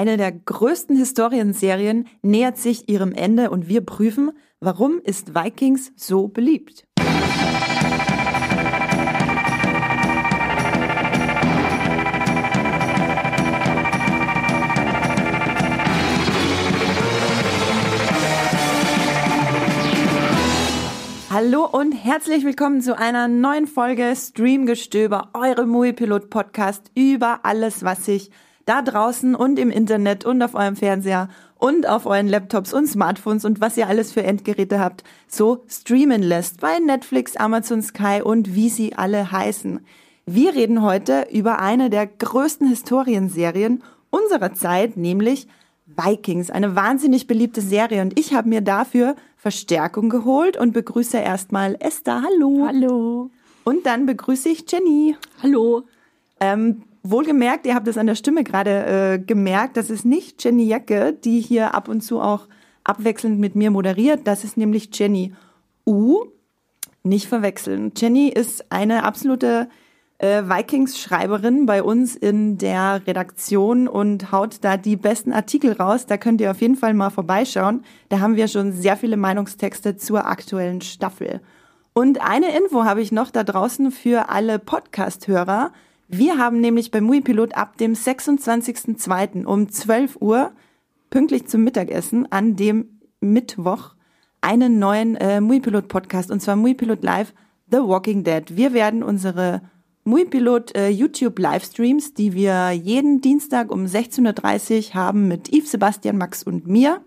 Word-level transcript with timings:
Eine 0.00 0.16
der 0.16 0.32
größten 0.32 0.96
Historienserien 0.96 2.08
nähert 2.22 2.56
sich 2.56 2.88
ihrem 2.88 3.12
Ende 3.12 3.50
und 3.50 3.68
wir 3.68 3.82
prüfen, 3.82 4.30
warum 4.58 4.98
ist 5.04 5.34
Vikings 5.34 5.92
so 5.94 6.26
beliebt. 6.26 6.86
Hallo 21.28 21.66
und 21.66 21.92
herzlich 21.92 22.46
willkommen 22.46 22.80
zu 22.80 22.96
einer 22.96 23.28
neuen 23.28 23.66
Folge 23.66 24.14
Streamgestöber, 24.16 25.28
eure 25.34 25.66
Muipilot 25.66 26.30
Podcast 26.30 26.90
über 26.94 27.40
alles, 27.42 27.84
was 27.84 28.06
sich 28.06 28.30
da 28.70 28.82
draußen 28.82 29.34
und 29.34 29.58
im 29.58 29.68
Internet 29.68 30.24
und 30.24 30.40
auf 30.42 30.54
eurem 30.54 30.76
Fernseher 30.76 31.28
und 31.58 31.88
auf 31.88 32.06
euren 32.06 32.28
Laptops 32.28 32.72
und 32.72 32.86
Smartphones 32.86 33.44
und 33.44 33.60
was 33.60 33.76
ihr 33.76 33.88
alles 33.88 34.12
für 34.12 34.22
Endgeräte 34.22 34.78
habt, 34.78 35.02
so 35.26 35.64
streamen 35.68 36.22
lässt 36.22 36.60
bei 36.60 36.78
Netflix, 36.78 37.36
Amazon 37.36 37.82
Sky 37.82 38.22
und 38.22 38.54
wie 38.54 38.68
sie 38.68 38.94
alle 38.94 39.32
heißen. 39.32 39.80
Wir 40.24 40.54
reden 40.54 40.82
heute 40.82 41.26
über 41.32 41.58
eine 41.58 41.90
der 41.90 42.06
größten 42.06 42.68
Historienserien 42.68 43.82
unserer 44.10 44.54
Zeit, 44.54 44.96
nämlich 44.96 45.48
Vikings, 45.86 46.48
eine 46.50 46.76
wahnsinnig 46.76 47.26
beliebte 47.26 47.62
Serie 47.62 48.02
und 48.02 48.16
ich 48.20 48.34
habe 48.34 48.48
mir 48.48 48.60
dafür 48.60 49.16
Verstärkung 49.36 50.10
geholt 50.10 50.56
und 50.56 50.72
begrüße 50.72 51.18
erstmal 51.18 51.76
Esther. 51.80 52.22
Hallo. 52.22 52.66
Hallo. 52.68 53.30
Und 53.64 53.84
dann 53.84 54.06
begrüße 54.06 54.48
ich 54.48 54.64
Jenny. 54.70 55.16
Hallo. 55.42 55.82
Ähm, 56.38 56.84
wohlgemerkt, 57.02 57.66
ihr 57.66 57.74
habt 57.74 57.88
es 57.88 57.98
an 57.98 58.06
der 58.06 58.14
Stimme 58.14 58.44
gerade 58.44 59.14
äh, 59.14 59.18
gemerkt, 59.18 59.76
das 59.76 59.90
ist 59.90 60.04
nicht 60.04 60.42
Jenny 60.42 60.64
Jacke, 60.64 61.12
die 61.12 61.40
hier 61.40 61.74
ab 61.74 61.88
und 61.88 62.02
zu 62.02 62.20
auch 62.20 62.46
abwechselnd 62.84 63.38
mit 63.38 63.54
mir 63.56 63.70
moderiert. 63.70 64.20
Das 64.24 64.44
ist 64.44 64.56
nämlich 64.56 64.90
Jenny 64.92 65.32
U. 65.86 66.24
Nicht 67.02 67.28
verwechseln. 67.28 67.92
Jenny 67.96 68.28
ist 68.28 68.70
eine 68.70 69.04
absolute 69.04 69.68
äh, 70.18 70.42
Vikings-Schreiberin 70.42 71.64
bei 71.64 71.82
uns 71.82 72.14
in 72.14 72.58
der 72.58 73.00
Redaktion 73.06 73.88
und 73.88 74.32
haut 74.32 74.58
da 74.60 74.76
die 74.76 74.96
besten 74.96 75.32
Artikel 75.32 75.72
raus. 75.72 76.04
Da 76.04 76.18
könnt 76.18 76.42
ihr 76.42 76.50
auf 76.50 76.60
jeden 76.60 76.76
Fall 76.76 76.92
mal 76.92 77.08
vorbeischauen. 77.08 77.84
Da 78.10 78.20
haben 78.20 78.36
wir 78.36 78.48
schon 78.48 78.72
sehr 78.72 78.98
viele 78.98 79.16
Meinungstexte 79.16 79.96
zur 79.96 80.26
aktuellen 80.26 80.82
Staffel. 80.82 81.40
Und 81.94 82.20
eine 82.20 82.54
Info 82.56 82.84
habe 82.84 83.00
ich 83.00 83.12
noch 83.12 83.30
da 83.30 83.44
draußen 83.44 83.90
für 83.90 84.28
alle 84.28 84.58
Podcast-Hörer. 84.58 85.72
Wir 86.12 86.38
haben 86.38 86.60
nämlich 86.60 86.90
bei 86.90 87.00
Muipilot 87.00 87.56
ab 87.56 87.76
dem 87.76 87.92
26.02. 87.92 89.44
um 89.44 89.68
12 89.70 90.16
Uhr 90.20 90.50
pünktlich 91.08 91.46
zum 91.46 91.62
Mittagessen 91.62 92.30
an 92.32 92.56
dem 92.56 92.98
Mittwoch 93.20 93.94
einen 94.40 94.80
neuen 94.80 95.14
äh, 95.14 95.40
Muipilot 95.40 95.86
Podcast 95.86 96.32
und 96.32 96.40
zwar 96.40 96.56
Muipilot 96.56 97.04
Live 97.04 97.32
The 97.70 97.76
Walking 97.76 98.24
Dead. 98.24 98.42
Wir 98.56 98.72
werden 98.72 99.04
unsere 99.04 99.62
Muipilot 100.02 100.74
äh, 100.74 100.88
YouTube 100.88 101.38
Livestreams, 101.38 102.12
die 102.12 102.34
wir 102.34 102.72
jeden 102.72 103.20
Dienstag 103.20 103.70
um 103.70 103.84
16.30 103.84 104.88
Uhr 104.88 104.94
haben 104.94 105.28
mit 105.28 105.52
Yves, 105.52 105.70
Sebastian, 105.70 106.18
Max 106.18 106.42
und 106.42 106.66
mir 106.66 107.02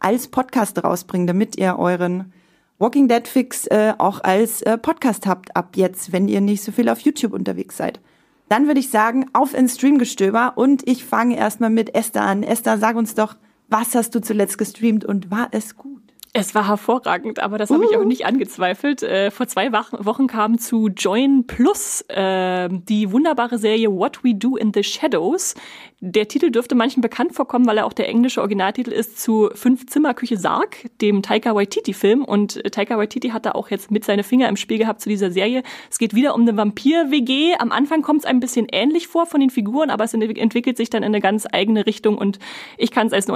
als 0.00 0.28
Podcast 0.28 0.82
rausbringen, 0.82 1.26
damit 1.26 1.58
ihr 1.58 1.78
euren 1.78 2.32
Walking 2.78 3.06
Dead 3.06 3.28
Fix 3.28 3.66
äh, 3.66 3.92
auch 3.98 4.24
als 4.24 4.62
äh, 4.62 4.78
Podcast 4.78 5.26
habt 5.26 5.54
ab 5.54 5.76
jetzt, 5.76 6.12
wenn 6.12 6.26
ihr 6.26 6.40
nicht 6.40 6.62
so 6.62 6.72
viel 6.72 6.88
auf 6.88 7.00
YouTube 7.00 7.34
unterwegs 7.34 7.76
seid. 7.76 8.00
Dann 8.48 8.66
würde 8.66 8.80
ich 8.80 8.90
sagen, 8.90 9.26
auf 9.32 9.54
ins 9.54 9.74
Streamgestöber 9.74 10.52
und 10.56 10.86
ich 10.88 11.04
fange 11.04 11.36
erstmal 11.36 11.70
mit 11.70 11.94
Esther 11.94 12.22
an. 12.22 12.42
Esther, 12.42 12.78
sag 12.78 12.96
uns 12.96 13.14
doch, 13.14 13.36
was 13.68 13.94
hast 13.94 14.14
du 14.14 14.20
zuletzt 14.20 14.58
gestreamt 14.58 15.04
und 15.04 15.30
war 15.30 15.48
es 15.50 15.76
gut? 15.76 16.02
Es 16.38 16.54
war 16.54 16.68
hervorragend, 16.68 17.38
aber 17.38 17.56
das 17.56 17.70
habe 17.70 17.86
uh. 17.86 17.90
ich 17.90 17.96
auch 17.96 18.04
nicht 18.04 18.26
angezweifelt. 18.26 19.02
Äh, 19.02 19.30
vor 19.30 19.48
zwei 19.48 19.72
Wochen 19.72 20.26
kam 20.26 20.58
zu 20.58 20.88
Join 20.88 21.46
Plus 21.46 22.02
äh, 22.08 22.68
die 22.70 23.10
wunderbare 23.10 23.56
Serie 23.56 23.90
What 23.90 24.22
We 24.22 24.34
Do 24.34 24.58
in 24.58 24.70
the 24.74 24.84
Shadows. 24.84 25.54
Der 26.00 26.28
Titel 26.28 26.50
dürfte 26.50 26.74
manchen 26.74 27.00
bekannt 27.00 27.34
vorkommen, 27.34 27.66
weil 27.66 27.78
er 27.78 27.86
auch 27.86 27.94
der 27.94 28.10
englische 28.10 28.42
Originaltitel 28.42 28.92
ist 28.92 29.18
zu 29.18 29.48
Fünf 29.54 29.86
Zimmer 29.86 30.12
Küche 30.12 30.36
Sarg, 30.36 30.90
dem 31.00 31.22
Taika 31.22 31.54
Waititi 31.54 31.94
Film. 31.94 32.22
Und 32.22 32.62
Taika 32.70 32.98
Waititi 32.98 33.30
hat 33.30 33.46
da 33.46 33.52
auch 33.52 33.70
jetzt 33.70 33.90
mit 33.90 34.04
seine 34.04 34.22
Finger 34.22 34.50
im 34.50 34.56
Spiel 34.56 34.76
gehabt 34.76 35.00
zu 35.00 35.08
dieser 35.08 35.30
Serie. 35.30 35.62
Es 35.90 35.96
geht 35.96 36.14
wieder 36.14 36.34
um 36.34 36.42
eine 36.42 36.54
Vampir-WG. 36.54 37.54
Am 37.58 37.72
Anfang 37.72 38.02
kommt 38.02 38.20
es 38.20 38.26
ein 38.26 38.40
bisschen 38.40 38.66
ähnlich 38.70 39.08
vor 39.08 39.24
von 39.24 39.40
den 39.40 39.48
Figuren, 39.48 39.88
aber 39.88 40.04
es 40.04 40.12
entwickelt 40.12 40.76
sich 40.76 40.90
dann 40.90 41.02
in 41.02 41.14
eine 41.14 41.22
ganz 41.22 41.46
eigene 41.50 41.86
Richtung. 41.86 42.18
Und 42.18 42.38
ich 42.76 42.90
kann 42.90 43.06
es 43.06 43.14
euch 43.14 43.26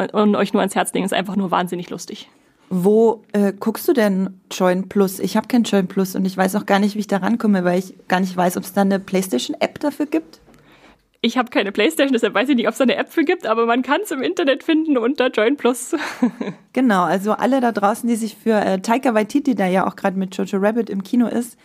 nur 0.53 0.61
ans 0.61 0.75
Herz 0.75 0.93
legen. 0.93 1.07
Es 1.07 1.13
ist 1.13 1.19
einfach 1.19 1.37
nur 1.37 1.51
wahnsinnig 1.51 1.89
lustig. 1.89 2.29
Wo 2.73 3.25
äh, 3.33 3.53
guckst 3.53 3.89
du 3.89 3.93
denn 3.93 4.41
Join 4.49 4.89
Plus? 4.89 5.19
Ich 5.19 5.37
habe 5.37 5.49
kein 5.49 5.65
Join 5.65 5.89
Plus 5.89 6.15
und 6.15 6.25
ich 6.25 6.37
weiß 6.37 6.55
auch 6.55 6.67
gar 6.67 6.79
nicht, 6.79 6.95
wie 6.95 7.01
ich 7.01 7.09
da 7.09 7.17
rankomme, 7.17 7.65
weil 7.65 7.81
ich 7.81 7.95
gar 8.07 8.21
nicht 8.21 8.37
weiß, 8.37 8.57
ob 8.57 8.63
es 8.63 8.73
da 8.73 8.83
eine 8.83 9.01
PlayStation-App 9.01 9.81
dafür 9.81 10.07
gibt. 10.07 10.41
Ich 11.21 11.37
habe 11.37 11.51
keine 11.51 11.73
Playstation, 11.73 12.13
deshalb 12.13 12.33
weiß 12.33 12.49
ich 12.49 12.55
nicht, 12.55 12.69
ob 12.69 12.73
es 12.73 12.79
da 12.79 12.85
eine 12.85 12.95
App 12.95 13.13
für 13.13 13.25
gibt, 13.25 13.45
aber 13.45 13.67
man 13.67 13.83
kann 13.83 14.03
es 14.05 14.13
im 14.13 14.23
Internet 14.23 14.63
finden 14.63 14.97
unter 14.97 15.31
Join 15.31 15.57
Plus. 15.57 15.97
genau, 16.73 17.03
also 17.03 17.33
alle 17.33 17.61
da 17.61 17.73
draußen, 17.73 18.09
die 18.09 18.15
sich 18.15 18.37
für 18.37 18.55
äh, 18.55 18.81
Taika 18.81 19.15
Waititi, 19.15 19.57
der 19.57 19.67
ja 19.67 19.87
auch 19.87 19.97
gerade 19.97 20.17
mit 20.17 20.37
Jojo 20.37 20.59
Rabbit 20.59 20.89
im 20.89 21.03
Kino 21.03 21.27
ist, 21.27 21.59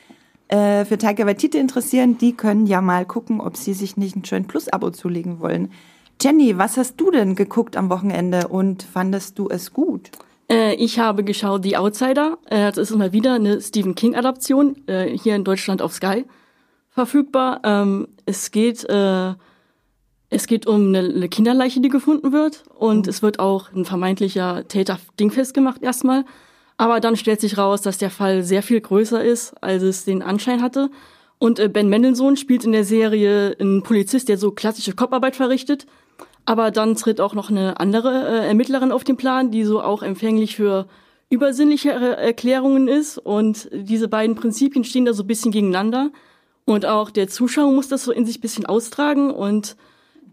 äh, 0.48 0.86
für 0.86 0.98
Taika 0.98 1.28
Waititi 1.28 1.60
interessieren, 1.60 2.18
die 2.18 2.34
können 2.34 2.66
ja 2.66 2.82
mal 2.82 3.06
gucken, 3.06 3.40
ob 3.40 3.58
sie 3.58 3.74
sich 3.74 3.96
nicht 3.96 4.16
ein 4.16 4.24
Join 4.24 4.48
Plus 4.48 4.70
Abo 4.70 4.90
zulegen 4.90 5.40
wollen. 5.40 5.72
Jenny, 6.20 6.58
was 6.58 6.78
hast 6.78 7.00
du 7.00 7.12
denn 7.12 7.36
geguckt 7.36 7.78
am 7.78 7.90
Wochenende 7.92 8.48
und 8.48 8.84
fandest 8.84 9.38
du 9.38 9.50
es 9.50 9.72
gut? 9.72 10.10
Äh, 10.50 10.76
ich 10.76 11.00
habe 11.00 11.24
geschaut 11.24 11.64
The 11.64 11.78
Outsider. 11.78 12.38
Äh, 12.50 12.72
das 12.72 12.78
ist 12.78 12.96
mal 12.96 13.14
wieder 13.14 13.36
eine 13.36 13.62
Stephen 13.62 13.96
King-Adaption, 13.96 14.88
äh, 14.88 15.18
hier 15.18 15.36
in 15.36 15.44
Deutschland 15.44 15.82
auf 15.82 15.94
Sky 15.94 16.26
verfügbar. 16.90 17.62
Ähm, 17.64 18.08
es 18.26 18.52
geht 18.52 18.88
es 20.32 20.48
geht 20.48 20.66
um 20.66 20.94
eine, 20.94 21.30
Kinderleiche, 21.30 21.80
die 21.80 21.90
gefunden 21.90 22.32
wird 22.32 22.64
und 22.74 23.06
mhm. 23.06 23.10
es 23.10 23.22
wird 23.22 23.40
auch 23.40 23.72
ein 23.74 23.86
vermeintlicher 23.86 24.68
Täter 24.68 25.00
dingfest 25.20 25.54
gemacht 25.54 25.82
erstmal. 25.82 26.26
Aber 26.78 27.00
dann 27.00 27.16
stellt 27.16 27.40
sich 27.40 27.58
raus, 27.58 27.82
dass 27.82 27.98
der 27.98 28.10
Fall 28.10 28.44
sehr 28.44 28.64
viel 28.64 28.82
größer 28.82 29.24
ist, 29.24 29.54
als 29.62 29.84
es 29.84 30.04
den 30.04 30.22
Anschein 30.22 30.62
hatte. 30.62 30.90
Und 31.38 31.62
Ben 31.74 31.90
Mendelssohn 31.90 32.38
spielt 32.38 32.66
in 32.66 32.74
der 32.74 32.84
Serie 32.84 33.56
einen 33.60 33.84
Polizist, 33.84 34.28
der 34.28 34.38
so 34.38 34.52
klassische 34.52 34.94
Kopfarbeit 34.94 35.36
verrichtet 35.36 35.86
aber 36.46 36.72
dann 36.72 36.96
tritt 36.96 37.20
auch 37.20 37.34
noch 37.34 37.50
eine 37.50 37.80
andere 37.80 38.10
äh, 38.10 38.48
Ermittlerin 38.48 38.92
auf 38.92 39.04
den 39.04 39.18
Plan, 39.18 39.52
die 39.52 39.64
so 39.64 39.82
auch 39.82 40.04
empfänglich 40.04 40.56
für 40.56 40.88
übersinnlichere 41.30 42.18
Erklärungen 42.18 42.88
ist. 42.88 43.18
Und 43.18 43.70
diese 43.74 44.08
beiden 44.08 44.36
Prinzipien 44.36 44.84
stehen 44.84 45.06
da 45.06 45.14
so 45.14 45.24
ein 45.24 45.28
bisschen 45.28 45.52
gegeneinander. 45.52 46.12
Und 46.66 46.86
auch 46.86 47.10
der 47.10 47.28
Zuschauer 47.28 47.72
muss 47.72 47.88
das 47.88 48.04
so 48.04 48.12
in 48.12 48.26
sich 48.26 48.38
ein 48.38 48.42
bisschen 48.42 48.66
austragen. 48.66 49.32
Und 49.32 49.76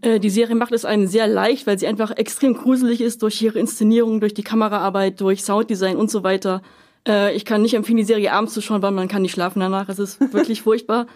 äh, 0.03 0.21
die 0.21 0.31
Serie 0.31 0.55
macht 0.55 0.73
es 0.73 0.85
einem 0.85 1.07
sehr 1.07 1.27
leicht, 1.27 1.67
weil 1.67 1.79
sie 1.79 1.87
einfach 1.87 2.11
extrem 2.11 2.55
gruselig 2.55 3.01
ist 3.01 3.23
durch 3.23 3.41
ihre 3.41 3.59
Inszenierung, 3.59 4.21
durch 4.21 4.35
die 4.35 4.43
Kameraarbeit, 4.43 5.21
durch 5.21 5.43
Sounddesign 5.43 5.97
und 5.97 6.11
so 6.11 6.23
weiter. 6.23 6.63
Äh, 7.09 7.35
ich 7.35 7.45
kann 7.47 7.63
nicht 7.63 7.75
empfehlen, 7.75 7.97
die 7.97 8.05
Serie 8.05 8.33
abends 8.33 8.53
zu 8.53 8.61
schauen, 8.61 8.83
weil 8.83 8.93
man 8.93 9.09
kann 9.09 9.23
nicht 9.23 9.33
schlafen 9.33 9.61
danach. 9.61 9.89
Es 9.89 9.99
ist 9.99 10.33
wirklich 10.33 10.63
furchtbar. 10.63 11.07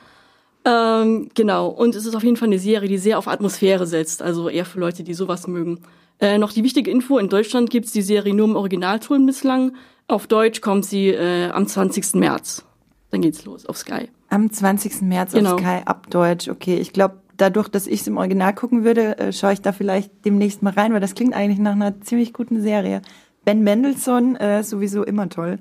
Ähm, 0.66 1.28
genau, 1.34 1.68
und 1.68 1.94
es 1.94 2.06
ist 2.06 2.16
auf 2.16 2.24
jeden 2.24 2.36
Fall 2.36 2.48
eine 2.48 2.58
Serie, 2.58 2.88
die 2.88 2.98
sehr 2.98 3.18
auf 3.18 3.28
Atmosphäre 3.28 3.86
setzt, 3.86 4.20
also 4.20 4.48
eher 4.48 4.64
für 4.64 4.80
Leute, 4.80 5.04
die 5.04 5.14
sowas 5.14 5.46
mögen. 5.46 5.78
Äh, 6.18 6.38
noch 6.38 6.52
die 6.52 6.64
wichtige 6.64 6.90
Info, 6.90 7.18
in 7.18 7.28
Deutschland 7.28 7.70
gibt's 7.70 7.92
die 7.92 8.02
Serie 8.02 8.34
nur 8.34 8.48
im 8.48 8.56
Originalton 8.56 9.24
bislang. 9.26 9.76
Auf 10.08 10.26
Deutsch 10.26 10.60
kommt 10.60 10.84
sie 10.84 11.08
äh, 11.08 11.50
am 11.50 11.68
20. 11.68 12.14
März. 12.14 12.64
Dann 13.10 13.20
geht's 13.20 13.44
los 13.44 13.64
auf 13.66 13.76
Sky. 13.76 14.08
Am 14.28 14.50
20. 14.50 15.02
März 15.02 15.32
genau. 15.32 15.54
auf 15.54 15.60
Sky 15.60 15.82
ab 15.84 16.10
Deutsch. 16.10 16.48
Okay, 16.48 16.78
ich 16.78 16.92
glaube, 16.92 17.20
dadurch, 17.36 17.68
dass 17.68 17.86
ich 17.86 18.00
es 18.00 18.06
im 18.08 18.16
Original 18.16 18.52
gucken 18.52 18.82
würde, 18.82 19.18
äh, 19.18 19.32
schaue 19.32 19.52
ich 19.52 19.60
da 19.60 19.70
vielleicht 19.72 20.24
demnächst 20.24 20.62
mal 20.62 20.72
rein, 20.72 20.92
weil 20.92 21.00
das 21.00 21.14
klingt 21.14 21.34
eigentlich 21.34 21.60
nach 21.60 21.72
einer 21.72 22.00
ziemlich 22.00 22.32
guten 22.32 22.60
Serie. 22.60 23.02
Ben 23.44 23.62
Mendelssohn, 23.62 24.34
äh, 24.34 24.64
sowieso 24.64 25.04
immer 25.04 25.28
toll. 25.28 25.60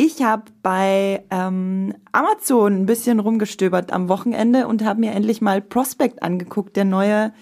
Ich 0.00 0.22
habe 0.22 0.44
bei 0.62 1.24
ähm, 1.30 1.92
Amazon 2.12 2.82
ein 2.82 2.86
bisschen 2.86 3.18
rumgestöbert 3.18 3.92
am 3.92 4.08
Wochenende 4.08 4.68
und 4.68 4.84
habe 4.84 5.00
mir 5.00 5.10
endlich 5.10 5.40
mal 5.40 5.60
Prospect 5.60 6.22
angeguckt, 6.22 6.76
der 6.76 6.84
neue 6.84 7.32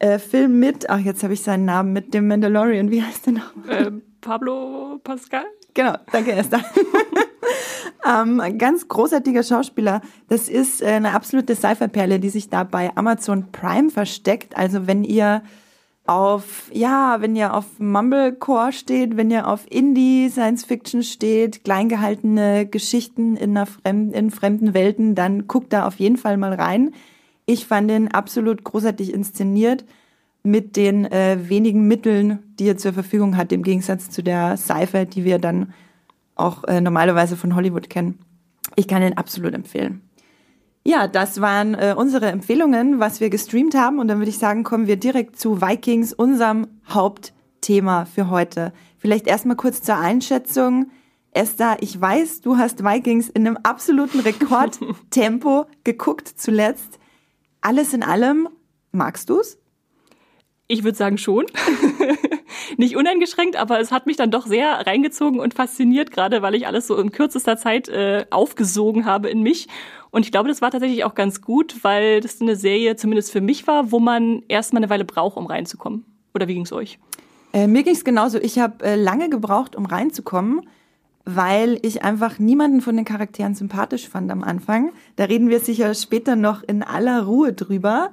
äh, 0.00 0.18
Film 0.18 0.60
mit, 0.60 0.90
ach 0.90 0.98
jetzt 0.98 1.22
habe 1.22 1.32
ich 1.32 1.42
seinen 1.42 1.64
Namen, 1.64 1.94
mit 1.94 2.12
dem 2.12 2.28
Mandalorian, 2.28 2.90
wie 2.90 3.02
heißt 3.02 3.24
der 3.26 3.32
noch? 3.32 3.68
Äh, 3.68 3.90
Pablo 4.20 5.00
Pascal? 5.02 5.44
Genau, 5.72 5.94
danke 6.12 6.32
Esther. 6.32 6.60
ähm, 8.06 8.58
ganz 8.58 8.86
großartiger 8.86 9.42
Schauspieler. 9.42 10.02
Das 10.28 10.50
ist 10.50 10.82
äh, 10.82 10.88
eine 10.88 11.12
absolute 11.12 11.54
Sci-Fi-Perle, 11.54 12.20
die 12.20 12.28
sich 12.28 12.50
da 12.50 12.64
bei 12.64 12.94
Amazon 12.96 13.50
Prime 13.50 13.88
versteckt. 13.88 14.58
Also 14.58 14.86
wenn 14.86 15.04
ihr 15.04 15.42
auf, 16.06 16.70
ja, 16.72 17.16
wenn 17.20 17.34
ihr 17.34 17.54
auf 17.54 17.78
Mumblecore 17.78 18.72
steht, 18.72 19.16
wenn 19.16 19.30
ihr 19.30 19.48
auf 19.48 19.66
Indie 19.70 20.28
Science 20.28 20.64
Fiction 20.64 21.02
steht, 21.02 21.64
kleingehaltene 21.64 22.66
Geschichten 22.66 23.36
in, 23.36 23.56
einer 23.56 23.66
fremden, 23.66 24.12
in 24.12 24.30
fremden 24.30 24.74
Welten, 24.74 25.14
dann 25.14 25.48
guckt 25.48 25.72
da 25.72 25.86
auf 25.86 25.96
jeden 25.96 26.18
Fall 26.18 26.36
mal 26.36 26.52
rein. 26.52 26.92
Ich 27.46 27.66
fand 27.66 27.90
den 27.90 28.12
absolut 28.12 28.64
großartig 28.64 29.12
inszeniert. 29.12 29.84
mit 30.46 30.76
den 30.76 31.06
äh, 31.06 31.48
wenigen 31.48 31.88
Mitteln, 31.88 32.38
die 32.58 32.68
er 32.68 32.76
zur 32.76 32.92
Verfügung 32.92 33.38
hat, 33.38 33.50
im 33.50 33.62
Gegensatz 33.62 34.10
zu 34.10 34.22
der 34.22 34.58
Sci-Fi, 34.58 35.06
die 35.06 35.24
wir 35.24 35.38
dann 35.38 35.72
auch 36.34 36.64
äh, 36.64 36.82
normalerweise 36.82 37.36
von 37.36 37.54
Hollywood 37.54 37.88
kennen. 37.88 38.18
Ich 38.76 38.86
kann 38.86 39.02
ihn 39.02 39.14
absolut 39.14 39.54
empfehlen. 39.54 40.02
Ja, 40.86 41.08
das 41.08 41.40
waren 41.40 41.74
äh, 41.74 41.94
unsere 41.96 42.26
Empfehlungen, 42.26 43.00
was 43.00 43.18
wir 43.18 43.30
gestreamt 43.30 43.74
haben. 43.74 43.98
Und 43.98 44.08
dann 44.08 44.18
würde 44.18 44.28
ich 44.28 44.38
sagen, 44.38 44.64
kommen 44.64 44.86
wir 44.86 44.96
direkt 44.96 45.38
zu 45.38 45.62
Vikings, 45.62 46.12
unserem 46.12 46.66
Hauptthema 46.88 48.04
für 48.04 48.28
heute. 48.28 48.72
Vielleicht 48.98 49.26
erstmal 49.26 49.56
kurz 49.56 49.82
zur 49.82 49.96
Einschätzung. 49.96 50.90
Esther, 51.30 51.78
ich 51.80 51.98
weiß, 51.98 52.42
du 52.42 52.58
hast 52.58 52.84
Vikings 52.84 53.30
in 53.30 53.46
einem 53.46 53.56
absoluten 53.62 54.20
Rekordtempo 54.20 55.66
geguckt 55.84 56.28
zuletzt. 56.28 56.98
Alles 57.62 57.94
in 57.94 58.02
allem, 58.02 58.48
magst 58.92 59.30
du's? 59.30 59.58
Ich 60.68 60.84
würde 60.84 60.98
sagen 60.98 61.16
schon. 61.16 61.46
Nicht 62.76 62.96
uneingeschränkt, 62.96 63.56
aber 63.56 63.80
es 63.80 63.92
hat 63.92 64.06
mich 64.06 64.16
dann 64.16 64.30
doch 64.30 64.46
sehr 64.46 64.86
reingezogen 64.86 65.40
und 65.40 65.54
fasziniert, 65.54 66.10
gerade 66.10 66.42
weil 66.42 66.54
ich 66.54 66.66
alles 66.66 66.86
so 66.86 66.96
in 66.96 67.12
kürzester 67.12 67.56
Zeit 67.56 67.88
äh, 67.88 68.26
aufgesogen 68.30 69.04
habe 69.04 69.28
in 69.28 69.42
mich. 69.42 69.68
Und 70.10 70.24
ich 70.24 70.32
glaube, 70.32 70.48
das 70.48 70.62
war 70.62 70.70
tatsächlich 70.70 71.04
auch 71.04 71.14
ganz 71.14 71.40
gut, 71.40 71.82
weil 71.82 72.20
das 72.20 72.40
eine 72.40 72.56
Serie 72.56 72.96
zumindest 72.96 73.32
für 73.32 73.40
mich 73.40 73.66
war, 73.66 73.90
wo 73.90 73.98
man 73.98 74.42
erstmal 74.48 74.82
eine 74.82 74.90
Weile 74.90 75.04
braucht, 75.04 75.36
um 75.36 75.46
reinzukommen. 75.46 76.04
Oder 76.34 76.46
wie 76.46 76.54
ging's 76.54 76.72
euch? 76.72 76.98
Äh, 77.52 77.66
mir 77.66 77.82
ging's 77.82 78.04
genauso. 78.04 78.38
Ich 78.38 78.58
habe 78.58 78.84
äh, 78.84 78.96
lange 78.96 79.28
gebraucht, 79.28 79.76
um 79.76 79.86
reinzukommen, 79.86 80.68
weil 81.24 81.78
ich 81.82 82.02
einfach 82.02 82.38
niemanden 82.38 82.80
von 82.80 82.96
den 82.96 83.04
Charakteren 83.04 83.54
sympathisch 83.54 84.08
fand 84.08 84.30
am 84.30 84.42
Anfang. 84.42 84.92
Da 85.16 85.24
reden 85.24 85.48
wir 85.48 85.60
sicher 85.60 85.94
später 85.94 86.36
noch 86.36 86.62
in 86.62 86.82
aller 86.82 87.22
Ruhe 87.22 87.52
drüber. 87.52 88.10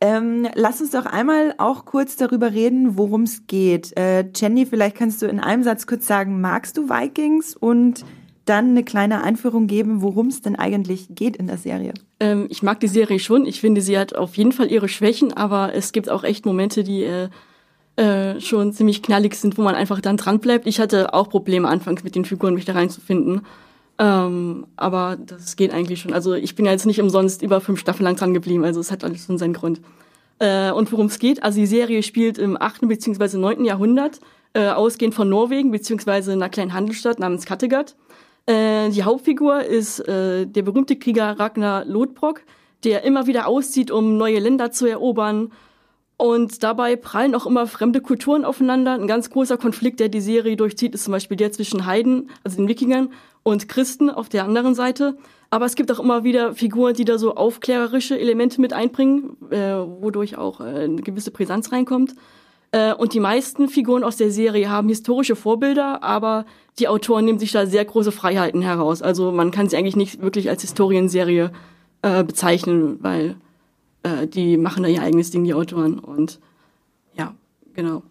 Ähm, 0.00 0.46
lass 0.54 0.80
uns 0.80 0.90
doch 0.90 1.06
einmal 1.06 1.54
auch 1.56 1.86
kurz 1.86 2.16
darüber 2.16 2.52
reden, 2.52 2.98
worum 2.98 3.22
es 3.22 3.46
geht. 3.46 3.96
Äh, 3.96 4.26
Jenny, 4.34 4.66
vielleicht 4.66 4.96
kannst 4.96 5.22
du 5.22 5.26
in 5.26 5.40
einem 5.40 5.62
Satz 5.62 5.86
kurz 5.86 6.06
sagen, 6.06 6.40
magst 6.40 6.76
du 6.76 6.90
Vikings 6.90 7.56
und 7.56 8.04
dann 8.44 8.70
eine 8.70 8.84
kleine 8.84 9.22
Einführung 9.24 9.66
geben, 9.66 10.02
worum 10.02 10.28
es 10.28 10.42
denn 10.42 10.54
eigentlich 10.56 11.08
geht 11.10 11.36
in 11.36 11.46
der 11.46 11.56
Serie. 11.56 11.94
Ähm, 12.20 12.46
ich 12.50 12.62
mag 12.62 12.78
die 12.80 12.88
Serie 12.88 13.18
schon. 13.18 13.46
Ich 13.46 13.60
finde, 13.60 13.80
sie 13.80 13.98
hat 13.98 14.14
auf 14.14 14.36
jeden 14.36 14.52
Fall 14.52 14.70
ihre 14.70 14.88
Schwächen, 14.88 15.32
aber 15.32 15.74
es 15.74 15.92
gibt 15.92 16.10
auch 16.10 16.24
echt 16.24 16.46
Momente, 16.46 16.84
die 16.84 17.02
äh, 17.02 17.28
äh, 17.96 18.40
schon 18.40 18.72
ziemlich 18.72 19.02
knallig 19.02 19.34
sind, 19.34 19.56
wo 19.56 19.62
man 19.62 19.74
einfach 19.74 20.00
dann 20.00 20.18
dran 20.18 20.38
bleibt. 20.38 20.66
Ich 20.66 20.78
hatte 20.78 21.14
auch 21.14 21.30
Probleme 21.30 21.68
anfangs 21.68 22.04
mit 22.04 22.14
den 22.14 22.24
Figuren, 22.24 22.54
mich 22.54 22.66
da 22.66 22.74
reinzufinden. 22.74 23.40
Ähm, 23.98 24.66
aber 24.76 25.16
das 25.16 25.56
geht 25.56 25.72
eigentlich 25.72 26.00
schon. 26.00 26.12
Also 26.12 26.34
ich 26.34 26.54
bin 26.54 26.66
ja 26.66 26.72
jetzt 26.72 26.86
nicht 26.86 27.00
umsonst 27.00 27.42
über 27.42 27.60
fünf 27.60 27.80
Staffeln 27.80 28.04
lang 28.04 28.16
dran 28.16 28.34
geblieben, 28.34 28.64
also 28.64 28.80
es 28.80 28.90
hat 28.90 29.04
alles 29.04 29.24
schon 29.24 29.38
seinen 29.38 29.54
Grund. 29.54 29.80
Äh, 30.38 30.70
und 30.70 30.92
worum 30.92 31.06
es 31.06 31.18
geht, 31.18 31.42
also 31.42 31.58
die 31.58 31.66
Serie 31.66 32.02
spielt 32.02 32.36
im 32.38 32.60
8. 32.60 32.82
bzw. 32.88 33.38
9. 33.38 33.64
Jahrhundert, 33.64 34.20
äh, 34.52 34.68
ausgehend 34.68 35.14
von 35.14 35.28
Norwegen 35.28 35.70
bzw. 35.70 36.32
einer 36.32 36.50
kleinen 36.50 36.74
Handelsstadt 36.74 37.18
namens 37.18 37.46
Kattegat. 37.46 37.96
Äh, 38.44 38.90
die 38.90 39.02
Hauptfigur 39.02 39.62
ist 39.64 40.00
äh, 40.00 40.46
der 40.46 40.62
berühmte 40.62 40.96
Krieger 40.96 41.38
Ragnar 41.38 41.84
Lodbrok, 41.86 42.42
der 42.84 43.02
immer 43.04 43.26
wieder 43.26 43.46
auszieht, 43.46 43.90
um 43.90 44.18
neue 44.18 44.38
Länder 44.38 44.70
zu 44.70 44.86
erobern. 44.86 45.52
Und 46.18 46.62
dabei 46.62 46.96
prallen 46.96 47.34
auch 47.34 47.46
immer 47.46 47.66
fremde 47.66 48.00
Kulturen 48.00 48.44
aufeinander. 48.44 48.92
Ein 48.92 49.06
ganz 49.06 49.28
großer 49.28 49.58
Konflikt, 49.58 50.00
der 50.00 50.08
die 50.08 50.22
Serie 50.22 50.56
durchzieht, 50.56 50.94
ist 50.94 51.04
zum 51.04 51.12
Beispiel 51.12 51.36
der 51.36 51.52
zwischen 51.52 51.84
Heiden, 51.84 52.30
also 52.42 52.56
den 52.56 52.68
Wikingern, 52.68 53.10
und 53.42 53.68
Christen 53.68 54.10
auf 54.10 54.28
der 54.28 54.44
anderen 54.44 54.74
Seite. 54.74 55.16
Aber 55.50 55.66
es 55.66 55.76
gibt 55.76 55.92
auch 55.92 56.00
immer 56.00 56.24
wieder 56.24 56.54
Figuren, 56.54 56.94
die 56.94 57.04
da 57.04 57.18
so 57.18 57.34
aufklärerische 57.34 58.18
Elemente 58.18 58.60
mit 58.60 58.72
einbringen, 58.72 59.36
äh, 59.50 59.74
wodurch 59.74 60.36
auch 60.36 60.60
äh, 60.60 60.64
eine 60.64 61.02
gewisse 61.02 61.30
Brisanz 61.30 61.70
reinkommt. 61.70 62.14
Äh, 62.72 62.94
und 62.94 63.14
die 63.14 63.20
meisten 63.20 63.68
Figuren 63.68 64.02
aus 64.02 64.16
der 64.16 64.30
Serie 64.30 64.68
haben 64.70 64.88
historische 64.88 65.36
Vorbilder, 65.36 66.02
aber 66.02 66.46
die 66.78 66.88
Autoren 66.88 67.24
nehmen 67.24 67.38
sich 67.38 67.52
da 67.52 67.66
sehr 67.66 67.84
große 67.84 68.10
Freiheiten 68.10 68.62
heraus. 68.62 69.02
Also 69.02 69.30
man 69.32 69.50
kann 69.50 69.68
sie 69.68 69.76
eigentlich 69.76 69.96
nicht 69.96 70.20
wirklich 70.20 70.48
als 70.48 70.62
Historienserie 70.62 71.52
äh, 72.02 72.24
bezeichnen, 72.24 72.98
weil 73.02 73.36
äh, 74.06 74.26
die 74.26 74.56
machen 74.56 74.82
da 74.82 74.88
ihr 74.88 75.02
eigenes 75.02 75.30
Ding, 75.30 75.44
die 75.44 75.54
Autoren. 75.54 75.98
Und 75.98 76.40
ja, 77.14 77.34
genau 77.74 78.02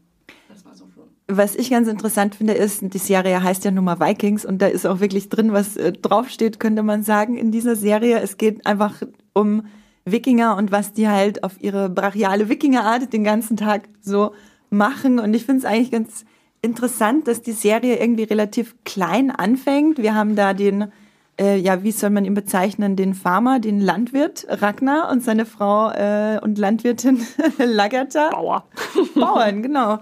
was 1.28 1.56
ich 1.56 1.72
ganz 1.72 1.88
interessant 1.88 2.36
finde, 2.36 2.54
ist, 2.54 2.82
die 2.82 2.98
Serie 2.98 3.42
heißt 3.42 3.66
ja 3.66 3.72
nun 3.72 3.86
mal 3.86 4.00
Vikings 4.00 4.46
und 4.46 4.62
da 4.62 4.68
ist 4.68 4.86
auch 4.86 5.00
wirklich 5.00 5.30
drin, 5.30 5.54
was 5.54 5.76
äh, 5.76 5.92
draufsteht, 5.92 6.60
könnte 6.60 6.84
man 6.84 7.04
sagen, 7.04 7.36
in 7.36 7.52
dieser 7.52 7.76
Serie. 7.76 8.20
Es 8.20 8.38
geht 8.38 8.66
einfach 8.66 9.02
um 9.34 9.64
Wikinger 10.06 10.56
und 10.56 10.72
was 10.72 10.94
die 10.94 11.08
halt 11.08 11.44
auf 11.44 11.62
ihre 11.62 11.90
brachiale 11.90 12.48
Wikingerart 12.48 13.12
den 13.12 13.24
ganzen 13.24 13.58
Tag 13.58 13.90
so 14.02 14.34
machen. 14.70 15.18
Und 15.20 15.34
ich 15.34 15.46
finde 15.46 15.60
es 15.60 15.66
eigentlich 15.66 15.92
ganz 15.92 16.26
interessant, 16.62 17.28
dass 17.28 17.42
die 17.42 17.54
Serie 17.54 18.00
irgendwie 18.00 18.24
relativ 18.24 18.76
klein 18.84 19.32
anfängt. 19.32 19.98
Wir 19.98 20.14
haben 20.14 20.36
da 20.36 20.54
den, 20.54 20.92
äh, 21.40 21.58
ja, 21.58 21.84
wie 21.84 21.92
soll 21.92 22.10
man 22.10 22.26
ihn 22.26 22.34
bezeichnen, 22.34 22.96
den 22.96 23.14
Farmer, 23.14 23.60
den 23.60 23.80
Landwirt 23.80 24.46
Ragnar 24.50 25.12
und 25.12 25.24
seine 25.24 25.46
Frau 25.46 25.92
äh, 25.92 26.40
und 26.42 26.58
Landwirtin 26.58 27.20
Lagata. 27.58 28.30
Bauer. 28.30 28.66
Bauern, 29.16 29.62
genau 29.62 30.00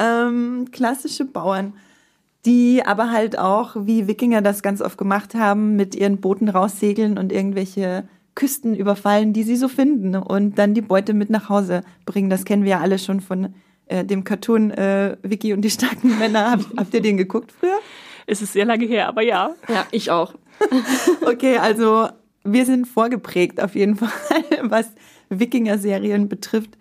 ähm, 0.00 0.66
klassische 0.72 1.24
Bauern, 1.24 1.74
die 2.46 2.82
aber 2.84 3.10
halt 3.10 3.38
auch, 3.38 3.76
wie 3.78 4.06
Wikinger 4.06 4.42
das 4.42 4.62
ganz 4.62 4.80
oft 4.80 4.96
gemacht 4.96 5.34
haben, 5.34 5.76
mit 5.76 5.94
ihren 5.94 6.20
Booten 6.20 6.48
raussegeln 6.48 7.18
und 7.18 7.32
irgendwelche 7.32 8.04
Küsten 8.34 8.74
überfallen, 8.74 9.32
die 9.32 9.42
sie 9.42 9.56
so 9.56 9.68
finden 9.68 10.16
und 10.16 10.58
dann 10.58 10.72
die 10.72 10.80
Beute 10.80 11.12
mit 11.12 11.30
nach 11.30 11.48
Hause 11.48 11.82
bringen. 12.06 12.30
Das 12.30 12.44
kennen 12.44 12.62
wir 12.62 12.70
ja 12.70 12.80
alle 12.80 12.98
schon 12.98 13.20
von 13.20 13.54
äh, 13.86 14.04
dem 14.04 14.24
Cartoon 14.24 14.70
äh, 14.70 15.16
Vicky 15.22 15.52
und 15.52 15.62
die 15.62 15.70
starken 15.70 16.18
Männer. 16.18 16.52
Hab, 16.52 16.60
habt 16.76 16.94
ihr 16.94 17.02
den 17.02 17.18
geguckt 17.18 17.52
früher? 17.52 17.78
Es 18.26 18.40
ist 18.40 18.52
sehr 18.52 18.64
lange 18.64 18.86
her, 18.86 19.08
aber 19.08 19.22
ja. 19.22 19.50
Ja, 19.68 19.86
ich 19.90 20.10
auch. 20.10 20.34
okay, 21.26 21.58
also 21.58 22.08
wir 22.44 22.66
sind 22.66 22.86
vorgeprägt 22.86 23.60
auf 23.60 23.74
jeden 23.74 23.96
Fall, 23.96 24.10
was 24.62 24.90
Wikinger-Serien 25.28 26.28
betrifft. 26.28 26.76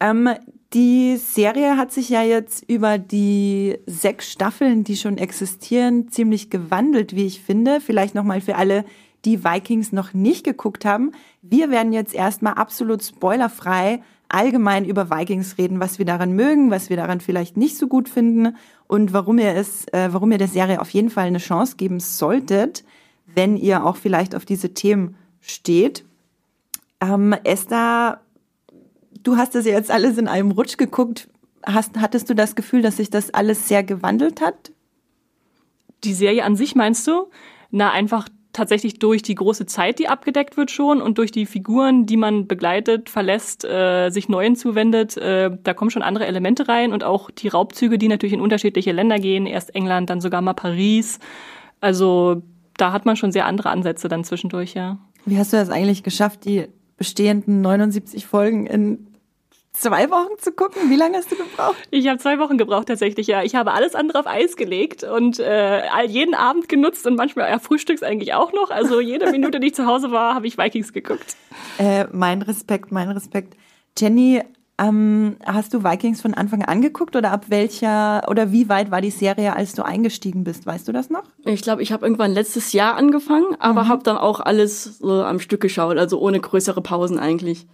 Ähm, 0.00 0.28
die 0.72 1.16
Serie 1.16 1.76
hat 1.76 1.92
sich 1.92 2.08
ja 2.08 2.22
jetzt 2.22 2.64
über 2.68 2.98
die 2.98 3.78
sechs 3.86 4.30
Staffeln, 4.30 4.84
die 4.84 4.96
schon 4.96 5.18
existieren, 5.18 6.10
ziemlich 6.10 6.48
gewandelt, 6.48 7.16
wie 7.16 7.26
ich 7.26 7.40
finde. 7.40 7.80
Vielleicht 7.80 8.14
nochmal 8.14 8.40
für 8.40 8.56
alle, 8.56 8.84
die 9.24 9.44
Vikings 9.44 9.92
noch 9.92 10.14
nicht 10.14 10.44
geguckt 10.44 10.84
haben. 10.84 11.12
Wir 11.42 11.70
werden 11.70 11.92
jetzt 11.92 12.14
erstmal 12.14 12.54
absolut 12.54 13.02
spoilerfrei 13.02 14.02
allgemein 14.30 14.84
über 14.84 15.10
Vikings 15.10 15.58
reden, 15.58 15.80
was 15.80 15.98
wir 15.98 16.06
daran 16.06 16.32
mögen, 16.32 16.70
was 16.70 16.90
wir 16.90 16.96
daran 16.96 17.20
vielleicht 17.20 17.56
nicht 17.56 17.76
so 17.76 17.88
gut 17.88 18.08
finden 18.08 18.56
und 18.86 19.12
warum 19.12 19.38
ihr 19.38 19.54
es, 19.54 19.86
äh, 19.88 20.08
warum 20.12 20.32
ihr 20.32 20.38
der 20.38 20.48
Serie 20.48 20.80
auf 20.80 20.90
jeden 20.90 21.10
Fall 21.10 21.26
eine 21.26 21.38
Chance 21.38 21.76
geben 21.76 22.00
solltet, 22.00 22.84
wenn 23.34 23.56
ihr 23.56 23.84
auch 23.84 23.96
vielleicht 23.96 24.34
auf 24.34 24.44
diese 24.44 24.74
Themen 24.74 25.16
steht. 25.40 26.04
Ähm, 27.00 27.34
Esther 27.44 28.20
du 29.22 29.36
hast 29.36 29.54
das 29.54 29.66
ja 29.66 29.72
jetzt 29.72 29.90
alles 29.90 30.18
in 30.18 30.28
einem 30.28 30.50
Rutsch 30.50 30.76
geguckt. 30.76 31.28
Hast, 31.64 31.98
hattest 31.98 32.30
du 32.30 32.34
das 32.34 32.54
Gefühl, 32.54 32.82
dass 32.82 32.96
sich 32.96 33.10
das 33.10 33.32
alles 33.34 33.68
sehr 33.68 33.82
gewandelt 33.82 34.40
hat? 34.40 34.72
Die 36.04 36.14
Serie 36.14 36.44
an 36.44 36.56
sich 36.56 36.74
meinst 36.74 37.06
du? 37.06 37.30
Na, 37.70 37.90
einfach 37.92 38.28
tatsächlich 38.52 38.98
durch 38.98 39.22
die 39.22 39.34
große 39.34 39.66
Zeit, 39.66 39.98
die 39.98 40.08
abgedeckt 40.08 40.56
wird 40.56 40.70
schon 40.70 41.00
und 41.00 41.18
durch 41.18 41.30
die 41.30 41.46
Figuren, 41.46 42.06
die 42.06 42.16
man 42.16 42.46
begleitet, 42.46 43.08
verlässt, 43.08 43.64
äh, 43.64 44.10
sich 44.10 44.28
neuen 44.28 44.56
zuwendet, 44.56 45.16
äh, 45.16 45.50
da 45.62 45.74
kommen 45.74 45.90
schon 45.90 46.02
andere 46.02 46.26
Elemente 46.26 46.68
rein 46.68 46.92
und 46.92 47.04
auch 47.04 47.30
die 47.30 47.48
Raubzüge, 47.48 47.98
die 47.98 48.08
natürlich 48.08 48.32
in 48.32 48.40
unterschiedliche 48.40 48.92
Länder 48.92 49.18
gehen, 49.18 49.46
erst 49.46 49.74
England, 49.74 50.10
dann 50.10 50.20
sogar 50.20 50.42
mal 50.42 50.54
Paris. 50.54 51.20
Also 51.80 52.42
da 52.76 52.92
hat 52.92 53.06
man 53.06 53.16
schon 53.16 53.30
sehr 53.30 53.46
andere 53.46 53.70
Ansätze 53.70 54.08
dann 54.08 54.24
zwischendurch, 54.24 54.74
ja. 54.74 54.98
Wie 55.26 55.38
hast 55.38 55.52
du 55.52 55.56
das 55.56 55.70
eigentlich 55.70 56.02
geschafft, 56.02 56.44
die 56.44 56.66
bestehenden 56.96 57.60
79 57.60 58.26
Folgen 58.26 58.66
in 58.66 59.06
zwei 59.72 60.10
Wochen 60.10 60.38
zu 60.38 60.52
gucken? 60.52 60.90
Wie 60.90 60.96
lange 60.96 61.16
hast 61.16 61.30
du 61.30 61.36
gebraucht? 61.36 61.76
Ich 61.90 62.06
habe 62.08 62.18
zwei 62.18 62.38
Wochen 62.38 62.58
gebraucht 62.58 62.88
tatsächlich, 62.88 63.26
ja. 63.26 63.42
Ich 63.42 63.54
habe 63.54 63.72
alles 63.72 63.94
andere 63.94 64.18
auf 64.18 64.26
Eis 64.26 64.56
gelegt 64.56 65.04
und 65.04 65.38
äh, 65.38 65.82
jeden 66.06 66.34
Abend 66.34 66.68
genutzt 66.68 67.06
und 67.06 67.16
manchmal 67.16 67.50
ja, 67.50 67.58
frühstücks 67.58 68.02
eigentlich 68.02 68.34
auch 68.34 68.52
noch. 68.52 68.70
Also 68.70 69.00
jede 69.00 69.30
Minute, 69.30 69.60
die 69.60 69.68
ich 69.68 69.74
zu 69.74 69.86
Hause 69.86 70.10
war, 70.10 70.34
habe 70.34 70.46
ich 70.46 70.58
Vikings 70.58 70.92
geguckt. 70.92 71.36
Äh, 71.78 72.06
mein 72.12 72.42
Respekt, 72.42 72.92
mein 72.92 73.10
Respekt. 73.10 73.56
Jenny, 73.98 74.42
ähm, 74.80 75.36
hast 75.44 75.74
du 75.74 75.84
Vikings 75.84 76.22
von 76.22 76.32
Anfang 76.32 76.64
an 76.64 76.80
geguckt 76.80 77.14
oder 77.14 77.32
ab 77.32 77.46
welcher 77.48 78.22
oder 78.28 78.50
wie 78.50 78.68
weit 78.70 78.90
war 78.90 79.02
die 79.02 79.10
Serie, 79.10 79.54
als 79.54 79.74
du 79.74 79.84
eingestiegen 79.84 80.42
bist? 80.42 80.64
Weißt 80.64 80.88
du 80.88 80.92
das 80.92 81.10
noch? 81.10 81.24
Ich 81.44 81.60
glaube, 81.60 81.82
ich 81.82 81.92
habe 81.92 82.06
irgendwann 82.06 82.32
letztes 82.32 82.72
Jahr 82.72 82.94
angefangen, 82.94 83.56
aber 83.58 83.84
mhm. 83.84 83.88
habe 83.88 84.02
dann 84.04 84.16
auch 84.16 84.40
alles 84.40 84.98
so 84.98 85.22
am 85.22 85.38
Stück 85.38 85.60
geschaut, 85.60 85.98
also 85.98 86.18
ohne 86.18 86.40
größere 86.40 86.80
Pausen 86.80 87.18
eigentlich. 87.18 87.66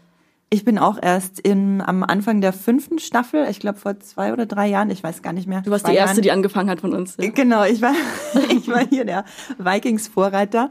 Ich 0.48 0.64
bin 0.64 0.78
auch 0.78 0.98
erst 1.00 1.40
in, 1.40 1.80
am 1.80 2.04
Anfang 2.04 2.40
der 2.40 2.52
fünften 2.52 3.00
Staffel, 3.00 3.46
ich 3.50 3.58
glaube 3.58 3.78
vor 3.78 3.98
zwei 3.98 4.32
oder 4.32 4.46
drei 4.46 4.68
Jahren, 4.68 4.90
ich 4.90 5.02
weiß 5.02 5.22
gar 5.22 5.32
nicht 5.32 5.48
mehr. 5.48 5.62
Du 5.62 5.72
warst 5.72 5.88
die 5.88 5.94
erste, 5.94 6.16
Jahren. 6.16 6.22
die 6.22 6.30
angefangen 6.30 6.70
hat 6.70 6.80
von 6.80 6.94
uns. 6.94 7.16
Ja. 7.18 7.30
Genau, 7.30 7.64
ich 7.64 7.82
war, 7.82 7.94
ich 8.50 8.68
war 8.68 8.86
hier 8.86 9.04
der 9.04 9.24
Vikings-Vorreiter. 9.58 10.70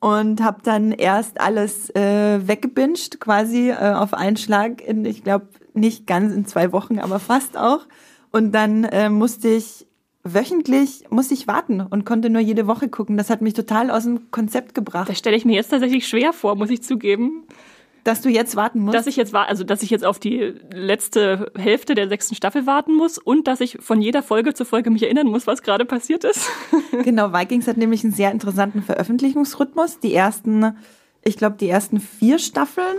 und 0.00 0.42
habe 0.42 0.58
dann 0.64 0.90
erst 0.90 1.40
alles 1.40 1.88
äh, 1.90 2.40
weggebinged, 2.48 3.20
quasi 3.20 3.70
äh, 3.70 3.92
auf 3.92 4.12
einen 4.14 4.36
Schlag 4.36 4.80
in, 4.80 5.04
ich 5.04 5.22
glaube, 5.22 5.46
nicht 5.74 6.08
ganz 6.08 6.34
in 6.34 6.44
zwei 6.44 6.72
Wochen, 6.72 6.98
aber 6.98 7.20
fast 7.20 7.56
auch. 7.56 7.86
Und 8.32 8.52
dann 8.52 8.82
äh, 8.84 9.08
musste 9.08 9.48
ich 9.48 9.86
wöchentlich 10.24 11.04
musste 11.10 11.34
ich 11.34 11.46
warten 11.48 11.80
und 11.80 12.04
konnte 12.04 12.30
nur 12.30 12.40
jede 12.40 12.66
Woche 12.66 12.88
gucken. 12.88 13.16
Das 13.16 13.30
hat 13.30 13.42
mich 13.42 13.54
total 13.54 13.90
aus 13.90 14.04
dem 14.04 14.30
Konzept 14.30 14.74
gebracht. 14.74 15.08
Das 15.08 15.18
stelle 15.18 15.36
ich 15.36 15.44
mir 15.44 15.54
jetzt 15.54 15.70
tatsächlich 15.70 16.06
schwer 16.06 16.32
vor, 16.32 16.54
muss 16.54 16.70
ich 16.70 16.82
zugeben. 16.82 17.44
Dass 18.04 18.20
du 18.20 18.28
jetzt 18.28 18.56
warten 18.56 18.80
musst? 18.80 18.96
Dass 18.96 19.06
ich 19.06 19.16
jetzt 19.16 19.32
war, 19.32 19.48
also 19.48 19.62
dass 19.62 19.82
ich 19.82 19.90
jetzt 19.90 20.04
auf 20.04 20.18
die 20.18 20.54
letzte 20.72 21.52
Hälfte 21.56 21.94
der 21.94 22.08
sechsten 22.08 22.34
Staffel 22.34 22.66
warten 22.66 22.94
muss 22.94 23.18
und 23.18 23.46
dass 23.46 23.60
ich 23.60 23.78
von 23.80 24.02
jeder 24.02 24.22
Folge 24.22 24.54
zu 24.54 24.64
Folge 24.64 24.90
mich 24.90 25.04
erinnern 25.04 25.28
muss, 25.28 25.46
was 25.46 25.62
gerade 25.62 25.84
passiert 25.84 26.24
ist. 26.24 26.48
genau, 27.04 27.32
Vikings 27.32 27.68
hat 27.68 27.76
nämlich 27.76 28.02
einen 28.02 28.12
sehr 28.12 28.32
interessanten 28.32 28.82
Veröffentlichungsrhythmus. 28.82 30.00
Die 30.00 30.14
ersten, 30.14 30.76
ich 31.22 31.36
glaube, 31.36 31.56
die 31.60 31.68
ersten 31.68 32.00
vier 32.00 32.38
Staffeln, 32.38 32.96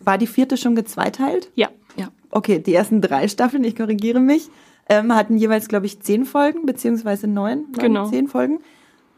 war 0.00 0.18
die 0.18 0.26
vierte 0.26 0.56
schon 0.56 0.74
gezweiteilt? 0.74 1.50
Ja. 1.54 1.68
ja. 1.96 2.08
Okay, 2.30 2.58
die 2.58 2.74
ersten 2.74 3.00
drei 3.00 3.28
Staffeln, 3.28 3.64
ich 3.64 3.76
korrigiere 3.76 4.20
mich, 4.20 4.48
ähm, 4.88 5.14
hatten 5.14 5.38
jeweils, 5.38 5.68
glaube 5.68 5.86
ich, 5.86 6.00
zehn 6.00 6.26
Folgen, 6.26 6.66
beziehungsweise 6.66 7.26
neun, 7.26 7.66
neun 7.70 7.72
genau. 7.72 8.06
zehn 8.06 8.28
Folgen. 8.28 8.58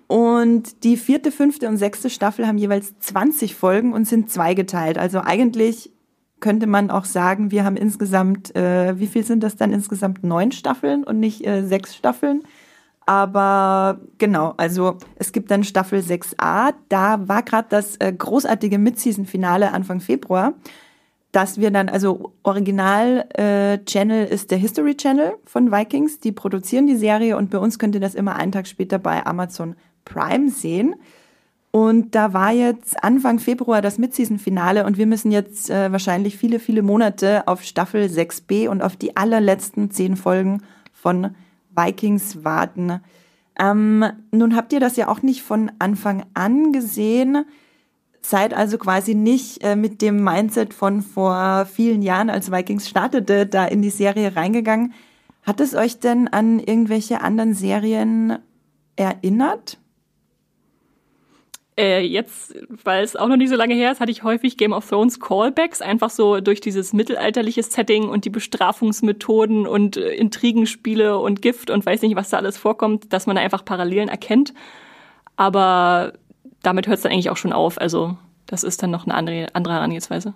Und 0.08 0.84
die 0.84 0.96
vierte, 0.96 1.32
fünfte 1.32 1.68
und 1.68 1.78
sechste 1.78 2.10
Staffel 2.10 2.46
haben 2.46 2.58
jeweils 2.58 2.98
20 3.00 3.56
Folgen 3.56 3.92
und 3.92 4.06
sind 4.06 4.30
zweigeteilt. 4.30 4.98
Also 4.98 5.20
eigentlich 5.20 5.90
könnte 6.38 6.66
man 6.66 6.90
auch 6.90 7.04
sagen, 7.04 7.50
wir 7.50 7.64
haben 7.64 7.76
insgesamt, 7.76 8.54
äh, 8.54 8.98
wie 8.98 9.06
viel 9.06 9.25
sind 9.25 9.42
das 9.42 9.56
dann 9.56 9.72
insgesamt? 9.72 10.22
Neun 10.22 10.52
Staffeln 10.52 11.02
und 11.02 11.18
nicht 11.18 11.46
äh, 11.46 11.62
sechs 11.66 11.96
Staffeln. 11.96 12.42
Aber 13.06 14.00
genau, 14.18 14.54
also 14.56 14.98
es 15.14 15.32
gibt 15.32 15.50
dann 15.50 15.62
Staffel 15.64 16.00
6a. 16.00 16.75
Da 16.88 17.28
war 17.28 17.42
gerade 17.42 17.68
das 17.70 17.96
äh, 17.96 18.12
großartige 18.12 18.78
Mid-Season-Finale 18.78 19.72
Anfang 19.72 20.00
Februar, 20.00 20.54
dass 21.30 21.58
wir 21.58 21.70
dann, 21.70 21.88
also 21.88 22.32
Original-Channel 22.42 24.26
äh, 24.26 24.34
ist 24.34 24.50
der 24.50 24.58
History 24.58 24.96
Channel 24.96 25.34
von 25.44 25.70
Vikings. 25.70 26.18
Die 26.18 26.32
produzieren 26.32 26.88
die 26.88 26.96
Serie 26.96 27.36
und 27.36 27.50
bei 27.50 27.58
uns 27.58 27.78
könnt 27.78 27.94
ihr 27.94 28.00
das 28.00 28.16
immer 28.16 28.34
einen 28.36 28.52
Tag 28.52 28.66
später 28.66 28.98
bei 28.98 29.25
Amazon 29.25 29.76
Prime 30.06 30.48
sehen. 30.48 30.94
Und 31.70 32.14
da 32.14 32.32
war 32.32 32.52
jetzt 32.52 33.04
Anfang 33.04 33.38
Februar 33.38 33.82
das 33.82 33.98
Mid-Season-Finale 33.98 34.86
und 34.86 34.96
wir 34.96 35.04
müssen 35.04 35.30
jetzt 35.30 35.68
äh, 35.68 35.92
wahrscheinlich 35.92 36.38
viele, 36.38 36.58
viele 36.58 36.80
Monate 36.80 37.46
auf 37.46 37.62
Staffel 37.62 38.06
6b 38.06 38.68
und 38.68 38.80
auf 38.80 38.96
die 38.96 39.14
allerletzten 39.14 39.90
zehn 39.90 40.16
Folgen 40.16 40.62
von 40.90 41.34
Vikings 41.75 42.44
warten. 42.44 43.00
Ähm, 43.58 44.06
nun 44.30 44.56
habt 44.56 44.72
ihr 44.72 44.80
das 44.80 44.96
ja 44.96 45.08
auch 45.08 45.20
nicht 45.20 45.42
von 45.42 45.70
Anfang 45.78 46.25
an 46.32 46.72
gesehen, 46.72 47.44
seid 48.22 48.54
also 48.54 48.78
quasi 48.78 49.14
nicht 49.14 49.62
äh, 49.62 49.76
mit 49.76 50.00
dem 50.00 50.25
Mindset 50.25 50.72
von 50.72 51.02
vor 51.02 51.66
vielen 51.66 52.00
Jahren, 52.00 52.30
als 52.30 52.50
Vikings 52.50 52.88
startete, 52.88 53.44
da 53.44 53.66
in 53.66 53.82
die 53.82 53.90
Serie 53.90 54.34
reingegangen. 54.34 54.94
Hat 55.42 55.60
es 55.60 55.75
euch 55.75 56.00
denn 56.00 56.26
an 56.28 56.58
irgendwelche 56.58 57.20
anderen 57.20 57.52
Serien 57.52 58.38
erinnert? 58.96 59.78
Äh, 61.78 62.06
jetzt, 62.06 62.54
weil 62.85 63.04
es 63.04 63.16
auch 63.16 63.28
noch 63.28 63.37
nicht 63.37 63.50
so 63.50 63.56
lange 63.56 63.75
her 63.75 63.92
ist, 63.92 64.00
hatte 64.00 64.11
ich 64.11 64.23
häufig 64.23 64.56
Game 64.56 64.73
of 64.73 64.88
Thrones 64.88 65.21
Callbacks, 65.21 65.83
einfach 65.83 66.09
so 66.09 66.40
durch 66.40 66.62
dieses 66.62 66.95
mittelalterliche 66.95 67.62
Setting 67.62 68.09
und 68.09 68.25
die 68.25 68.30
Bestrafungsmethoden 68.30 69.66
und 69.66 69.99
äh, 69.99 70.14
Intrigenspiele 70.14 71.18
und 71.18 71.42
Gift 71.42 71.68
und 71.68 71.85
weiß 71.85 72.00
nicht, 72.00 72.16
was 72.16 72.30
da 72.30 72.38
alles 72.38 72.56
vorkommt, 72.56 73.12
dass 73.12 73.26
man 73.26 73.37
da 73.37 73.42
einfach 73.42 73.62
Parallelen 73.62 74.09
erkennt. 74.09 74.54
Aber 75.37 76.14
damit 76.62 76.87
hört 76.87 76.97
es 76.97 77.02
dann 77.02 77.12
eigentlich 77.12 77.28
auch 77.28 77.37
schon 77.37 77.52
auf. 77.52 77.78
Also 77.78 78.16
das 78.47 78.64
ist 78.64 78.83
dann 78.83 78.90
noch 78.90 79.04
eine 79.04 79.14
andere, 79.14 79.49
andere 79.52 79.75
Herangehensweise. 79.75 80.33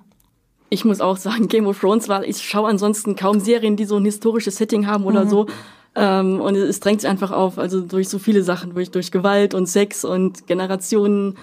Ich 0.68 0.84
muss 0.84 1.00
auch 1.00 1.16
sagen, 1.16 1.48
Game 1.48 1.66
of 1.66 1.80
Thrones, 1.80 2.08
weil 2.10 2.24
ich 2.24 2.42
schaue 2.42 2.68
ansonsten 2.68 3.16
kaum 3.16 3.40
Serien, 3.40 3.76
die 3.76 3.86
so 3.86 3.96
ein 3.96 4.04
historisches 4.04 4.56
Setting 4.56 4.86
haben 4.86 5.04
oder 5.04 5.24
mhm. 5.24 5.30
so. 5.30 5.46
Ähm, 5.94 6.40
und 6.40 6.56
es 6.56 6.80
drängt 6.80 7.00
sich 7.00 7.10
einfach 7.10 7.32
auf, 7.32 7.58
also 7.58 7.80
durch 7.80 8.08
so 8.08 8.18
viele 8.18 8.42
Sachen, 8.42 8.74
durch, 8.74 8.90
durch 8.90 9.10
Gewalt 9.10 9.54
und 9.54 9.66
Sex 9.66 10.04
und 10.04 10.46
Generationen, 10.46 11.36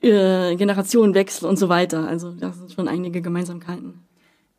äh, 0.00 0.56
Generationenwechsel 0.56 1.48
und 1.48 1.58
so 1.58 1.68
weiter. 1.68 2.06
Also 2.08 2.32
das 2.32 2.56
sind 2.56 2.72
schon 2.72 2.88
einige 2.88 3.22
Gemeinsamkeiten. 3.22 4.00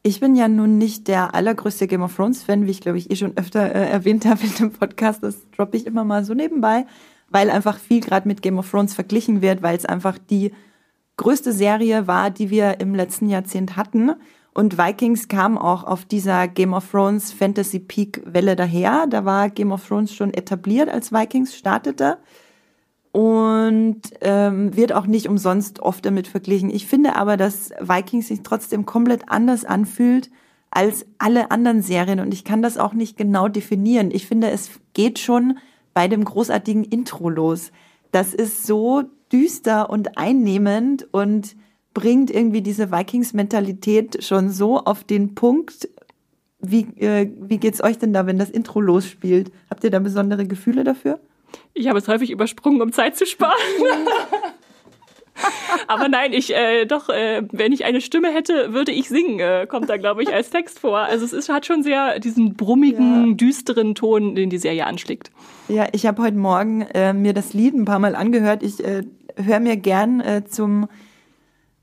Ich 0.02 0.22
bin 0.22 0.36
ja 0.36 0.48
nun 0.48 0.78
nicht 0.78 1.10
der 1.10 1.36
allergrößte 1.36 1.88
Game 1.88 2.02
of 2.02 2.16
Thrones 2.16 2.44
Fan, 2.44 2.66
wie 2.66 2.72
ich 2.72 2.80
glaube 2.80 2.98
ich 2.98 3.12
eh 3.12 3.18
schon 3.18 3.36
öfter 3.36 3.76
äh, 3.76 3.90
erwähnt 3.90 4.26
habe 4.26 4.44
in 4.44 4.56
dem 4.56 4.72
Podcast. 4.72 5.22
Das 5.22 5.50
droppe 5.52 5.76
ich 5.76 5.86
immer 5.86 6.06
mal 6.06 6.24
so 6.24 6.34
nebenbei, 6.34 6.86
weil 7.30 7.50
einfach 7.50 7.78
viel 7.78 8.00
gerade 8.00 8.28
mit 8.28 8.42
Game 8.42 8.58
of 8.58 8.72
Thrones 8.72 8.94
verglichen 8.94 9.42
wird, 9.42 9.62
weil 9.62 9.76
es 9.76 9.86
einfach 9.86 10.18
die 10.18 10.54
größte 11.18 11.52
Serie 11.52 12.08
war, 12.08 12.32
die 12.32 12.50
wir 12.50 12.80
im 12.80 12.96
letzten 12.96 13.28
Jahrzehnt 13.28 13.76
hatten. 13.76 14.12
Und 14.54 14.78
Vikings 14.78 15.28
kam 15.28 15.58
auch 15.58 15.84
auf 15.84 16.06
dieser 16.06 16.48
Game 16.48 16.74
of 16.74 16.90
Thrones 16.90 17.32
Fantasy 17.32 17.80
Peak 17.80 18.22
Welle 18.26 18.56
daher. 18.56 19.06
Da 19.08 19.26
war 19.26 19.50
Game 19.50 19.72
of 19.72 19.88
Thrones 19.88 20.14
schon 20.14 20.34
etabliert, 20.34 20.90
als 20.90 21.12
Vikings 21.12 21.56
startete. 21.56 22.18
Und 23.12 24.02
ähm, 24.22 24.76
wird 24.76 24.94
auch 24.94 25.08
nicht 25.08 25.28
umsonst 25.28 25.80
oft 25.80 26.06
damit 26.06 26.28
verglichen. 26.28 26.70
Ich 26.70 26.86
finde 26.86 27.16
aber, 27.16 27.38
dass 27.38 27.72
Vikings 27.80 28.28
sich 28.28 28.44
trotzdem 28.44 28.86
komplett 28.86 29.30
anders 29.30 29.66
anfühlt 29.66 30.30
als 30.72 31.06
alle 31.18 31.52
anderen 31.52 31.82
Serien. 31.82 32.20
Und 32.20 32.34
ich 32.34 32.44
kann 32.44 32.62
das 32.62 32.78
auch 32.78 32.94
nicht 32.94 33.18
genau 33.18 33.48
definieren. 33.48 34.12
Ich 34.12 34.28
finde, 34.28 34.50
es 34.52 34.70
geht 34.94 35.20
schon 35.20 35.58
bei 35.94 36.08
dem 36.08 36.24
großartigen 36.24 36.84
Intro 36.84 37.30
los. 37.30 37.72
Das 38.12 38.34
ist 38.34 38.66
so 38.66 39.04
düster 39.32 39.90
und 39.90 40.18
einnehmend 40.18 41.08
und 41.12 41.56
bringt 41.94 42.32
irgendwie 42.32 42.62
diese 42.62 42.92
Vikings-Mentalität 42.92 44.24
schon 44.24 44.50
so 44.50 44.80
auf 44.80 45.04
den 45.04 45.36
Punkt. 45.36 45.90
Wie, 46.60 46.82
äh, 47.00 47.32
wie 47.40 47.58
geht's 47.58 47.82
euch 47.82 47.98
denn 47.98 48.14
da, 48.14 48.26
wenn 48.26 48.38
das 48.38 48.50
Intro 48.50 48.82
losspielt? 48.82 49.52
Habt 49.70 49.84
ihr 49.84 49.92
da 49.92 50.00
besondere 50.00 50.46
Gefühle 50.46 50.84
dafür? 50.84 51.20
Ich 51.74 51.88
habe 51.88 52.00
es 52.00 52.08
häufig 52.08 52.32
übersprungen, 52.32 52.82
um 52.82 52.92
Zeit 52.92 53.16
zu 53.16 53.26
sparen. 53.26 53.56
Aber 55.88 56.10
nein, 56.10 56.34
ich 56.34 56.54
äh, 56.54 56.86
doch, 56.86 57.10
äh, 57.10 57.44
wenn 57.52 57.72
ich 57.72 57.86
eine 57.86 58.02
Stimme 58.02 58.34
hätte, 58.34 58.74
würde 58.74 58.92
ich 58.92 59.08
singen, 59.08 59.40
äh, 59.40 59.66
kommt 59.68 59.90
da, 59.90 59.98
glaube 59.98 60.22
ich, 60.22 60.34
als 60.34 60.50
Text 60.50 60.80
vor. 60.80 60.98
Also 60.98 61.26
es 61.26 61.34
ist, 61.34 61.50
hat 61.50 61.66
schon 61.66 61.82
sehr 61.84 62.20
diesen 62.20 62.56
brummigen, 62.56 63.30
ja. 63.30 63.34
düsteren 63.36 63.96
Ton, 63.96 64.36
den 64.36 64.50
die 64.50 64.58
Serie 64.58 64.86
anschlägt. 64.86 65.32
Ja, 65.68 65.88
ich 65.94 66.06
habe 66.06 66.22
heute 66.22 66.38
Morgen 66.38 66.82
äh, 66.82 67.14
mir 67.14 67.34
das 67.34 67.54
Lied 67.54 67.74
ein 67.74 67.86
paar 67.86 68.00
Mal 68.00 68.16
angehört. 68.16 68.64
Ich 68.64 68.84
äh, 68.84 69.04
höre 69.36 69.60
mir 69.60 69.78
gern 69.78 70.20
äh, 70.20 70.44
zum 70.46 70.88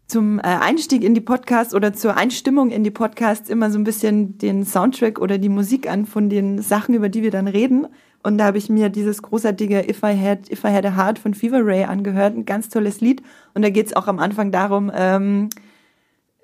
zum 0.06 0.38
äh, 0.38 0.42
Einstieg 0.42 1.02
in 1.02 1.14
die 1.14 1.20
Podcasts 1.20 1.74
oder 1.74 1.92
zur 1.92 2.16
Einstimmung 2.16 2.70
in 2.70 2.84
die 2.84 2.90
Podcasts 2.90 3.50
immer 3.50 3.70
so 3.70 3.78
ein 3.78 3.84
bisschen 3.84 4.38
den 4.38 4.64
Soundtrack 4.64 5.18
oder 5.18 5.38
die 5.38 5.48
Musik 5.48 5.90
an 5.90 6.06
von 6.06 6.28
den 6.28 6.62
Sachen, 6.62 6.94
über 6.94 7.08
die 7.08 7.22
wir 7.22 7.30
dann 7.30 7.48
reden. 7.48 7.86
Und 8.22 8.38
da 8.38 8.44
habe 8.44 8.58
ich 8.58 8.68
mir 8.68 8.88
dieses 8.88 9.22
großartige 9.22 9.88
If 9.88 10.02
I 10.02 10.18
Had, 10.18 10.50
If 10.50 10.64
I 10.64 10.68
Had 10.68 10.86
a 10.86 10.96
Heart 10.96 11.18
von 11.18 11.34
Fever 11.34 11.64
Ray 11.64 11.84
angehört, 11.84 12.36
ein 12.36 12.44
ganz 12.44 12.68
tolles 12.68 13.00
Lied. 13.00 13.22
Und 13.54 13.62
da 13.62 13.70
geht 13.70 13.86
es 13.86 13.96
auch 13.96 14.08
am 14.08 14.18
Anfang 14.18 14.50
darum, 14.50 14.90
ähm, 14.94 15.48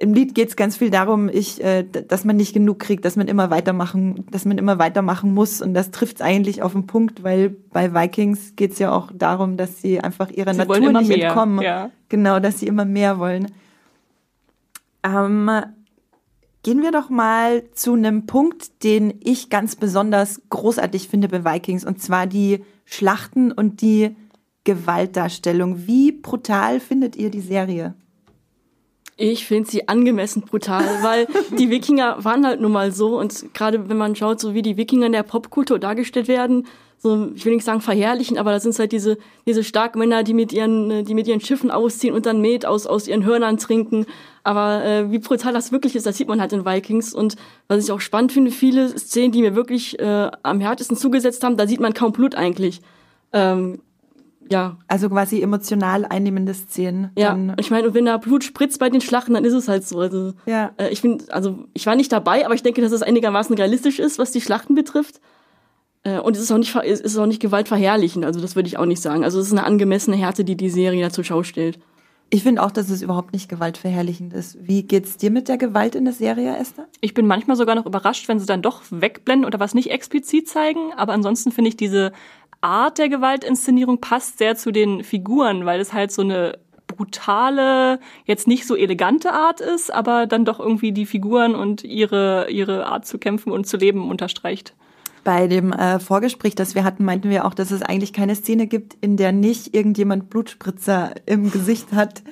im 0.03 0.15
Lied 0.15 0.35
geht 0.35 0.49
es 0.49 0.57
ganz 0.57 0.77
viel 0.77 0.91
darum, 0.91 1.29
ich, 1.29 1.63
äh, 1.63 1.85
dass 1.85 2.25
man 2.25 2.35
nicht 2.35 2.53
genug 2.53 2.81
kriegt, 2.81 3.05
dass 3.05 3.15
man 3.15 3.29
immer 3.29 3.51
weitermachen, 3.51 4.27
dass 4.33 4.45
man 4.45 4.59
immer 4.59 4.81
weitermachen 4.81 5.33
muss. 5.33 5.63
Und 5.63 5.75
das 5.75 5.93
trifft 5.93 6.17
es 6.17 6.23
eigentlich 6.23 6.61
auf 6.61 6.73
den 6.73 6.89
Punkt, 6.89 7.23
weil 7.23 7.51
bei 7.51 7.95
Vikings 7.95 8.57
geht 8.57 8.73
es 8.73 8.81
ja 8.81 8.91
auch 8.91 9.13
darum, 9.15 9.57
dass 9.57 9.81
sie 9.81 10.01
einfach 10.01 10.29
ihrer 10.31 10.55
sie 10.55 10.59
Natur 10.59 10.91
nicht 10.91 11.07
mehr. 11.09 11.29
entkommen. 11.29 11.63
Ja. 11.63 11.91
Genau, 12.09 12.41
dass 12.41 12.59
sie 12.59 12.67
immer 12.67 12.85
mehr 12.85 13.21
wollen. 13.21 13.53
Ähm, 15.05 15.49
gehen 16.65 16.83
wir 16.83 16.91
doch 16.91 17.09
mal 17.09 17.63
zu 17.73 17.95
einem 17.95 18.27
Punkt, 18.27 18.83
den 18.83 19.15
ich 19.23 19.51
ganz 19.51 19.77
besonders 19.77 20.43
großartig 20.51 21.07
finde 21.07 21.29
bei 21.29 21.45
Vikings, 21.45 21.85
und 21.85 22.03
zwar 22.03 22.27
die 22.27 22.65
Schlachten 22.85 23.53
und 23.53 23.83
die 23.83 24.17
Gewaltdarstellung. 24.65 25.87
Wie 25.87 26.11
brutal 26.11 26.81
findet 26.81 27.15
ihr 27.15 27.31
die 27.31 27.41
Serie? 27.41 27.95
Ich 29.25 29.47
finde 29.47 29.71
sie 29.71 29.87
angemessen 29.87 30.43
brutal, 30.43 30.85
weil 31.03 31.29
die 31.57 31.71
Wikinger 31.71 32.25
waren 32.25 32.45
halt 32.45 32.61
nun 32.61 32.73
mal 32.73 32.91
so 32.91 33.21
und 33.21 33.55
gerade 33.55 33.89
wenn 33.89 33.97
man 33.97 34.17
schaut, 34.17 34.41
so 34.41 34.53
wie 34.53 34.63
die 34.63 34.77
Wikinger 34.77 35.07
in 35.07 35.13
der 35.13 35.23
Popkultur 35.23 35.79
dargestellt 35.79 36.27
werden, 36.27 36.67
so 36.99 37.31
ich 37.33 37.45
will 37.45 37.55
nicht 37.55 37.65
sagen 37.65 37.81
verherrlichen, 37.81 38.37
aber 38.37 38.51
da 38.51 38.59
sind 38.59 38.77
halt 38.81 38.91
diese 38.91 39.19
diese 39.47 39.63
starken 39.63 40.01
Männer, 40.01 40.25
die 40.25 40.35
mit 40.35 40.53
ihren 40.53 41.05
die 41.05 41.15
mit 41.15 41.29
ihren 41.29 41.41
Schiffen 41.41 41.71
ausziehen 41.71 42.17
und 42.17 42.27
dann 42.27 42.41
Met 42.41 42.67
aus 42.67 42.89
aus 42.89 43.07
ihren 43.07 43.25
Hörnern 43.25 43.59
trinken. 43.59 44.07
Aber 44.43 44.85
äh, 44.85 45.13
wie 45.13 45.21
brutal 45.21 45.53
das 45.53 45.71
wirklich 45.71 45.95
ist, 45.95 46.05
das 46.05 46.17
sieht 46.17 46.27
man 46.27 46.41
halt 46.41 46.53
in 46.53 46.67
Vikings 46.67 47.15
und 47.15 47.37
was 47.69 47.85
ich 47.85 47.93
auch 47.93 48.01
spannend 48.01 48.33
finde, 48.33 48.51
viele 48.51 48.89
Szenen, 48.99 49.31
die 49.31 49.43
mir 49.43 49.55
wirklich 49.55 50.01
äh, 50.01 50.33
am 50.43 50.59
härtesten 50.59 50.97
zugesetzt 50.97 51.45
haben, 51.45 51.57
da 51.57 51.69
sieht 51.69 51.79
man 51.79 51.95
kaum 51.95 52.11
Blut 52.11 52.35
eigentlich. 52.35 52.81
Ähm, 53.33 53.83
ja. 54.51 54.77
Also 54.89 55.09
quasi 55.09 55.41
emotional 55.41 56.05
einnehmende 56.05 56.55
Szenen. 56.55 57.11
Ja, 57.17 57.39
ich 57.59 57.71
meine, 57.71 57.95
wenn 57.95 58.05
da 58.05 58.17
Blut 58.17 58.45
spritzt 58.45 58.79
bei 58.79 58.91
den 58.91 59.01
Schlachten, 59.01 59.35
dann 59.35 59.45
ist 59.45 59.55
es 59.55 59.69
halt 59.69 59.87
so. 59.87 59.99
Also, 59.99 60.33
ja. 60.47 60.73
Äh, 60.77 60.91
ich 60.91 61.01
finde, 61.01 61.25
also 61.33 61.65
ich 61.75 61.87
war 61.87 61.97
nicht 61.97 62.13
dabei, 62.13 62.45
aber 62.45 62.55
ich 62.55 62.63
denke, 62.63 62.81
dass 62.81 62.93
es 62.93 63.03
einigermaßen 63.03 63.57
realistisch 63.57 63.99
ist, 63.99 64.19
was 64.19 64.31
die 64.31 64.41
Schlachten 64.41 64.75
betrifft. 64.75 65.21
Äh, 66.05 66.19
und 66.19 66.37
es 66.37 66.43
ist 66.43 66.53
auch 66.53 66.59
nicht, 66.59 66.75
es 66.75 67.01
ist 67.01 67.17
auch 67.17 67.27
nicht 67.27 67.41
gewaltverherrlichend, 67.41 68.25
also 68.25 68.41
das 68.41 68.57
würde 68.57 68.69
ich 68.69 68.79
auch 68.79 68.87
nicht 68.87 69.03
sagen. 69.03 69.25
Also 69.25 69.41
es 69.41 69.47
ist 69.47 69.53
eine 69.53 69.65
angemessene 69.65 70.17
Härte, 70.17 70.45
die 70.45 70.57
die 70.57 70.71
Serie 70.71 71.03
da 71.03 71.11
zur 71.11 71.25
Schau 71.25 71.43
stellt. 71.43 71.79
Ich 72.35 72.45
finde 72.45 72.63
auch, 72.63 72.71
dass 72.71 72.89
es 72.89 73.03
überhaupt 73.03 73.35
nicht 73.35 73.51
gewaltverherrlichend 73.51 74.33
ist. 74.33 74.57
Wie 74.59 74.85
geht's 74.85 75.19
dir 75.19 75.31
mit 75.31 75.49
der 75.49 75.59
Gewalt 75.59 75.95
in 75.95 76.07
der 76.07 76.15
Serie, 76.15 76.57
Esther? 76.57 76.87
Ich 77.03 77.13
bin 77.13 77.27
manchmal 77.27 77.59
sogar 77.59 77.75
noch 77.75 77.85
überrascht, 77.85 78.27
wenn 78.27 78.39
sie 78.39 78.47
dann 78.47 78.63
doch 78.63 78.81
wegblenden 78.89 79.45
oder 79.45 79.61
was 79.61 79.75
nicht 79.75 79.91
explizit 79.91 80.49
zeigen. 80.49 80.95
Aber 80.97 81.13
ansonsten 81.13 81.53
finde 81.53 81.69
ich 81.69 81.77
diese 81.77 82.11
Art 82.63 82.99
der 82.99 83.09
Gewaltinszenierung 83.09 84.01
passt 84.01 84.39
sehr 84.39 84.57
zu 84.57 84.71
den 84.71 85.05
Figuren, 85.05 85.67
weil 85.67 85.81
es 85.81 85.93
halt 85.93 86.13
so 86.13 86.23
eine 86.23 86.59
brutale, 86.87 87.99
jetzt 88.25 88.47
nicht 88.47 88.67
so 88.67 88.77
elegante 88.77 89.33
Art 89.33 89.61
ist, 89.61 89.93
aber 89.93 90.27
dann 90.27 90.45
doch 90.45 90.61
irgendwie 90.61 90.93
die 90.93 91.07
Figuren 91.07 91.55
und 91.55 91.85
ihre, 91.85 92.51
ihre 92.51 92.87
Art 92.87 93.07
zu 93.07 93.19
kämpfen 93.19 93.53
und 93.53 93.67
zu 93.67 93.77
leben 93.77 94.09
unterstreicht. 94.09 94.75
Bei 95.25 95.47
dem 95.47 95.73
äh, 95.73 96.01
Vorgespräch, 96.01 96.55
das 96.55 96.75
wir 96.75 96.85
hatten, 96.85 97.05
meinten 97.05 97.31
wir 97.31 97.45
auch, 97.45 97.55
dass 97.55 97.71
es 97.71 97.83
eigentlich 97.83 98.13
keine 98.13 98.35
Szene 98.35 98.67
gibt, 98.67 98.97
in 99.01 99.17
der 99.17 99.33
nicht 99.33 99.75
irgendjemand 99.75 100.31
Blutspritzer 100.31 101.15
im 101.27 101.51
Gesicht 101.51 101.93
hat. 101.93 102.23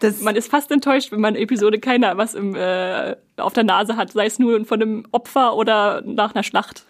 Das 0.00 0.20
man 0.20 0.36
ist 0.36 0.50
fast 0.50 0.70
enttäuscht, 0.70 1.10
wenn 1.10 1.20
man 1.20 1.34
Episode 1.34 1.80
keiner 1.80 2.16
was 2.16 2.34
im, 2.34 2.54
äh, 2.54 3.16
auf 3.36 3.52
der 3.52 3.64
Nase 3.64 3.96
hat, 3.96 4.12
sei 4.12 4.26
es 4.26 4.38
nur 4.38 4.64
von 4.64 4.80
einem 4.80 5.06
Opfer 5.10 5.56
oder 5.56 6.02
nach 6.04 6.34
einer 6.34 6.44
Schlacht. 6.44 6.84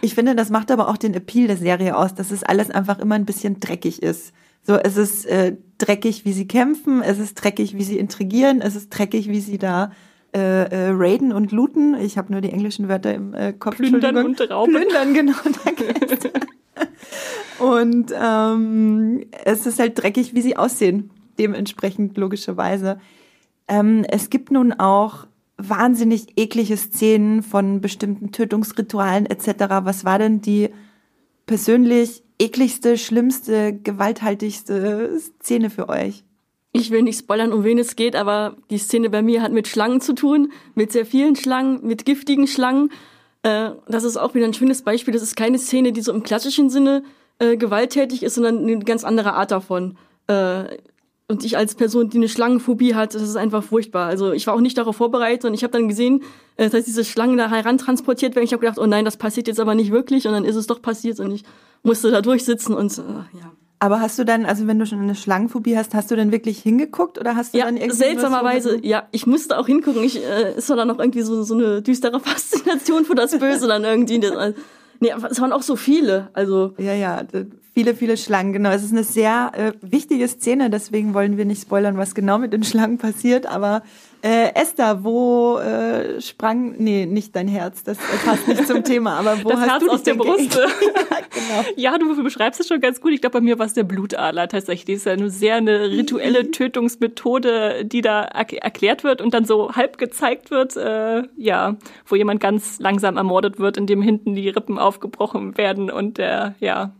Ich 0.00 0.14
finde, 0.14 0.34
das 0.34 0.50
macht 0.50 0.70
aber 0.70 0.88
auch 0.88 0.96
den 0.96 1.14
Appeal 1.14 1.46
der 1.46 1.56
Serie 1.56 1.96
aus, 1.96 2.14
dass 2.14 2.30
es 2.30 2.42
alles 2.42 2.70
einfach 2.70 2.98
immer 2.98 3.14
ein 3.14 3.26
bisschen 3.26 3.60
dreckig 3.60 4.02
ist. 4.02 4.32
So, 4.62 4.74
es 4.76 4.96
ist 4.96 5.26
äh, 5.26 5.56
dreckig, 5.78 6.24
wie 6.24 6.32
sie 6.32 6.46
kämpfen, 6.46 7.02
es 7.02 7.18
ist 7.18 7.34
dreckig, 7.34 7.76
wie 7.76 7.82
sie 7.82 7.98
intrigieren, 7.98 8.60
es 8.60 8.76
ist 8.76 8.90
dreckig, 8.90 9.28
wie 9.28 9.40
sie 9.40 9.58
da 9.58 9.92
äh, 10.32 10.38
äh, 10.38 10.90
raiden 10.92 11.32
und 11.32 11.50
looten. 11.50 11.94
Ich 11.94 12.16
habe 12.16 12.30
nur 12.30 12.40
die 12.40 12.52
englischen 12.52 12.88
Wörter 12.88 13.14
im 13.14 13.34
äh, 13.34 13.52
Kopf. 13.52 13.76
Plündern 13.76 14.16
und 14.18 14.40
Rauben. 14.50 14.74
Plündern, 14.74 15.14
genau. 15.14 15.34
Danke. 15.64 15.94
und 17.58 18.12
ähm, 18.14 19.24
es 19.44 19.66
ist 19.66 19.78
halt 19.78 20.00
dreckig, 20.00 20.34
wie 20.34 20.42
sie 20.42 20.56
aussehen. 20.56 21.10
Dementsprechend 21.38 22.16
logischerweise. 22.16 23.00
Ähm, 23.66 24.04
es 24.08 24.30
gibt 24.30 24.50
nun 24.52 24.72
auch 24.72 25.26
wahnsinnig 25.68 26.38
eklige 26.38 26.76
Szenen 26.76 27.42
von 27.42 27.80
bestimmten 27.80 28.32
Tötungsritualen 28.32 29.26
etc. 29.26 29.46
Was 29.82 30.04
war 30.04 30.18
denn 30.18 30.40
die 30.40 30.70
persönlich 31.46 32.22
ekligste, 32.38 32.96
schlimmste, 32.96 33.72
gewalthaltigste 33.72 35.20
Szene 35.40 35.70
für 35.70 35.88
euch? 35.88 36.24
Ich 36.72 36.90
will 36.90 37.02
nicht 37.02 37.18
spoilern, 37.18 37.52
um 37.52 37.64
wen 37.64 37.78
es 37.78 37.96
geht, 37.96 38.14
aber 38.14 38.56
die 38.70 38.78
Szene 38.78 39.10
bei 39.10 39.22
mir 39.22 39.42
hat 39.42 39.52
mit 39.52 39.66
Schlangen 39.66 40.00
zu 40.00 40.12
tun, 40.12 40.52
mit 40.74 40.92
sehr 40.92 41.04
vielen 41.04 41.34
Schlangen, 41.34 41.84
mit 41.84 42.04
giftigen 42.04 42.46
Schlangen. 42.46 42.90
Äh, 43.42 43.70
das 43.88 44.04
ist 44.04 44.16
auch 44.16 44.34
wieder 44.34 44.46
ein 44.46 44.54
schönes 44.54 44.82
Beispiel. 44.82 45.12
Das 45.12 45.22
ist 45.22 45.34
keine 45.34 45.58
Szene, 45.58 45.92
die 45.92 46.00
so 46.00 46.12
im 46.12 46.22
klassischen 46.22 46.70
Sinne 46.70 47.02
äh, 47.40 47.56
gewalttätig 47.56 48.22
ist, 48.22 48.36
sondern 48.36 48.58
eine 48.58 48.78
ganz 48.80 49.02
andere 49.02 49.32
Art 49.34 49.50
davon. 49.50 49.96
Äh, 51.30 51.32
und 51.32 51.44
ich 51.44 51.56
als 51.56 51.74
Person, 51.74 52.10
die 52.10 52.18
eine 52.18 52.28
Schlangenphobie 52.28 52.94
hat, 52.94 53.14
das 53.14 53.22
ist 53.22 53.36
einfach 53.36 53.62
furchtbar. 53.62 54.08
Also 54.08 54.32
ich 54.32 54.46
war 54.46 54.54
auch 54.54 54.60
nicht 54.60 54.76
darauf 54.76 54.96
vorbereitet 54.96 55.44
und 55.44 55.54
ich 55.54 55.62
habe 55.62 55.72
dann 55.72 55.88
gesehen, 55.88 56.22
äh, 56.56 56.68
dass 56.68 56.84
diese 56.84 57.04
Schlangen 57.04 57.36
da 57.36 57.48
herantransportiert 57.50 58.34
werden. 58.34 58.44
Ich 58.44 58.52
habe 58.52 58.60
gedacht, 58.60 58.78
oh 58.78 58.86
nein, 58.86 59.04
das 59.04 59.16
passiert 59.16 59.48
jetzt 59.48 59.60
aber 59.60 59.74
nicht 59.74 59.92
wirklich. 59.92 60.26
Und 60.26 60.32
dann 60.32 60.44
ist 60.44 60.56
es 60.56 60.66
doch 60.66 60.82
passiert 60.82 61.20
und 61.20 61.32
ich 61.32 61.44
musste 61.82 62.10
da 62.10 62.20
durchsitzen 62.20 62.74
und 62.74 62.96
äh, 62.98 63.02
ja. 63.38 63.52
Aber 63.82 64.00
hast 64.02 64.18
du 64.18 64.26
dann, 64.26 64.44
also 64.44 64.66
wenn 64.66 64.78
du 64.78 64.84
schon 64.84 65.00
eine 65.00 65.14
Schlangenphobie 65.14 65.74
hast, 65.74 65.94
hast 65.94 66.10
du 66.10 66.16
dann 66.16 66.32
wirklich 66.32 66.58
hingeguckt 66.58 67.18
oder 67.18 67.34
hast 67.34 67.54
du 67.54 67.58
ja, 67.58 67.64
dann 67.64 67.78
irgendwie 67.78 67.96
seltsamerweise, 67.96 68.78
ja, 68.84 69.08
ich 69.10 69.26
musste 69.26 69.58
auch 69.58 69.66
hingucken. 69.66 70.04
Ich 70.04 70.22
äh, 70.22 70.54
ist 70.54 70.68
dann 70.68 70.90
auch 70.90 70.98
irgendwie 70.98 71.22
so 71.22 71.42
so 71.44 71.54
eine 71.54 71.80
düstere 71.80 72.20
Faszination 72.20 73.06
für 73.06 73.14
das 73.14 73.38
Böse 73.38 73.68
dann 73.68 73.84
irgendwie. 73.84 74.20
Das, 74.20 74.54
nee, 75.00 75.14
es 75.30 75.40
waren 75.40 75.52
auch 75.52 75.62
so 75.62 75.76
viele, 75.76 76.28
also 76.34 76.74
ja, 76.76 76.92
ja, 76.92 77.22
viele, 77.74 77.94
viele 77.94 78.16
Schlangen. 78.16 78.52
Genau, 78.52 78.70
es 78.70 78.82
ist 78.82 78.92
eine 78.92 79.04
sehr 79.04 79.52
äh, 79.54 79.72
wichtige 79.80 80.26
Szene, 80.28 80.70
deswegen 80.70 81.14
wollen 81.14 81.36
wir 81.36 81.44
nicht 81.44 81.62
spoilern, 81.62 81.96
was 81.96 82.14
genau 82.14 82.38
mit 82.38 82.52
den 82.52 82.64
Schlangen 82.64 82.98
passiert. 82.98 83.46
Aber 83.46 83.82
äh, 84.22 84.54
Esther, 84.54 85.02
wo 85.02 85.58
äh, 85.58 86.20
sprang, 86.20 86.74
nee, 86.78 87.06
nicht 87.06 87.34
dein 87.34 87.48
Herz, 87.48 87.84
das 87.84 87.96
passt 88.24 88.48
nicht 88.48 88.66
zum 88.66 88.84
Thema, 88.84 89.14
aber 89.14 89.42
wo 89.42 89.48
das 89.48 89.60
hast 89.60 89.70
Herz 89.70 89.84
du 89.84 89.90
aus 89.90 90.02
der 90.02 90.14
Brust? 90.14 90.54
ja, 90.56 90.66
genau. 91.30 91.68
ja, 91.76 91.98
du 91.98 92.22
beschreibst 92.22 92.60
es 92.60 92.68
schon 92.68 92.80
ganz 92.80 93.00
gut. 93.00 93.12
Ich 93.12 93.22
glaube, 93.22 93.38
bei 93.38 93.40
mir 93.40 93.58
war 93.58 93.66
es 93.66 93.72
der 93.72 93.84
Blutadler 93.84 94.48
tatsächlich. 94.48 94.84
Das 94.86 94.96
ist 94.96 95.06
ja 95.06 95.12
eine 95.12 95.30
sehr 95.30 95.56
eine 95.56 95.90
rituelle 95.90 96.44
mhm. 96.44 96.52
Tötungsmethode, 96.52 97.84
die 97.86 98.02
da 98.02 98.22
erklärt 98.22 99.04
wird 99.04 99.22
und 99.22 99.32
dann 99.32 99.46
so 99.46 99.72
halb 99.72 99.96
gezeigt 99.96 100.50
wird, 100.50 100.76
äh, 100.76 101.22
ja, 101.36 101.76
wo 102.06 102.14
jemand 102.14 102.40
ganz 102.40 102.78
langsam 102.78 103.16
ermordet 103.16 103.58
wird, 103.58 103.78
indem 103.78 104.02
hinten 104.02 104.34
die 104.34 104.48
Rippen 104.50 104.78
aufgebrochen 104.78 105.56
werden 105.56 105.90
und 105.90 106.18
der, 106.18 106.54
ja, 106.60 106.92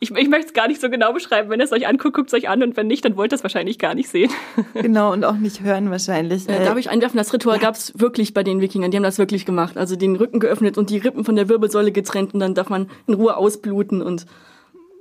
ich, 0.00 0.10
ich 0.10 0.28
möchte 0.28 0.48
es 0.48 0.52
gar 0.52 0.68
nicht 0.68 0.80
so 0.80 0.90
genau 0.90 1.12
beschreiben. 1.12 1.50
Wenn 1.50 1.60
ihr 1.60 1.64
es 1.64 1.72
euch 1.72 1.86
anguckt, 1.86 2.14
guckt 2.14 2.28
es 2.28 2.34
euch 2.34 2.48
an 2.48 2.62
und 2.62 2.76
wenn 2.76 2.86
nicht, 2.86 3.04
dann 3.04 3.16
wollt 3.16 3.32
ihr 3.32 3.36
es 3.36 3.42
wahrscheinlich 3.42 3.78
gar 3.78 3.94
nicht 3.94 4.08
sehen. 4.08 4.30
Genau, 4.74 5.12
und 5.12 5.24
auch 5.24 5.36
nicht 5.36 5.62
hören 5.62 5.90
wahrscheinlich. 5.90 6.48
Äh, 6.48 6.64
darf 6.64 6.78
ich 6.78 6.88
einwerfen, 6.90 7.16
das 7.16 7.32
Ritual 7.32 7.56
ja. 7.56 7.62
gab 7.62 7.74
es 7.74 7.98
wirklich 7.98 8.32
bei 8.32 8.42
den 8.42 8.60
Wikingern. 8.60 8.90
Die 8.90 8.96
haben 8.96 9.04
das 9.04 9.18
wirklich 9.18 9.44
gemacht. 9.44 9.76
Also 9.76 9.96
den 9.96 10.16
Rücken 10.16 10.40
geöffnet 10.40 10.78
und 10.78 10.90
die 10.90 10.98
Rippen 10.98 11.24
von 11.24 11.36
der 11.36 11.48
Wirbelsäule 11.48 11.90
getrennt 11.90 12.34
und 12.34 12.40
dann 12.40 12.54
darf 12.54 12.68
man 12.68 12.88
in 13.06 13.14
Ruhe 13.14 13.36
ausbluten 13.36 14.02
und 14.02 14.26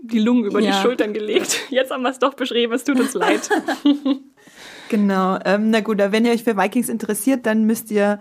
die 0.01 0.19
Lungen 0.19 0.45
über 0.45 0.60
ja. 0.60 0.71
die 0.71 0.77
Schultern 0.77 1.13
gelegt. 1.13 1.60
Jetzt 1.69 1.91
haben 1.91 2.03
wir 2.03 2.10
es 2.10 2.19
doch 2.19 2.34
beschrieben, 2.34 2.73
es 2.73 2.84
tut 2.84 2.99
uns 2.99 3.13
leid. 3.13 3.49
genau, 4.89 5.39
ähm, 5.45 5.69
na 5.69 5.82
gut, 5.82 5.97
wenn 5.97 6.25
ihr 6.25 6.32
euch 6.32 6.43
für 6.43 6.58
Vikings 6.58 6.89
interessiert, 6.89 7.45
dann 7.45 7.65
müsst 7.65 7.91
ihr 7.91 8.19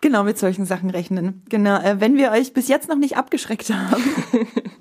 genau 0.00 0.24
mit 0.24 0.38
solchen 0.38 0.64
Sachen 0.64 0.90
rechnen. 0.90 1.42
Genau, 1.48 1.80
äh, 1.80 2.00
wenn 2.00 2.16
wir 2.16 2.30
euch 2.32 2.52
bis 2.52 2.68
jetzt 2.68 2.88
noch 2.88 2.96
nicht 2.96 3.16
abgeschreckt 3.16 3.70
haben, 3.70 4.02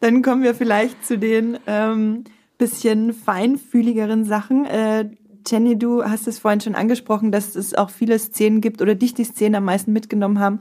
Dann 0.00 0.22
kommen 0.22 0.42
wir 0.42 0.54
vielleicht 0.54 1.04
zu 1.04 1.18
den 1.18 1.58
ähm, 1.66 2.24
bisschen 2.58 3.12
feinfühligeren 3.12 4.24
Sachen. 4.24 4.64
Äh, 4.64 5.10
Jenny, 5.46 5.78
du 5.78 6.04
hast 6.04 6.26
es 6.26 6.38
vorhin 6.38 6.60
schon 6.60 6.74
angesprochen, 6.74 7.30
dass 7.30 7.54
es 7.54 7.74
auch 7.74 7.90
viele 7.90 8.18
Szenen 8.18 8.60
gibt 8.60 8.80
oder 8.80 8.94
dich 8.94 9.14
die 9.14 9.24
Szenen 9.24 9.56
am 9.56 9.64
meisten 9.64 9.92
mitgenommen 9.92 10.38
haben, 10.38 10.60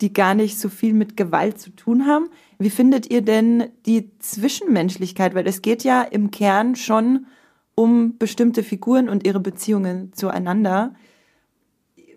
die 0.00 0.12
gar 0.12 0.34
nicht 0.34 0.58
so 0.58 0.68
viel 0.68 0.94
mit 0.94 1.16
Gewalt 1.16 1.60
zu 1.60 1.70
tun 1.70 2.06
haben. 2.06 2.28
Wie 2.58 2.70
findet 2.70 3.10
ihr 3.10 3.22
denn 3.22 3.68
die 3.86 4.10
Zwischenmenschlichkeit? 4.18 5.34
Weil 5.34 5.46
es 5.46 5.62
geht 5.62 5.84
ja 5.84 6.02
im 6.02 6.30
Kern 6.30 6.76
schon 6.76 7.26
um 7.74 8.18
bestimmte 8.18 8.62
Figuren 8.62 9.08
und 9.08 9.26
ihre 9.26 9.40
Beziehungen 9.40 10.12
zueinander. 10.12 10.94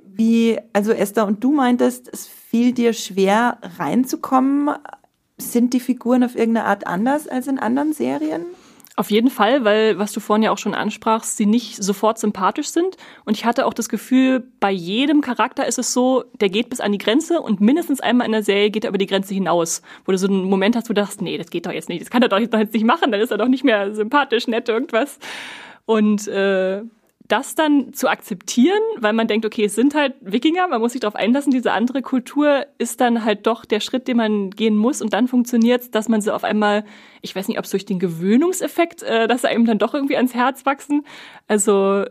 Wie, 0.05 0.58
also 0.73 0.91
Esther 0.91 1.27
und 1.27 1.43
du 1.43 1.51
meintest, 1.51 2.10
es 2.12 2.27
fiel 2.27 2.71
dir 2.71 2.93
schwer 2.93 3.60
reinzukommen 3.77 4.69
sind 5.38 5.74
die 5.74 5.80
Figuren 5.80 6.24
auf 6.24 6.36
irgendeine 6.36 6.67
Art 6.67 6.88
anders 6.88 7.28
als 7.28 7.48
in 7.48 7.60
anderen 7.60 7.93
Serien? 7.93 8.45
Auf 8.98 9.12
jeden 9.12 9.30
Fall, 9.30 9.65
weil, 9.65 10.00
was 10.00 10.13
du 10.13 10.21
vorhin 10.21 10.43
ja 10.43 10.52
auch 10.52 10.58
schon 10.58 10.74
ansprachst, 10.74 11.36
sie 11.36 11.45
nicht 11.45 11.84
sofort 11.84 12.17
sympathisch 12.17 12.69
sind. 12.69 12.95
Und 13.26 13.36
ich 13.36 13.43
hatte 13.43 13.65
auch 13.65 13.74
das 13.74 13.89
Gefühl, 13.89 14.48
bei 14.62 14.71
jedem 14.71 15.19
Charakter 15.19 15.67
ist 15.67 15.78
es 15.78 15.91
so, 15.91 16.24
der 16.39 16.48
geht 16.48 16.69
bis 16.69 16.80
an 16.80 16.93
die 16.93 16.98
Grenze 16.98 17.41
und 17.41 17.60
mindestens 17.60 18.00
einmal 18.00 18.26
in 18.26 18.32
der 18.32 18.43
Serie 18.43 18.69
geht 18.69 18.86
er 18.86 18.89
über 18.89 18.98
die 18.98 19.06
Grenze 19.06 19.34
hinaus. 19.34 19.82
Wo 20.06 20.13
du 20.13 20.17
so 20.17 20.28
einen 20.28 20.45
Moment 20.45 20.78
hast, 20.78 20.89
wo 20.89 20.93
du 20.93 21.02
dachtest, 21.02 21.21
nee, 21.21 21.38
das 21.38 21.50
geht 21.50 21.65
doch 21.65 21.74
jetzt 21.74 21.89
nicht, 21.89 22.02
das 22.02 22.10
kann 22.10 22.21
er 22.21 22.30
doch 22.30 22.39
jetzt 22.39 22.74
nicht 22.74 22.86
machen, 22.86 23.12
dann 23.12 23.19
ist 23.19 23.32
er 23.32 23.38
doch 23.38 23.50
nicht 23.50 23.65
mehr 23.65 23.93
sympathisch, 23.93 24.48
nett, 24.48 24.69
irgendwas. 24.69 25.19
Und 25.86 26.30
äh, 26.30 26.82
das 27.28 27.56
dann 27.56 27.94
zu 27.94 28.08
akzeptieren, 28.08 28.82
weil 28.98 29.14
man 29.14 29.28
denkt, 29.28 29.46
okay, 29.46 29.66
es 29.66 29.76
sind 29.76 29.96
halt 29.96 30.14
Wikinger, 30.22 30.68
man 30.68 30.80
muss 30.80 30.92
sich 30.92 31.02
darauf 31.02 31.16
einlassen, 31.16 31.52
diese 31.52 31.72
andere 31.72 32.02
Kultur 32.02 32.66
ist 32.78 33.02
dann 33.02 33.26
halt 33.26 33.48
doch 33.48 33.66
der 33.66 33.80
Schritt, 33.80 34.08
den 34.08 34.18
man 34.18 34.52
gehen 34.52 34.78
muss 34.78 35.02
und 35.02 35.14
dann 35.14 35.28
funktioniert 35.28 35.82
es, 35.82 35.92
dass 35.92 36.08
man 36.08 36.22
so 36.22 36.34
auf 36.34 36.44
einmal, 36.44 36.86
ich 37.22 37.36
weiß 37.36 37.48
nicht, 37.48 37.58
ob 37.58 37.66
es 37.66 37.72
durch 37.72 37.86
den 37.86 38.00
Gewöhnungseffekt, 38.00 39.02
äh, 39.04 39.28
dass 39.28 39.46
einem 39.46 39.66
dann 39.66 39.80
doch 39.80 39.94
irgendwie 39.94 40.18
ans 40.18 40.36
Herz 40.36 40.66
wachsen. 40.66 41.04
Also 41.48 42.06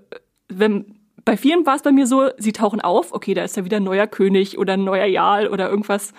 wenn 0.48 1.00
bei 1.24 1.36
vielen 1.36 1.64
war 1.64 1.76
es 1.76 1.82
bei 1.82 1.92
mir 1.92 2.06
so, 2.06 2.28
sie 2.36 2.52
tauchen 2.52 2.80
auf, 2.80 3.12
okay, 3.12 3.34
da 3.34 3.44
ist 3.44 3.56
ja 3.56 3.64
wieder 3.64 3.78
ein 3.78 3.84
neuer 3.84 4.06
König 4.06 4.58
oder 4.58 4.74
ein 4.74 4.84
neuer 4.84 5.06
Jarl 5.06 5.48
oder 5.48 5.70
irgendwas 5.70 6.12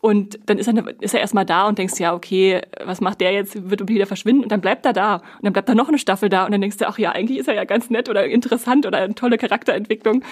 und 0.00 0.38
dann 0.46 0.58
ist 0.58 0.66
er, 0.66 1.02
ist 1.02 1.14
er 1.14 1.20
erstmal 1.20 1.44
da 1.44 1.68
und 1.68 1.78
denkst, 1.78 2.00
ja, 2.00 2.14
okay, 2.14 2.62
was 2.84 3.02
macht 3.02 3.20
der 3.20 3.32
jetzt? 3.32 3.70
Wird 3.70 3.86
wieder 3.86 4.06
verschwinden 4.06 4.42
und 4.42 4.50
dann 4.50 4.62
bleibt 4.62 4.86
er 4.86 4.94
da. 4.94 5.16
Und 5.16 5.42
dann 5.42 5.52
bleibt 5.52 5.68
da 5.68 5.74
noch 5.74 5.88
eine 5.88 5.98
Staffel 5.98 6.30
da 6.30 6.46
und 6.46 6.52
dann 6.52 6.60
denkst 6.62 6.78
du, 6.78 6.88
ach 6.88 6.98
ja, 6.98 7.12
eigentlich 7.12 7.38
ist 7.38 7.48
er 7.48 7.54
ja 7.54 7.64
ganz 7.64 7.90
nett 7.90 8.08
oder 8.08 8.26
interessant 8.26 8.86
oder 8.86 8.98
eine 8.98 9.14
tolle 9.14 9.36
Charakterentwicklung. 9.36 10.22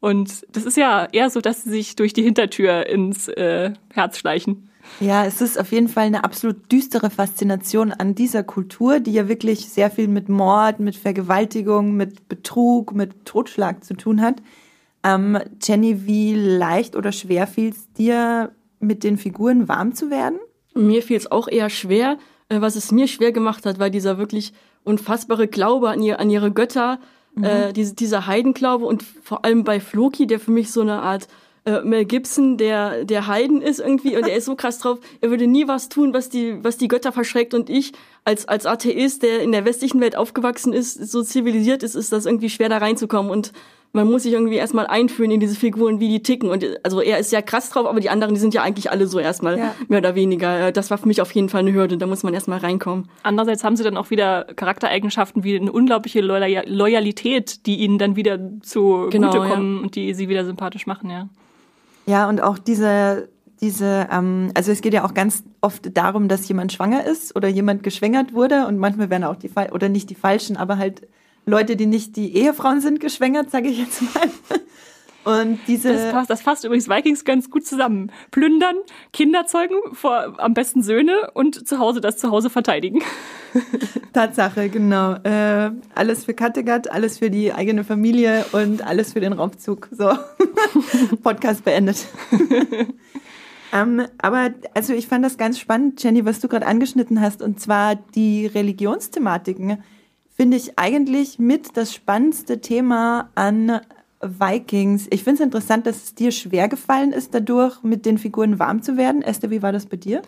Und 0.00 0.44
das 0.54 0.64
ist 0.64 0.76
ja 0.76 1.06
eher 1.12 1.30
so, 1.30 1.40
dass 1.40 1.62
sie 1.62 1.70
sich 1.70 1.94
durch 1.94 2.12
die 2.12 2.22
Hintertür 2.22 2.86
ins 2.86 3.28
äh, 3.28 3.72
Herz 3.92 4.18
schleichen. 4.18 4.68
Ja, 5.00 5.24
es 5.24 5.40
ist 5.40 5.58
auf 5.58 5.70
jeden 5.70 5.88
Fall 5.88 6.06
eine 6.06 6.24
absolut 6.24 6.70
düstere 6.70 7.08
Faszination 7.08 7.92
an 7.92 8.14
dieser 8.14 8.42
Kultur, 8.42 9.00
die 9.00 9.12
ja 9.12 9.28
wirklich 9.28 9.68
sehr 9.68 9.90
viel 9.90 10.08
mit 10.08 10.28
Mord, 10.28 10.80
mit 10.80 10.96
Vergewaltigung, 10.96 11.94
mit 11.94 12.28
Betrug, 12.28 12.92
mit 12.92 13.24
Totschlag 13.24 13.84
zu 13.84 13.94
tun 13.94 14.20
hat. 14.20 14.42
Ähm, 15.04 15.38
Jenny, 15.62 16.06
wie 16.06 16.34
leicht 16.34 16.96
oder 16.96 17.12
schwer 17.12 17.46
fiel 17.46 17.70
es 17.70 17.90
dir, 17.92 18.52
mit 18.86 19.04
den 19.04 19.16
Figuren 19.16 19.68
warm 19.68 19.94
zu 19.94 20.10
werden? 20.10 20.38
Mir 20.74 21.02
fiel 21.02 21.16
es 21.16 21.30
auch 21.30 21.48
eher 21.48 21.70
schwer. 21.70 22.18
Äh, 22.48 22.60
was 22.60 22.76
es 22.76 22.92
mir 22.92 23.08
schwer 23.08 23.32
gemacht 23.32 23.66
hat, 23.66 23.78
war 23.78 23.90
dieser 23.90 24.18
wirklich 24.18 24.52
unfassbare 24.84 25.48
Glaube 25.48 25.90
an, 25.90 26.02
ihr, 26.02 26.20
an 26.20 26.30
ihre 26.30 26.52
Götter, 26.52 26.98
mhm. 27.34 27.44
äh, 27.44 27.72
diese, 27.72 27.94
dieser 27.94 28.26
Heidenglaube 28.26 28.84
und 28.84 29.02
vor 29.02 29.44
allem 29.44 29.64
bei 29.64 29.80
Floki, 29.80 30.26
der 30.26 30.40
für 30.40 30.50
mich 30.50 30.70
so 30.70 30.82
eine 30.82 31.00
Art 31.00 31.28
äh, 31.64 31.80
Mel 31.80 32.04
Gibson, 32.04 32.58
der 32.58 33.04
der 33.04 33.26
Heiden 33.26 33.62
ist 33.62 33.80
irgendwie 33.80 34.16
und 34.16 34.28
er 34.28 34.36
ist 34.36 34.44
so 34.44 34.54
krass 34.54 34.78
drauf, 34.78 34.98
er 35.20 35.30
würde 35.30 35.46
nie 35.46 35.66
was 35.66 35.88
tun, 35.88 36.12
was 36.12 36.28
die 36.28 36.62
was 36.62 36.76
die 36.76 36.88
Götter 36.88 37.12
verschreckt 37.12 37.54
und 37.54 37.70
ich 37.70 37.92
als 38.24 38.46
als 38.46 38.66
Atheist, 38.66 39.22
der 39.22 39.40
in 39.40 39.52
der 39.52 39.64
westlichen 39.64 40.00
Welt 40.00 40.16
aufgewachsen 40.16 40.74
ist, 40.74 40.94
so 41.10 41.22
zivilisiert 41.22 41.82
ist, 41.82 41.94
ist 41.94 42.12
das 42.12 42.26
irgendwie 42.26 42.50
schwer 42.50 42.68
da 42.68 42.78
reinzukommen 42.78 43.32
und 43.32 43.52
man 43.94 44.10
muss 44.10 44.24
sich 44.24 44.32
irgendwie 44.32 44.56
erstmal 44.56 44.88
einfühlen 44.88 45.30
in 45.30 45.38
diese 45.38 45.54
Figuren, 45.54 46.00
wie 46.00 46.08
die 46.08 46.20
ticken. 46.20 46.50
Und 46.50 46.66
also 46.82 47.00
er 47.00 47.18
ist 47.18 47.30
ja 47.30 47.40
krass 47.40 47.70
drauf, 47.70 47.86
aber 47.86 48.00
die 48.00 48.10
anderen, 48.10 48.34
die 48.34 48.40
sind 48.40 48.52
ja 48.52 48.62
eigentlich 48.62 48.90
alle 48.90 49.06
so 49.06 49.20
erstmal 49.20 49.56
ja. 49.56 49.74
mehr 49.86 50.00
oder 50.00 50.16
weniger. 50.16 50.72
Das 50.72 50.90
war 50.90 50.98
für 50.98 51.06
mich 51.06 51.20
auf 51.20 51.30
jeden 51.30 51.48
Fall 51.48 51.60
eine 51.60 51.72
Hürde. 51.72 51.96
Da 51.96 52.06
muss 52.06 52.24
man 52.24 52.34
erstmal 52.34 52.58
reinkommen. 52.58 53.08
Andererseits 53.22 53.62
haben 53.62 53.76
sie 53.76 53.84
dann 53.84 53.96
auch 53.96 54.10
wieder 54.10 54.46
Charaktereigenschaften 54.56 55.44
wie 55.44 55.56
eine 55.56 55.70
unglaubliche 55.70 56.20
Loyalität, 56.20 57.66
die 57.66 57.76
ihnen 57.76 57.98
dann 57.98 58.16
wieder 58.16 58.40
zu 58.62 59.06
genau, 59.10 59.30
kommen 59.30 59.76
ja. 59.76 59.82
und 59.82 59.94
die 59.94 60.12
sie 60.12 60.28
wieder 60.28 60.44
sympathisch 60.44 60.86
machen, 60.86 61.10
ja. 61.10 61.28
Ja, 62.06 62.28
und 62.28 62.42
auch 62.42 62.58
diese 62.58 63.28
diese, 63.60 64.08
ähm, 64.10 64.50
also 64.54 64.72
es 64.72 64.82
geht 64.82 64.92
ja 64.92 65.06
auch 65.06 65.14
ganz 65.14 65.44
oft 65.60 65.96
darum, 65.96 66.28
dass 66.28 66.46
jemand 66.48 66.72
schwanger 66.72 67.06
ist 67.06 67.34
oder 67.34 67.48
jemand 67.48 67.82
geschwängert 67.82 68.34
wurde 68.34 68.66
und 68.66 68.76
manchmal 68.76 69.08
werden 69.08 69.24
auch 69.24 69.36
die 69.36 69.50
oder 69.70 69.88
nicht 69.88 70.10
die 70.10 70.16
falschen, 70.16 70.56
aber 70.56 70.76
halt 70.76 71.06
Leute, 71.46 71.76
die 71.76 71.86
nicht 71.86 72.16
die 72.16 72.36
Ehefrauen 72.36 72.80
sind, 72.80 73.00
geschwängert, 73.00 73.50
sage 73.50 73.68
ich 73.68 73.78
jetzt 73.78 74.02
mal. 74.02 74.28
Und 75.24 75.58
diese 75.68 75.92
das 75.92 76.12
passt, 76.12 76.30
das 76.30 76.42
fasst 76.42 76.64
übrigens 76.64 76.88
Vikings 76.88 77.24
ganz 77.24 77.50
gut 77.50 77.66
zusammen. 77.66 78.12
Plündern, 78.30 78.76
Kinder 79.12 79.46
zeugen, 79.46 79.76
vor, 79.92 80.34
am 80.38 80.52
besten 80.52 80.82
Söhne 80.82 81.30
und 81.32 81.66
zu 81.66 81.78
Hause 81.78 82.02
das 82.02 82.18
Zuhause 82.18 82.50
verteidigen. 82.50 83.02
Tatsache, 84.12 84.68
genau. 84.68 85.14
Äh, 85.22 85.70
alles 85.94 86.26
für 86.26 86.34
Kattegat, 86.34 86.90
alles 86.90 87.18
für 87.18 87.30
die 87.30 87.54
eigene 87.54 87.84
Familie 87.84 88.44
und 88.52 88.86
alles 88.86 89.14
für 89.14 89.20
den 89.20 89.32
Raumzug. 89.32 89.88
So, 89.92 90.12
Podcast 91.22 91.64
beendet. 91.64 92.06
ähm, 93.72 94.02
aber 94.18 94.50
also 94.74 94.92
ich 94.92 95.06
fand 95.06 95.24
das 95.24 95.38
ganz 95.38 95.58
spannend, 95.58 96.02
Jenny, 96.02 96.26
was 96.26 96.40
du 96.40 96.48
gerade 96.48 96.66
angeschnitten 96.66 97.22
hast, 97.22 97.40
und 97.40 97.60
zwar 97.60 97.96
die 97.96 98.44
Religionsthematiken 98.44 99.82
finde 100.36 100.56
ich 100.56 100.78
eigentlich 100.78 101.38
mit 101.38 101.76
das 101.76 101.94
spannendste 101.94 102.60
Thema 102.60 103.30
an 103.34 103.80
Vikings. 104.20 105.06
Ich 105.10 105.22
finde 105.22 105.42
es 105.42 105.44
interessant, 105.46 105.86
dass 105.86 105.96
es 105.96 106.14
dir 106.14 106.32
schwer 106.32 106.68
gefallen 106.68 107.12
ist, 107.12 107.34
dadurch 107.34 107.82
mit 107.82 108.04
den 108.06 108.18
Figuren 108.18 108.58
warm 108.58 108.82
zu 108.82 108.96
werden. 108.96 109.22
Esther, 109.22 109.50
wie 109.50 109.62
war 109.62 109.72
das 109.72 109.86
bei 109.86 109.96
dir? 109.96 110.22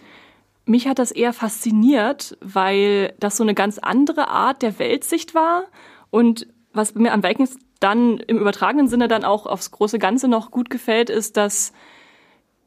Mich 0.65 0.87
hat 0.89 0.99
das 0.99 1.13
eher 1.13 1.33
fasziniert, 1.33 2.37
weil 2.41 3.15
das 3.21 3.37
so 3.37 3.43
eine 3.43 3.55
ganz 3.55 3.79
andere 3.79 4.29
Art 4.29 4.63
der 4.63 4.79
Weltsicht 4.79 5.35
war. 5.35 5.65
Und 6.11 6.47
was 6.73 6.95
mir 6.95 7.13
an 7.13 7.23
Vikings 7.23 7.57
dann 7.81 8.19
im 8.19 8.39
übertragenen 8.39 8.89
Sinne 8.89 9.09
dann 9.09 9.25
auch 9.25 9.47
aufs 9.47 9.71
große 9.71 9.99
Ganze 9.99 10.29
noch 10.29 10.51
gut 10.51 10.71
gefällt, 10.71 11.11
ist, 11.11 11.37
dass 11.37 11.73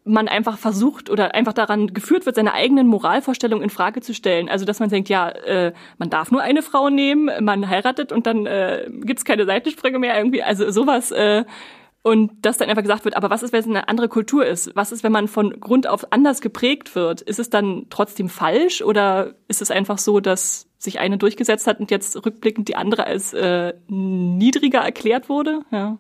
man 0.10 0.28
einfach 0.28 0.58
versucht 0.58 1.10
oder 1.10 1.36
einfach 1.36 1.54
daran 1.54 1.94
geführt 1.94 2.26
wird, 2.26 2.36
seine 2.36 2.54
eigenen 2.54 2.88
Moralvorstellungen 2.88 3.64
in 3.64 3.70
Frage 3.70 4.02
zu 4.02 4.14
stellen. 4.14 4.50
Also 4.50 4.66
dass 4.66 4.80
man 4.80 4.90
denkt, 4.90 5.10
ja, 5.10 5.30
äh, 5.30 5.74
man 5.98 6.10
darf 6.10 6.32
nur 6.32 6.42
eine 6.42 6.62
Frau 6.62 6.90
nehmen, 6.90 7.30
man 7.44 7.70
heiratet 7.70 8.12
und 8.12 8.26
dann 8.28 8.46
äh, 8.46 8.90
gibt 8.90 9.24
keine 9.26 9.46
Seitensprünge 9.46 10.00
mehr 10.00 10.18
irgendwie. 10.18 10.44
Also 10.44 10.70
sowas. 10.72 11.12
Äh, 11.12 11.46
und 12.02 12.46
dass 12.46 12.58
dann 12.58 12.70
einfach 12.70 12.82
gesagt 12.82 13.04
wird, 13.04 13.18
aber 13.18 13.30
was 13.30 13.44
ist, 13.44 13.52
wenn 13.52 13.60
es 13.60 13.68
eine 13.68 13.88
andere 13.90 14.08
Kultur 14.08 14.46
ist? 14.46 14.72
Was 14.76 14.92
ist, 14.92 15.04
wenn 15.04 15.12
man 15.12 15.28
von 15.28 15.60
Grund 15.60 15.86
auf 15.86 16.12
anders 16.12 16.40
geprägt 16.40 16.96
wird? 16.96 17.22
Ist 17.22 17.40
es 17.40 17.50
dann 17.50 17.88
trotzdem 17.90 18.30
falsch 18.30 18.82
oder 18.82 19.36
ist 19.48 19.62
es 19.62 19.70
einfach 19.70 19.98
so, 19.98 20.22
dass 20.22 20.68
sich 20.78 21.00
eine 21.00 21.18
durchgesetzt 21.18 21.68
hat 21.68 21.80
und 21.80 21.92
jetzt 21.92 22.26
rückblickend 22.26 22.70
die 22.70 22.78
andere 22.78 23.06
als 23.06 23.34
äh, 23.34 23.74
niedriger 23.88 24.80
erklärt 24.80 25.28
wurde? 25.28 25.62
Ja. 25.72 25.98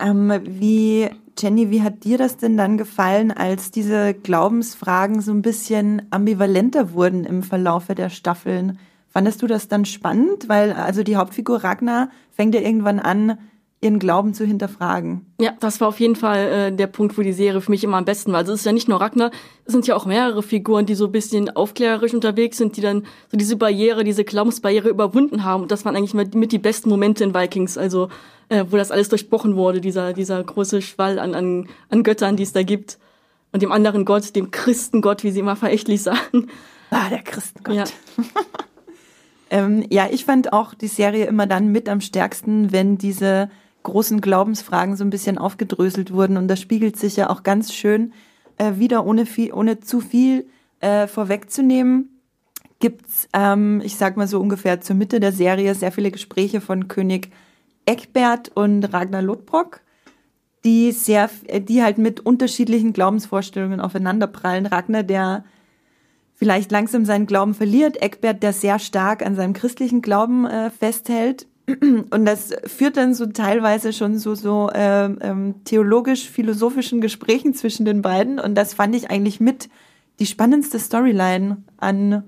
Ähm, 0.00 0.32
wie 0.44 1.08
Jenny, 1.38 1.70
wie 1.70 1.82
hat 1.82 2.04
dir 2.04 2.18
das 2.18 2.36
denn 2.36 2.56
dann 2.56 2.76
gefallen, 2.76 3.30
als 3.30 3.70
diese 3.70 4.14
Glaubensfragen 4.14 5.20
so 5.20 5.32
ein 5.32 5.42
bisschen 5.42 6.02
ambivalenter 6.10 6.92
wurden 6.92 7.24
im 7.24 7.42
Verlaufe 7.42 7.94
der 7.94 8.10
Staffeln? 8.10 8.78
Fandest 9.08 9.42
du 9.42 9.46
das 9.46 9.68
dann 9.68 9.84
spannend? 9.84 10.48
Weil 10.48 10.72
also 10.72 11.02
die 11.02 11.16
Hauptfigur 11.16 11.64
Ragnar 11.64 12.10
fängt 12.30 12.54
ja 12.54 12.60
irgendwann 12.60 13.00
an, 13.00 13.38
ihren 13.82 13.98
Glauben 13.98 14.34
zu 14.34 14.44
hinterfragen. 14.44 15.24
Ja, 15.40 15.52
das 15.58 15.80
war 15.80 15.88
auf 15.88 16.00
jeden 16.00 16.16
Fall 16.16 16.38
äh, 16.38 16.72
der 16.72 16.86
Punkt, 16.86 17.16
wo 17.16 17.22
die 17.22 17.32
Serie 17.32 17.62
für 17.62 17.70
mich 17.70 17.82
immer 17.82 17.96
am 17.96 18.04
besten 18.04 18.32
war. 18.32 18.40
Also 18.40 18.52
es 18.52 18.60
ist 18.60 18.66
ja 18.66 18.72
nicht 18.72 18.88
nur 18.88 19.00
Ragnar, 19.00 19.30
es 19.64 19.72
sind 19.72 19.86
ja 19.86 19.96
auch 19.96 20.04
mehrere 20.04 20.42
Figuren, 20.42 20.84
die 20.84 20.94
so 20.94 21.06
ein 21.06 21.12
bisschen 21.12 21.48
aufklärerisch 21.56 22.12
unterwegs 22.12 22.58
sind, 22.58 22.76
die 22.76 22.82
dann 22.82 23.06
so 23.30 23.38
diese 23.38 23.56
Barriere, 23.56 24.04
diese 24.04 24.24
Glaubensbarriere 24.24 24.90
überwunden 24.90 25.44
haben. 25.44 25.62
Und 25.62 25.70
das 25.70 25.86
waren 25.86 25.96
eigentlich 25.96 26.12
mit, 26.12 26.34
mit 26.34 26.52
die 26.52 26.58
besten 26.58 26.90
Momente 26.90 27.24
in 27.24 27.34
Vikings. 27.34 27.78
Also 27.78 28.08
äh, 28.50 28.66
wo 28.68 28.76
das 28.76 28.90
alles 28.90 29.08
durchbrochen 29.08 29.56
wurde, 29.56 29.80
dieser, 29.80 30.12
dieser 30.12 30.42
große 30.42 30.82
Schwall 30.82 31.18
an, 31.18 31.34
an, 31.34 31.68
an 31.88 32.02
Göttern, 32.02 32.36
die 32.36 32.42
es 32.42 32.52
da 32.52 32.62
gibt. 32.62 32.98
Und 33.52 33.62
dem 33.62 33.72
anderen 33.72 34.04
Gott, 34.04 34.36
dem 34.36 34.50
Christengott, 34.50 35.24
wie 35.24 35.30
sie 35.30 35.40
immer 35.40 35.56
verächtlich 35.56 36.02
sagen. 36.02 36.48
Ah, 36.90 37.08
der 37.08 37.22
Christengott. 37.22 37.74
Ja. 37.74 37.84
ähm, 39.50 39.86
ja, 39.88 40.08
ich 40.10 40.24
fand 40.26 40.52
auch 40.52 40.74
die 40.74 40.88
Serie 40.88 41.24
immer 41.26 41.46
dann 41.46 41.68
mit 41.68 41.88
am 41.88 42.00
stärksten, 42.00 42.72
wenn 42.72 42.98
diese 42.98 43.48
großen 43.82 44.20
Glaubensfragen 44.20 44.96
so 44.96 45.04
ein 45.04 45.10
bisschen 45.10 45.38
aufgedröselt 45.38 46.12
wurden. 46.12 46.36
Und 46.36 46.48
das 46.48 46.60
spiegelt 46.60 46.96
sich 46.96 47.16
ja 47.16 47.30
auch 47.30 47.42
ganz 47.42 47.72
schön 47.72 48.12
äh, 48.58 48.72
wieder, 48.76 49.06
ohne, 49.06 49.26
viel, 49.26 49.52
ohne 49.52 49.80
zu 49.80 50.00
viel 50.00 50.46
äh, 50.80 51.06
vorwegzunehmen 51.06 52.20
gibt's, 52.80 53.28
ähm, 53.32 53.80
ich 53.84 53.96
sag 53.96 54.16
mal 54.16 54.26
so 54.26 54.40
ungefähr 54.40 54.80
zur 54.80 54.96
Mitte 54.96 55.20
der 55.20 55.32
Serie, 55.32 55.74
sehr 55.74 55.92
viele 55.92 56.10
Gespräche 56.10 56.60
von 56.60 56.88
König 56.88 57.30
Eckbert 57.86 58.48
und 58.54 58.84
Ragnar 58.84 59.22
Lodbrok, 59.22 59.80
die 60.64 60.92
sehr, 60.92 61.30
die 61.60 61.82
halt 61.82 61.98
mit 61.98 62.20
unterschiedlichen 62.20 62.92
Glaubensvorstellungen 62.92 63.80
aufeinanderprallen. 63.80 64.66
Ragnar, 64.66 65.02
der 65.02 65.44
vielleicht 66.34 66.70
langsam 66.72 67.04
seinen 67.04 67.26
Glauben 67.26 67.54
verliert, 67.54 68.02
Eckbert, 68.02 68.42
der 68.42 68.52
sehr 68.52 68.78
stark 68.78 69.24
an 69.24 69.36
seinem 69.36 69.52
christlichen 69.52 70.02
Glauben 70.02 70.46
äh, 70.46 70.70
festhält. 70.70 71.46
Und 72.10 72.24
das 72.24 72.54
führt 72.66 72.96
dann 72.96 73.14
so 73.14 73.26
teilweise 73.26 73.92
schon 73.92 74.18
so, 74.18 74.34
so 74.34 74.70
äh, 74.70 75.04
ähm, 75.04 75.56
theologisch-philosophischen 75.64 77.00
Gesprächen 77.00 77.54
zwischen 77.54 77.84
den 77.84 78.02
beiden. 78.02 78.38
Und 78.38 78.54
das 78.54 78.74
fand 78.74 78.94
ich 78.94 79.10
eigentlich 79.10 79.40
mit 79.40 79.68
die 80.18 80.26
spannendste 80.26 80.78
Storyline 80.78 81.62
an 81.78 82.24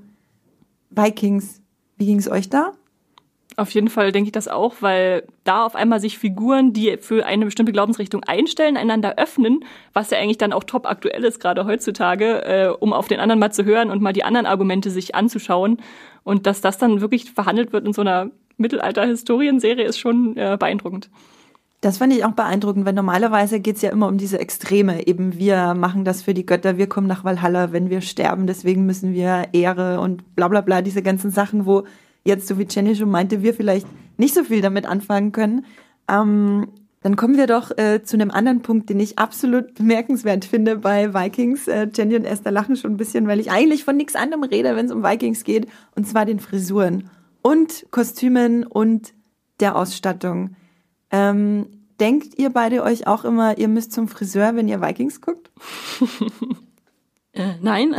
Vikings. 0.90 1.60
Wie 1.96 2.06
ging 2.06 2.18
es 2.18 2.30
euch 2.30 2.48
da? 2.48 2.72
Auf 3.56 3.70
jeden 3.72 3.88
Fall 3.88 4.12
denke 4.12 4.28
ich 4.28 4.32
das 4.32 4.48
auch, 4.48 4.76
weil 4.80 5.24
da 5.44 5.66
auf 5.66 5.74
einmal 5.74 6.00
sich 6.00 6.18
Figuren, 6.18 6.72
die 6.72 6.96
für 6.96 7.26
eine 7.26 7.44
bestimmte 7.44 7.72
Glaubensrichtung 7.72 8.24
einstellen, 8.24 8.78
einander 8.78 9.18
öffnen, 9.18 9.64
was 9.92 10.10
ja 10.10 10.18
eigentlich 10.18 10.38
dann 10.38 10.54
auch 10.54 10.64
top 10.64 10.86
aktuell 10.86 11.22
ist, 11.24 11.38
gerade 11.38 11.66
heutzutage, 11.66 12.44
äh, 12.44 12.68
um 12.68 12.94
auf 12.94 13.08
den 13.08 13.20
anderen 13.20 13.38
mal 13.38 13.52
zu 13.52 13.64
hören 13.64 13.90
und 13.90 14.00
mal 14.00 14.14
die 14.14 14.24
anderen 14.24 14.46
Argumente 14.46 14.90
sich 14.90 15.14
anzuschauen. 15.14 15.78
Und 16.24 16.46
dass 16.46 16.60
das 16.60 16.78
dann 16.78 17.00
wirklich 17.00 17.30
verhandelt 17.32 17.72
wird 17.72 17.86
in 17.86 17.92
so 17.92 18.00
einer 18.00 18.30
Mittelalter-Historienserie 18.62 19.84
ist 19.84 19.98
schon 19.98 20.36
äh, 20.36 20.56
beeindruckend. 20.58 21.10
Das 21.82 21.98
fand 21.98 22.12
ich 22.12 22.24
auch 22.24 22.32
beeindruckend, 22.32 22.86
weil 22.86 22.92
normalerweise 22.92 23.58
geht's 23.58 23.82
ja 23.82 23.90
immer 23.90 24.06
um 24.06 24.16
diese 24.16 24.38
Extreme. 24.38 25.06
Eben 25.08 25.36
wir 25.36 25.74
machen 25.74 26.04
das 26.04 26.22
für 26.22 26.32
die 26.32 26.46
Götter, 26.46 26.78
wir 26.78 26.86
kommen 26.86 27.08
nach 27.08 27.24
Valhalla, 27.24 27.72
wenn 27.72 27.90
wir 27.90 28.00
sterben, 28.02 28.46
deswegen 28.46 28.86
müssen 28.86 29.14
wir 29.14 29.48
Ehre 29.52 29.98
und 30.00 30.36
bla 30.36 30.46
bla 30.46 30.60
bla, 30.60 30.80
diese 30.80 31.02
ganzen 31.02 31.32
Sachen, 31.32 31.66
wo 31.66 31.82
jetzt, 32.24 32.46
so 32.46 32.56
wie 32.56 32.68
Jenny 32.70 32.94
schon 32.94 33.10
meinte, 33.10 33.42
wir 33.42 33.52
vielleicht 33.52 33.88
nicht 34.16 34.32
so 34.32 34.44
viel 34.44 34.60
damit 34.60 34.86
anfangen 34.86 35.32
können. 35.32 35.66
Ähm, 36.08 36.68
dann 37.02 37.16
kommen 37.16 37.36
wir 37.36 37.48
doch 37.48 37.76
äh, 37.76 38.04
zu 38.04 38.16
einem 38.16 38.30
anderen 38.30 38.62
Punkt, 38.62 38.88
den 38.88 39.00
ich 39.00 39.18
absolut 39.18 39.74
bemerkenswert 39.74 40.44
finde 40.44 40.76
bei 40.76 41.12
Vikings. 41.12 41.66
Äh, 41.66 41.88
Jenny 41.92 42.14
und 42.14 42.24
Esther 42.24 42.52
lachen 42.52 42.76
schon 42.76 42.92
ein 42.92 42.96
bisschen, 42.96 43.26
weil 43.26 43.40
ich 43.40 43.50
eigentlich 43.50 43.82
von 43.82 43.96
nichts 43.96 44.14
anderem 44.14 44.44
rede, 44.44 44.76
wenn 44.76 44.86
es 44.86 44.92
um 44.92 45.02
Vikings 45.02 45.42
geht, 45.42 45.66
und 45.96 46.06
zwar 46.06 46.26
den 46.26 46.38
Frisuren 46.38 47.10
und 47.42 47.86
Kostümen 47.90 48.64
und 48.64 49.12
der 49.60 49.76
Ausstattung. 49.76 50.56
Ähm, 51.10 51.66
denkt 52.00 52.38
ihr 52.38 52.50
beide 52.50 52.82
euch 52.82 53.06
auch 53.06 53.24
immer, 53.24 53.58
ihr 53.58 53.68
müsst 53.68 53.92
zum 53.92 54.08
Friseur, 54.08 54.56
wenn 54.56 54.68
ihr 54.68 54.80
Vikings 54.80 55.20
guckt? 55.20 55.50
äh, 57.32 57.54
nein. 57.60 57.94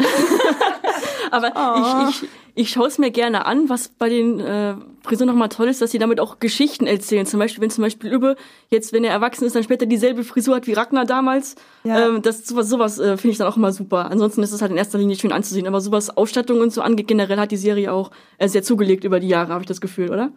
Aber 1.32 1.51
oh. 1.56 2.10
ich, 2.10 2.23
ich, 2.23 2.29
ich 2.55 2.69
schaue 2.69 2.87
es 2.87 2.99
mir 2.99 3.09
gerne 3.09 3.45
an, 3.47 3.67
was 3.67 3.87
bei 3.87 4.09
den 4.09 4.39
äh, 4.39 4.75
Frisuren 5.01 5.27
nochmal 5.27 5.49
toll 5.49 5.69
ist, 5.69 5.81
dass 5.81 5.91
sie 5.91 5.97
damit 5.97 6.19
auch 6.19 6.39
Geschichten 6.39 6.85
erzählen. 6.85 7.25
Zum 7.25 7.39
Beispiel, 7.39 7.63
wenn 7.63 7.71
zum 7.71 7.83
Beispiel 7.83 8.11
Übe 8.11 8.35
jetzt, 8.69 8.93
wenn 8.93 9.03
er 9.03 9.11
erwachsen 9.11 9.45
ist, 9.45 9.55
dann 9.55 9.63
später 9.63 9.87
dieselbe 9.87 10.23
Frisur 10.23 10.55
hat 10.55 10.67
wie 10.67 10.73
Ragnar 10.73 11.05
damals. 11.05 11.55
Ja. 11.83 12.09
Ähm, 12.09 12.21
das 12.21 12.45
sowas, 12.45 12.69
sowas 12.69 12.99
äh, 12.99 13.17
finde 13.17 13.31
ich 13.31 13.37
dann 13.39 13.47
auch 13.47 13.57
immer 13.57 13.71
super. 13.71 14.11
Ansonsten 14.11 14.43
ist 14.43 14.51
es 14.51 14.61
halt 14.61 14.71
in 14.71 14.77
erster 14.77 14.99
Linie 14.99 15.15
schön 15.15 15.31
anzusehen. 15.31 15.65
Aber 15.65 15.81
sowas 15.81 16.15
Ausstattung 16.15 16.61
und 16.61 16.71
so 16.71 16.81
angeht, 16.81 17.07
generell 17.07 17.39
hat 17.39 17.51
die 17.51 17.57
Serie 17.57 17.91
auch 17.91 18.11
äh, 18.37 18.47
sehr 18.47 18.61
zugelegt 18.61 19.03
über 19.03 19.19
die 19.19 19.29
Jahre, 19.29 19.51
habe 19.51 19.63
ich 19.63 19.67
das 19.67 19.81
Gefühl, 19.81 20.11
oder? 20.11 20.31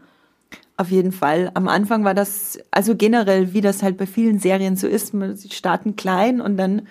Auf 0.79 0.91
jeden 0.91 1.13
Fall. 1.13 1.51
Am 1.53 1.69
Anfang 1.69 2.05
war 2.05 2.15
das, 2.15 2.59
also 2.71 2.97
generell, 2.97 3.53
wie 3.53 3.61
das 3.61 3.83
halt 3.83 3.99
bei 3.99 4.07
vielen 4.07 4.39
Serien 4.39 4.77
so 4.77 4.87
ist, 4.87 5.13
sie 5.13 5.51
starten 5.51 5.97
klein 5.97 6.41
und 6.41 6.57
dann 6.57 6.87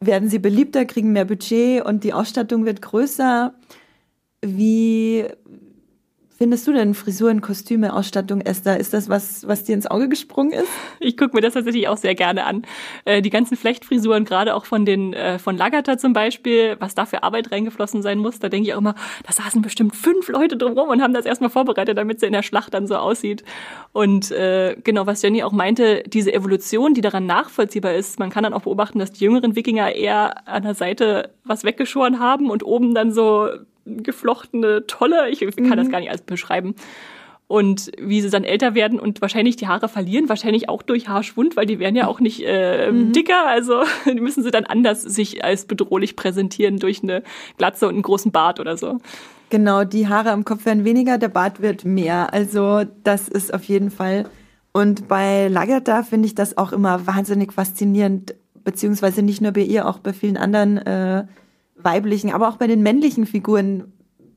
werden 0.00 0.28
sie 0.28 0.38
beliebter, 0.38 0.84
kriegen 0.84 1.12
mehr 1.12 1.24
Budget 1.24 1.84
und 1.84 2.04
die 2.04 2.12
Ausstattung 2.12 2.64
wird 2.64 2.82
größer. 2.82 3.54
Wie 4.40 5.24
findest 6.36 6.68
du 6.68 6.72
denn 6.72 6.94
Frisuren, 6.94 7.40
Kostüme, 7.40 7.92
Ausstattung, 7.92 8.40
Esther? 8.40 8.78
Ist 8.78 8.94
das 8.94 9.08
was, 9.08 9.48
was 9.48 9.64
dir 9.64 9.74
ins 9.74 9.88
Auge 9.88 10.08
gesprungen 10.08 10.52
ist? 10.52 10.68
Ich 11.00 11.16
gucke 11.16 11.34
mir 11.34 11.40
das 11.40 11.54
tatsächlich 11.54 11.88
auch 11.88 11.96
sehr 11.96 12.14
gerne 12.14 12.44
an. 12.44 12.62
Äh, 13.04 13.20
die 13.20 13.30
ganzen 13.30 13.56
Flechtfrisuren, 13.56 14.24
gerade 14.24 14.54
auch 14.54 14.64
von 14.64 14.84
den 14.84 15.12
äh, 15.12 15.40
von 15.40 15.56
Lagata 15.56 15.98
zum 15.98 16.12
Beispiel, 16.12 16.76
was 16.78 16.94
da 16.94 17.04
für 17.06 17.24
Arbeit 17.24 17.50
reingeflossen 17.50 18.00
sein 18.02 18.18
muss, 18.18 18.38
da 18.38 18.48
denke 18.48 18.68
ich 18.68 18.74
auch 18.74 18.78
immer, 18.78 18.94
da 19.26 19.32
saßen 19.32 19.60
bestimmt 19.60 19.96
fünf 19.96 20.28
Leute 20.28 20.56
drumherum 20.56 20.90
und 20.90 21.02
haben 21.02 21.14
das 21.14 21.26
erstmal 21.26 21.50
vorbereitet, 21.50 21.98
damit 21.98 22.20
sie 22.20 22.26
in 22.26 22.32
der 22.32 22.44
Schlacht 22.44 22.72
dann 22.74 22.86
so 22.86 22.94
aussieht. 22.94 23.42
Und 23.92 24.30
äh, 24.30 24.76
genau, 24.84 25.06
was 25.08 25.22
Jenny 25.22 25.42
auch 25.42 25.52
meinte, 25.52 26.04
diese 26.06 26.32
Evolution, 26.32 26.94
die 26.94 27.00
daran 27.00 27.26
nachvollziehbar 27.26 27.94
ist, 27.94 28.20
man 28.20 28.30
kann 28.30 28.44
dann 28.44 28.54
auch 28.54 28.62
beobachten, 28.62 29.00
dass 29.00 29.10
die 29.10 29.24
jüngeren 29.24 29.56
Wikinger 29.56 29.96
eher 29.96 30.46
an 30.46 30.62
der 30.62 30.74
Seite 30.74 31.34
was 31.42 31.64
weggeschoren 31.64 32.20
haben 32.20 32.50
und 32.50 32.62
oben 32.62 32.94
dann 32.94 33.10
so 33.10 33.48
geflochtene 34.02 34.86
Tolle. 34.86 35.28
Ich 35.30 35.40
kann 35.40 35.52
mhm. 35.56 35.76
das 35.76 35.90
gar 35.90 36.00
nicht 36.00 36.10
alles 36.10 36.22
beschreiben. 36.22 36.74
Und 37.46 37.90
wie 37.98 38.20
sie 38.20 38.28
dann 38.28 38.44
älter 38.44 38.74
werden 38.74 39.00
und 39.00 39.22
wahrscheinlich 39.22 39.56
die 39.56 39.68
Haare 39.68 39.88
verlieren, 39.88 40.28
wahrscheinlich 40.28 40.68
auch 40.68 40.82
durch 40.82 41.08
Haarschwund, 41.08 41.56
weil 41.56 41.64
die 41.64 41.78
werden 41.78 41.96
ja 41.96 42.06
auch 42.06 42.20
nicht 42.20 42.42
äh, 42.44 42.92
mhm. 42.92 43.12
dicker. 43.12 43.46
Also 43.46 43.84
die 44.04 44.20
müssen 44.20 44.42
sie 44.42 44.50
dann 44.50 44.66
anders 44.66 45.00
sich 45.02 45.42
als 45.42 45.64
bedrohlich 45.64 46.14
präsentieren 46.14 46.78
durch 46.78 47.02
eine 47.02 47.22
Glatze 47.56 47.86
und 47.88 47.94
einen 47.94 48.02
großen 48.02 48.32
Bart 48.32 48.60
oder 48.60 48.76
so. 48.76 48.98
Genau, 49.48 49.84
die 49.84 50.08
Haare 50.08 50.30
am 50.30 50.44
Kopf 50.44 50.66
werden 50.66 50.84
weniger, 50.84 51.16
der 51.16 51.28
Bart 51.28 51.62
wird 51.62 51.86
mehr. 51.86 52.34
Also 52.34 52.82
das 53.02 53.28
ist 53.28 53.54
auf 53.54 53.64
jeden 53.64 53.90
Fall. 53.90 54.26
Und 54.72 55.08
bei 55.08 55.48
Lagerda 55.48 56.02
finde 56.02 56.26
ich 56.26 56.34
das 56.34 56.58
auch 56.58 56.72
immer 56.72 57.06
wahnsinnig 57.06 57.54
faszinierend, 57.54 58.34
beziehungsweise 58.62 59.22
nicht 59.22 59.40
nur 59.40 59.52
bei 59.52 59.62
ihr, 59.62 59.88
auch 59.88 60.00
bei 60.00 60.12
vielen 60.12 60.36
anderen 60.36 60.76
äh, 60.76 61.24
weiblichen, 61.82 62.32
aber 62.32 62.48
auch 62.48 62.56
bei 62.56 62.66
den 62.66 62.82
männlichen 62.82 63.26
Figuren. 63.26 63.92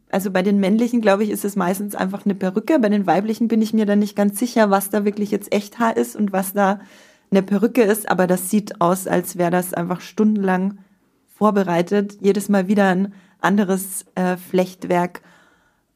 Also 0.10 0.30
bei 0.32 0.42
den 0.42 0.60
männlichen, 0.60 1.02
glaube 1.02 1.24
ich, 1.24 1.30
ist 1.30 1.46
es 1.46 1.56
meistens 1.56 1.96
einfach 1.96 2.26
eine 2.26 2.36
Perücke. 2.36 2.80
Bei 2.80 2.90
den 2.90 3.08
weiblichen 3.08 3.48
bin 3.48 3.62
ich 3.62 3.74
mir 3.74 3.86
dann 3.86 4.00
nicht 4.00 4.16
ganz 4.16 4.38
sicher, 4.38 4.70
was 4.70 4.90
da 4.90 5.06
wirklich 5.06 5.32
jetzt 5.32 5.54
Echthaar 5.54 5.96
ist 5.96 6.16
und 6.16 6.34
was 6.34 6.54
da 6.54 6.82
eine 7.32 7.42
Perücke 7.42 7.84
ist. 7.84 8.10
Aber 8.10 8.28
das 8.28 8.50
sieht 8.50 8.82
aus, 8.82 9.08
als 9.08 9.38
wäre 9.38 9.52
das 9.52 9.74
einfach 9.74 10.02
stundenlang 10.02 10.80
vorbereitet. 11.34 12.18
Jedes 12.20 12.50
Mal 12.50 12.68
wieder 12.68 12.90
ein 12.90 13.14
anderes 13.40 14.06
äh, 14.16 14.36
Flechtwerk. 14.38 15.22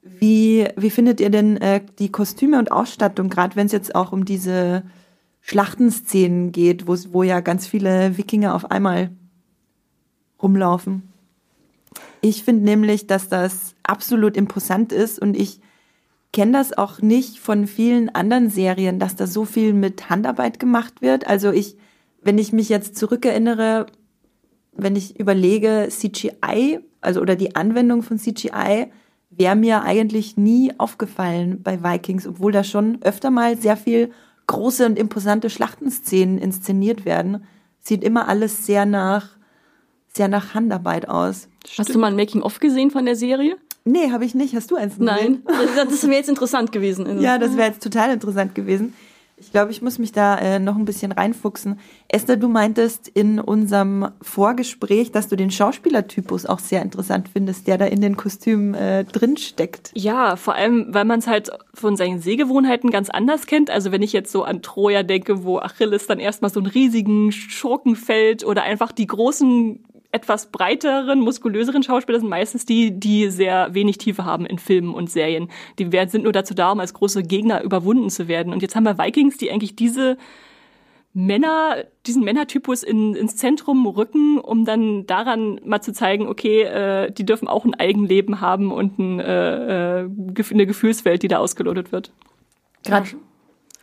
Wie, 0.01 0.67
wie 0.77 0.89
findet 0.89 1.19
ihr 1.19 1.29
denn 1.29 1.57
äh, 1.57 1.81
die 1.99 2.11
Kostüme 2.11 2.57
und 2.57 2.71
Ausstattung, 2.71 3.29
gerade 3.29 3.55
wenn 3.55 3.65
es 3.65 3.71
jetzt 3.71 3.95
auch 3.95 4.11
um 4.11 4.23
diese 4.23 4.83
Schlachtenszenen 5.41 6.51
geht, 6.51 6.87
wo, 6.87 6.95
wo 7.11 7.23
ja 7.23 7.41
ganz 7.41 7.67
viele 7.67 8.17
Wikinger 8.17 8.55
auf 8.55 8.71
einmal 8.71 9.11
rumlaufen? 10.41 11.11
Ich 12.21 12.43
finde 12.43 12.65
nämlich, 12.65 13.07
dass 13.07 13.29
das 13.29 13.75
absolut 13.83 14.37
imposant 14.37 14.91
ist 14.91 15.19
und 15.19 15.35
ich 15.37 15.59
kenne 16.33 16.53
das 16.53 16.77
auch 16.77 17.01
nicht 17.01 17.39
von 17.39 17.67
vielen 17.67 18.09
anderen 18.09 18.49
Serien, 18.49 18.99
dass 18.99 19.15
da 19.15 19.27
so 19.27 19.45
viel 19.45 19.73
mit 19.73 20.09
Handarbeit 20.09 20.59
gemacht 20.59 21.01
wird. 21.01 21.27
Also 21.27 21.51
ich, 21.51 21.77
wenn 22.21 22.37
ich 22.37 22.51
mich 22.51 22.67
jetzt 22.69 22.97
zurückerinnere, 22.97 23.85
wenn 24.73 24.95
ich 24.95 25.19
überlege, 25.19 25.87
CGI, 25.89 26.79
also 26.99 27.21
oder 27.21 27.35
die 27.35 27.55
Anwendung 27.55 28.03
von 28.03 28.17
CGI, 28.17 28.91
wäre 29.29 29.55
mir 29.55 29.83
eigentlich 29.83 30.35
nie 30.35 30.73
aufgefallen 30.77 31.61
bei 31.63 31.83
Vikings, 31.83 32.27
obwohl 32.27 32.51
da 32.51 32.63
schon 32.63 33.01
öfter 33.01 33.31
mal 33.31 33.57
sehr 33.57 33.77
viel 33.77 34.11
große 34.47 34.85
und 34.85 34.99
imposante 34.99 35.49
Schlachtenszenen 35.49 36.37
inszeniert 36.37 37.05
werden. 37.05 37.45
Sieht 37.79 38.03
immer 38.03 38.27
alles 38.27 38.65
sehr 38.65 38.85
nach 38.85 39.35
sehr 40.15 40.27
nach 40.27 40.53
Handarbeit 40.53 41.09
aus. 41.09 41.49
Stimmt. 41.65 41.79
Hast 41.79 41.95
du 41.95 41.99
mal 41.99 42.07
ein 42.07 42.15
Making-of 42.15 42.59
gesehen 42.59 42.91
von 42.91 43.05
der 43.05 43.15
Serie? 43.15 43.57
Nee, 43.83 44.11
habe 44.11 44.25
ich 44.25 44.33
nicht. 44.33 44.55
Hast 44.55 44.71
du 44.71 44.75
eins 44.75 44.97
gesehen? 44.97 45.05
Nein, 45.05 45.43
das 45.75 46.03
wäre 46.03 46.15
jetzt 46.15 46.29
interessant 46.29 46.71
gewesen. 46.71 47.21
ja, 47.21 47.37
das 47.37 47.55
wäre 47.55 47.67
jetzt 47.67 47.83
total 47.83 48.11
interessant 48.11 48.55
gewesen. 48.55 48.93
Ich 49.37 49.51
glaube, 49.51 49.69
ich 49.71 49.81
muss 49.81 49.99
mich 49.99 50.13
da 50.13 50.37
äh, 50.37 50.59
noch 50.59 50.77
ein 50.77 50.85
bisschen 50.85 51.11
reinfuchsen. 51.11 51.77
Esther, 52.07 52.37
du 52.37 52.47
meintest 52.47 53.09
in 53.09 53.39
unserem 53.41 54.07
Vorgespräch, 54.21 55.11
dass 55.11 55.27
du 55.27 55.35
den 55.35 55.51
Schauspielertypus 55.51 56.45
auch 56.45 56.59
sehr 56.59 56.81
interessant 56.81 57.29
findest, 57.33 57.67
der 57.67 57.77
da 57.77 57.85
in 57.85 57.99
den 57.99 58.15
Kostümen 58.15 58.73
äh, 58.75 59.03
drin 59.03 59.35
steckt. 59.35 59.91
Ja, 59.93 60.37
vor 60.37 60.55
allem, 60.55 60.87
weil 60.91 61.03
man 61.03 61.19
es 61.19 61.27
halt 61.27 61.51
von 61.73 61.97
seinen 61.97 62.21
Sehgewohnheiten 62.21 62.91
ganz 62.91 63.09
anders 63.09 63.45
kennt. 63.45 63.69
Also 63.69 63.91
wenn 63.91 64.01
ich 64.01 64.13
jetzt 64.13 64.31
so 64.31 64.43
an 64.45 64.61
Troja 64.61 65.03
denke, 65.03 65.43
wo 65.43 65.59
Achilles 65.59 66.07
dann 66.07 66.19
erstmal 66.19 66.49
so 66.49 66.61
einen 66.61 66.67
riesigen 66.67 67.33
Schurken 67.33 67.97
fällt 67.97 68.45
oder 68.45 68.63
einfach 68.63 68.93
die 68.93 69.07
großen 69.07 69.83
etwas 70.15 70.49
breiteren, 70.49 71.19
muskulöseren 71.19 71.83
Schauspieler 71.83 72.19
sind 72.19 72.29
meistens 72.29 72.65
die, 72.65 72.97
die 72.97 73.29
sehr 73.29 73.73
wenig 73.73 73.97
Tiefe 73.97 74.23
haben 74.23 74.45
in 74.45 74.57
Filmen 74.57 74.93
und 74.93 75.09
Serien. 75.11 75.49
Die 75.77 75.89
sind 76.07 76.23
nur 76.23 76.31
dazu 76.31 76.53
da, 76.53 76.71
um 76.71 76.79
als 76.79 76.93
große 76.93 77.23
Gegner 77.23 77.61
überwunden 77.61 78.09
zu 78.09 78.29
werden. 78.29 78.53
Und 78.53 78.61
jetzt 78.61 78.75
haben 78.75 78.85
wir 78.85 78.97
Vikings, 78.97 79.37
die 79.37 79.51
eigentlich 79.51 79.75
diese 79.75 80.17
Männer, 81.13 81.83
diesen 82.05 82.23
Männertypus 82.23 82.83
in, 82.83 83.13
ins 83.13 83.35
Zentrum 83.35 83.85
rücken, 83.87 84.39
um 84.39 84.63
dann 84.63 85.05
daran 85.05 85.59
mal 85.65 85.81
zu 85.81 85.91
zeigen, 85.91 86.27
okay, 86.27 86.63
äh, 86.63 87.11
die 87.11 87.25
dürfen 87.25 87.49
auch 87.49 87.65
ein 87.65 87.73
Eigenleben 87.73 88.39
haben 88.39 88.71
und 88.71 88.97
ein, 88.97 89.19
äh, 89.19 90.01
äh 90.03 90.09
eine 90.51 90.65
Gefühlswelt, 90.65 91.23
die 91.23 91.27
da 91.27 91.39
ausgelotet 91.39 91.91
wird. 91.91 92.11
Gerade 92.85 93.07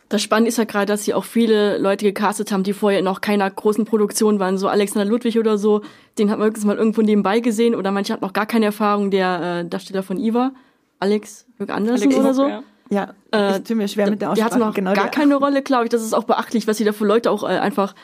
das 0.09 0.21
Spannende 0.21 0.49
ist 0.49 0.57
ja 0.57 0.65
gerade, 0.65 0.85
dass 0.85 1.05
sie 1.05 1.13
auch 1.13 1.23
viele 1.23 1.77
Leute 1.77 2.05
gecastet 2.05 2.51
haben, 2.51 2.63
die 2.63 2.73
vorher 2.73 3.01
noch 3.01 3.21
keiner 3.21 3.49
großen 3.49 3.85
Produktion 3.85 4.39
waren. 4.39 4.57
So 4.57 4.67
Alexander 4.67 5.09
Ludwig 5.09 5.39
oder 5.39 5.57
so, 5.57 5.81
den 6.17 6.29
hat 6.29 6.39
man 6.39 6.47
höchstens 6.47 6.65
mal 6.65 6.77
irgendwo 6.77 7.01
nebenbei 7.01 7.39
gesehen. 7.39 7.75
Oder 7.75 7.91
manche 7.91 8.13
hatten 8.13 8.23
noch 8.23 8.33
gar 8.33 8.45
keine 8.45 8.65
Erfahrung. 8.65 9.11
Der 9.11 9.61
äh, 9.61 9.69
Darsteller 9.69 10.03
von 10.03 10.17
Iva, 10.17 10.51
Alex 10.99 11.45
Andersen 11.67 12.09
Alex 12.09 12.19
oder 12.19 12.33
so. 12.33 12.47
Ja. 12.47 12.63
Ja, 12.89 13.13
äh, 13.33 13.57
ich 13.57 13.63
tue 13.63 13.75
mir 13.75 13.87
schwer 13.87 14.09
mit 14.09 14.21
der 14.21 14.31
Aussprache. 14.31 14.49
Der 14.49 14.59
hat 14.59 14.67
noch 14.67 14.73
genau, 14.75 14.93
gar 14.93 15.09
keine 15.09 15.35
Rolle, 15.35 15.63
glaube 15.63 15.85
ich. 15.85 15.89
Das 15.89 16.03
ist 16.03 16.13
auch 16.13 16.25
beachtlich, 16.25 16.67
was 16.67 16.77
sie 16.77 16.83
da 16.83 16.91
für 16.91 17.05
Leute 17.05 17.31
auch 17.31 17.43
äh, 17.43 17.47
einfach 17.57 17.95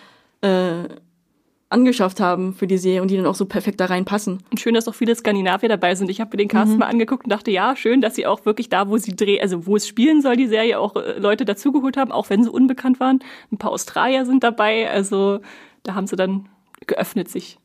äh, 0.42 0.86
angeschafft 1.70 2.20
haben 2.20 2.54
für 2.54 2.66
die 2.66 2.78
Serie 2.78 3.02
und 3.02 3.12
die 3.12 3.18
dann 3.18 3.28
auch 3.28 3.36
so 3.36 3.46
perfekt 3.46 3.80
da 3.80 3.86
reinpassen. 3.86 4.40
Und 4.50 4.60
schön, 4.60 4.74
dass 4.74 4.88
auch 4.88 4.96
viele 4.96 5.14
Skandinavier 5.14 5.70
dabei 5.70 5.94
sind. 5.94 6.10
Ich 6.10 6.20
habe 6.20 6.32
mir 6.32 6.38
den 6.38 6.48
Cast 6.48 6.72
mhm. 6.72 6.80
mal 6.80 6.88
angeguckt 6.88 7.26
und 7.26 7.30
dachte, 7.30 7.52
ja, 7.52 7.76
schön, 7.76 8.02
dass 8.02 8.16
sie 8.16 8.26
auch 8.26 8.46
wirklich 8.46 8.70
da, 8.70 8.90
wo 8.90 8.98
sie 8.98 9.16
drehen, 9.16 9.42
also 9.42 9.68
wo 9.68 9.76
es 9.76 9.88
spielen 9.88 10.22
soll, 10.22 10.36
die 10.36 10.48
Serie 10.48 10.80
auch 10.80 10.96
äh, 10.96 11.20
Leute 11.20 11.46
dazugeholt 11.46 11.96
haben, 11.96 12.12
auch 12.12 12.30
wenn 12.30 12.44
sie 12.44 12.50
unbekannt 12.50 13.00
waren. 13.00 13.20
Ein 13.52 13.58
paar 13.58 13.72
Australier 13.72 14.26
sind 14.26 14.44
dabei, 14.44 14.90
also 14.90 15.40
da 15.84 15.94
haben 15.94 16.08
sie 16.08 16.16
dann 16.16 16.50
geöffnet 16.88 17.30
sich. 17.30 17.60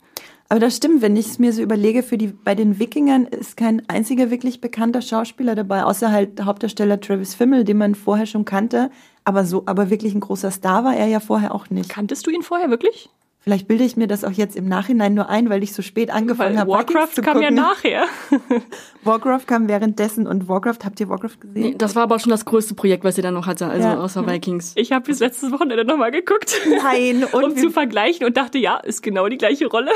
Aber 0.51 0.61
das 0.61 0.77
stimmt, 0.77 1.01
wenn 1.01 1.17
ich 1.17 1.27
es 1.27 1.39
mir 1.39 1.55
so 1.55 1.63
überlege, 1.63 2.03
für 2.03 2.19
die, 2.19 2.27
bei 2.27 2.55
den 2.55 2.79
Wikingern 2.79 3.25
ist 3.25 3.57
kein 3.57 3.89
einziger 3.89 4.31
wirklich 4.31 4.61
bekannter 4.61 5.01
Schauspieler 5.01 5.55
dabei, 5.55 5.85
außer 5.85 6.13
halt 6.13 6.39
der 6.39 6.45
Hauptdarsteller 6.45 7.01
Travis 7.01 7.35
Fimmel, 7.35 7.65
den 7.65 7.79
man 7.79 7.95
vorher 7.95 8.27
schon 8.27 8.45
kannte. 8.45 8.91
Aber 9.25 9.47
so, 9.47 9.63
aber 9.65 9.89
wirklich 9.89 10.15
ein 10.15 10.21
großer 10.21 10.51
Star 10.51 10.85
war 10.85 10.95
er 10.95 11.07
ja 11.07 11.21
vorher 11.21 11.55
auch 11.55 11.71
nicht. 11.71 11.89
Kanntest 11.89 12.27
du 12.27 12.31
ihn 12.31 12.43
vorher 12.43 12.69
wirklich? 12.69 13.09
Vielleicht 13.45 13.69
bilde 13.69 13.85
ich 13.85 13.95
mir 13.95 14.07
das 14.07 14.25
auch 14.25 14.31
jetzt 14.31 14.57
im 14.57 14.67
Nachhinein 14.69 15.13
nur 15.13 15.29
ein, 15.29 15.51
weil 15.51 15.63
ich 15.63 15.75
so 15.75 15.83
spät 15.83 16.11
angefangen 16.11 16.59
habe. 16.59 16.71
Warcraft 16.71 17.21
kam 17.23 17.43
ja 17.43 17.51
nachher. 17.51 18.07
Warcraft 19.05 19.43
kam 19.47 19.69
währenddessen 19.69 20.27
und 20.27 20.49
Warcraft, 20.49 20.79
habt 20.83 20.99
ihr 20.99 21.11
Warcraft 21.11 21.41
gesehen? 21.41 21.63
Nee, 21.63 21.75
das 21.77 21.95
war 21.95 22.05
aber 22.05 22.19
schon 22.19 22.31
das 22.31 22.47
größte 22.47 22.73
Projekt, 22.73 23.05
was 23.05 23.19
ihr 23.19 23.23
dann 23.23 23.35
noch 23.35 23.47
hatte, 23.47 23.67
also 23.67 23.87
ja. 23.87 24.01
außer 24.01 24.27
Vikings. 24.27 24.73
Ich 24.77 24.93
habe 24.93 25.05
bis 25.05 25.19
letztes 25.19 25.53
Wochenende 25.53 25.85
nochmal 25.85 26.11
geguckt. 26.11 26.59
Nein. 26.67 27.25
Und 27.33 27.45
um 27.45 27.55
zu 27.55 27.71
vergleichen 27.71 28.27
und 28.27 28.35
dachte, 28.39 28.57
ja, 28.57 28.79
ist 28.79 29.03
genau 29.03 29.29
die 29.29 29.37
gleiche 29.37 29.67
Rolle. 29.67 29.91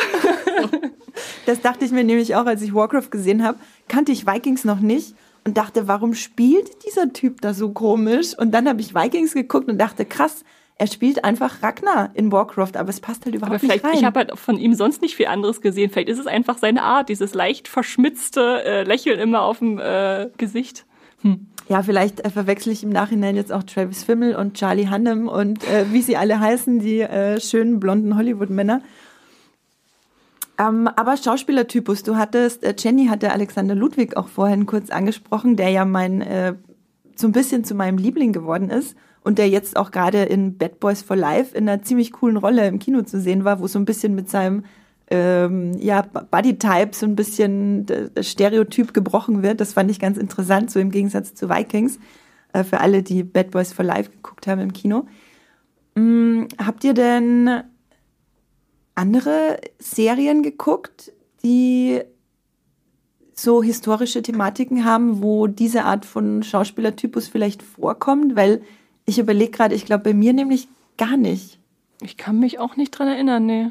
das 1.47 1.63
dachte 1.63 1.87
ich 1.87 1.91
mir 1.91 2.05
nämlich 2.05 2.37
auch, 2.37 2.45
als 2.45 2.61
ich 2.61 2.75
Warcraft 2.75 3.11
gesehen 3.11 3.43
habe. 3.43 3.59
Kannte 3.89 4.13
ich 4.13 4.27
Vikings 4.27 4.67
noch 4.67 4.81
nicht 4.81 5.15
und 5.45 5.57
dachte, 5.57 5.89
warum 5.89 6.13
spielt 6.13 6.85
dieser 6.87 7.15
Typ 7.15 7.41
da 7.41 7.55
so 7.55 7.71
komisch? 7.71 8.37
Und 8.37 8.51
dann 8.51 8.69
habe 8.69 8.83
ich 8.83 8.95
Vikings 8.95 9.33
geguckt 9.33 9.71
und 9.71 9.79
dachte, 9.79 10.05
krass, 10.05 10.45
er 10.79 10.87
spielt 10.87 11.25
einfach 11.25 11.61
Ragnar 11.63 12.11
in 12.15 12.31
Warcraft, 12.31 12.77
aber 12.77 12.89
es 12.89 13.01
passt 13.01 13.25
halt 13.25 13.35
überhaupt 13.35 13.65
nicht 13.65 13.85
rein. 13.85 13.95
Ich 13.95 14.05
habe 14.05 14.21
halt 14.21 14.39
von 14.39 14.57
ihm 14.57 14.75
sonst 14.75 15.03
nicht 15.03 15.17
viel 15.17 15.27
anderes 15.27 15.61
gesehen. 15.61 15.91
Vielleicht 15.91 16.09
ist 16.09 16.21
es 16.21 16.29
einfach 16.29 16.57
seine 16.57 16.85
Art, 16.85 17.09
dieses 17.09 17.35
leicht 17.35 17.67
verschmitzte 17.67 18.63
äh, 18.65 18.83
Lächeln 18.85 19.19
immer 19.19 19.43
auf 19.43 19.59
dem 19.59 19.81
äh, 19.81 20.29
Gesicht. 20.39 20.87
Hm. 21.23 21.49
Ja, 21.69 21.83
vielleicht 21.83 22.25
äh, 22.25 22.31
verwechsel 22.31 22.73
ich 22.73 22.85
im 22.85 22.91
Nachhinein 22.91 23.35
jetzt 23.35 23.53
auch 23.53 23.65
Travis 23.65 24.05
Fimmel 24.05 24.37
und 24.37 24.55
Charlie 24.55 24.89
Hunnam 24.89 25.27
und 25.27 25.65
äh, 25.65 25.93
wie 25.93 26.01
sie 26.01 26.17
alle 26.17 26.39
heißen, 26.39 26.79
die 26.79 27.01
äh, 27.01 27.41
schönen 27.41 27.81
blonden 27.81 28.17
Hollywood-Männer. 28.17 28.81
Ähm, 30.61 30.89
aber 30.95 31.17
Schauspielertypus, 31.17 32.05
du 32.05 32.17
hattest, 32.17 32.63
äh, 32.63 32.75
Jenny 32.79 33.07
hatte 33.07 33.33
Alexander 33.33 33.75
Ludwig 33.75 34.17
auch 34.17 34.29
vorhin 34.29 34.67
kurz 34.67 34.91
angesprochen, 34.91 35.57
der 35.57 35.71
ja 35.71 35.85
mein 35.85 36.57
so 37.17 37.27
ein 37.27 37.33
bisschen 37.33 37.65
zu 37.65 37.75
meinem 37.75 37.99
Liebling 37.99 38.33
geworden 38.33 38.71
ist 38.71 38.97
und 39.23 39.39
der 39.39 39.49
jetzt 39.49 39.77
auch 39.77 39.91
gerade 39.91 40.23
in 40.23 40.57
Bad 40.57 40.81
Boys 40.81 41.03
for 41.03 41.17
Life 41.17 41.57
in 41.57 41.69
einer 41.69 41.83
ziemlich 41.83 42.13
coolen 42.13 42.37
Rolle 42.37 42.67
im 42.67 42.79
Kino 42.79 43.03
zu 43.03 43.21
sehen 43.21 43.45
war, 43.45 43.61
wo 43.61 43.67
so 43.67 43.79
ein 43.79 43.85
bisschen 43.85 44.15
mit 44.15 44.29
seinem 44.29 44.65
ähm, 45.11 45.79
ja, 45.79 46.03
Bodytype 46.03 46.91
so 46.93 47.07
ein 47.07 47.17
bisschen 47.17 47.87
das 47.87 48.31
Stereotyp 48.31 48.93
gebrochen 48.93 49.43
wird. 49.43 49.61
Das 49.61 49.73
fand 49.73 49.91
ich 49.91 50.01
ganz 50.01 50.19
interessant, 50.19 50.71
so 50.71 50.81
im 50.81 50.91
Gegensatz 50.91 51.35
zu 51.35 51.49
Vikings, 51.49 51.99
äh, 52.53 52.65
für 52.65 52.81
alle, 52.81 53.03
die 53.03 53.23
Bad 53.23 53.51
Boys 53.51 53.73
for 53.73 53.85
Life 53.85 54.11
geguckt 54.11 54.47
haben 54.47 54.61
im 54.61 54.73
Kino. 54.73 55.07
Hm, 55.97 56.49
habt 56.59 56.85
ihr 56.85 56.95
denn 56.95 57.63
andere 58.95 59.59
Serien 59.79 60.43
geguckt, 60.43 61.13
die 61.43 62.01
so 63.33 63.63
historische 63.63 64.21
Thematiken 64.21 64.85
haben, 64.85 65.23
wo 65.23 65.47
diese 65.47 65.85
Art 65.85 66.05
von 66.05 66.43
Schauspielertypus 66.43 67.29
vielleicht 67.29 67.63
vorkommt? 67.63 68.37
Weil 68.37 68.63
ich 69.09 69.19
überlege 69.19 69.51
gerade, 69.51 69.75
ich 69.75 69.87
glaube 69.87 70.05
bei 70.05 70.15
mir 70.15 70.33
nämlich 70.33 70.69
gar 70.99 71.17
nicht. 71.17 71.59
Ich 72.03 72.17
kann 72.17 72.39
mich 72.39 72.59
auch 72.59 72.77
nicht 72.77 72.91
dran 72.91 73.09
erinnern, 73.09 73.47
nee. 73.47 73.71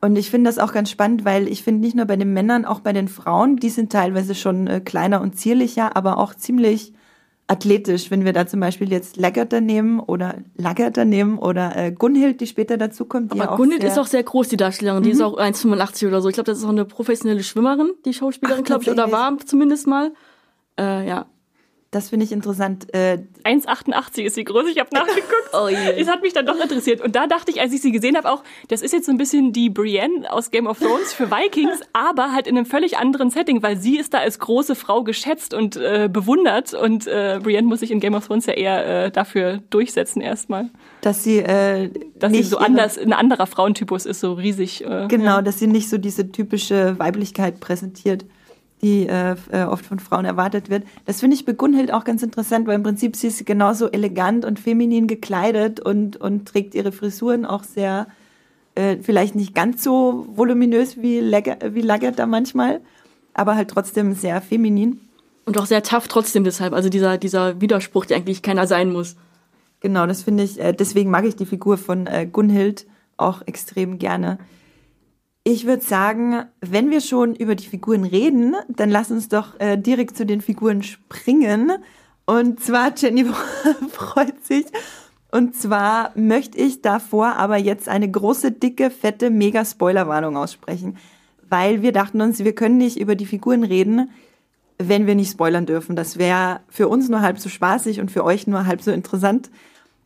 Und 0.00 0.16
ich 0.16 0.30
finde 0.30 0.48
das 0.48 0.58
auch 0.58 0.72
ganz 0.72 0.90
spannend, 0.90 1.26
weil 1.26 1.46
ich 1.46 1.62
finde 1.62 1.82
nicht 1.82 1.94
nur 1.94 2.06
bei 2.06 2.16
den 2.16 2.32
Männern, 2.32 2.64
auch 2.64 2.80
bei 2.80 2.94
den 2.94 3.08
Frauen, 3.08 3.56
die 3.56 3.68
sind 3.68 3.92
teilweise 3.92 4.34
schon 4.34 4.66
äh, 4.66 4.80
kleiner 4.80 5.20
und 5.20 5.38
zierlicher, 5.38 5.94
aber 5.94 6.16
auch 6.16 6.34
ziemlich 6.34 6.94
athletisch, 7.48 8.10
wenn 8.10 8.24
wir 8.24 8.32
da 8.32 8.46
zum 8.46 8.60
Beispiel 8.60 8.90
jetzt 8.90 9.18
Lagerter 9.18 9.60
nehmen 9.60 10.00
oder 10.00 10.36
Lagerter 10.56 11.04
nehmen 11.04 11.36
oder 11.36 11.76
äh, 11.76 11.92
Gunhild, 11.92 12.40
die 12.40 12.46
später 12.46 12.78
dazukommt. 12.78 13.32
Aber 13.32 13.56
Gunhild 13.56 13.84
ist 13.84 13.98
auch 13.98 14.06
sehr 14.06 14.22
groß, 14.22 14.48
die 14.48 14.56
Darstellerin. 14.56 15.00
Mhm. 15.00 15.04
Die 15.04 15.10
ist 15.10 15.20
auch 15.20 15.36
1,85 15.36 16.06
oder 16.06 16.22
so. 16.22 16.28
Ich 16.28 16.34
glaube, 16.34 16.46
das 16.46 16.58
ist 16.58 16.64
auch 16.64 16.70
eine 16.70 16.86
professionelle 16.86 17.42
Schwimmerin, 17.42 17.90
die 18.06 18.14
Schauspielerin, 18.14 18.64
glaube 18.64 18.84
ich, 18.84 18.90
oder 18.90 19.12
war 19.12 19.36
zumindest 19.44 19.86
mal. 19.86 20.12
Äh, 20.78 21.06
ja. 21.06 21.26
Das 21.92 22.10
finde 22.10 22.24
ich 22.24 22.30
interessant. 22.30 22.94
Äh, 22.94 23.18
1,88 23.42 24.22
ist 24.22 24.36
sie 24.36 24.44
groß. 24.44 24.66
Ich 24.70 24.78
habe 24.78 24.90
nachgeguckt. 24.92 25.26
oh 25.52 25.66
yeah. 25.66 25.90
Es 25.98 26.06
hat 26.06 26.22
mich 26.22 26.32
dann 26.32 26.46
doch 26.46 26.60
interessiert. 26.60 27.00
Und 27.00 27.16
da 27.16 27.26
dachte 27.26 27.50
ich, 27.50 27.60
als 27.60 27.72
ich 27.72 27.82
sie 27.82 27.90
gesehen 27.90 28.16
habe, 28.16 28.30
auch, 28.30 28.44
das 28.68 28.80
ist 28.80 28.92
jetzt 28.92 29.06
so 29.06 29.12
ein 29.12 29.18
bisschen 29.18 29.52
die 29.52 29.70
Brienne 29.70 30.32
aus 30.32 30.52
Game 30.52 30.68
of 30.68 30.78
Thrones 30.78 31.12
für 31.12 31.32
Vikings, 31.32 31.80
aber 31.92 32.30
halt 32.32 32.46
in 32.46 32.56
einem 32.56 32.66
völlig 32.66 32.96
anderen 32.96 33.30
Setting, 33.30 33.64
weil 33.64 33.76
sie 33.76 33.98
ist 33.98 34.14
da 34.14 34.18
als 34.18 34.38
große 34.38 34.76
Frau 34.76 35.02
geschätzt 35.02 35.52
und 35.52 35.74
äh, 35.74 36.08
bewundert. 36.08 36.74
Und 36.74 37.08
äh, 37.08 37.40
Brienne 37.42 37.66
muss 37.66 37.80
sich 37.80 37.90
in 37.90 37.98
Game 37.98 38.14
of 38.14 38.24
Thrones 38.24 38.46
ja 38.46 38.52
eher 38.52 39.06
äh, 39.06 39.10
dafür 39.10 39.58
durchsetzen 39.70 40.20
erstmal. 40.20 40.70
Dass 41.00 41.24
sie, 41.24 41.38
äh, 41.38 41.90
dass 42.14 42.32
sie 42.32 42.44
so 42.44 42.58
anders, 42.58 42.98
ein 42.98 43.12
anderer 43.12 43.48
Frauentypus 43.48 44.06
ist, 44.06 44.20
so 44.20 44.34
riesig. 44.34 44.84
Äh, 44.84 45.08
genau, 45.08 45.24
ja. 45.24 45.42
dass 45.42 45.58
sie 45.58 45.66
nicht 45.66 45.88
so 45.88 45.98
diese 45.98 46.30
typische 46.30 46.96
Weiblichkeit 47.00 47.58
präsentiert 47.58 48.24
die 48.82 49.06
äh, 49.06 49.36
äh, 49.52 49.64
oft 49.64 49.84
von 49.84 49.98
Frauen 49.98 50.24
erwartet 50.24 50.70
wird. 50.70 50.84
Das 51.04 51.20
finde 51.20 51.36
ich 51.36 51.44
bei 51.44 51.52
Gunhild 51.52 51.92
auch 51.92 52.04
ganz 52.04 52.22
interessant, 52.22 52.66
weil 52.66 52.76
im 52.76 52.82
Prinzip 52.82 53.16
sie 53.16 53.26
ist 53.26 53.44
genauso 53.44 53.90
elegant 53.90 54.44
und 54.44 54.58
feminin 54.58 55.06
gekleidet 55.06 55.80
und, 55.80 56.16
und 56.16 56.48
trägt 56.48 56.74
ihre 56.74 56.92
Frisuren 56.92 57.44
auch 57.44 57.64
sehr, 57.64 58.08
äh, 58.74 58.96
vielleicht 59.02 59.34
nicht 59.34 59.54
ganz 59.54 59.84
so 59.84 60.26
voluminös 60.34 61.00
wie, 61.00 61.20
Legger, 61.20 61.58
wie 61.74 61.82
Lagertha 61.82 62.26
manchmal, 62.26 62.80
aber 63.34 63.54
halt 63.54 63.68
trotzdem 63.68 64.14
sehr 64.14 64.40
feminin. 64.40 65.00
Und 65.44 65.58
auch 65.58 65.66
sehr 65.66 65.82
tough 65.82 66.08
trotzdem 66.08 66.44
deshalb, 66.44 66.72
also 66.72 66.88
dieser, 66.88 67.18
dieser 67.18 67.60
Widerspruch, 67.60 68.06
der 68.06 68.18
eigentlich 68.18 68.42
keiner 68.42 68.66
sein 68.66 68.92
muss. 68.92 69.16
Genau, 69.80 70.06
das 70.06 70.22
finde 70.22 70.44
ich, 70.44 70.60
äh, 70.60 70.72
deswegen 70.72 71.10
mag 71.10 71.24
ich 71.24 71.36
die 71.36 71.46
Figur 71.46 71.76
von 71.76 72.06
äh, 72.06 72.26
Gunhild 72.30 72.86
auch 73.16 73.42
extrem 73.46 73.98
gerne. 73.98 74.38
Ich 75.42 75.66
würde 75.66 75.82
sagen, 75.82 76.44
wenn 76.60 76.90
wir 76.90 77.00
schon 77.00 77.34
über 77.34 77.54
die 77.54 77.66
Figuren 77.66 78.04
reden, 78.04 78.54
dann 78.68 78.90
lass 78.90 79.10
uns 79.10 79.28
doch 79.28 79.58
äh, 79.58 79.78
direkt 79.78 80.16
zu 80.16 80.26
den 80.26 80.42
Figuren 80.42 80.82
springen. 80.82 81.72
Und 82.26 82.60
zwar, 82.60 82.92
Jenny 82.94 83.24
freut 83.90 84.44
sich. 84.44 84.66
Und 85.32 85.54
zwar 85.56 86.12
möchte 86.14 86.58
ich 86.58 86.82
davor 86.82 87.36
aber 87.36 87.56
jetzt 87.56 87.88
eine 87.88 88.10
große, 88.10 88.52
dicke, 88.52 88.90
fette, 88.90 89.30
mega 89.30 89.64
Spoilerwarnung 89.64 90.36
aussprechen. 90.36 90.98
Weil 91.48 91.80
wir 91.82 91.92
dachten 91.92 92.20
uns, 92.20 92.40
wir 92.40 92.54
können 92.54 92.78
nicht 92.78 92.98
über 92.98 93.14
die 93.14 93.26
Figuren 93.26 93.64
reden, 93.64 94.10
wenn 94.76 95.06
wir 95.06 95.14
nicht 95.14 95.30
spoilern 95.30 95.66
dürfen. 95.66 95.96
Das 95.96 96.18
wäre 96.18 96.60
für 96.68 96.88
uns 96.88 97.08
nur 97.08 97.22
halb 97.22 97.38
so 97.38 97.48
spaßig 97.48 98.00
und 98.00 98.10
für 98.10 98.24
euch 98.24 98.46
nur 98.46 98.66
halb 98.66 98.82
so 98.82 98.90
interessant. 98.90 99.50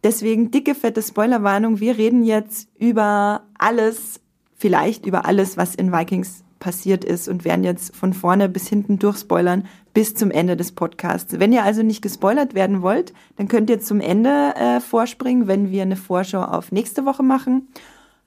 Deswegen 0.05 0.51
dicke, 0.51 0.75
fette 0.75 1.03
Spoilerwarnung. 1.03 1.81
Wir 1.81 1.97
reden 1.97 2.23
jetzt 2.23 2.69
über 2.79 3.43
alles, 3.59 4.21
vielleicht 4.65 5.05
über 5.05 5.27
alles, 5.27 5.59
was 5.59 5.75
in 5.75 5.93
Vikings 5.93 6.43
passiert 6.59 7.05
ist 7.05 7.29
und 7.29 7.45
werden 7.45 7.65
jetzt 7.65 7.95
von 7.95 8.15
vorne 8.15 8.49
bis 8.49 8.67
hinten 8.67 8.99
durchspoilern 8.99 9.67
bis 9.93 10.15
zum 10.15 10.31
Ende 10.31 10.57
des 10.57 10.73
Podcasts. 10.73 11.39
Wenn 11.39 11.53
ihr 11.53 11.65
also 11.65 11.83
nicht 11.83 12.01
gespoilert 12.01 12.55
werden 12.55 12.81
wollt, 12.81 13.13
dann 13.37 13.47
könnt 13.47 13.69
ihr 13.69 13.81
zum 13.81 14.01
Ende 14.01 14.55
äh, 14.57 14.81
vorspringen, 14.81 15.49
wenn 15.49 15.71
wir 15.71 15.83
eine 15.83 15.97
Vorschau 15.97 16.41
auf 16.41 16.73
nächste 16.73 17.05
Woche 17.05 17.23
machen. 17.23 17.69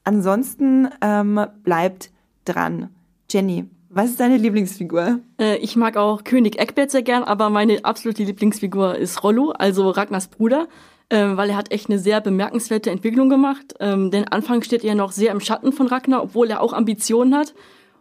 Ansonsten 0.03 0.89
ähm, 1.01 1.43
bleibt 1.63 2.11
dran. 2.45 2.91
Jenny, 3.31 3.65
was 3.89 4.11
ist 4.11 4.19
deine 4.19 4.37
Lieblingsfigur? 4.37 5.17
Äh, 5.41 5.57
ich 5.57 5.75
mag 5.75 5.97
auch 5.97 6.23
König 6.23 6.59
Eckbert 6.59 6.91
sehr 6.91 7.01
gern, 7.01 7.23
aber 7.23 7.49
meine 7.49 7.83
absolute 7.83 8.25
Lieblingsfigur 8.25 8.95
ist 8.95 9.23
Rollo, 9.23 9.53
also 9.57 9.89
Ragnars 9.89 10.27
Bruder 10.27 10.67
ähm, 11.09 11.37
weil 11.37 11.49
er 11.49 11.57
hat 11.57 11.71
echt 11.71 11.89
eine 11.89 11.99
sehr 11.99 12.21
bemerkenswerte 12.21 12.91
Entwicklung 12.91 13.29
gemacht. 13.29 13.75
Ähm, 13.79 14.11
denn 14.11 14.25
Anfang 14.25 14.61
steht 14.61 14.83
er 14.83 14.95
noch 14.95 15.11
sehr 15.11 15.31
im 15.31 15.39
Schatten 15.39 15.71
von 15.71 15.87
Ragnar, 15.87 16.23
obwohl 16.23 16.49
er 16.49 16.61
auch 16.61 16.73
Ambitionen 16.73 17.35
hat. 17.35 17.53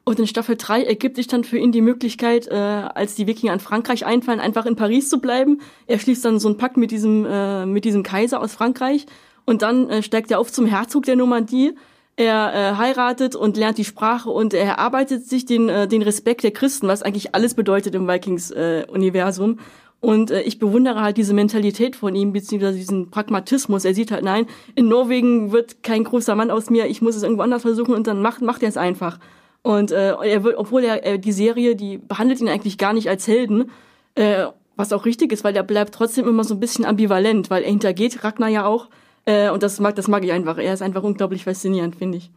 Und 0.05 0.21
in 0.21 0.27
Staffel 0.27 0.57
3 0.57 0.85
ergibt 0.85 1.17
sich 1.17 1.27
dann 1.27 1.43
für 1.43 1.59
ihn 1.59 1.73
die 1.73 1.81
Möglichkeit, 1.81 2.47
äh, 2.47 2.55
als 2.55 3.17
die 3.17 3.27
Wikinger 3.27 3.53
an 3.53 3.61
Frankreich 3.61 4.07
einfallen, 4.07 4.39
einfach 4.39 4.65
in 4.65 4.77
Paris 4.77 5.09
zu 5.09 5.21
bleiben. 5.21 5.61
Er 5.89 5.99
schließt 5.99 6.25
dann 6.25 6.39
so 6.39 6.49
einen 6.49 6.59
Pakt 6.59 6.77
mit 6.77 6.93
diesem, 6.93 7.27
äh, 7.27 7.67
mit 7.67 7.85
diesem 7.85 8.05
Kaiser 8.05 8.41
aus 8.41 8.55
Frankreich. 8.55 9.07
Und 9.45 9.63
dann 9.63 9.91
äh, 9.91 10.03
steigt 10.03 10.31
er 10.31 10.39
auf 10.39 10.53
zum 10.53 10.67
Herzog 10.67 11.05
der 11.05 11.17
Normandie. 11.17 11.75
Er 12.17 12.55
äh, 12.55 12.77
heiratet 12.77 13.37
und 13.37 13.57
lernt 13.57 13.79
die 13.79 13.85
Sprache 13.85 14.31
und 14.31 14.55
er 14.55 14.65
erarbeitet 14.65 15.27
sich 15.27 15.45
den, 15.45 15.69
äh, 15.69 15.87
den 15.87 16.03
Respekt 16.03 16.45
der 16.45 16.51
Christen, 16.51 16.89
was 16.89 17.03
eigentlich 17.03 17.35
alles 17.35 17.55
bedeutet 17.55 17.95
im 17.95 18.09
Vikings-Universum. 18.09 19.59
Äh, 19.59 19.63
und 20.01 20.31
äh, 20.31 20.43
ich 20.43 20.59
bewundere 20.59 21.01
halt 21.01 21.17
diese 21.17 21.35
Mentalität 21.35 21.97
von 21.97 22.15
ihm, 22.15 22.33
beziehungsweise 22.33 22.79
diesen 22.79 23.11
Pragmatismus. 23.11 23.85
Er 23.85 23.95
sieht 23.95 24.11
halt, 24.11 24.25
nein, 24.25 24.47
in 24.75 24.89
Norwegen 24.89 25.53
wird 25.53 25.83
kein 25.83 26.05
großer 26.05 26.35
Mann 26.35 26.51
aus 26.51 26.71
mir, 26.71 26.87
ich 26.87 27.03
muss 27.03 27.17
es 27.17 27.23
irgendwo 27.23 27.43
anders 27.43 27.63
versuchen 27.63 27.95
und 27.95 28.07
dann 28.07 28.21
macht, 28.21 28.43
macht 28.43 28.63
er 28.63 28.69
es 28.69 28.77
einfach. 28.77 29.19
Und 29.63 29.91
äh, 29.91 30.13
er 30.13 30.45
wird, 30.45 30.59
obwohl 30.59 30.85
er 30.85 31.05
äh, 31.05 31.19
die 31.19 31.33
Serie, 31.33 31.75
die 31.75 31.99
behandelt 31.99 32.41
ihn 32.41 32.49
eigentlich 32.49 32.79
gar 32.79 32.93
nicht 32.93 33.09
als 33.09 33.27
Helden, 33.27 33.71
äh, 34.15 34.47
was 34.77 34.93
auch 34.93 35.07
richtig 35.07 35.33
ist, 35.33 35.43
weil 35.43 35.57
er 35.57 35.63
bleibt 35.63 35.95
trotzdem 35.95 36.29
immer 36.29 36.45
so 36.45 36.55
ein 36.55 36.61
bisschen 36.61 36.85
ambivalent, 36.85 37.51
weil 37.51 37.65
er 37.65 37.71
hintergeht 37.71 38.23
Ragnar 38.23 38.49
ja 38.49 38.67
auch. 38.67 38.89
Äh, 39.25 39.51
und 39.51 39.63
das 39.63 39.81
mag, 39.81 39.97
das 39.97 40.07
mag 40.07 40.23
ich 40.25 40.33
einfach. 40.33 40.59
Er 40.59 40.73
ist 40.73 40.83
einfach 40.83 41.03
unglaublich 41.03 41.45
faszinierend, 41.45 41.97
finde 41.97 42.19
ich. 42.19 42.31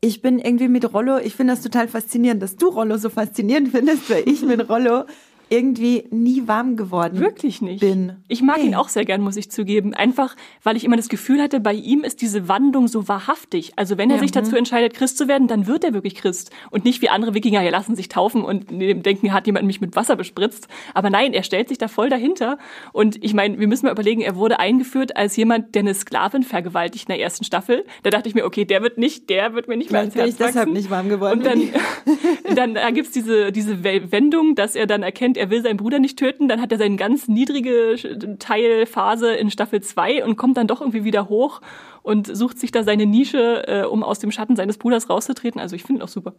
Ich 0.00 0.22
bin 0.22 0.38
irgendwie 0.38 0.68
mit 0.68 0.92
Rollo, 0.92 1.18
ich 1.18 1.34
finde 1.34 1.52
das 1.52 1.62
total 1.62 1.86
faszinierend, 1.86 2.42
dass 2.42 2.56
du 2.56 2.68
Rollo 2.68 2.96
so 2.96 3.10
faszinierend 3.10 3.68
findest, 3.68 4.08
weil 4.10 4.26
ich 4.26 4.42
mit 4.42 4.68
Rollo 4.68 5.04
irgendwie 5.50 6.04
nie 6.10 6.46
warm 6.46 6.76
geworden 6.76 7.18
Wirklich 7.18 7.60
nicht. 7.60 7.80
bin. 7.80 8.12
Ich 8.28 8.40
mag 8.40 8.58
hey. 8.58 8.66
ihn 8.66 8.74
auch 8.76 8.88
sehr 8.88 9.04
gern, 9.04 9.20
muss 9.20 9.36
ich 9.36 9.50
zugeben. 9.50 9.94
Einfach, 9.94 10.36
weil 10.62 10.76
ich 10.76 10.84
immer 10.84 10.96
das 10.96 11.08
Gefühl 11.08 11.42
hatte, 11.42 11.58
bei 11.58 11.74
ihm 11.74 12.04
ist 12.04 12.22
diese 12.22 12.46
Wandlung 12.48 12.86
so 12.86 13.08
wahrhaftig. 13.08 13.72
Also 13.74 13.98
wenn 13.98 14.10
er 14.10 14.16
ja, 14.16 14.22
sich 14.22 14.30
dazu 14.30 14.52
mhm. 14.52 14.58
entscheidet, 14.58 14.94
Christ 14.94 15.18
zu 15.18 15.26
werden, 15.26 15.48
dann 15.48 15.66
wird 15.66 15.82
er 15.82 15.92
wirklich 15.92 16.14
Christ. 16.14 16.52
Und 16.70 16.84
nicht 16.84 17.02
wie 17.02 17.08
andere 17.08 17.34
Wikinger, 17.34 17.62
ja, 17.62 17.70
lassen 17.70 17.96
sich 17.96 18.08
taufen 18.08 18.44
und 18.44 18.70
denken, 18.70 19.32
hat 19.32 19.46
jemand 19.48 19.66
mich 19.66 19.80
mit 19.80 19.96
Wasser 19.96 20.14
bespritzt. 20.14 20.68
Aber 20.94 21.10
nein, 21.10 21.32
er 21.32 21.42
stellt 21.42 21.68
sich 21.68 21.78
da 21.78 21.88
voll 21.88 22.10
dahinter. 22.10 22.56
Und 22.92 23.22
ich 23.22 23.34
meine, 23.34 23.58
wir 23.58 23.66
müssen 23.66 23.86
mal 23.86 23.92
überlegen, 23.92 24.20
er 24.20 24.36
wurde 24.36 24.60
eingeführt 24.60 25.16
als 25.16 25.34
jemand, 25.34 25.74
der 25.74 25.80
eine 25.80 25.94
Sklavin 25.94 26.44
vergewaltigt 26.44 27.08
in 27.08 27.14
der 27.14 27.20
ersten 27.20 27.42
Staffel. 27.42 27.84
Da 28.04 28.10
dachte 28.10 28.28
ich 28.28 28.36
mir, 28.36 28.44
okay, 28.44 28.64
der 28.64 28.82
wird 28.82 28.98
nicht, 28.98 29.28
der 29.28 29.52
wird 29.54 29.66
mir 29.66 29.76
nicht 29.76 29.90
mehr 29.90 30.02
ans 30.02 30.14
Herz 30.14 30.28
ich 30.28 30.36
deshalb 30.36 30.68
nicht 30.68 30.90
warm 30.90 31.08
geworden. 31.08 31.38
Und 31.38 31.44
dann, 31.44 31.60
dann 32.54 32.74
da 32.74 32.90
gibt's 32.90 33.10
diese, 33.10 33.50
diese 33.50 33.82
Wendung, 33.82 34.54
dass 34.54 34.76
er 34.76 34.86
dann 34.86 35.02
erkennt, 35.02 35.39
er 35.40 35.50
will 35.50 35.62
seinen 35.62 35.78
Bruder 35.78 35.98
nicht 35.98 36.18
töten, 36.18 36.48
dann 36.48 36.60
hat 36.60 36.70
er 36.70 36.78
seine 36.78 36.96
ganz 36.96 37.26
niedrige 37.26 37.96
Teilphase 38.38 39.32
in 39.32 39.50
Staffel 39.50 39.80
2 39.80 40.24
und 40.24 40.36
kommt 40.36 40.58
dann 40.58 40.66
doch 40.66 40.80
irgendwie 40.80 41.04
wieder 41.04 41.28
hoch 41.28 41.62
und 42.02 42.34
sucht 42.34 42.58
sich 42.58 42.70
da 42.70 42.84
seine 42.84 43.06
Nische, 43.06 43.66
äh, 43.66 43.84
um 43.84 44.02
aus 44.02 44.18
dem 44.18 44.30
Schatten 44.30 44.54
seines 44.54 44.76
Bruders 44.78 45.08
rauszutreten. 45.08 45.60
Also 45.60 45.76
ich 45.76 45.82
finde 45.82 46.00
ihn 46.00 46.04
auch 46.04 46.08
super. 46.08 46.34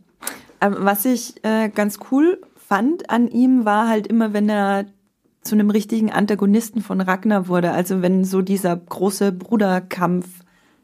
Ähm, 0.62 0.76
was 0.80 1.06
ich 1.06 1.44
äh, 1.44 1.70
ganz 1.70 2.00
cool 2.12 2.40
fand 2.56 3.10
an 3.10 3.28
ihm, 3.28 3.66
war 3.66 3.90
halt 3.90 4.06
immer, 4.08 4.34
wenn 4.34 4.48
er 4.48 4.86
zu 5.42 5.56
einem 5.56 5.72
richtigen 5.72 6.12
Antagonisten 6.12 6.82
von 6.82 7.02
Ragnar 7.02 7.48
wurde. 7.48 7.72
Also 7.72 8.04
wenn 8.04 8.24
so 8.24 8.42
dieser 8.42 8.76
große 8.76 9.32
Bruderkampf 9.32 10.28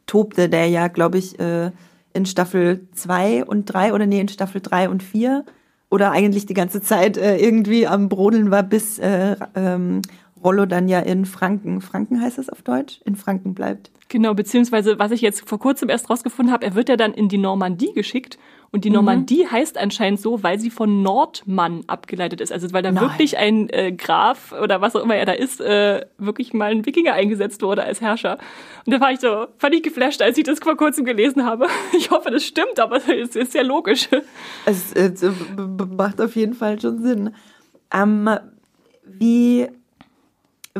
tobte, 0.08 0.50
der 0.50 0.68
ja, 0.68 0.88
glaube 0.88 1.20
ich, 1.20 1.40
äh, 1.40 1.72
in 2.14 2.26
Staffel 2.26 2.88
2 2.94 3.46
und 3.46 3.66
3 3.66 3.94
oder 3.94 4.08
nee, 4.08 4.20
in 4.20 4.28
Staffel 4.28 4.60
3 4.60 4.90
und 4.90 5.04
4 5.04 5.46
oder 5.90 6.12
eigentlich 6.12 6.46
die 6.46 6.54
ganze 6.54 6.82
Zeit 6.82 7.18
äh, 7.18 7.38
irgendwie 7.38 7.88
am 7.88 8.10
Brodeln 8.10 8.52
war, 8.52 8.64
bis 8.64 9.00
äh, 9.00 9.36
ähm, 9.56 10.02
Rollo 10.48 10.66
dann 10.66 10.88
ja 10.88 11.00
in 11.00 11.26
Franken, 11.26 11.82
Franken 11.82 12.22
heißt 12.22 12.38
es 12.38 12.50
auf 12.50 12.62
Deutsch, 12.62 13.02
in 13.04 13.18
Franken 13.18 13.54
bleibt. 13.54 13.92
Genau, 14.08 14.34
beziehungsweise 14.34 14.98
was 14.98 15.12
ich 15.12 15.20
jetzt 15.20 15.48
vor 15.48 15.60
kurzem 15.60 15.90
erst 15.90 16.10
rausgefunden 16.10 16.54
habe, 16.54 16.66
er 16.66 16.74
wird 16.74 16.88
ja 16.88 16.96
dann 16.96 17.14
in 17.14 17.28
die 17.28 17.38
Normandie 17.38 17.92
geschickt 17.92 18.40
und 18.72 18.86
die 18.86 18.90
mhm. 18.90 18.96
Normandie 18.96 19.46
heißt 19.46 19.78
anscheinend 19.78 20.22
so, 20.22 20.44
weil 20.44 20.58
sie 20.58 20.70
von 20.70 21.02
Nordmann 21.02 21.84
abgeleitet 21.88 22.40
ist. 22.40 22.54
Also 22.54 22.72
weil 22.72 22.82
da 22.82 22.94
Nein. 22.94 23.04
wirklich 23.04 23.38
ein 23.38 23.70
äh, 23.72 23.92
Graf 23.92 24.54
oder 24.54 24.80
was 24.80 24.96
auch 24.96 25.04
immer 25.04 25.18
er 25.18 25.26
da 25.26 25.34
ist, 25.34 25.60
äh, 25.60 26.06
wirklich 26.18 26.54
mal 26.54 26.72
ein 26.72 26.86
Wikinger 26.86 27.12
eingesetzt 27.12 27.62
wurde 27.62 27.84
als 27.84 28.00
Herrscher. 28.00 28.38
Und 28.86 28.94
da 28.94 29.02
war 29.02 29.12
ich 29.12 29.20
so, 29.20 29.48
fand 29.58 29.76
ich 29.76 29.84
geflasht, 29.84 30.22
als 30.22 30.38
ich 30.38 30.46
das 30.46 30.60
vor 30.60 30.78
kurzem 30.78 31.04
gelesen 31.04 31.44
habe. 31.44 31.68
Ich 31.98 32.12
hoffe, 32.12 32.32
das 32.32 32.46
stimmt, 32.46 32.80
aber 32.80 32.98
es 33.10 33.36
ist 33.36 33.54
ja 33.54 33.64
logisch. 33.64 34.08
Es, 34.66 34.94
es 34.94 35.26
macht 35.98 36.22
auf 36.22 36.36
jeden 36.38 36.54
Fall 36.54 36.80
schon 36.80 37.02
Sinn. 37.02 37.34
Ähm, 37.92 38.30
wie 39.04 39.68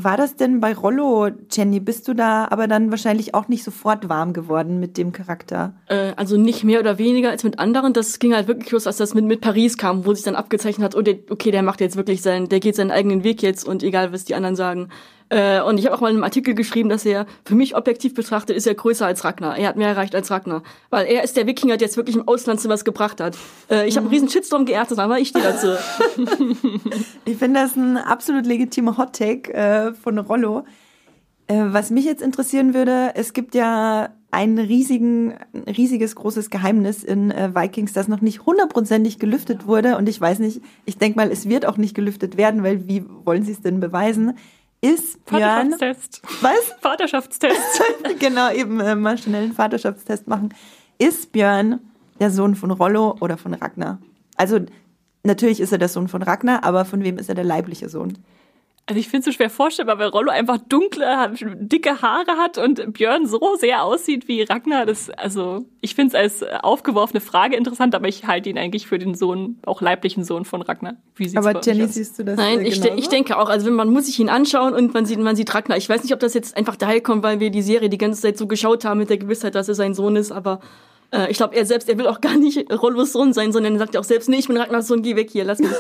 war 0.04 0.18
das 0.18 0.36
denn 0.36 0.60
bei 0.60 0.74
Rollo, 0.74 1.30
Jenny? 1.52 1.80
Bist 1.80 2.08
du 2.08 2.14
da 2.14 2.48
aber 2.50 2.68
dann 2.68 2.92
wahrscheinlich 2.92 3.34
auch 3.34 3.48
nicht 3.48 3.64
sofort 3.64 4.10
warm 4.10 4.34
geworden 4.34 4.80
mit 4.80 4.98
dem 4.98 5.12
Charakter? 5.12 5.74
Äh, 5.88 6.14
also 6.16 6.38
nicht 6.38 6.64
mehr 6.64 6.80
oder 6.80 6.98
weniger 6.98 7.30
als 7.30 7.44
mit 7.44 7.60
anderen. 7.60 7.94
Das 7.94 8.20
ging 8.20 8.34
halt 8.34 8.48
wirklich 8.48 8.72
los, 8.72 8.88
als 8.88 8.98
das 8.98 9.14
mit, 9.14 9.26
mit 9.26 9.42
Paris 9.42 9.78
kam, 9.78 10.06
wo 10.06 10.14
sich 10.14 10.24
dann 10.24 10.36
abgezeichnet 10.36 10.86
hat, 10.86 10.96
oh, 10.96 11.02
der, 11.02 11.18
okay, 11.30 11.52
der 11.52 11.64
macht 11.64 11.82
jetzt 11.82 11.98
wirklich 11.98 12.22
seinen, 12.22 12.50
der 12.50 12.60
geht 12.60 12.76
seinen 12.76 12.92
eigenen 12.92 13.24
Weg 13.24 13.42
jetzt 13.42 13.68
und 13.68 13.84
egal, 13.84 14.12
was 14.14 14.26
die 14.26 14.36
anderen 14.36 14.56
sagen. 14.56 14.90
Äh, 15.30 15.62
und 15.62 15.78
ich 15.78 15.86
habe 15.86 15.96
auch 15.96 16.02
mal 16.02 16.10
in 16.10 16.16
einem 16.16 16.24
Artikel 16.24 16.54
geschrieben, 16.54 16.90
dass 16.90 17.06
er, 17.06 17.26
für 17.44 17.56
mich 17.56 17.76
objektiv 17.76 18.14
betrachtet, 18.14 18.56
ist 18.56 18.66
er 18.66 18.76
größer 18.76 19.06
als 19.06 19.24
Ragnar. 19.24 19.58
Er 19.58 19.70
hat 19.70 19.76
mehr 19.76 19.90
erreicht 19.90 20.16
als 20.16 20.32
Ragnar. 20.32 20.64
Weil 20.90 21.06
er 21.08 21.24
ist 21.24 21.36
der 21.36 21.48
Wikinger, 21.48 21.78
der 21.78 21.88
jetzt 21.88 21.98
wirklich 21.98 22.16
im 22.16 22.28
Ausland 22.28 22.62
so 22.62 22.70
was 22.70 22.86
gebracht 22.86 23.20
hat. 23.20 23.38
Äh, 23.70 23.88
ich 23.88 23.98
habe 23.98 24.06
einen 24.06 24.14
riesen 24.14 24.30
Shitstorm 24.30 24.66
geerntet, 24.66 25.00
aber 25.00 25.20
ich 25.20 25.30
stehe 25.30 25.44
dazu. 25.44 25.68
ich 27.26 27.38
finde 27.38 27.60
das 27.60 27.76
ein 27.76 27.98
absolut 27.98 28.46
legitimer 28.46 28.98
Hot-Take 28.98 29.54
äh, 29.54 29.94
von 29.94 30.18
Rollo. 30.18 30.64
Äh, 31.48 31.66
was 31.68 31.90
mich 31.90 32.06
jetzt 32.06 32.22
interessieren 32.22 32.74
würde, 32.74 33.12
es 33.16 33.34
gibt 33.34 33.56
ja 33.56 34.10
ein 34.30 34.60
riesigen, 34.60 35.36
riesiges, 35.66 36.16
großes 36.16 36.50
Geheimnis 36.50 37.04
in 37.04 37.32
äh, 37.32 37.56
Vikings, 37.56 37.94
das 37.94 38.10
noch 38.10 38.20
nicht 38.20 38.46
hundertprozentig 38.46 39.20
gelüftet 39.20 39.66
wurde. 39.66 39.98
Und 39.98 40.10
ich 40.10 40.20
weiß 40.20 40.40
nicht, 40.40 40.62
ich 40.86 40.98
denke 40.98 41.18
mal, 41.18 41.32
es 41.32 41.48
wird 41.48 41.66
auch 41.66 41.78
nicht 41.78 41.96
gelüftet 41.96 42.36
werden, 42.36 42.64
weil 42.64 42.88
wie 42.88 43.06
wollen 43.24 43.44
sie 43.44 43.54
es 43.54 43.62
denn 43.62 43.80
beweisen? 43.80 44.38
Ist 44.88 45.26
Björn. 45.26 45.72
Vaterschaftstest. 45.72 46.22
Was? 46.42 46.76
Vaterschaftstest. 46.82 47.82
genau, 48.20 48.52
eben 48.52 48.80
äh, 48.80 48.96
mal 48.96 49.18
schnell 49.18 49.44
einen 49.44 49.54
Vaterschaftstest 49.54 50.28
machen. 50.28 50.54
Ist 50.98 51.32
Björn 51.32 51.80
der 52.20 52.32
Sohn 52.32 52.56
von 52.56 52.72
Rollo 52.72 53.16
oder 53.20 53.38
von 53.38 53.54
Ragnar? 53.54 54.00
Also 54.36 54.60
natürlich 55.24 55.60
ist 55.60 55.72
er 55.72 55.78
der 55.78 55.90
Sohn 55.90 56.08
von 56.08 56.22
Ragnar, 56.22 56.64
aber 56.64 56.86
von 56.86 57.04
wem 57.04 57.18
ist 57.18 57.30
er 57.30 57.36
der 57.36 57.44
leibliche 57.44 57.90
Sohn? 57.90 58.18
Also 58.90 59.02
ich 59.02 59.10
finde 59.10 59.20
es 59.20 59.26
so 59.26 59.32
schwer 59.34 59.50
vorstellbar, 59.50 60.00
weil 60.00 60.08
Rollo 60.08 60.32
einfach 60.32 60.58
dunkle, 60.58 61.34
dicke 61.60 62.02
Haare 62.02 62.38
hat 62.38 62.58
und 62.58 62.94
Björn 62.94 63.28
so 63.28 63.58
sehr 63.60 63.84
aussieht 63.84 64.30
wie 64.30 64.44
Ragnar. 64.44 64.86
Das, 64.86 65.10
also 65.10 65.66
ich 65.82 65.94
finde 65.94 66.16
es 66.16 66.42
als 66.42 66.64
aufgeworfene 66.64 67.20
Frage 67.20 67.58
interessant, 67.58 67.94
aber 67.96 68.08
ich 68.08 68.26
halte 68.28 68.50
ihn 68.50 68.58
eigentlich 68.58 68.88
für 68.88 68.98
den 68.98 69.14
Sohn, 69.14 69.60
auch 69.66 69.82
leiblichen 69.82 70.24
Sohn 70.24 70.46
von 70.46 70.62
Ragnar. 70.62 70.96
Wie 71.16 71.28
sieht's 71.28 71.46
aber 71.46 71.60
Jenny, 71.62 71.86
siehst 71.88 72.18
du 72.18 72.24
das? 72.24 72.38
Nein, 72.38 72.66
ich, 72.66 72.80
de 72.80 72.96
ich 72.96 73.10
denke 73.10 73.38
auch. 73.38 73.50
Also 73.50 73.70
man 73.72 73.90
muss 73.90 74.06
sich 74.06 74.20
ihn 74.20 74.30
anschauen 74.30 74.74
und 74.74 74.94
man 74.94 75.06
sieht, 75.06 75.20
man 75.20 75.36
sieht 75.36 75.54
Ragnar. 75.54 75.78
Ich 75.78 75.90
weiß 75.90 76.04
nicht, 76.04 76.14
ob 76.14 76.22
das 76.22 76.34
jetzt 76.34 76.56
einfach 76.56 76.78
daher 76.78 77.02
kommt, 77.02 77.24
weil 77.24 77.42
wir 77.42 77.50
die 77.50 77.62
Serie 77.62 77.90
die 77.90 77.98
ganze 77.98 78.22
Zeit 78.22 78.38
so 78.38 78.48
geschaut 78.48 78.86
haben 78.86 79.00
mit 79.00 79.10
der 79.10 79.18
Gewissheit, 79.18 79.56
dass 79.56 79.68
er 79.68 79.76
sein 79.76 79.96
Sohn 79.96 80.16
ist, 80.16 80.32
aber 80.32 80.62
äh, 81.12 81.30
ich 81.30 81.36
glaube, 81.36 81.56
er 81.58 81.66
selbst, 81.66 81.90
er 81.90 81.98
will 81.98 82.08
auch 82.08 82.22
gar 82.22 82.38
nicht 82.38 82.72
Rollos 82.72 83.12
Sohn 83.12 83.34
sein, 83.34 83.52
sondern 83.52 83.74
er 83.74 83.80
sagt 83.80 83.96
ja 83.96 84.00
auch 84.00 84.06
selbst, 84.06 84.30
nee, 84.30 84.38
ich 84.38 84.48
bin 84.48 84.56
Ragnars 84.56 84.88
Sohn, 84.88 85.02
geh 85.02 85.18
weg 85.18 85.30
hier, 85.30 85.44
lass 85.44 85.60
mich. 85.60 85.72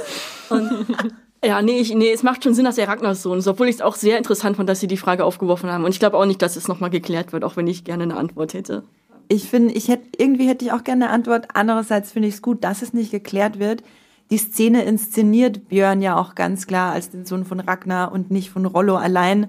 Und 0.50 0.88
ja, 1.48 1.62
nee, 1.62 1.80
ich, 1.80 1.96
nee, 1.96 2.12
es 2.12 2.24
macht 2.24 2.44
schon 2.44 2.54
Sinn, 2.54 2.66
dass 2.66 2.78
er 2.78 2.90
Ragnars 2.90 3.24
Sohn 3.24 3.40
ist, 3.40 3.48
obwohl 3.48 3.70
ich 3.70 3.76
es 3.76 3.82
auch 3.82 3.96
sehr 3.96 4.18
interessant 4.18 4.58
fand, 4.58 4.68
dass 4.68 4.82
sie 4.82 4.88
die 4.88 4.98
Frage 4.98 5.24
aufgeworfen 5.24 5.72
haben. 5.72 5.86
Und 5.86 5.92
ich 5.92 6.00
glaube 6.00 6.18
auch 6.18 6.26
nicht, 6.26 6.42
dass 6.42 6.58
es 6.58 6.68
nochmal 6.68 6.90
geklärt 6.90 7.32
wird, 7.32 7.44
auch 7.44 7.56
wenn 7.56 7.68
ich 7.68 7.86
gerne 7.86 8.04
eine 8.04 8.18
Antwort 8.18 8.54
hätte. 8.54 8.84
Ich 9.30 9.50
finde, 9.50 9.74
ich 9.74 9.88
hätte, 9.88 10.08
irgendwie 10.18 10.48
hätte 10.48 10.66
ich 10.66 10.74
auch 10.74 10.84
gerne 10.84 11.06
eine 11.06 11.14
Antwort. 11.14 11.48
Andererseits 11.54 12.12
finde 12.12 12.28
ich 12.28 12.36
es 12.36 12.42
gut, 12.42 12.64
dass 12.66 12.82
es 12.82 12.94
nicht 12.94 13.12
geklärt 13.12 13.60
wird. 13.60 13.82
Die 14.30 14.38
Szene 14.38 14.84
inszeniert 14.84 15.70
Björn 15.70 16.02
ja 16.02 16.18
auch 16.18 16.36
ganz 16.36 16.68
klar 16.68 16.92
als 16.92 17.10
den 17.10 17.26
Sohn 17.26 17.46
von 17.46 17.62
Ragnar 17.62 18.12
und 18.12 18.30
nicht 18.30 18.50
von 18.50 18.66
Rollo 18.66 18.98
allein. 18.98 19.48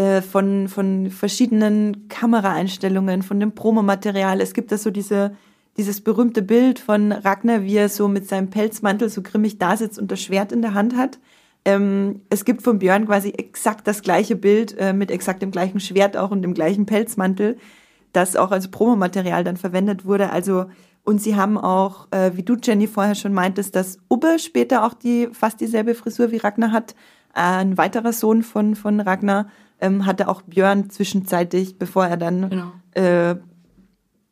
Äh, 0.00 0.22
von, 0.22 0.68
von 0.68 1.10
verschiedenen 1.10 2.08
Kameraeinstellungen, 2.08 3.22
von 3.22 3.38
dem 3.38 3.52
Promomaterial. 3.52 4.40
Es 4.40 4.54
gibt 4.54 4.72
da 4.72 4.78
so 4.78 4.90
diese, 4.90 5.36
dieses 5.76 6.00
berühmte 6.00 6.40
Bild 6.40 6.78
von 6.78 7.12
Ragnar, 7.12 7.64
wie 7.64 7.76
er 7.76 7.90
so 7.90 8.08
mit 8.08 8.26
seinem 8.26 8.48
Pelzmantel 8.48 9.10
so 9.10 9.20
grimmig 9.20 9.58
da 9.58 9.76
sitzt 9.76 9.98
und 9.98 10.10
das 10.10 10.22
Schwert 10.22 10.52
in 10.52 10.62
der 10.62 10.72
Hand 10.72 10.96
hat. 10.96 11.18
Ähm, 11.64 12.22
es 12.30 12.44
gibt 12.44 12.62
von 12.62 12.78
Björn 12.78 13.06
quasi 13.06 13.30
exakt 13.30 13.86
das 13.86 14.02
gleiche 14.02 14.36
Bild 14.36 14.76
äh, 14.78 14.92
mit 14.92 15.10
exakt 15.10 15.42
dem 15.42 15.50
gleichen 15.50 15.80
Schwert 15.80 16.16
auch 16.16 16.30
und 16.30 16.42
dem 16.42 16.54
gleichen 16.54 16.86
Pelzmantel, 16.86 17.58
das 18.12 18.36
auch 18.36 18.50
als 18.50 18.68
Promomaterial 18.68 19.44
dann 19.44 19.56
verwendet 19.56 20.04
wurde. 20.04 20.30
Also 20.30 20.66
und 21.02 21.20
sie 21.20 21.36
haben 21.36 21.58
auch, 21.58 22.08
äh, 22.10 22.32
wie 22.34 22.42
du 22.42 22.56
Jenny 22.62 22.86
vorher 22.86 23.14
schon 23.14 23.32
meintest, 23.32 23.74
dass 23.74 23.98
Ubbe 24.08 24.38
später 24.38 24.84
auch 24.84 24.94
die 24.94 25.28
fast 25.32 25.60
dieselbe 25.60 25.94
Frisur 25.94 26.30
wie 26.30 26.36
Ragnar 26.36 26.72
hat. 26.72 26.94
Äh, 27.34 27.40
ein 27.40 27.78
weiterer 27.78 28.12
Sohn 28.12 28.42
von 28.42 28.74
von 28.74 29.00
Ragnar 29.00 29.48
ähm, 29.80 30.06
hatte 30.06 30.28
auch 30.28 30.42
Björn 30.42 30.90
zwischenzeitlich, 30.90 31.78
bevor 31.78 32.06
er 32.06 32.16
dann 32.16 32.50
genau. 32.50 32.72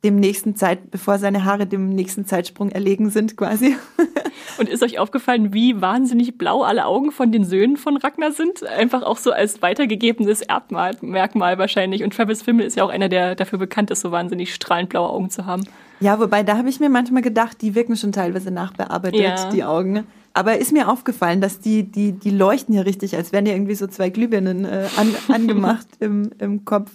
Dem 0.08 0.20
nächsten 0.20 0.56
Zeit, 0.56 0.90
bevor 0.90 1.18
seine 1.18 1.44
Haare 1.44 1.66
dem 1.66 1.90
nächsten 1.90 2.26
Zeitsprung 2.26 2.70
erlegen 2.70 3.10
sind, 3.10 3.36
quasi. 3.36 3.76
Und 4.58 4.68
ist 4.68 4.82
euch 4.82 4.98
aufgefallen, 4.98 5.52
wie 5.52 5.80
wahnsinnig 5.80 6.38
blau 6.38 6.62
alle 6.62 6.86
Augen 6.86 7.12
von 7.12 7.30
den 7.30 7.44
Söhnen 7.44 7.76
von 7.76 7.96
Ragnar 7.96 8.32
sind? 8.32 8.64
Einfach 8.64 9.02
auch 9.02 9.18
so 9.18 9.30
als 9.30 9.62
weitergegebenes 9.62 10.42
Erbmerkmal 10.42 11.58
wahrscheinlich. 11.58 12.02
Und 12.02 12.14
Travis 12.14 12.42
Fimmel 12.42 12.66
ist 12.66 12.76
ja 12.76 12.84
auch 12.84 12.88
einer, 12.88 13.08
der 13.08 13.34
dafür 13.34 13.58
bekannt 13.58 13.90
ist, 13.90 14.00
so 14.00 14.10
wahnsinnig 14.10 14.54
strahlend 14.54 14.88
blaue 14.88 15.10
Augen 15.10 15.30
zu 15.30 15.46
haben. 15.46 15.64
Ja, 16.00 16.18
wobei 16.18 16.42
da 16.42 16.56
habe 16.56 16.68
ich 16.68 16.80
mir 16.80 16.88
manchmal 16.88 17.22
gedacht, 17.22 17.60
die 17.60 17.74
wirken 17.74 17.96
schon 17.96 18.12
teilweise 18.12 18.50
nachbearbeitet, 18.50 19.20
ja. 19.20 19.50
die 19.50 19.64
Augen. 19.64 20.06
Aber 20.32 20.56
ist 20.58 20.72
mir 20.72 20.88
aufgefallen, 20.88 21.40
dass 21.40 21.60
die, 21.60 21.82
die, 21.82 22.12
die 22.12 22.30
leuchten 22.30 22.74
hier 22.74 22.86
richtig, 22.86 23.16
als 23.16 23.32
wären 23.32 23.46
ja 23.46 23.54
irgendwie 23.54 23.74
so 23.74 23.86
zwei 23.86 24.08
Glühbirnen 24.08 24.64
äh, 24.64 24.86
an, 24.96 25.14
angemacht 25.34 25.86
im, 26.00 26.30
im 26.38 26.64
Kopf. 26.64 26.92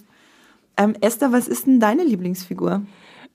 Ähm, 0.76 0.94
Esther, 1.00 1.32
was 1.32 1.46
ist 1.46 1.66
denn 1.66 1.78
deine 1.78 2.04
Lieblingsfigur? 2.04 2.82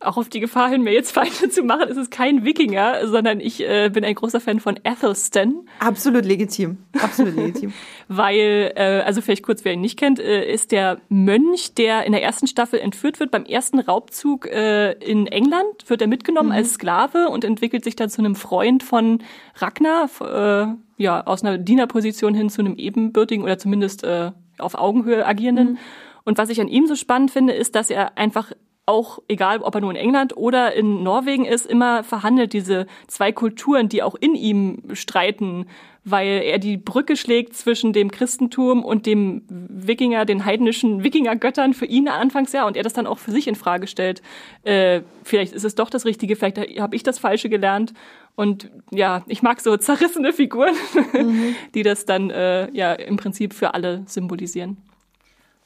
Auch 0.01 0.15
auf 0.15 0.29
die 0.29 0.39
Gefahr 0.39 0.69
hin, 0.69 0.81
mir 0.81 0.93
jetzt 0.93 1.11
Feinde 1.11 1.49
zu 1.49 1.61
machen, 1.61 1.89
ist 1.89 1.97
es 1.97 2.09
kein 2.09 2.45
Wikinger, 2.45 3.05
sondern 3.07 3.41
ich 3.41 3.61
äh, 3.61 3.89
bin 3.89 4.05
ein 4.05 4.15
großer 4.15 4.39
Fan 4.39 4.61
von 4.61 4.79
Athelstan. 4.85 5.55
Absolut 5.79 6.23
legitim. 6.23 6.77
Absolut 7.01 7.35
legitim. 7.35 7.73
Weil, 8.07 8.71
äh, 8.75 9.01
also 9.05 9.19
vielleicht 9.19 9.43
kurz, 9.43 9.65
wer 9.65 9.73
ihn 9.73 9.81
nicht 9.81 9.99
kennt, 9.99 10.19
äh, 10.19 10.49
ist 10.49 10.71
der 10.71 11.01
Mönch, 11.09 11.73
der 11.73 12.05
in 12.05 12.13
der 12.13 12.23
ersten 12.23 12.47
Staffel 12.47 12.79
entführt 12.79 13.19
wird. 13.19 13.31
Beim 13.31 13.43
ersten 13.43 13.79
Raubzug 13.79 14.47
äh, 14.47 14.93
in 14.93 15.27
England 15.27 15.89
wird 15.89 16.01
er 16.01 16.07
mitgenommen 16.07 16.49
mhm. 16.49 16.55
als 16.55 16.75
Sklave 16.75 17.27
und 17.27 17.43
entwickelt 17.43 17.83
sich 17.83 17.97
dann 17.97 18.09
zu 18.09 18.21
einem 18.21 18.35
Freund 18.35 18.83
von 18.83 19.21
Ragnar, 19.55 20.09
äh, 20.21 21.03
ja, 21.03 21.25
aus 21.25 21.43
einer 21.43 21.57
Dienerposition 21.57 22.33
hin 22.33 22.49
zu 22.49 22.61
einem 22.61 22.75
ebenbürtigen 22.75 23.43
oder 23.43 23.57
zumindest 23.57 24.05
äh, 24.05 24.31
auf 24.59 24.75
Augenhöhe 24.75 25.25
agierenden. 25.25 25.71
Mhm. 25.71 25.77
Und 26.23 26.37
was 26.37 26.49
ich 26.49 26.61
an 26.61 26.69
ihm 26.69 26.87
so 26.87 26.95
spannend 26.95 27.31
finde, 27.31 27.53
ist, 27.53 27.75
dass 27.75 27.89
er 27.89 28.17
einfach 28.17 28.51
auch, 28.89 29.19
egal 29.27 29.61
ob 29.61 29.75
er 29.75 29.81
nur 29.81 29.91
in 29.91 29.95
England 29.95 30.35
oder 30.35 30.73
in 30.73 31.03
Norwegen 31.03 31.45
ist, 31.45 31.65
immer 31.65 32.03
verhandelt 32.03 32.53
diese 32.53 32.87
zwei 33.07 33.31
Kulturen, 33.31 33.87
die 33.87 34.01
auch 34.01 34.15
in 34.15 34.33
ihm 34.33 34.81
streiten, 34.93 35.67
weil 36.03 36.41
er 36.43 36.57
die 36.57 36.77
Brücke 36.77 37.15
schlägt 37.15 37.55
zwischen 37.55 37.93
dem 37.93 38.09
Christentum 38.09 38.83
und 38.83 39.05
dem 39.05 39.43
Wikinger, 39.47 40.25
den 40.25 40.43
heidnischen 40.43 41.03
Wikingergöttern 41.03 41.73
für 41.73 41.85
ihn 41.85 42.07
anfangs 42.07 42.51
ja 42.51 42.65
und 42.65 42.75
er 42.75 42.83
das 42.83 42.93
dann 42.93 43.05
auch 43.05 43.19
für 43.19 43.31
sich 43.31 43.47
in 43.47 43.55
Frage 43.55 43.85
stellt. 43.85 44.21
Äh, 44.63 45.01
vielleicht 45.23 45.53
ist 45.53 45.65
es 45.65 45.75
doch 45.75 45.89
das 45.89 46.05
Richtige, 46.05 46.35
vielleicht 46.35 46.57
habe 46.79 46.95
ich 46.95 47.03
das 47.03 47.19
Falsche 47.19 47.49
gelernt. 47.49 47.93
Und 48.35 48.71
ja, 48.89 49.23
ich 49.27 49.43
mag 49.43 49.59
so 49.59 49.75
zerrissene 49.77 50.33
Figuren, 50.33 50.73
mhm. 51.13 51.55
die 51.75 51.83
das 51.83 52.05
dann 52.05 52.31
äh, 52.31 52.71
ja 52.71 52.93
im 52.93 53.17
Prinzip 53.17 53.53
für 53.53 53.73
alle 53.73 54.03
symbolisieren. 54.07 54.77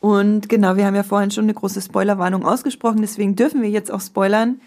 Und 0.03 0.49
genau, 0.49 0.75
wir 0.75 0.85
haben 0.85 0.95
ja 0.95 1.03
vorhin 1.03 1.31
schon 1.31 1.45
eine 1.45 1.53
große 1.53 1.81
Spoilerwarnung 1.81 2.45
ausgesprochen, 2.45 2.99
deswegen 2.99 3.37
dürfen 3.37 3.61
wir 3.61 3.69
jetzt 3.69 3.89
auch 3.89 4.01
spoilern. 4.01 4.59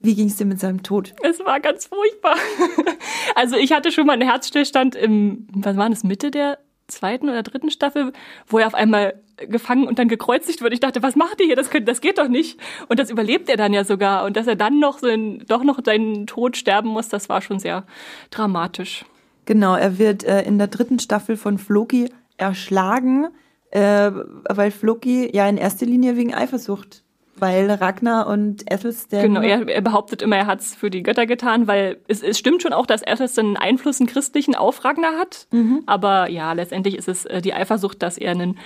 Wie 0.00 0.16
ging 0.16 0.26
es 0.26 0.34
dir 0.34 0.46
mit 0.46 0.58
seinem 0.58 0.82
Tod? 0.82 1.14
Es 1.22 1.38
war 1.44 1.60
ganz 1.60 1.86
furchtbar. 1.86 2.34
Also 3.36 3.56
ich 3.56 3.72
hatte 3.72 3.92
schon 3.92 4.06
mal 4.06 4.14
einen 4.14 4.28
Herzstillstand 4.28 4.96
im, 4.96 5.46
was 5.52 5.76
war 5.76 5.90
das, 5.90 6.02
Mitte 6.02 6.30
der 6.30 6.58
zweiten 6.88 7.28
oder 7.28 7.42
dritten 7.42 7.70
Staffel, 7.70 8.12
wo 8.46 8.58
er 8.58 8.66
auf 8.66 8.74
einmal 8.74 9.20
gefangen 9.36 9.86
und 9.86 9.98
dann 9.98 10.08
gekreuzigt 10.08 10.62
wird. 10.62 10.72
Ich 10.72 10.80
dachte, 10.80 11.02
was 11.02 11.16
macht 11.16 11.40
ihr 11.40 11.46
hier? 11.46 11.56
Das, 11.56 11.68
könnt, 11.68 11.86
das 11.86 12.00
geht 12.00 12.18
doch 12.18 12.28
nicht. 12.28 12.58
Und 12.88 12.98
das 12.98 13.10
überlebt 13.10 13.48
er 13.48 13.56
dann 13.56 13.74
ja 13.74 13.84
sogar. 13.84 14.24
Und 14.24 14.36
dass 14.36 14.46
er 14.46 14.56
dann 14.56 14.80
noch 14.80 14.98
so 14.98 15.06
in, 15.06 15.44
doch 15.46 15.62
noch 15.62 15.78
seinen 15.84 16.26
Tod 16.26 16.56
sterben 16.56 16.88
muss, 16.88 17.08
das 17.08 17.28
war 17.28 17.42
schon 17.42 17.58
sehr 17.58 17.84
dramatisch. 18.30 19.04
Genau, 19.44 19.76
er 19.76 19.98
wird 19.98 20.24
äh, 20.24 20.42
in 20.42 20.58
der 20.58 20.68
dritten 20.68 20.98
Staffel 20.98 21.36
von 21.36 21.58
Floki 21.58 22.10
erschlagen 22.38 23.28
äh, 23.70 24.10
weil 24.48 24.70
Floki 24.70 25.30
ja 25.34 25.48
in 25.48 25.56
erster 25.56 25.86
Linie 25.86 26.16
wegen 26.16 26.34
Eifersucht 26.34 27.02
weil 27.38 27.70
Ragnar 27.70 28.26
und 28.26 28.70
Ethelstan. 28.70 29.22
Genau, 29.22 29.40
er, 29.40 29.68
er 29.68 29.80
behauptet 29.80 30.22
immer, 30.22 30.36
er 30.36 30.46
hat 30.46 30.60
es 30.60 30.74
für 30.74 30.90
die 30.90 31.02
Götter 31.02 31.26
getan, 31.26 31.66
weil 31.66 31.98
es, 32.08 32.22
es 32.22 32.38
stimmt 32.38 32.62
schon 32.62 32.72
auch, 32.72 32.86
dass 32.86 33.02
Ethelstan 33.02 33.46
einen 33.46 33.56
Einfluss, 33.56 34.00
einen 34.00 34.08
christlichen 34.08 34.54
auf 34.54 34.84
Ragnar 34.84 35.18
hat. 35.18 35.46
Mhm. 35.50 35.82
Aber 35.86 36.30
ja, 36.30 36.52
letztendlich 36.52 36.96
ist 36.96 37.08
es 37.08 37.24
äh, 37.26 37.42
die 37.42 37.54
Eifersucht, 37.54 38.02
dass 38.02 38.18
er 38.18 38.32
einen, 38.32 38.58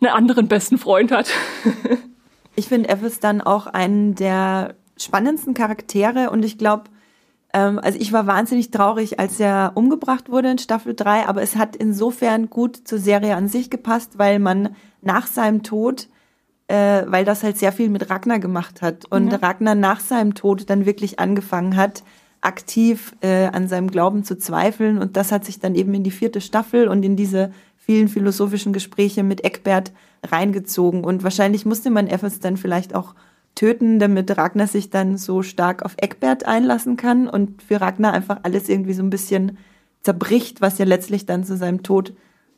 einen 0.00 0.12
anderen 0.12 0.48
besten 0.48 0.78
Freund 0.78 1.12
hat. 1.12 1.30
ich 2.56 2.68
finde 2.68 2.88
Ethelstan 2.88 3.40
auch 3.40 3.66
einen 3.66 4.14
der 4.14 4.74
spannendsten 4.98 5.54
Charaktere 5.54 6.30
und 6.30 6.44
ich 6.44 6.58
glaube, 6.58 6.84
ähm, 7.56 7.78
also 7.78 7.98
ich 7.98 8.12
war 8.12 8.26
wahnsinnig 8.26 8.70
traurig, 8.70 9.18
als 9.18 9.40
er 9.40 9.72
umgebracht 9.74 10.28
wurde 10.28 10.50
in 10.50 10.58
Staffel 10.58 10.94
3, 10.94 11.26
aber 11.26 11.40
es 11.40 11.56
hat 11.56 11.74
insofern 11.74 12.50
gut 12.50 12.76
zur 12.76 12.98
Serie 12.98 13.34
an 13.34 13.48
sich 13.48 13.70
gepasst, 13.70 14.18
weil 14.18 14.38
man 14.38 14.76
nach 15.00 15.26
seinem 15.26 15.62
Tod, 15.62 16.08
äh, 16.68 17.04
weil 17.06 17.24
das 17.24 17.42
halt 17.42 17.56
sehr 17.56 17.72
viel 17.72 17.88
mit 17.88 18.10
Ragnar 18.10 18.40
gemacht 18.40 18.82
hat 18.82 19.06
und 19.06 19.32
ja. 19.32 19.38
Ragnar 19.38 19.74
nach 19.74 20.00
seinem 20.00 20.34
Tod 20.34 20.68
dann 20.68 20.84
wirklich 20.84 21.18
angefangen 21.18 21.76
hat, 21.76 22.02
aktiv 22.42 23.14
äh, 23.22 23.46
an 23.46 23.68
seinem 23.68 23.90
Glauben 23.90 24.22
zu 24.22 24.36
zweifeln 24.36 24.98
und 24.98 25.16
das 25.16 25.32
hat 25.32 25.46
sich 25.46 25.58
dann 25.58 25.74
eben 25.74 25.94
in 25.94 26.04
die 26.04 26.10
vierte 26.10 26.42
Staffel 26.42 26.88
und 26.88 27.04
in 27.04 27.16
diese 27.16 27.52
vielen 27.78 28.08
philosophischen 28.08 28.74
Gespräche 28.74 29.22
mit 29.22 29.44
Eckbert 29.44 29.92
reingezogen. 30.24 31.04
Und 31.04 31.22
wahrscheinlich 31.22 31.64
musste 31.64 31.88
man 31.90 32.08
Effes 32.08 32.40
dann 32.40 32.56
vielleicht 32.56 32.94
auch 32.94 33.14
töten, 33.56 33.98
damit 33.98 34.36
Ragnar 34.36 34.68
sich 34.68 34.90
dann 34.90 35.16
so 35.16 35.42
stark 35.42 35.82
auf 35.82 35.94
Eckbert 35.96 36.46
einlassen 36.46 36.96
kann 36.96 37.26
und 37.28 37.62
für 37.62 37.80
Ragnar 37.80 38.12
einfach 38.12 38.38
alles 38.44 38.68
irgendwie 38.68 38.92
so 38.92 39.02
ein 39.02 39.10
bisschen 39.10 39.58
zerbricht, 40.02 40.60
was 40.60 40.78
ja 40.78 40.84
letztlich 40.84 41.26
dann 41.26 41.42
zu 41.42 41.56
seinem 41.56 41.82
Tod 41.82 42.12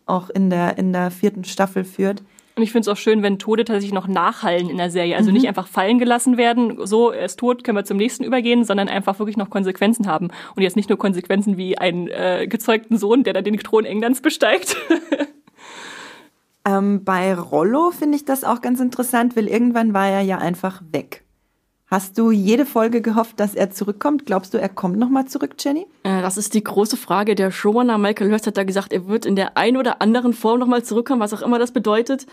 auch 0.05 0.28
in 0.28 0.51
der, 0.51 0.76
in 0.76 0.92
der 0.92 1.11
vierten 1.11 1.44
Staffel 1.44 1.84
führt. 1.84 2.22
Und 2.57 2.64
ich 2.64 2.72
finde 2.72 2.82
es 2.82 2.88
auch 2.88 3.01
schön, 3.01 3.22
wenn 3.22 3.38
Tode 3.38 3.64
tatsächlich 3.64 3.92
noch 3.92 4.09
nachhallen 4.09 4.68
in 4.68 4.78
der 4.78 4.90
Serie. 4.90 5.16
Also 5.16 5.30
mhm. 5.30 5.34
nicht 5.34 5.49
einfach 5.49 5.68
fallen 5.68 6.01
gelassen 6.01 6.36
werden, 6.36 6.84
so, 6.86 7.12
er 7.12 7.26
ist 7.26 7.38
tot, 7.38 7.62
können 7.62 7.78
wir 7.78 7.84
zum 7.84 7.96
nächsten 7.96 8.24
übergehen, 8.24 8.64
sondern 8.64 8.88
einfach 8.88 9.20
wirklich 9.20 9.36
noch 9.36 9.49
Konsequenzen 9.49 10.09
haben. 10.09 10.30
Und 10.57 10.62
jetzt 10.62 10.74
nicht 10.74 10.88
nur 10.88 10.99
Konsequenzen 10.99 11.57
wie 11.57 11.78
einen 11.78 12.09
äh, 12.09 12.49
gezeugten 12.49 12.99
Sohn, 12.99 13.22
der 13.22 13.32
dann 13.32 13.44
den 13.44 13.57
Thron 13.59 13.84
Englands 13.84 14.20
besteigt. 14.20 14.76
ähm, 16.68 17.04
bei 17.04 17.34
Rollo 17.34 17.90
finde 17.90 18.16
ich 18.16 18.24
das 18.24 18.44
auch 18.44 18.60
ganz 18.60 18.80
interessant, 18.80 19.36
weil 19.36 19.48
irgendwann 19.48 19.94
war 19.94 20.08
er 20.08 20.20
ja 20.20 20.38
einfach 20.38 20.82
weg. 20.92 21.24
Hast 21.90 22.18
du 22.18 22.30
jede 22.30 22.66
Folge 22.66 23.00
gehofft, 23.00 23.40
dass 23.40 23.54
er 23.54 23.70
zurückkommt? 23.70 24.26
Glaubst 24.26 24.52
du, 24.52 24.58
er 24.58 24.68
kommt 24.68 24.98
nochmal 24.98 25.24
zurück, 25.24 25.54
Jenny? 25.58 25.86
Äh, 26.02 26.20
das 26.20 26.36
ist 26.36 26.52
die 26.52 26.62
große 26.62 26.98
Frage. 26.98 27.34
Der 27.34 27.50
Showrunner 27.50 27.96
Michael 27.96 28.30
Hurst 28.30 28.46
hat 28.46 28.58
da 28.58 28.64
gesagt, 28.64 28.92
er 28.92 29.08
wird 29.08 29.24
in 29.24 29.36
der 29.36 29.56
einen 29.56 29.78
oder 29.78 30.02
anderen 30.02 30.34
Form 30.34 30.58
nochmal 30.58 30.82
zurückkommen, 30.82 31.20
was 31.20 31.32
auch 31.32 31.40
immer 31.40 31.58
das 31.58 31.72
bedeutet. 31.72 32.26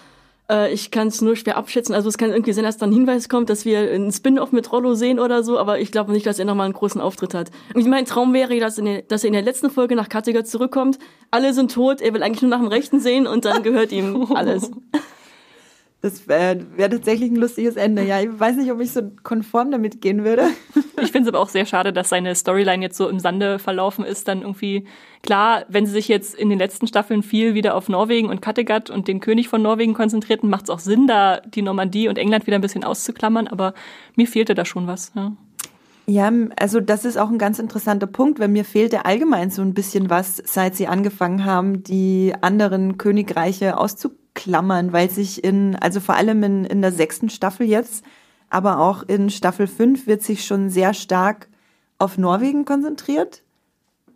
Äh, 0.49 0.73
ich 0.73 0.91
kann 0.91 1.07
es 1.07 1.21
nur 1.21 1.35
schwer 1.35 1.57
abschätzen. 1.57 1.95
Also 1.95 2.09
es 2.09 2.17
kann 2.17 2.31
irgendwie 2.31 2.53
sein, 2.53 2.63
dass 2.63 2.77
dann 2.77 2.89
ein 2.89 2.93
Hinweis 2.93 3.29
kommt, 3.29 3.49
dass 3.49 3.65
wir 3.65 3.79
einen 3.79 4.11
Spin-off 4.11 4.51
mit 4.51 4.71
Rollo 4.71 4.95
sehen 4.95 5.19
oder 5.19 5.43
so, 5.43 5.57
aber 5.57 5.79
ich 5.79 5.91
glaube 5.91 6.11
nicht, 6.11 6.25
dass 6.25 6.39
er 6.39 6.45
nochmal 6.45 6.65
einen 6.65 6.73
großen 6.73 7.01
Auftritt 7.01 7.33
hat. 7.33 7.51
Und 7.73 7.87
mein 7.87 8.05
Traum 8.05 8.33
wäre, 8.33 8.57
dass, 8.59 8.75
der, 8.75 9.01
dass, 9.03 9.23
er 9.23 9.27
in 9.27 9.33
der 9.33 9.41
letzten 9.41 9.69
Folge 9.69 9.95
nach 9.95 10.09
Kattegat 10.09 10.47
zurückkommt. 10.47 10.99
Alle 11.31 11.53
sind 11.53 11.73
tot, 11.73 12.01
er 12.01 12.13
will 12.13 12.23
eigentlich 12.23 12.41
nur 12.41 12.51
nach 12.51 12.59
dem 12.59 12.67
Rechten 12.67 12.99
sehen 12.99 13.27
und 13.27 13.45
dann 13.45 13.63
gehört 13.63 13.91
ihm 13.91 14.31
alles. 14.35 14.71
Das 16.01 16.27
wäre 16.27 16.63
wär 16.75 16.89
tatsächlich 16.89 17.31
ein 17.31 17.35
lustiges 17.35 17.77
Ende. 17.77 18.03
Ja, 18.03 18.21
ich 18.21 18.29
weiß 18.31 18.57
nicht, 18.57 18.71
ob 18.71 18.79
ich 18.79 18.91
so 18.91 19.01
konform 19.23 19.71
damit 19.71 20.01
gehen 20.01 20.23
würde. 20.23 20.43
Ich 21.01 21.11
finde 21.11 21.27
es 21.27 21.27
aber 21.33 21.39
auch 21.39 21.49
sehr 21.49 21.65
schade, 21.65 21.91
dass 21.93 22.09
seine 22.09 22.35
Storyline 22.35 22.83
jetzt 22.83 22.97
so 22.97 23.09
im 23.09 23.19
Sande 23.19 23.57
verlaufen 23.57 24.05
ist. 24.05 24.27
Dann 24.27 24.41
irgendwie, 24.41 24.85
klar, 25.23 25.65
wenn 25.67 25.87
sie 25.87 25.93
sich 25.93 26.07
jetzt 26.07 26.35
in 26.35 26.49
den 26.49 26.59
letzten 26.59 26.85
Staffeln 26.85 27.23
viel 27.23 27.55
wieder 27.55 27.73
auf 27.73 27.89
Norwegen 27.89 28.29
und 28.29 28.41
Kattegat 28.41 28.91
und 28.91 29.07
den 29.07 29.19
König 29.19 29.49
von 29.49 29.63
Norwegen 29.63 29.95
konzentrierten, 29.95 30.47
macht 30.47 30.65
es 30.65 30.69
auch 30.69 30.79
Sinn, 30.79 31.07
da 31.07 31.39
die 31.39 31.63
Normandie 31.63 32.07
und 32.07 32.19
England 32.19 32.45
wieder 32.45 32.59
ein 32.59 32.61
bisschen 32.61 32.83
auszuklammern. 32.83 33.47
Aber 33.47 33.73
mir 34.15 34.27
fehlte 34.27 34.53
da 34.53 34.63
schon 34.63 34.85
was. 34.85 35.11
Ja. 35.15 35.31
Ja, 36.07 36.31
also 36.59 36.81
das 36.81 37.03
ist 37.03 37.17
auch 37.17 37.31
ein 37.31 37.39
ganz 37.39 37.57
interessanter 37.57 38.05
Punkt, 38.05 38.39
weil 38.39 38.47
mir 38.47 38.63
fehlte 38.63 39.05
allgemein 39.05 39.49
so 39.49 39.63
ein 39.63 39.73
bisschen 39.73 40.11
was, 40.11 40.37
seit 40.45 40.75
sie 40.75 40.85
angefangen 40.85 41.45
haben, 41.45 41.81
die 41.81 42.31
anderen 42.41 42.99
Königreiche 42.99 43.75
auszuklammern 43.75 44.24
klammern, 44.35 44.93
weil 44.93 45.09
sich 45.09 45.43
in, 45.43 45.75
also 45.75 45.99
vor 45.99 46.15
allem 46.15 46.43
in, 46.43 46.65
in 46.65 46.81
der 46.81 46.91
sechsten 46.91 47.29
Staffel 47.29 47.65
jetzt, 47.65 48.05
aber 48.49 48.79
auch 48.79 49.03
in 49.03 49.31
Staffel 49.31 49.65
5 49.65 50.05
wird 50.05 50.21
sich 50.21 50.45
schon 50.45 50.69
sehr 50.69 50.93
stark 50.93 51.47
auf 51.97 52.17
Norwegen 52.17 52.65
konzentriert. 52.65 53.41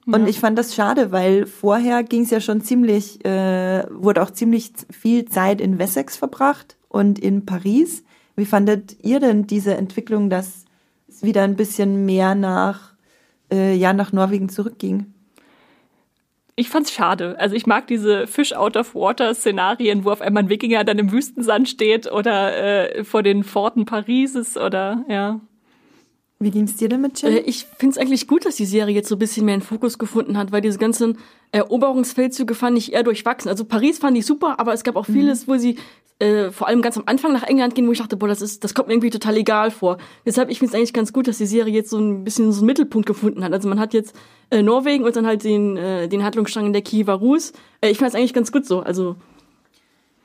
Ja. 0.06 0.16
Und 0.16 0.28
ich 0.28 0.40
fand 0.40 0.58
das 0.58 0.76
schade, 0.76 1.12
weil 1.12 1.46
vorher 1.46 2.04
ging 2.04 2.24
es 2.24 2.30
ja 2.30 2.42
schon 2.42 2.62
ziemlich, 2.62 3.26
äh, 3.26 3.86
wurde 3.90 4.22
auch 4.22 4.32
ziemlich 4.32 4.74
viel 4.92 5.26
Zeit 5.26 5.62
in 5.62 5.80
Wessex 5.80 6.18
verbracht 6.18 6.78
und 6.88 7.20
in 7.20 7.46
Paris. 7.46 8.04
Wie 8.36 8.46
fandet 8.46 8.98
ihr 9.04 9.20
denn 9.20 9.48
diese 9.48 9.76
Entwicklung, 9.76 10.30
dass 10.30 10.66
es 11.08 11.24
wieder 11.24 11.44
ein 11.44 11.56
bisschen 11.56 12.06
mehr 12.06 12.36
nach, 12.36 12.94
äh, 13.52 13.76
ja, 13.76 13.94
nach 13.94 14.12
Norwegen 14.12 14.50
zurückging? 14.50 15.14
Ich 16.60 16.70
fand's 16.70 16.92
schade. 16.92 17.36
Also 17.40 17.56
ich 17.56 17.66
mag 17.66 17.88
diese 17.88 18.28
Fish 18.28 18.54
out 18.54 18.76
of 18.76 18.94
water 18.94 19.34
Szenarien, 19.34 20.04
wo 20.04 20.12
auf 20.12 20.22
einmal 20.22 20.44
ein 20.44 20.50
Wikinger 20.50 20.84
dann 20.84 21.00
im 21.00 21.12
Wüstensand 21.12 21.70
steht 21.70 22.12
oder 22.12 22.96
äh, 22.98 23.04
vor 23.04 23.24
den 23.24 23.44
Forten 23.44 23.86
Parises 23.86 24.58
oder 24.58 25.04
ja. 25.08 25.40
Wie 26.42 26.52
ging's 26.52 26.78
dir 26.78 26.88
damit, 26.88 27.22
Jill? 27.22 27.34
Äh, 27.34 27.40
ich 27.40 27.66
find's 27.78 27.98
eigentlich 27.98 28.26
gut, 28.26 28.46
dass 28.46 28.56
die 28.56 28.66
Serie 28.66 28.96
jetzt 28.96 29.10
so 29.10 29.16
ein 29.16 29.20
bisschen 29.20 29.46
mehr 29.46 29.56
in 29.56 29.62
Fokus 29.62 29.98
gefunden 29.98 30.38
hat, 30.38 30.54
weil 30.54 30.62
diese 30.62 30.78
ganzen 30.78 31.18
Eroberungsfeldzüge 31.52 32.56
fand 32.56 32.78
ich 32.78 32.94
eher 32.94 33.04
durchwachsen. 33.04 33.50
Also 33.50 33.66
Paris 33.66 34.00
fand 34.00 34.18
ich 34.18 34.26
super, 34.26 34.58
aber 34.58 34.74
es 34.74 34.84
gab 34.84 34.96
auch 34.96 35.08
mhm. 35.10 35.14
vieles, 35.14 35.50
wo 35.50 35.58
sie 35.58 35.76
äh, 36.20 36.52
vor 36.52 36.68
allem 36.68 36.82
ganz 36.82 36.98
am 36.98 37.04
Anfang 37.08 37.34
nach 37.34 37.44
England 37.44 37.76
gehen, 37.76 37.88
wo 37.88 37.92
ich 37.92 38.00
dachte, 38.00 38.16
boah, 38.16 38.28
das 38.28 38.42
ist, 38.42 38.64
das 38.64 38.74
kommt 38.74 38.88
mir 38.88 38.94
irgendwie 38.94 39.10
total 39.10 39.36
egal 39.36 39.70
vor. 39.70 39.98
Deshalb, 40.26 40.50
ich 40.50 40.60
finde 40.60 40.72
es 40.72 40.76
eigentlich 40.76 40.94
ganz 40.94 41.12
gut, 41.12 41.28
dass 41.28 41.38
die 41.38 41.46
Serie 41.46 41.74
jetzt 41.74 41.90
so 41.90 41.98
ein 41.98 42.24
bisschen 42.24 42.52
so 42.54 42.60
einen 42.60 42.68
Mittelpunkt 42.68 43.06
gefunden 43.08 43.44
hat. 43.44 43.52
Also 43.52 43.68
man 43.68 43.80
hat 43.80 43.94
jetzt 43.94 44.16
äh, 44.50 44.62
Norwegen 44.62 45.04
und 45.04 45.16
dann 45.16 45.26
halt 45.26 45.44
den, 45.44 45.76
äh, 45.76 46.08
den 46.08 46.24
Handlungsstrang 46.24 46.72
der 46.72 46.82
Kiewer 46.82 47.14
Rus. 47.14 47.52
Äh, 47.82 47.90
ich 47.90 47.98
finde 47.98 48.10
es 48.10 48.16
eigentlich 48.16 48.34
ganz 48.34 48.52
gut 48.52 48.66
so. 48.66 48.80
Also 48.80 49.18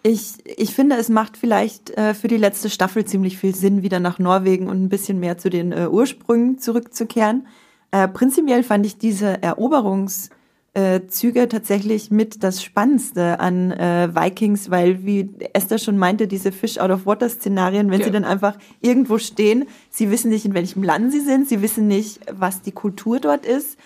ich, 0.06 0.34
ich 0.44 0.74
finde, 0.74 0.96
es 0.96 1.08
macht 1.08 1.36
vielleicht 1.36 1.90
äh, 1.96 2.12
für 2.12 2.28
die 2.28 2.36
letzte 2.36 2.68
Staffel 2.68 3.06
ziemlich 3.06 3.38
viel 3.38 3.54
Sinn, 3.54 3.82
wieder 3.82 4.00
nach 4.00 4.18
Norwegen 4.18 4.68
und 4.68 4.82
ein 4.82 4.88
bisschen 4.90 5.18
mehr 5.18 5.38
zu 5.38 5.48
den 5.48 5.72
äh, 5.72 5.88
Ursprüngen 5.90 6.58
zurückzukehren. 6.58 7.46
Äh, 7.90 8.08
prinzipiell 8.08 8.62
fand 8.62 8.84
ich 8.86 8.98
diese 8.98 9.42
Eroberungs- 9.42 10.30
äh, 10.74 11.00
tatsächlich 11.46 12.10
mit 12.10 12.42
das 12.42 12.62
Spannendste 12.62 13.38
an 13.38 13.70
äh, 13.70 14.08
Vikings, 14.12 14.70
weil 14.70 15.04
wie 15.04 15.30
Esther 15.52 15.78
schon 15.78 15.96
meinte, 15.96 16.26
diese 16.26 16.50
Fish 16.50 16.78
out 16.78 16.90
of 16.90 17.06
Water 17.06 17.28
Szenarien, 17.28 17.90
wenn 17.90 18.00
ja. 18.00 18.06
sie 18.06 18.12
dann 18.12 18.24
einfach 18.24 18.58
irgendwo 18.80 19.18
stehen, 19.18 19.66
sie 19.88 20.10
wissen 20.10 20.30
nicht, 20.30 20.44
in 20.44 20.54
welchem 20.54 20.82
Land 20.82 21.12
sie 21.12 21.20
sind, 21.20 21.48
sie 21.48 21.62
wissen 21.62 21.86
nicht, 21.86 22.20
was 22.30 22.60
die 22.60 22.72
Kultur 22.72 23.20
dort 23.20 23.46
ist, 23.46 23.78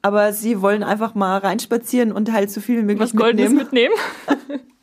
aber 0.00 0.32
sie 0.32 0.62
wollen 0.62 0.82
einfach 0.82 1.14
mal 1.14 1.38
reinspazieren 1.38 2.10
und 2.10 2.32
halt 2.32 2.50
so 2.50 2.62
viel 2.62 2.78
wie 2.78 2.84
möglich 2.84 3.00
was 3.00 3.14
Goldenes 3.14 3.52
mitnehmen. 3.52 3.94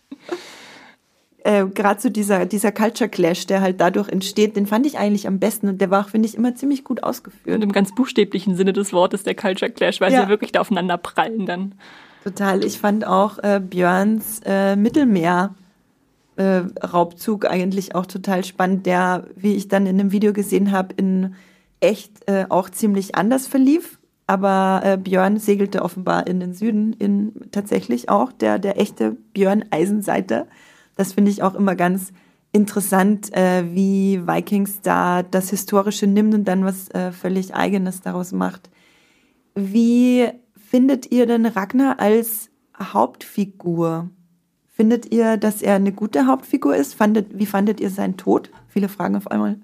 äh, 1.44 1.66
gerade 1.66 2.00
so 2.00 2.10
dieser, 2.10 2.46
dieser 2.46 2.72
Culture 2.72 3.10
Clash, 3.10 3.48
der 3.48 3.62
halt 3.62 3.82
dadurch 3.82 4.10
entsteht, 4.10 4.56
den 4.56 4.68
fand 4.68 4.86
ich 4.86 4.98
eigentlich 4.98 5.28
am 5.28 5.40
besten 5.40 5.70
und 5.70 5.82
der 5.82 5.90
war, 5.90 6.06
finde 6.06 6.28
ich, 6.28 6.36
immer 6.36 6.56
ziemlich 6.56 6.84
gut 6.84 7.04
ausgeführt. 7.04 7.56
Und 7.56 7.64
im 7.64 7.72
ganz 7.72 7.94
buchstäblichen 7.96 8.56
Sinne 8.56 8.74
des 8.74 8.94
Wortes 8.94 9.24
der 9.24 9.36
Culture 9.36 9.72
Clash, 9.72 10.02
weil 10.02 10.14
ja. 10.14 10.24
sie 10.24 10.30
wirklich 10.30 10.52
da 10.52 10.62
aufeinander 10.62 10.98
prallen 10.98 11.46
dann. 11.46 11.76
Total. 12.24 12.64
Ich 12.64 12.80
fand 12.80 13.06
auch 13.06 13.40
äh, 13.40 13.60
Björns 13.60 14.42
äh, 14.46 14.76
Mittelmeer 14.76 15.56
äh, 16.36 16.64
Raubzug 16.86 17.46
eigentlich 17.46 17.96
auch 17.96 18.06
total 18.06 18.44
spannend, 18.44 18.86
der, 18.86 19.26
wie 19.36 19.56
ich 19.56 19.68
dann 19.68 19.86
in 19.86 20.00
einem 20.00 20.12
Video 20.12 20.34
gesehen 20.34 20.72
habe, 20.72 20.94
in 20.96 21.36
echt 21.80 22.28
äh, 22.28 22.46
auch 22.50 22.70
ziemlich 22.70 23.16
anders 23.16 23.48
verlief. 23.48 24.00
Aber 24.28 24.82
äh, 24.86 24.98
Björn 24.98 25.38
segelte 25.38 25.82
offenbar 25.82 26.28
in 26.28 26.40
den 26.40 26.54
Süden, 26.54 26.94
in 26.94 27.34
tatsächlich 27.52 28.10
auch 28.10 28.32
der, 28.32 28.60
der 28.60 28.80
echte 28.80 29.18
Björn 29.34 29.66
Eisenseiter. 29.72 30.48
Das 30.96 31.14
finde 31.14 31.32
ich 31.32 31.44
auch 31.44 31.56
immer 31.56 31.76
ganz 31.76 32.12
interessant, 32.52 33.34
äh, 33.34 33.64
wie 33.74 34.28
Vikings 34.28 34.82
da 34.82 35.24
das 35.24 35.50
Historische 35.50 36.08
nimmt 36.08 36.34
und 36.34 36.46
dann 36.46 36.66
was 36.66 36.90
äh, 36.90 37.12
völlig 37.12 37.56
Eigenes 37.56 38.02
daraus 38.02 38.32
macht. 38.32 38.70
Wie 39.56 40.28
findet 40.56 41.12
ihr 41.12 41.26
denn 41.26 41.46
Ragnar 41.46 42.00
als 42.00 42.50
Hauptfigur? 42.80 44.10
Findet 44.70 45.12
ihr, 45.12 45.38
dass 45.38 45.62
er 45.62 45.76
eine 45.76 45.92
gute 45.92 46.28
Hauptfigur 46.28 46.76
ist? 46.76 46.94
Fandet, 46.94 47.38
wie 47.38 47.46
fandet 47.46 47.80
ihr 47.80 47.90
seinen 47.90 48.18
Tod? 48.18 48.50
Viele 48.68 48.90
Fragen 48.90 49.16
auf 49.16 49.28
einmal. 49.30 49.60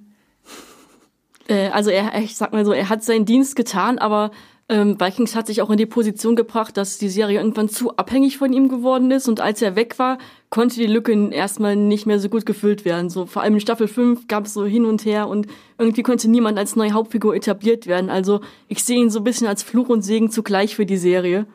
Äh, 1.48 1.70
also 1.70 1.90
er, 1.90 2.22
ich 2.22 2.36
sag 2.36 2.54
mal 2.54 2.66
so, 2.66 2.72
er 2.72 2.90
hat 2.90 3.04
seinen 3.04 3.26
Dienst 3.26 3.56
getan, 3.56 4.00
aber 4.00 4.32
ähm, 4.70 5.00
Vikings 5.00 5.34
hat 5.34 5.48
sich 5.48 5.62
auch 5.62 5.70
in 5.70 5.78
die 5.78 5.86
Position 5.86 6.36
gebracht, 6.36 6.76
dass 6.76 6.98
die 6.98 7.08
Serie 7.08 7.40
irgendwann 7.40 7.70
zu 7.70 7.96
abhängig 7.96 8.38
von 8.38 8.52
ihm 8.52 8.68
geworden 8.68 9.12
ist 9.12 9.30
und 9.30 9.40
als 9.40 9.62
er 9.62 9.78
weg 9.78 9.98
war, 9.98 10.18
konnte 10.50 10.76
die 10.76 10.88
Lücke 10.88 11.30
erstmal 11.32 11.78
nicht 11.78 12.06
mehr 12.06 12.20
so 12.20 12.28
gut 12.28 12.46
gefüllt 12.46 12.84
werden. 12.84 13.10
So 13.10 13.26
vor 13.26 13.44
allem 13.44 13.54
in 13.54 13.60
Staffel 13.62 13.88
5 13.88 14.28
gab 14.28 14.46
es 14.46 14.54
so 14.54 14.66
hin 14.66 14.86
und 14.86 15.06
her 15.06 15.30
und 15.30 15.48
irgendwie 15.78 16.04
konnte 16.04 16.30
niemand 16.30 16.58
als 16.58 16.76
neue 16.76 16.92
Hauptfigur 16.92 17.34
etabliert 17.34 17.88
werden. 17.88 18.10
Also 18.10 18.42
ich 18.68 18.84
sehe 18.84 19.00
ihn 19.00 19.10
so 19.10 19.20
ein 19.20 19.24
bisschen 19.24 19.48
als 19.48 19.64
Fluch 19.64 19.88
und 19.88 20.02
Segen 20.02 20.30
zugleich 20.32 20.76
für 20.76 20.86
die 20.86 20.98
Serie, 20.98 21.46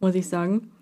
muss 0.00 0.16
ich 0.16 0.28
sagen. 0.28 0.72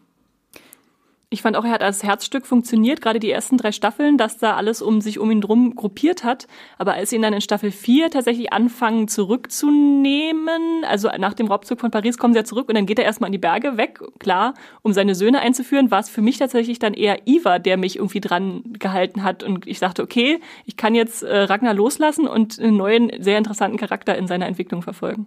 Ich 1.34 1.42
fand 1.42 1.56
auch, 1.56 1.64
er 1.64 1.72
hat 1.72 1.82
als 1.82 2.04
Herzstück 2.04 2.46
funktioniert, 2.46 3.00
gerade 3.00 3.18
die 3.18 3.28
ersten 3.28 3.56
drei 3.56 3.72
Staffeln, 3.72 4.18
dass 4.18 4.38
da 4.38 4.54
alles 4.54 4.80
um 4.80 5.00
sich 5.00 5.18
um 5.18 5.32
ihn 5.32 5.40
drum 5.40 5.74
gruppiert 5.74 6.22
hat. 6.22 6.46
Aber 6.78 6.92
als 6.94 7.10
sie 7.10 7.16
ihn 7.16 7.22
dann 7.22 7.32
in 7.32 7.40
Staffel 7.40 7.72
4 7.72 8.08
tatsächlich 8.12 8.52
anfangen 8.52 9.08
zurückzunehmen, 9.08 10.84
also 10.84 11.10
nach 11.18 11.34
dem 11.34 11.48
Raubzug 11.48 11.80
von 11.80 11.90
Paris 11.90 12.18
kommen 12.18 12.34
sie 12.34 12.38
ja 12.38 12.44
zurück 12.44 12.68
und 12.68 12.76
dann 12.76 12.86
geht 12.86 13.00
er 13.00 13.04
erstmal 13.04 13.26
in 13.26 13.32
die 13.32 13.38
Berge 13.38 13.76
weg, 13.76 13.98
klar, 14.20 14.54
um 14.82 14.92
seine 14.92 15.16
Söhne 15.16 15.40
einzuführen, 15.40 15.90
war 15.90 15.98
es 15.98 16.08
für 16.08 16.22
mich 16.22 16.38
tatsächlich 16.38 16.78
dann 16.78 16.94
eher 16.94 17.26
Iva, 17.26 17.58
der 17.58 17.78
mich 17.78 17.96
irgendwie 17.96 18.20
dran 18.20 18.62
gehalten 18.78 19.24
hat. 19.24 19.42
Und 19.42 19.66
ich 19.66 19.80
dachte, 19.80 20.04
okay, 20.04 20.38
ich 20.66 20.76
kann 20.76 20.94
jetzt 20.94 21.24
äh, 21.24 21.36
Ragnar 21.36 21.74
loslassen 21.74 22.28
und 22.28 22.60
einen 22.60 22.76
neuen, 22.76 23.10
sehr 23.18 23.38
interessanten 23.38 23.76
Charakter 23.76 24.16
in 24.16 24.28
seiner 24.28 24.46
Entwicklung 24.46 24.82
verfolgen. 24.82 25.26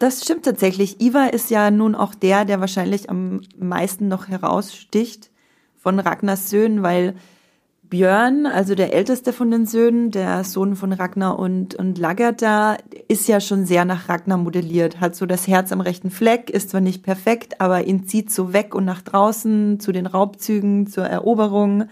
Das 0.00 0.22
stimmt 0.22 0.46
tatsächlich. 0.46 0.98
Iva 1.02 1.26
ist 1.26 1.50
ja 1.50 1.70
nun 1.70 1.94
auch 1.94 2.14
der, 2.14 2.46
der 2.46 2.58
wahrscheinlich 2.58 3.10
am 3.10 3.42
meisten 3.58 4.08
noch 4.08 4.28
heraussticht 4.28 5.30
von 5.76 6.00
Ragnars 6.00 6.48
Söhnen, 6.48 6.82
weil 6.82 7.16
Björn, 7.82 8.46
also 8.46 8.74
der 8.74 8.94
älteste 8.94 9.34
von 9.34 9.50
den 9.50 9.66
Söhnen, 9.66 10.10
der 10.10 10.42
Sohn 10.44 10.74
von 10.74 10.94
Ragnar 10.94 11.38
und, 11.38 11.74
und 11.74 11.98
Lagerda, 11.98 12.78
ist 13.08 13.28
ja 13.28 13.40
schon 13.40 13.66
sehr 13.66 13.84
nach 13.84 14.08
Ragnar 14.08 14.38
modelliert, 14.38 15.00
hat 15.00 15.14
so 15.14 15.26
das 15.26 15.46
Herz 15.46 15.70
am 15.70 15.82
rechten 15.82 16.10
Fleck, 16.10 16.48
ist 16.48 16.70
zwar 16.70 16.80
nicht 16.80 17.02
perfekt, 17.02 17.60
aber 17.60 17.86
ihn 17.86 18.06
zieht 18.06 18.30
so 18.30 18.54
weg 18.54 18.74
und 18.74 18.86
nach 18.86 19.02
draußen 19.02 19.80
zu 19.80 19.92
den 19.92 20.06
Raubzügen, 20.06 20.86
zur 20.86 21.04
Eroberung. 21.04 21.88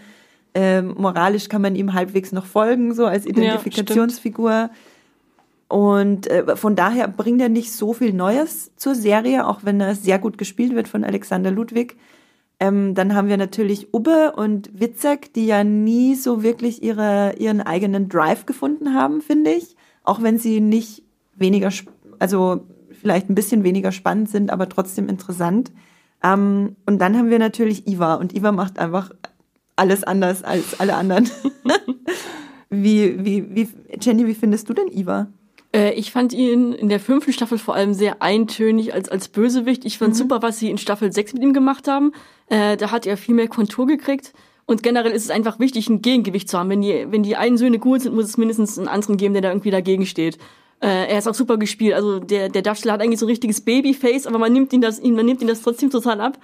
Ähm, 0.54 0.94
moralisch 0.96 1.50
kann 1.50 1.61
man 1.61 1.76
ihm 1.76 1.92
halbwegs 1.92 2.32
noch 2.32 2.46
folgen, 2.46 2.94
so 2.94 3.04
als 3.04 3.26
Identifikationsfigur. 3.26 4.50
Ja, 4.50 4.70
und 5.69 6.27
äh, 6.29 6.57
von 6.57 6.77
daher 6.77 7.09
bringt 7.09 7.43
er 7.43 7.51
nicht 7.51 7.73
so 7.73 7.93
viel 7.93 8.14
Neues 8.14 8.73
zur 8.77 8.95
Serie, 8.95 9.47
auch 9.47 9.61
wenn 9.64 9.81
er 9.81 9.95
sehr 9.95 10.19
gut 10.19 10.39
gespielt 10.39 10.75
wird 10.75 10.89
von 10.89 11.05
Alexander 11.05 11.51
Ludwig. 11.51 11.97
Ähm, 12.59 12.95
dann 12.95 13.14
haben 13.14 13.29
wir 13.29 13.37
natürlich 13.37 13.93
Ubbe 13.93 14.33
und 14.35 14.71
Witzek, 14.73 15.33
die 15.35 15.47
ja 15.47 15.62
nie 15.62 16.14
so 16.14 16.43
wirklich 16.43 16.83
ihre, 16.83 17.35
ihren 17.39 17.61
eigenen 17.61 18.09
Drive 18.09 18.47
gefunden 18.47 18.95
haben, 18.95 19.21
finde 19.21 19.53
ich. 19.53 19.77
Auch 20.03 20.23
wenn 20.23 20.39
sie 20.39 20.61
nicht 20.61 21.03
weniger, 21.37 21.71
also 22.19 22.66
vielleicht 22.91 23.29
ein 23.29 23.35
bisschen 23.35 23.62
weniger 23.62 23.93
spannend 23.93 24.31
sind, 24.31 24.51
aber 24.51 24.69
trotzdem 24.69 25.09
interessant. 25.09 25.71
Ähm, 26.25 26.77
und 26.87 26.99
dann 26.99 27.16
haben 27.16 27.31
wir 27.31 27.39
natürlich 27.39 27.87
Iva 27.87 28.14
und 28.14 28.35
Iva 28.35 28.53
macht 28.53 28.79
einfach 28.79 29.11
alles 29.77 30.03
anders 30.03 30.43
als 30.43 30.81
alle 30.81 30.97
anderen. 30.97 31.29
wie, 32.71 33.25
wie, 33.25 33.55
wie, 33.55 33.69
Jenny, 34.01 34.27
wie 34.27 34.35
findest 34.35 34.69
du 34.69 34.73
denn 34.73 34.89
Iva? 34.89 35.29
Äh, 35.79 35.93
ich 35.95 36.11
fand 36.11 36.33
ihn 36.33 36.72
in 36.72 36.89
der 36.89 36.99
fünften 36.99 37.33
Staffel 37.33 37.59
vor 37.59 37.74
allem 37.74 37.95
sehr 37.95 38.20
eintönig 38.20 38.93
als, 38.93 39.09
als 39.09 39.29
Bösewicht. 39.29 39.85
Ich 39.85 39.99
fand 39.99 40.14
mhm. 40.14 40.18
super, 40.18 40.43
was 40.43 40.59
sie 40.59 40.70
in 40.70 40.79
Staffel 40.79 41.12
6 41.12 41.35
mit 41.35 41.43
ihm 41.43 41.53
gemacht 41.53 41.87
haben. 41.87 42.12
Äh, 42.49 42.76
da 42.76 42.91
hat 42.91 43.07
er 43.07 43.16
viel 43.16 43.35
mehr 43.35 43.49
Kontur 43.49 43.87
gekriegt. 43.87 44.33
Und 44.66 44.83
generell 44.83 45.12
ist 45.12 45.24
es 45.24 45.31
einfach 45.31 45.61
wichtig, 45.61 45.89
ein 45.89 46.03
Gegengewicht 46.03 46.49
zu 46.49 46.59
haben. 46.59 46.68
Wenn 46.68 46.83
die, 46.83 47.07
wenn 47.11 47.22
die 47.22 47.37
einen 47.37 47.57
Söhne 47.57 47.79
gut 47.79 48.03
sind, 48.03 48.14
muss 48.14 48.26
es 48.26 48.37
mindestens 48.37 48.79
einen 48.79 48.89
anderen 48.89 49.16
geben, 49.16 49.33
der 49.35 49.43
da 49.43 49.49
irgendwie 49.49 49.70
dagegen 49.70 50.05
steht. 50.05 50.37
Äh, 50.81 51.11
er 51.11 51.18
ist 51.18 51.29
auch 51.29 51.35
super 51.35 51.57
gespielt. 51.57 51.95
Also 51.95 52.18
der, 52.18 52.49
der 52.49 52.62
Darsteller 52.62 52.95
hat 52.95 53.01
eigentlich 53.01 53.20
so 53.20 53.26
ein 53.26 53.31
richtiges 53.31 53.61
Babyface, 53.61 54.26
aber 54.26 54.39
man 54.39 54.53
nimmt 54.53 54.72
ihn 54.72 54.81
das, 54.81 55.03
man 55.03 55.24
nimmt 55.24 55.41
ihn 55.41 55.49
das 55.49 55.62
trotzdem 55.62 55.91
total 55.91 56.20
ab. 56.20 56.39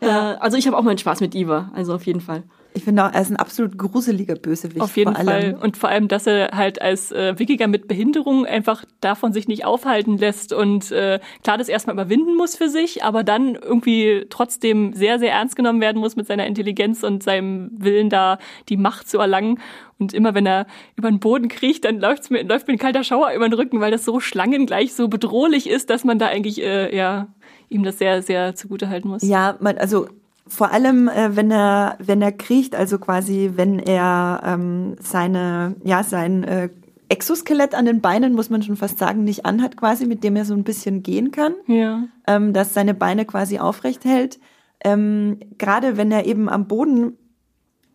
Ja. 0.00 0.32
Äh, 0.32 0.36
also 0.38 0.56
ich 0.56 0.66
habe 0.66 0.76
auch 0.76 0.82
meinen 0.82 0.98
Spaß 0.98 1.20
mit 1.20 1.34
Eva, 1.34 1.70
also 1.74 1.94
auf 1.94 2.06
jeden 2.06 2.20
Fall. 2.20 2.42
Ich 2.72 2.84
finde 2.84 3.04
auch, 3.04 3.12
er 3.12 3.20
ist 3.20 3.30
ein 3.30 3.36
absolut 3.36 3.76
gruseliger 3.76 4.36
Bösewicht. 4.36 4.80
Auf 4.80 4.96
jeden 4.96 5.14
Fall. 5.14 5.58
Und 5.60 5.76
vor 5.76 5.88
allem, 5.88 6.08
dass 6.08 6.26
er 6.26 6.50
halt 6.52 6.80
als 6.80 7.10
äh, 7.10 7.38
Wikinger 7.38 7.66
mit 7.66 7.88
Behinderung 7.88 8.46
einfach 8.46 8.84
davon 9.00 9.32
sich 9.32 9.48
nicht 9.48 9.64
aufhalten 9.64 10.18
lässt 10.18 10.52
und 10.52 10.92
äh, 10.92 11.18
klar 11.42 11.58
das 11.58 11.68
erstmal 11.68 11.94
überwinden 11.94 12.36
muss 12.36 12.56
für 12.56 12.68
sich, 12.68 13.02
aber 13.02 13.24
dann 13.24 13.56
irgendwie 13.56 14.26
trotzdem 14.30 14.92
sehr, 14.92 15.18
sehr 15.18 15.32
ernst 15.32 15.56
genommen 15.56 15.80
werden 15.80 15.98
muss 15.98 16.16
mit 16.16 16.26
seiner 16.26 16.46
Intelligenz 16.46 17.02
und 17.02 17.22
seinem 17.22 17.70
Willen 17.76 18.08
da 18.08 18.38
die 18.68 18.76
Macht 18.76 19.08
zu 19.08 19.18
erlangen. 19.18 19.58
Und 19.98 20.14
immer 20.14 20.34
wenn 20.34 20.46
er 20.46 20.66
über 20.96 21.10
den 21.10 21.20
Boden 21.20 21.48
kriecht, 21.48 21.84
dann 21.84 21.98
läuft's 21.98 22.30
mir, 22.30 22.42
läuft 22.44 22.68
mir 22.68 22.74
ein 22.74 22.78
kalter 22.78 23.04
Schauer 23.04 23.32
über 23.34 23.48
den 23.48 23.52
Rücken, 23.52 23.80
weil 23.80 23.90
das 23.90 24.04
so 24.04 24.20
schlangengleich 24.20 24.94
so 24.94 25.08
bedrohlich 25.08 25.68
ist, 25.68 25.90
dass 25.90 26.04
man 26.04 26.18
da 26.18 26.26
eigentlich 26.26 26.62
äh, 26.62 26.96
ja 26.96 27.28
ihm 27.68 27.82
das 27.82 27.98
sehr, 27.98 28.22
sehr 28.22 28.54
zugute 28.54 28.88
halten 28.88 29.08
muss. 29.08 29.22
Ja, 29.22 29.56
man, 29.60 29.78
also 29.78 30.08
vor 30.50 30.72
allem, 30.72 31.08
äh, 31.08 31.36
wenn 31.36 31.50
er, 31.50 31.96
wenn 32.00 32.20
er 32.20 32.32
kriecht, 32.32 32.74
also 32.74 32.98
quasi, 32.98 33.52
wenn 33.54 33.78
er 33.78 34.42
ähm, 34.44 34.96
seine, 35.00 35.76
ja, 35.84 36.02
sein 36.02 36.44
äh, 36.44 36.68
Exoskelett 37.08 37.74
an 37.74 37.86
den 37.86 38.00
Beinen, 38.00 38.34
muss 38.34 38.50
man 38.50 38.62
schon 38.62 38.76
fast 38.76 38.98
sagen, 38.98 39.24
nicht 39.24 39.46
anhat, 39.46 39.76
quasi, 39.76 40.06
mit 40.06 40.22
dem 40.22 40.36
er 40.36 40.44
so 40.44 40.54
ein 40.54 40.64
bisschen 40.64 41.02
gehen 41.02 41.30
kann. 41.30 41.54
Ja. 41.66 42.04
Ähm, 42.26 42.52
dass 42.52 42.74
seine 42.74 42.94
Beine 42.94 43.24
quasi 43.24 43.58
aufrecht 43.58 44.04
hält. 44.04 44.38
Ähm, 44.84 45.38
Gerade 45.58 45.96
wenn 45.96 46.12
er 46.12 46.26
eben 46.26 46.48
am 46.48 46.66
Boden 46.66 47.16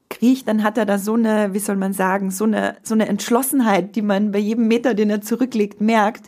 kriecht, 0.10 0.47
dann 0.47 0.64
hat 0.64 0.78
er 0.78 0.86
da 0.86 0.97
so 0.97 1.16
eine, 1.16 1.53
wie 1.53 1.60
soll 1.60 1.76
man 1.78 1.93
sagen, 1.93 2.32
so 2.32 2.45
eine, 2.45 2.76
so 2.84 2.93
eine 2.93 3.08
Entschlossenheit, 3.08 3.95
die 3.95 4.01
man 4.01 4.32
bei 4.32 4.39
jedem 4.39 4.68
Meter, 4.68 4.93
den 4.93 5.10
er 5.10 5.22
zurücklegt, 5.22 5.82
merkt, 5.82 6.26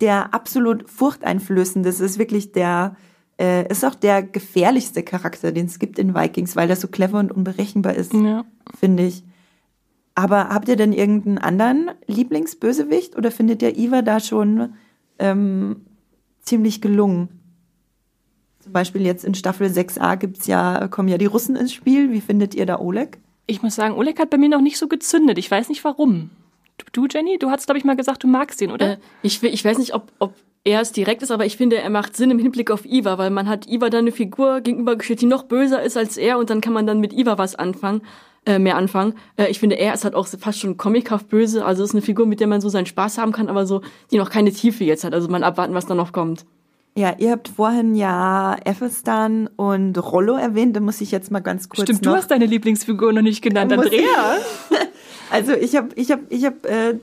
der 0.00 0.34
absolut 0.34 0.88
furchteinflößend 0.88 1.86
ist. 1.86 2.00
Das 2.00 2.10
ist 2.10 2.18
wirklich 2.18 2.52
der, 2.52 2.96
äh, 3.40 3.68
ist 3.68 3.84
auch 3.84 3.94
der 3.94 4.22
gefährlichste 4.22 5.02
Charakter, 5.02 5.52
den 5.52 5.66
es 5.66 5.78
gibt 5.78 5.98
in 5.98 6.14
Vikings, 6.14 6.56
weil 6.56 6.70
er 6.70 6.76
so 6.76 6.88
clever 6.88 7.18
und 7.18 7.32
unberechenbar 7.32 7.94
ist, 7.94 8.12
ja. 8.12 8.44
finde 8.78 9.06
ich. 9.06 9.24
Aber 10.14 10.48
habt 10.50 10.68
ihr 10.68 10.76
denn 10.76 10.92
irgendeinen 10.92 11.38
anderen 11.38 11.90
Lieblingsbösewicht 12.06 13.16
oder 13.16 13.30
findet 13.30 13.62
ihr 13.62 13.76
Iva 13.76 14.02
da 14.02 14.20
schon 14.20 14.74
ähm, 15.18 15.84
ziemlich 16.42 16.80
gelungen? 16.80 17.28
Zum 18.60 18.72
Beispiel 18.72 19.02
jetzt 19.02 19.24
in 19.24 19.34
Staffel 19.34 19.66
6a 19.66 20.16
gibt's 20.16 20.46
ja, 20.46 20.86
kommen 20.88 21.08
ja 21.08 21.18
die 21.18 21.26
Russen 21.26 21.56
ins 21.56 21.72
Spiel. 21.72 22.12
Wie 22.12 22.20
findet 22.20 22.54
ihr 22.54 22.64
da 22.64 22.78
Oleg? 22.78 23.18
Ich 23.46 23.60
muss 23.60 23.74
sagen, 23.74 23.94
Oleg 23.94 24.18
hat 24.18 24.30
bei 24.30 24.38
mir 24.38 24.48
noch 24.48 24.60
nicht 24.60 24.78
so 24.78 24.88
gezündet. 24.88 25.36
Ich 25.36 25.50
weiß 25.50 25.68
nicht 25.68 25.84
warum. 25.84 26.30
Du, 26.92 27.06
Jenny, 27.06 27.38
du 27.38 27.50
hast, 27.50 27.66
glaube 27.66 27.78
ich, 27.78 27.84
mal 27.84 27.96
gesagt, 27.96 28.22
du 28.22 28.28
magst 28.28 28.60
ihn, 28.60 28.70
oder? 28.70 28.92
Äh, 28.92 28.98
ich, 29.22 29.42
ich 29.42 29.64
weiß 29.64 29.78
nicht, 29.78 29.94
ob, 29.94 30.10
ob 30.18 30.34
er 30.64 30.80
es 30.80 30.92
direkt 30.92 31.22
ist, 31.22 31.30
aber 31.30 31.44
ich 31.44 31.58
finde, 31.58 31.76
er 31.76 31.90
macht 31.90 32.16
Sinn 32.16 32.30
im 32.30 32.38
Hinblick 32.38 32.70
auf 32.70 32.86
Iva, 32.86 33.18
weil 33.18 33.30
man 33.30 33.48
hat 33.48 33.68
Iva 33.68 33.90
dann 33.90 34.00
eine 34.00 34.12
Figur 34.12 34.62
gegenübergestellt, 34.62 35.20
die 35.20 35.26
noch 35.26 35.44
böser 35.44 35.82
ist 35.82 35.96
als 35.96 36.16
er 36.16 36.38
und 36.38 36.48
dann 36.48 36.62
kann 36.62 36.72
man 36.72 36.86
dann 36.86 37.00
mit 37.00 37.12
Iva 37.12 37.36
was 37.36 37.54
anfangen, 37.54 38.00
äh, 38.46 38.58
mehr 38.58 38.76
anfangen. 38.76 39.14
Äh, 39.36 39.48
ich 39.50 39.60
finde, 39.60 39.78
er 39.78 39.92
ist 39.92 40.04
halt 40.04 40.14
auch 40.14 40.26
fast 40.26 40.60
schon 40.60 40.78
comichaft 40.78 41.28
böse, 41.28 41.66
also 41.66 41.84
ist 41.84 41.92
eine 41.92 42.00
Figur, 42.00 42.26
mit 42.26 42.40
der 42.40 42.46
man 42.46 42.62
so 42.62 42.70
seinen 42.70 42.86
Spaß 42.86 43.18
haben 43.18 43.32
kann, 43.32 43.48
aber 43.48 43.66
so, 43.66 43.82
die 44.10 44.16
noch 44.16 44.30
keine 44.30 44.52
Tiefe 44.52 44.84
jetzt 44.84 45.04
hat, 45.04 45.12
also 45.12 45.28
man 45.28 45.42
abwarten, 45.42 45.74
was 45.74 45.86
da 45.86 45.94
noch 45.94 46.12
kommt. 46.12 46.46
Ja, 46.96 47.14
ihr 47.18 47.32
habt 47.32 47.48
vorhin 47.48 47.96
ja 47.96 48.56
Ethelstan 48.64 49.50
und 49.56 49.98
Rollo 49.98 50.36
erwähnt, 50.36 50.76
da 50.76 50.80
muss 50.80 51.00
ich 51.00 51.10
jetzt 51.10 51.30
mal 51.30 51.40
ganz 51.40 51.68
kurz 51.68 51.82
Stimmt, 51.82 52.04
noch 52.04 52.12
du 52.12 52.18
hast 52.18 52.30
deine 52.30 52.46
Lieblingsfigur 52.46 53.12
noch 53.12 53.22
nicht 53.22 53.42
genannt, 53.42 53.72
Andrea. 53.72 53.98
Also 55.34 55.52
ich 55.52 55.74
habe 55.74 55.88
ich 55.96 56.12
hab, 56.12 56.20
ich 56.28 56.44
hab, 56.44 56.64
äh, 56.64 56.94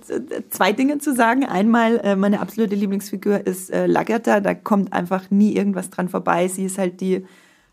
zwei 0.51 0.71
Dinge 0.71 0.99
zu 0.99 1.13
sagen. 1.13 1.43
Einmal, 1.43 1.99
äh, 2.01 2.15
meine 2.15 2.39
absolute 2.39 2.75
Lieblingsfigur 2.75 3.45
ist 3.45 3.69
äh, 3.71 3.87
Lagerta. 3.87 4.39
Da 4.39 4.53
kommt 4.53 4.93
einfach 4.93 5.29
nie 5.31 5.53
irgendwas 5.53 5.89
dran 5.89 6.07
vorbei. 6.07 6.47
Sie 6.47 6.63
ist 6.63 6.77
halt 6.77 7.01
die 7.01 7.25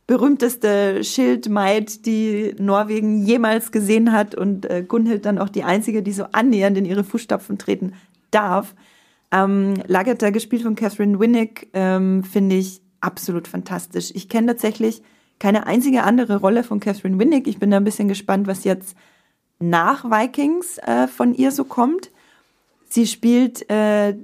berühmteste 0.08 1.04
Schildmaid, 1.04 2.04
die 2.06 2.56
Norwegen 2.58 3.22
jemals 3.24 3.70
gesehen 3.70 4.10
hat 4.10 4.34
und 4.34 4.68
äh, 4.68 4.82
Gunhild 4.82 5.26
dann 5.26 5.38
auch 5.38 5.48
die 5.48 5.62
einzige, 5.62 6.02
die 6.02 6.10
so 6.10 6.24
annähernd 6.32 6.76
in 6.76 6.86
ihre 6.86 7.04
Fußstapfen 7.04 7.56
treten 7.56 7.92
darf. 8.32 8.74
Ähm, 9.30 9.74
Lagerta, 9.86 10.30
gespielt 10.30 10.62
von 10.62 10.74
Catherine 10.74 11.20
Winnick, 11.20 11.68
ähm, 11.72 12.24
finde 12.24 12.56
ich 12.56 12.80
absolut 13.00 13.46
fantastisch. 13.46 14.10
Ich 14.12 14.28
kenne 14.28 14.48
tatsächlich 14.48 15.02
keine 15.38 15.68
einzige 15.68 16.02
andere 16.02 16.38
Rolle 16.38 16.64
von 16.64 16.80
Catherine 16.80 17.20
Winnick. 17.20 17.46
Ich 17.46 17.60
bin 17.60 17.70
da 17.70 17.76
ein 17.76 17.84
bisschen 17.84 18.08
gespannt, 18.08 18.48
was 18.48 18.64
jetzt 18.64 18.96
nach 19.58 20.04
Vikings 20.04 20.78
äh, 20.78 21.08
von 21.08 21.34
ihr 21.34 21.50
so 21.52 21.64
kommt. 21.64 22.10
Sie 22.88 23.06
spielt 23.06 23.68
äh, 23.70 24.16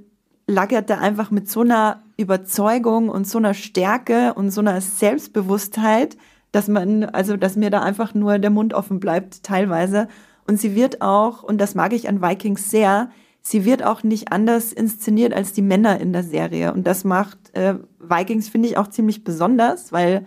Lagerta 0.47 0.99
einfach 0.99 1.31
mit 1.31 1.51
so 1.51 1.61
einer 1.61 2.03
Überzeugung 2.17 3.09
und 3.09 3.27
so 3.27 3.39
einer 3.39 3.55
Stärke 3.55 4.35
und 4.35 4.51
so 4.51 4.61
einer 4.61 4.81
Selbstbewusstheit, 4.81 6.17
dass 6.53 6.69
man, 6.69 7.05
also 7.05 7.37
dass 7.37 7.57
mir 7.57 7.71
da 7.71 7.81
einfach 7.81 8.15
nur 8.15 8.39
der 8.39 8.51
Mund 8.51 8.75
offen 8.75 9.01
bleibt, 9.01 9.43
teilweise. 9.43 10.09
Und 10.47 10.61
sie 10.61 10.75
wird 10.75 11.03
auch, 11.03 11.43
und 11.43 11.59
das 11.59 11.75
mag 11.75 11.93
ich 11.93 12.09
an 12.09 12.23
Vikings 12.23 12.71
sehr, 12.71 13.11
sie 13.41 13.65
wird 13.65 13.83
auch 13.83 14.03
nicht 14.03 14.33
anders 14.33 14.73
inszeniert 14.73 15.35
als 15.35 15.53
die 15.53 15.63
Männer 15.63 16.01
in 16.01 16.13
der 16.13 16.23
Serie. 16.23 16.73
Und 16.73 16.87
das 16.87 17.05
macht 17.05 17.39
äh, 17.55 17.75
Vikings, 17.99 18.49
finde 18.49 18.69
ich, 18.69 18.77
auch 18.77 18.89
ziemlich 18.89 19.25
besonders, 19.25 19.93
weil 19.93 20.27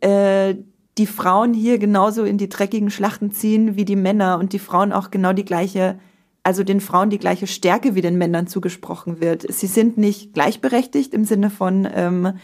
äh, 0.00 0.56
die 0.98 1.06
Frauen 1.06 1.54
hier 1.54 1.78
genauso 1.78 2.24
in 2.24 2.38
die 2.38 2.48
dreckigen 2.48 2.90
Schlachten 2.90 3.32
ziehen 3.32 3.76
wie 3.76 3.84
die 3.84 3.96
Männer 3.96 4.38
und 4.38 4.52
die 4.52 4.58
Frauen 4.58 4.92
auch 4.92 5.10
genau 5.10 5.32
die 5.32 5.44
gleiche, 5.44 5.98
also 6.42 6.62
den 6.62 6.80
Frauen 6.80 7.10
die 7.10 7.18
gleiche 7.18 7.46
Stärke 7.46 7.94
wie 7.94 8.00
den 8.00 8.16
Männern 8.16 8.46
zugesprochen 8.46 9.20
wird. 9.20 9.52
Sie 9.52 9.66
sind 9.66 9.98
nicht 9.98 10.34
gleichberechtigt 10.34 11.12
im 11.12 11.24
Sinne 11.24 11.50
von 11.50 11.88
ähm, 11.92 12.34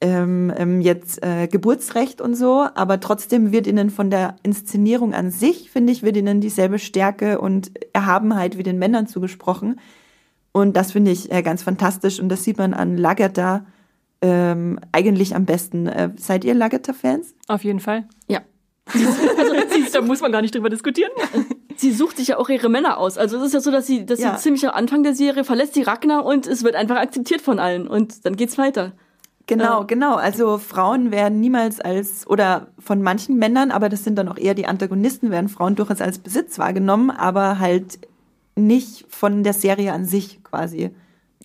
ähm, 0.00 0.50
ähm, 0.56 0.80
jetzt 0.80 1.22
äh, 1.22 1.46
Geburtsrecht 1.46 2.22
und 2.22 2.34
so, 2.34 2.66
aber 2.74 3.00
trotzdem 3.00 3.52
wird 3.52 3.66
ihnen 3.66 3.90
von 3.90 4.08
der 4.08 4.36
Inszenierung 4.42 5.12
an 5.12 5.30
sich, 5.30 5.70
finde 5.70 5.92
ich, 5.92 6.02
wird 6.02 6.16
ihnen 6.16 6.40
dieselbe 6.40 6.78
Stärke 6.78 7.38
und 7.38 7.70
Erhabenheit 7.92 8.56
wie 8.56 8.62
den 8.62 8.78
Männern 8.78 9.06
zugesprochen. 9.06 9.78
Und 10.52 10.74
das 10.74 10.92
finde 10.92 11.10
ich 11.10 11.30
äh, 11.30 11.42
ganz 11.42 11.62
fantastisch 11.62 12.18
und 12.18 12.30
das 12.30 12.44
sieht 12.44 12.56
man 12.56 12.72
an 12.72 12.96
Lagerda 12.96 13.66
ähm, 14.22 14.78
eigentlich 14.92 15.34
am 15.34 15.46
besten. 15.46 15.86
Äh, 15.86 16.10
seid 16.16 16.44
ihr 16.44 16.54
Lagerter-Fans? 16.54 17.34
Auf 17.48 17.64
jeden 17.64 17.80
Fall. 17.80 18.06
Ja. 18.28 18.40
also, 18.86 19.54
da 19.92 20.00
muss 20.02 20.20
man 20.20 20.32
gar 20.32 20.42
nicht 20.42 20.54
drüber 20.54 20.70
diskutieren. 20.70 21.10
Sie 21.76 21.92
sucht 21.92 22.18
sich 22.18 22.28
ja 22.28 22.38
auch 22.38 22.48
ihre 22.48 22.68
Männer 22.68 22.98
aus. 22.98 23.16
Also 23.16 23.38
es 23.38 23.44
ist 23.44 23.54
ja 23.54 23.60
so, 23.60 23.70
dass 23.70 23.86
sie, 23.86 24.04
dass 24.04 24.20
ja. 24.20 24.36
sie 24.36 24.42
ziemlich 24.42 24.68
am 24.68 24.74
Anfang 24.74 25.02
der 25.02 25.14
Serie 25.14 25.44
verlässt 25.44 25.76
die 25.76 25.82
Ragnar 25.82 26.26
und 26.26 26.46
es 26.46 26.62
wird 26.62 26.74
einfach 26.74 26.96
akzeptiert 26.96 27.40
von 27.40 27.58
allen 27.58 27.88
und 27.88 28.26
dann 28.26 28.36
geht's 28.36 28.58
weiter. 28.58 28.92
Genau, 29.46 29.82
äh. 29.82 29.86
genau. 29.86 30.16
Also 30.16 30.58
Frauen 30.58 31.10
werden 31.10 31.40
niemals 31.40 31.80
als, 31.80 32.26
oder 32.26 32.68
von 32.78 33.00
manchen 33.00 33.38
Männern, 33.38 33.70
aber 33.70 33.88
das 33.88 34.04
sind 34.04 34.16
dann 34.16 34.28
auch 34.28 34.36
eher 34.36 34.54
die 34.54 34.66
Antagonisten, 34.66 35.30
werden 35.30 35.48
Frauen 35.48 35.74
durchaus 35.74 36.02
als 36.02 36.18
Besitz 36.18 36.58
wahrgenommen, 36.58 37.10
aber 37.10 37.58
halt 37.58 37.98
nicht 38.56 39.06
von 39.08 39.42
der 39.42 39.54
Serie 39.54 39.94
an 39.94 40.04
sich 40.04 40.44
quasi. 40.44 40.90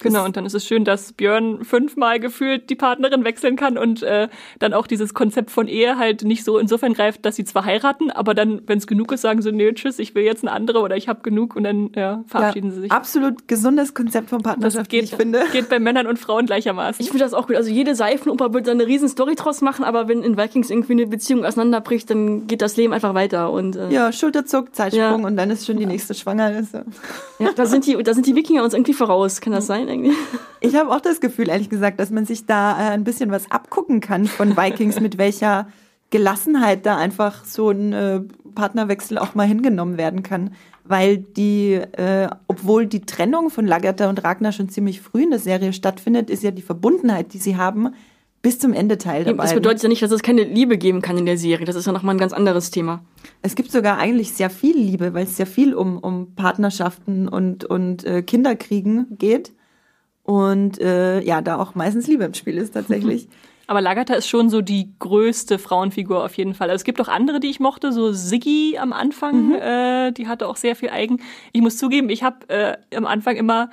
Genau, 0.01 0.25
und 0.25 0.35
dann 0.35 0.45
ist 0.45 0.53
es 0.53 0.65
schön, 0.65 0.83
dass 0.83 1.13
Björn 1.13 1.63
fünfmal 1.63 2.19
gefühlt 2.19 2.69
die 2.69 2.75
Partnerin 2.75 3.23
wechseln 3.23 3.55
kann 3.55 3.77
und 3.77 4.03
äh, 4.03 4.27
dann 4.59 4.73
auch 4.73 4.87
dieses 4.87 5.13
Konzept 5.13 5.51
von 5.51 5.69
Ehe 5.69 5.97
halt 5.97 6.23
nicht 6.23 6.43
so 6.43 6.59
insofern 6.59 6.93
greift, 6.93 7.25
dass 7.25 7.37
sie 7.37 7.45
zwar 7.45 7.63
heiraten, 7.63 8.11
aber 8.11 8.33
dann, 8.33 8.61
wenn 8.67 8.77
es 8.77 8.87
genug 8.87 9.13
ist, 9.13 9.21
sagen 9.21 9.41
sie, 9.41 9.53
nee, 9.53 9.71
tschüss, 9.71 9.97
ich 9.99 10.13
will 10.13 10.23
jetzt 10.23 10.43
eine 10.43 10.51
andere 10.51 10.81
oder 10.81 10.97
ich 10.97 11.07
habe 11.07 11.21
genug 11.21 11.55
und 11.55 11.63
dann 11.63 11.91
ja, 11.95 12.25
verabschieden 12.27 12.71
ja, 12.71 12.75
sie 12.75 12.81
sich. 12.81 12.91
Absolut 12.91 13.47
gesundes 13.47 13.93
Konzept 13.93 14.29
von 14.29 14.43
Partnerschaft, 14.43 14.87
das 14.87 14.89
geht, 14.89 15.03
ich 15.05 15.15
finde. 15.15 15.45
Geht 15.53 15.69
bei 15.69 15.79
Männern 15.79 16.07
und 16.07 16.19
Frauen 16.19 16.45
gleichermaßen. 16.45 17.01
Ich 17.01 17.09
finde 17.09 17.23
das 17.23 17.33
auch 17.33 17.47
gut. 17.47 17.55
Also 17.55 17.69
jede 17.69 17.95
Seifenoper 17.95 18.53
wird 18.53 18.67
da 18.67 18.71
eine 18.71 18.85
riesen 18.85 19.07
Story 19.07 19.35
draus 19.35 19.61
machen, 19.61 19.85
aber 19.85 20.09
wenn 20.09 20.23
in 20.23 20.35
Vikings 20.37 20.69
irgendwie 20.69 20.93
eine 20.93 21.07
Beziehung 21.07 21.45
auseinanderbricht, 21.45 22.09
dann 22.09 22.47
geht 22.47 22.61
das 22.61 22.75
Leben 22.75 22.91
einfach 22.91 23.13
weiter. 23.13 23.49
Und, 23.49 23.77
äh, 23.77 23.89
ja, 23.91 24.11
Schulterzuck, 24.11 24.75
Zeitsprung 24.75 25.21
ja. 25.21 25.27
und 25.27 25.37
dann 25.37 25.49
ist 25.51 25.65
schon 25.65 25.77
die 25.77 25.85
nächste 25.85 26.13
schwanger. 26.13 26.47
Also. 26.47 26.79
Ja, 27.39 27.51
da 27.55 27.65
sind, 27.65 27.85
die, 27.85 27.95
da 28.03 28.13
sind 28.13 28.27
die 28.27 28.35
Wikinger 28.35 28.63
uns 28.63 28.73
irgendwie 28.73 28.93
voraus. 28.93 29.39
Kann 29.39 29.53
das 29.53 29.67
sein 29.67 29.84
irgendwie? 29.87 30.13
Ich 30.61 30.75
habe 30.75 30.89
auch 30.89 31.01
das 31.01 31.19
Gefühl, 31.19 31.49
ehrlich 31.49 31.69
gesagt, 31.69 31.99
dass 31.99 32.09
man 32.09 32.25
sich 32.25 32.45
da 32.45 32.71
äh, 32.71 32.91
ein 32.91 33.03
bisschen 33.03 33.31
was 33.31 33.51
abgucken 33.51 34.01
kann 34.01 34.25
von 34.25 34.57
Vikings, 34.57 34.99
mit 34.99 35.17
welcher 35.17 35.67
Gelassenheit 36.09 36.85
da 36.85 36.97
einfach 36.97 37.45
so 37.45 37.69
ein 37.69 37.93
äh, 37.93 38.21
Partnerwechsel 38.53 39.17
auch 39.17 39.35
mal 39.35 39.47
hingenommen 39.47 39.97
werden 39.97 40.23
kann. 40.23 40.51
Weil 40.83 41.17
die, 41.17 41.73
äh, 41.73 42.29
obwohl 42.47 42.85
die 42.85 43.01
Trennung 43.01 43.49
von 43.49 43.65
Lagertha 43.65 44.07
und 44.07 44.23
Ragnar 44.23 44.51
schon 44.51 44.69
ziemlich 44.69 45.01
früh 45.01 45.23
in 45.23 45.31
der 45.31 45.39
Serie 45.39 45.73
stattfindet, 45.73 46.29
ist 46.29 46.43
ja 46.43 46.51
die 46.51 46.61
Verbundenheit, 46.61 47.33
die 47.33 47.39
sie 47.39 47.57
haben, 47.57 47.89
bis 48.45 48.59
zum 48.59 48.73
Ende 48.73 48.99
Teil 48.99 49.23
dabei. 49.23 49.41
Das 49.41 49.55
bedeutet 49.55 49.81
ja 49.81 49.89
nicht, 49.89 50.03
dass 50.03 50.11
es 50.11 50.21
keine 50.21 50.43
Liebe 50.43 50.77
geben 50.77 51.01
kann 51.01 51.17
in 51.17 51.25
der 51.25 51.39
Serie. 51.39 51.65
Das 51.65 51.75
ist 51.75 51.87
ja 51.87 51.91
nochmal 51.91 52.13
ein 52.13 52.19
ganz 52.19 52.31
anderes 52.31 52.69
Thema. 52.69 53.03
Es 53.41 53.55
gibt 53.55 53.71
sogar 53.71 53.97
eigentlich 53.97 54.33
sehr 54.33 54.51
viel 54.51 54.77
Liebe, 54.77 55.15
weil 55.15 55.23
es 55.23 55.35
sehr 55.35 55.47
viel 55.47 55.73
um, 55.73 55.97
um 55.97 56.35
Partnerschaften 56.35 57.27
und, 57.27 57.65
und 57.65 58.03
äh, 58.03 58.21
Kinderkriegen 58.21 59.17
geht. 59.17 59.51
Und 60.25 60.81
äh, 60.81 61.21
ja, 61.21 61.41
da 61.41 61.57
auch 61.57 61.75
meistens 61.75 62.07
Liebe 62.07 62.23
im 62.23 62.33
Spiel 62.33 62.57
ist 62.57 62.73
tatsächlich. 62.73 63.27
Aber 63.67 63.81
Lagertha 63.81 64.13
ist 64.15 64.27
schon 64.27 64.49
so 64.49 64.61
die 64.61 64.93
größte 64.99 65.57
Frauenfigur 65.57 66.23
auf 66.23 66.35
jeden 66.35 66.53
Fall. 66.53 66.69
Also 66.69 66.81
es 66.81 66.83
gibt 66.83 67.01
auch 67.01 67.07
andere, 67.07 67.39
die 67.39 67.49
ich 67.49 67.59
mochte, 67.59 67.91
so 67.91 68.11
Siggi 68.11 68.77
am 68.79 68.93
Anfang, 68.93 69.49
mhm. 69.49 69.55
äh, 69.55 70.11
die 70.11 70.27
hatte 70.27 70.47
auch 70.47 70.55
sehr 70.55 70.75
viel 70.75 70.89
Eigen. 70.89 71.21
Ich 71.51 71.61
muss 71.61 71.77
zugeben, 71.77 72.09
ich 72.09 72.23
habe 72.23 72.47
äh, 72.49 72.77
am 72.95 73.05
Anfang 73.05 73.35
immer 73.35 73.69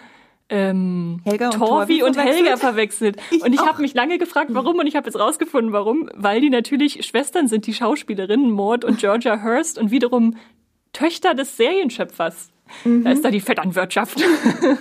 ähm, 0.49 1.21
Helga 1.25 1.51
und 1.51 1.59
Torvi 1.59 2.03
und 2.03 2.15
verwechselt. 2.15 2.45
Helga 2.45 2.57
verwechselt. 2.59 3.17
Ich 3.31 3.43
und 3.43 3.53
ich 3.55 3.61
habe 3.61 3.81
mich 3.81 3.95
lange 3.95 4.19
gefragt, 4.19 4.51
warum, 4.53 4.79
und 4.79 4.87
ich 4.87 4.97
habe 4.97 5.07
jetzt 5.07 5.19
rausgefunden, 5.19 5.73
warum. 5.73 6.11
Weil 6.15 6.41
die 6.41 6.51
natürlich 6.51 7.05
Schwestern 7.07 7.49
sind, 7.49 7.67
die 7.67 7.75
Schauspielerinnen 7.75 8.51
Maud 8.51 8.85
und 8.85 8.99
Georgia 8.99 9.43
Hurst 9.43 9.79
und 9.79 9.91
wiederum 9.91 10.37
Töchter 10.93 11.35
des 11.35 11.57
Serienschöpfers. 11.57 12.52
Mhm. 12.85 13.05
Da 13.05 13.11
ist 13.13 13.25
da 13.25 13.31
die 13.31 13.41
Vetternwirtschaft. 13.41 14.23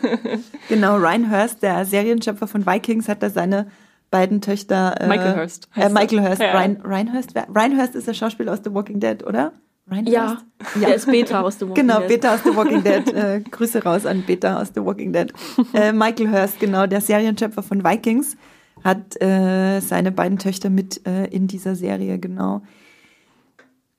genau, 0.69 0.97
Ryan 0.97 1.31
Hurst, 1.31 1.63
der 1.63 1.85
Serienschöpfer 1.85 2.47
von 2.47 2.65
Vikings, 2.65 3.07
hat 3.07 3.23
da 3.23 3.29
seine 3.29 3.67
beiden 4.09 4.41
Töchter. 4.41 4.99
Äh, 4.99 5.07
Michael 5.07 5.35
Hurst. 5.37 5.69
Äh, 5.75 5.89
Michael 5.89 6.21
Hurst. 6.21 6.41
Ja. 6.41 6.51
Ryan, 6.51 6.81
Ryan 6.83 7.13
Hurst. 7.13 7.33
Ryan 7.35 7.77
Hurst 7.77 7.95
ist 7.95 8.07
der 8.07 8.13
Schauspieler 8.13 8.53
aus 8.53 8.59
The 8.63 8.73
Walking 8.73 8.99
Dead, 8.99 9.25
oder? 9.25 9.53
Ryan 9.89 10.05
ja, 10.05 10.29
Hurst? 10.29 10.45
ja, 10.75 10.87
der 10.87 10.95
ist 10.95 11.05
Beta 11.07 11.41
aus 11.41 11.59
The 11.59 11.67
Walking 11.67 11.87
genau, 11.87 11.99
Dead. 12.01 12.21
Genau, 12.21 12.33
Beta 12.33 12.33
aus 12.35 12.43
The 12.43 12.55
Walking 12.55 12.83
Dead. 12.83 13.13
Äh, 13.21 13.41
Grüße 13.41 13.83
raus 13.83 14.05
an 14.05 14.23
Beta 14.23 14.61
aus 14.61 14.71
The 14.75 14.83
Walking 14.83 15.13
Dead. 15.13 15.33
Äh, 15.73 15.91
Michael 15.91 16.31
Hurst, 16.31 16.59
genau, 16.59 16.87
der 16.87 17.01
Serienschöpfer 17.01 17.63
von 17.63 17.83
Vikings, 17.83 18.37
hat 18.83 19.21
äh, 19.21 19.79
seine 19.79 20.11
beiden 20.11 20.37
Töchter 20.37 20.69
mit 20.69 21.05
äh, 21.07 21.25
in 21.25 21.47
dieser 21.47 21.75
Serie, 21.75 22.19
genau. 22.19 22.61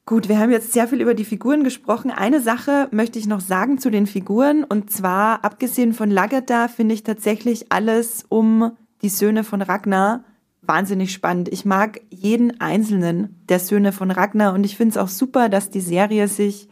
Gut, 0.04 0.28
wir 0.28 0.38
haben 0.40 0.50
jetzt 0.50 0.72
sehr 0.72 0.88
viel 0.88 1.00
über 1.00 1.14
die 1.14 1.24
Figuren 1.24 1.62
gesprochen. 1.62 2.10
Eine 2.10 2.40
Sache 2.40 2.88
möchte 2.90 3.20
ich 3.20 3.28
noch 3.28 3.40
sagen 3.40 3.78
zu 3.78 3.88
den 3.88 4.06
Figuren. 4.08 4.64
Und 4.64 4.90
zwar, 4.90 5.44
abgesehen 5.44 5.94
von 5.94 6.10
Lagada, 6.10 6.66
finde 6.66 6.94
ich 6.94 7.04
tatsächlich 7.04 7.70
alles 7.70 8.24
um 8.28 8.72
die 9.02 9.08
Söhne 9.08 9.44
von 9.44 9.62
Ragnar 9.62 10.24
wahnsinnig 10.60 11.12
spannend. 11.12 11.48
Ich 11.48 11.64
mag 11.64 12.00
jeden 12.10 12.60
einzelnen 12.60 13.42
der 13.48 13.60
Söhne 13.60 13.92
von 13.92 14.10
Ragnar 14.10 14.54
und 14.54 14.64
ich 14.64 14.76
finde 14.76 14.92
es 14.92 14.96
auch 14.96 15.08
super, 15.08 15.48
dass 15.48 15.70
die 15.70 15.80
Serie 15.80 16.28
sich 16.28 16.68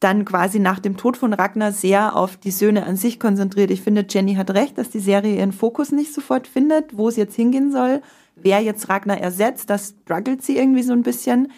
dann 0.00 0.26
quasi 0.26 0.58
nach 0.58 0.78
dem 0.78 0.96
Tod 0.96 1.16
von 1.16 1.32
Ragnar 1.32 1.72
sehr 1.72 2.16
auf 2.16 2.36
die 2.36 2.50
Söhne 2.50 2.84
an 2.84 2.96
sich 2.96 3.18
konzentriert. 3.18 3.70
Ich 3.70 3.80
finde, 3.80 4.06
Jenny 4.08 4.34
hat 4.34 4.50
recht, 4.50 4.76
dass 4.76 4.90
die 4.90 5.00
Serie 5.00 5.36
ihren 5.36 5.52
Fokus 5.52 5.90
nicht 5.90 6.12
sofort 6.12 6.46
findet, 6.46 6.96
wo 6.96 7.08
es 7.08 7.16
jetzt 7.16 7.34
hingehen 7.34 7.72
soll. 7.72 8.02
Wer 8.36 8.60
jetzt 8.60 8.90
Ragnar 8.90 9.18
ersetzt, 9.18 9.70
das 9.70 9.94
struggelt 10.02 10.42
sie 10.42 10.58
irgendwie 10.58 10.82
so 10.82 10.92
ein 10.92 11.02
bisschen. 11.02 11.48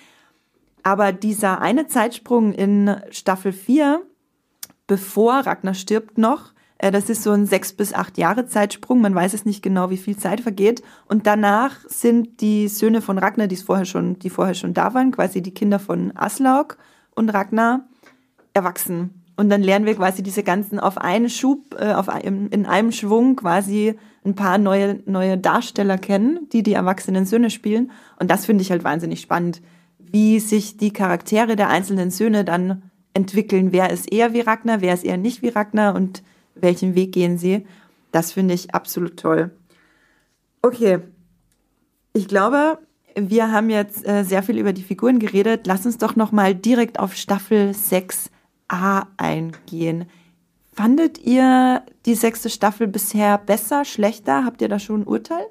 Aber 0.88 1.12
dieser 1.12 1.60
eine 1.60 1.86
Zeitsprung 1.86 2.54
in 2.54 2.96
Staffel 3.10 3.52
4, 3.52 4.00
bevor 4.86 5.34
Ragnar 5.40 5.74
stirbt 5.74 6.16
noch, 6.16 6.54
äh, 6.78 6.90
das 6.90 7.10
ist 7.10 7.22
so 7.22 7.32
ein 7.32 7.44
sechs 7.44 7.74
bis 7.74 7.92
acht 7.92 8.16
Jahre 8.16 8.46
Zeitsprung. 8.46 9.02
Man 9.02 9.14
weiß 9.14 9.34
es 9.34 9.44
nicht 9.44 9.62
genau, 9.62 9.90
wie 9.90 9.98
viel 9.98 10.16
Zeit 10.16 10.40
vergeht. 10.40 10.82
Und 11.06 11.26
danach 11.26 11.76
sind 11.88 12.40
die 12.40 12.68
Söhne 12.68 13.02
von 13.02 13.18
Ragnar, 13.18 13.48
die 13.48 13.56
vorher 13.56 13.84
schon, 13.84 14.18
die 14.18 14.30
vorher 14.30 14.54
schon 14.54 14.72
da 14.72 14.94
waren, 14.94 15.10
quasi 15.10 15.42
die 15.42 15.52
Kinder 15.52 15.78
von 15.78 16.16
Aslaug 16.16 16.78
und 17.14 17.28
Ragnar, 17.28 17.84
erwachsen. 18.54 19.22
Und 19.36 19.50
dann 19.50 19.62
lernen 19.62 19.84
wir 19.84 19.94
quasi 19.94 20.22
diese 20.22 20.42
ganzen 20.42 20.80
auf 20.80 20.96
einen 20.96 21.28
Schub, 21.28 21.76
äh, 21.78 21.92
auf 21.92 22.08
einem, 22.08 22.48
in 22.48 22.64
einem 22.64 22.92
Schwung 22.92 23.36
quasi 23.36 23.94
ein 24.24 24.34
paar 24.34 24.56
neue, 24.56 25.00
neue 25.04 25.36
Darsteller 25.36 25.98
kennen, 25.98 26.48
die 26.50 26.62
die 26.62 26.72
erwachsenen 26.72 27.26
Söhne 27.26 27.50
spielen. 27.50 27.90
Und 28.18 28.30
das 28.30 28.46
finde 28.46 28.62
ich 28.62 28.70
halt 28.70 28.84
wahnsinnig 28.84 29.20
spannend 29.20 29.60
wie 30.12 30.40
sich 30.40 30.76
die 30.76 30.92
Charaktere 30.92 31.56
der 31.56 31.68
einzelnen 31.68 32.10
Söhne 32.10 32.44
dann 32.44 32.90
entwickeln. 33.14 33.72
Wer 33.72 33.90
ist 33.90 34.12
eher 34.12 34.32
wie 34.32 34.40
Ragnar, 34.40 34.80
wer 34.80 34.94
ist 34.94 35.04
eher 35.04 35.16
nicht 35.16 35.42
wie 35.42 35.48
Ragnar 35.48 35.94
und 35.94 36.22
welchen 36.54 36.94
Weg 36.94 37.12
gehen 37.12 37.38
sie. 37.38 37.66
Das 38.12 38.32
finde 38.32 38.54
ich 38.54 38.74
absolut 38.74 39.18
toll. 39.18 39.50
Okay, 40.62 41.00
ich 42.12 42.28
glaube, 42.28 42.78
wir 43.14 43.52
haben 43.52 43.70
jetzt 43.70 44.06
äh, 44.06 44.24
sehr 44.24 44.42
viel 44.42 44.58
über 44.58 44.72
die 44.72 44.82
Figuren 44.82 45.18
geredet. 45.18 45.66
Lass 45.66 45.86
uns 45.86 45.98
doch 45.98 46.16
noch 46.16 46.32
mal 46.32 46.54
direkt 46.54 46.98
auf 46.98 47.14
Staffel 47.14 47.70
6a 47.70 49.06
eingehen. 49.16 50.06
Fandet 50.72 51.18
ihr 51.18 51.82
die 52.06 52.14
sechste 52.14 52.50
Staffel 52.50 52.86
bisher 52.86 53.38
besser, 53.38 53.84
schlechter? 53.84 54.44
Habt 54.44 54.62
ihr 54.62 54.68
da 54.68 54.78
schon 54.78 55.02
ein 55.02 55.06
Urteil? 55.06 55.44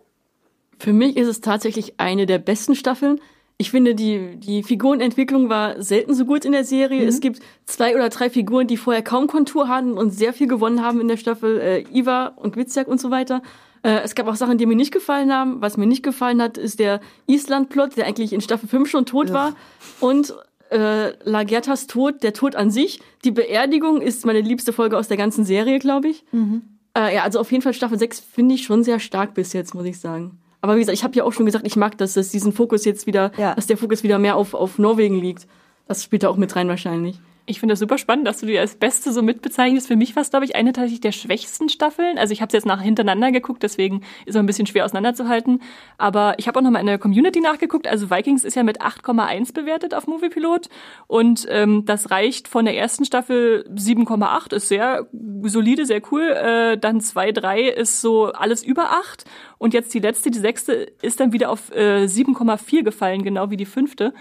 Für 0.80 0.94
mich 0.94 1.18
ist 1.18 1.28
es 1.28 1.42
tatsächlich 1.42 2.00
eine 2.00 2.26
der 2.26 2.40
besten 2.40 2.76
Staffeln. 2.76 3.20
Ich 3.60 3.72
finde, 3.72 3.96
die, 3.96 4.36
die 4.36 4.62
Figurenentwicklung 4.62 5.50
war 5.50 5.82
selten 5.82 6.14
so 6.14 6.26
gut 6.26 6.46
in 6.46 6.52
der 6.52 6.64
Serie. 6.64 7.02
Mhm. 7.02 7.08
Es 7.08 7.22
gibt 7.22 7.40
zwei 7.66 7.96
oder 7.96 8.10
drei 8.10 8.30
Figuren, 8.30 8.68
die 8.68 8.78
vorher 8.78 9.02
kaum 9.02 9.26
Kontur 9.26 9.68
hatten 9.68 9.94
und 9.94 10.12
sehr 10.12 10.32
viel 10.34 10.48
gewonnen 10.48 10.84
haben 10.84 11.02
in 11.02 11.08
der 11.08 11.18
Staffel. 11.18 11.60
Äh, 11.60 11.86
Iva 11.92 12.28
und 12.36 12.56
Witzjak 12.56 12.88
und 12.88 13.02
so 13.02 13.10
weiter. 13.10 13.42
Äh, 13.82 14.02
es 14.04 14.14
gab 14.14 14.28
auch 14.28 14.36
Sachen, 14.36 14.60
die 14.60 14.68
mir 14.68 14.76
nicht 14.76 14.94
gefallen 14.94 15.34
haben. 15.34 15.60
Was 15.60 15.76
mir 15.76 15.88
nicht 15.88 16.04
gefallen 16.04 16.40
hat, 16.40 16.60
ist 16.60 16.80
der 16.80 17.02
Island-Plot, 17.26 17.98
der 17.98 18.06
eigentlich 18.06 18.32
in 18.32 18.42
Staffel 18.42 18.70
5 18.70 18.88
schon 18.90 19.08
tot 19.08 19.30
ja. 19.30 19.34
war. 19.34 19.56
Und 20.02 20.36
äh, 20.70 21.14
Lagertas 21.28 21.88
Tod, 21.88 22.22
der 22.22 22.34
Tod 22.34 22.56
an 22.56 22.70
sich. 22.70 23.00
Die 23.24 23.32
Beerdigung 23.32 24.02
ist 24.02 24.26
meine 24.26 24.42
liebste 24.42 24.72
Folge 24.72 24.98
aus 24.98 25.08
der 25.08 25.18
ganzen 25.18 25.46
Serie, 25.46 25.80
glaube 25.80 26.10
ich. 26.10 26.24
Mhm. 26.32 26.62
Äh, 26.96 27.16
ja, 27.16 27.24
also 27.24 27.40
auf 27.40 27.52
jeden 27.52 27.64
Fall 27.64 27.74
Staffel 27.74 27.98
6 27.98 28.20
finde 28.20 28.56
ich 28.56 28.64
schon 28.64 28.84
sehr 28.84 29.00
stark 29.00 29.34
bis 29.34 29.54
jetzt, 29.54 29.74
muss 29.74 29.86
ich 29.86 30.00
sagen. 30.00 30.38
Aber 30.62 30.76
wie 30.76 30.80
gesagt, 30.80 30.98
ich 30.98 31.04
habe 31.04 31.16
ja 31.16 31.24
auch 31.24 31.34
schon 31.34 31.46
gesagt, 31.46 31.66
ich 31.68 31.76
mag, 31.76 31.98
dass 31.98 32.14
das 32.14 32.30
diesen 32.30 32.52
Fokus 32.52 32.86
jetzt 32.86 33.08
wieder, 33.08 33.32
ja. 33.38 33.56
dass 33.56 33.68
der 33.68 33.78
Fokus 33.78 34.04
wieder 34.04 34.20
mehr 34.20 34.36
auf, 34.36 34.54
auf 34.54 34.80
Norwegen 34.80 35.20
liegt. 35.20 35.48
Das 35.88 36.04
spielt 36.04 36.24
da 36.24 36.30
auch 36.30 36.38
mit 36.38 36.56
rein 36.56 36.68
wahrscheinlich. 36.68 37.20
Ich 37.50 37.62
finde 37.62 37.72
das 37.72 37.80
super 37.80 37.98
spannend, 37.98 38.28
dass 38.28 38.42
du 38.42 38.46
die 38.46 38.60
als 38.60 38.76
Beste 38.76 39.14
so 39.14 39.22
mitbezeichnest. 39.22 39.88
Für 39.88 39.96
mich 39.96 40.18
war 40.18 40.22
es, 40.22 40.32
glaube 40.32 40.44
ich, 40.44 40.58
eine 40.58 40.74
tatsächlich 40.74 41.00
der 41.00 41.14
schwächsten 41.14 41.70
Staffeln. 41.70 42.18
Also 42.18 42.34
ich 42.34 42.42
habe 42.42 42.50
es 42.50 42.54
jetzt 42.54 42.66
nach 42.66 42.82
hintereinander 42.82 43.32
geguckt, 43.32 43.64
deswegen 43.64 44.02
ist 44.26 44.32
es 44.32 44.36
ein 44.36 44.46
bisschen 44.46 44.68
schwer 44.68 44.84
auseinanderzuhalten. 44.84 45.62
Aber 45.98 46.38
ich 46.40 46.50
habe 46.50 46.60
auch 46.60 46.64
noch 46.64 46.72
mal 46.72 46.82
in 46.82 46.88
der 46.88 46.98
Community 46.98 47.40
nachgeguckt. 47.40 47.88
Also 47.88 48.12
Vikings 48.12 48.44
ist 48.44 48.56
ja 48.56 48.64
mit 48.64 48.82
8,1 48.82 49.54
bewertet 49.54 49.94
auf 49.94 50.08
Moviepilot. 50.08 50.68
Und 51.08 51.46
ähm, 51.50 51.86
das 51.86 52.12
reicht 52.12 52.50
von 52.50 52.66
der 52.66 52.76
ersten 52.76 53.06
Staffel 53.06 53.66
7,8, 53.74 54.54
ist 54.54 54.68
sehr 54.68 55.08
solide, 55.44 55.86
sehr 55.86 56.02
cool. 56.12 56.24
Äh, 56.24 56.78
dann 56.78 57.00
2, 57.00 57.32
3 57.32 57.62
ist 57.62 58.02
so 58.02 58.26
alles 58.26 58.62
über 58.62 58.92
8. 58.92 59.24
Und 59.58 59.74
jetzt 59.74 59.94
die 59.94 60.00
letzte, 60.00 60.32
die 60.32 60.40
sechste, 60.40 60.74
ist 61.02 61.22
dann 61.22 61.32
wieder 61.32 61.50
auf 61.50 61.72
äh, 61.72 62.08
7,4 62.08 62.84
gefallen, 62.84 63.24
genau 63.24 63.52
wie 63.52 63.58
die 63.58 63.66
fünfte. 63.66 64.14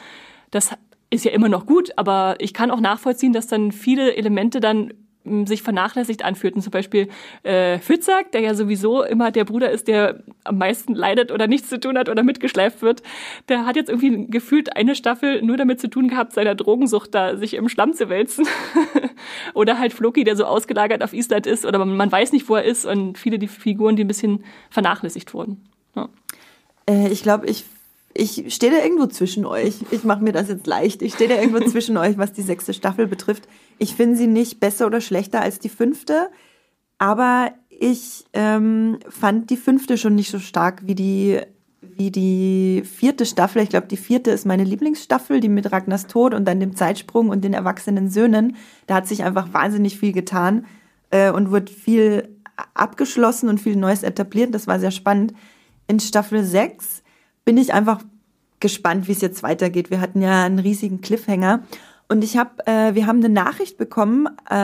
Das 0.53 0.70
ist 1.17 1.25
ja 1.25 1.33
immer 1.33 1.49
noch 1.49 1.67
gut, 1.67 1.91
aber 1.97 2.37
ich 2.39 2.55
kann 2.55 2.71
auch 2.71 2.81
nachvollziehen, 2.81 3.33
dass 3.33 3.47
dann 3.47 3.73
viele 3.73 4.14
Elemente 4.14 4.61
dann 4.61 4.93
hm, 5.25 5.47
sich 5.47 5.62
vernachlässigt 5.62 6.25
anfühlten. 6.25 6.62
Zum 6.62 6.71
Beispiel 6.71 7.09
äh, 7.43 7.79
Fitzak, 7.79 8.31
der 8.33 8.43
ja 8.43 8.55
sowieso 8.55 9.03
immer 9.03 9.33
der 9.33 9.45
Bruder 9.45 9.71
ist, 9.71 9.89
der 9.89 10.23
am 10.45 10.59
meisten 10.59 10.95
leidet 10.95 11.33
oder 11.33 11.49
nichts 11.49 11.69
zu 11.69 11.81
tun 11.81 11.99
hat 11.99 12.09
oder 12.09 12.23
mitgeschleift 12.23 12.83
wird, 12.83 13.03
der 13.49 13.67
hat 13.67 13.77
jetzt 13.77 13.89
irgendwie 13.89 14.27
gefühlt 14.29 14.77
eine 14.77 14.95
Staffel 14.95 15.43
nur 15.43 15.57
damit 15.57 15.81
zu 15.81 15.89
tun 15.91 16.09
gehabt, 16.09 16.33
seiner 16.33 16.55
Drogensucht 16.55 17.14
da 17.14 17.37
sich 17.37 17.55
im 17.55 17.69
Schlamm 17.69 17.93
zu 17.93 18.09
wälzen. 18.09 18.47
oder 19.55 19.79
halt 19.79 19.93
Floki, 19.93 20.23
der 20.23 20.37
so 20.37 20.45
ausgelagert 20.45 21.03
auf 21.03 21.12
Island 21.12 21.47
ist 21.47 21.67
oder 21.67 21.79
man, 21.79 21.97
man, 21.97 22.12
weiß 22.12 22.33
nicht, 22.33 22.49
wo 22.49 22.55
er 22.55 22.64
ist 22.64 22.87
und 22.87 23.19
viele 23.19 23.39
die 23.39 23.49
Figuren, 23.49 23.97
die 23.97 24.05
ein 24.05 24.09
bisschen 24.09 24.45
vernachlässigt 24.71 25.35
wurden. 25.35 25.64
Ja. 25.97 26.09
Äh, 26.89 27.09
ich 27.09 27.23
glaube, 27.23 27.47
ich 27.47 27.64
ich 28.19 28.55
stehe 28.55 28.73
da 28.73 28.83
irgendwo 28.83 29.07
zwischen 29.07 29.47
euch. 29.47 29.75
Ich 29.91 30.05
mache 30.05 30.23
mir 30.23 30.33
das 30.33 30.49
jetzt 30.49 30.67
leicht. 30.67 31.03
Ich 31.03 31.14
stehe 31.14 31.29
da 31.29 31.37
irgendwo 31.37 31.61
zwischen 31.71 31.97
euch, 31.97 32.19
was 32.19 32.33
die 32.33 32.43
sechste 32.43 32.75
Staffel 32.75 33.07
betrifft. 33.07 33.49
Ich 33.79 33.95
finde 33.95 34.17
sie 34.17 34.27
nicht 34.27 34.61
besser 34.61 34.87
oder 34.87 35.01
schlechter 35.01 35.41
als 35.41 35.59
die 35.59 35.69
fünfte. 35.69 36.29
Aber 36.99 37.53
ich 37.69 38.25
ähm, 38.33 38.99
fand 39.09 39.51
die 39.51 39.57
fünfte 39.57 39.99
schon 39.99 40.14
nicht 40.14 40.31
so 40.31 40.39
stark 40.39 40.87
wie 40.87 40.95
die, 40.95 41.41
wie 41.81 42.11
die 42.11 42.83
vierte 42.85 43.27
Staffel. 43.27 43.62
Ich 43.62 43.69
glaube, 43.69 43.87
die 43.87 43.97
vierte 43.97 44.31
ist 44.31 44.47
meine 44.47 44.64
Lieblingsstaffel, 44.64 45.41
die 45.41 45.49
mit 45.49 45.71
Ragnars 45.73 46.07
Tod 46.07 46.33
und 46.33 46.47
dann 46.47 46.61
dem 46.61 46.75
Zeitsprung 46.75 47.29
und 47.29 47.45
den 47.45 47.53
erwachsenen 47.53 48.09
Söhnen. 48.09 48.57
Da 48.87 48.95
hat 48.95 49.07
sich 49.07 49.25
einfach 49.25 49.53
wahnsinnig 49.53 49.99
viel 49.99 50.12
getan 50.12 50.67
äh, 51.11 51.31
und 51.31 51.51
wird 51.51 51.69
viel 51.69 52.29
abgeschlossen 52.73 53.49
und 53.51 53.61
viel 53.61 53.77
Neues 53.77 54.03
etabliert. 54.03 54.55
Das 54.55 54.67
war 54.67 54.81
sehr 54.81 54.91
spannend. 54.91 55.35
In 55.87 56.01
Staffel 56.01 56.43
6 56.43 57.03
bin 57.47 57.57
ich 57.57 57.73
einfach 57.73 58.03
gespannt, 58.61 59.09
wie 59.09 59.13
es 59.13 59.23
jetzt 59.23 59.43
weitergeht. 59.43 59.91
Wir 59.91 60.01
hatten 60.01 60.21
ja 60.21 60.45
einen 60.45 60.59
riesigen 60.59 61.01
Cliffhanger. 61.01 61.63
Und 62.09 62.23
ich 62.23 62.37
habe, 62.37 62.67
äh, 62.67 62.95
wir 62.95 63.07
haben 63.07 63.19
eine 63.19 63.29
Nachricht 63.29 63.79
bekommen 63.79 64.29
äh, 64.49 64.55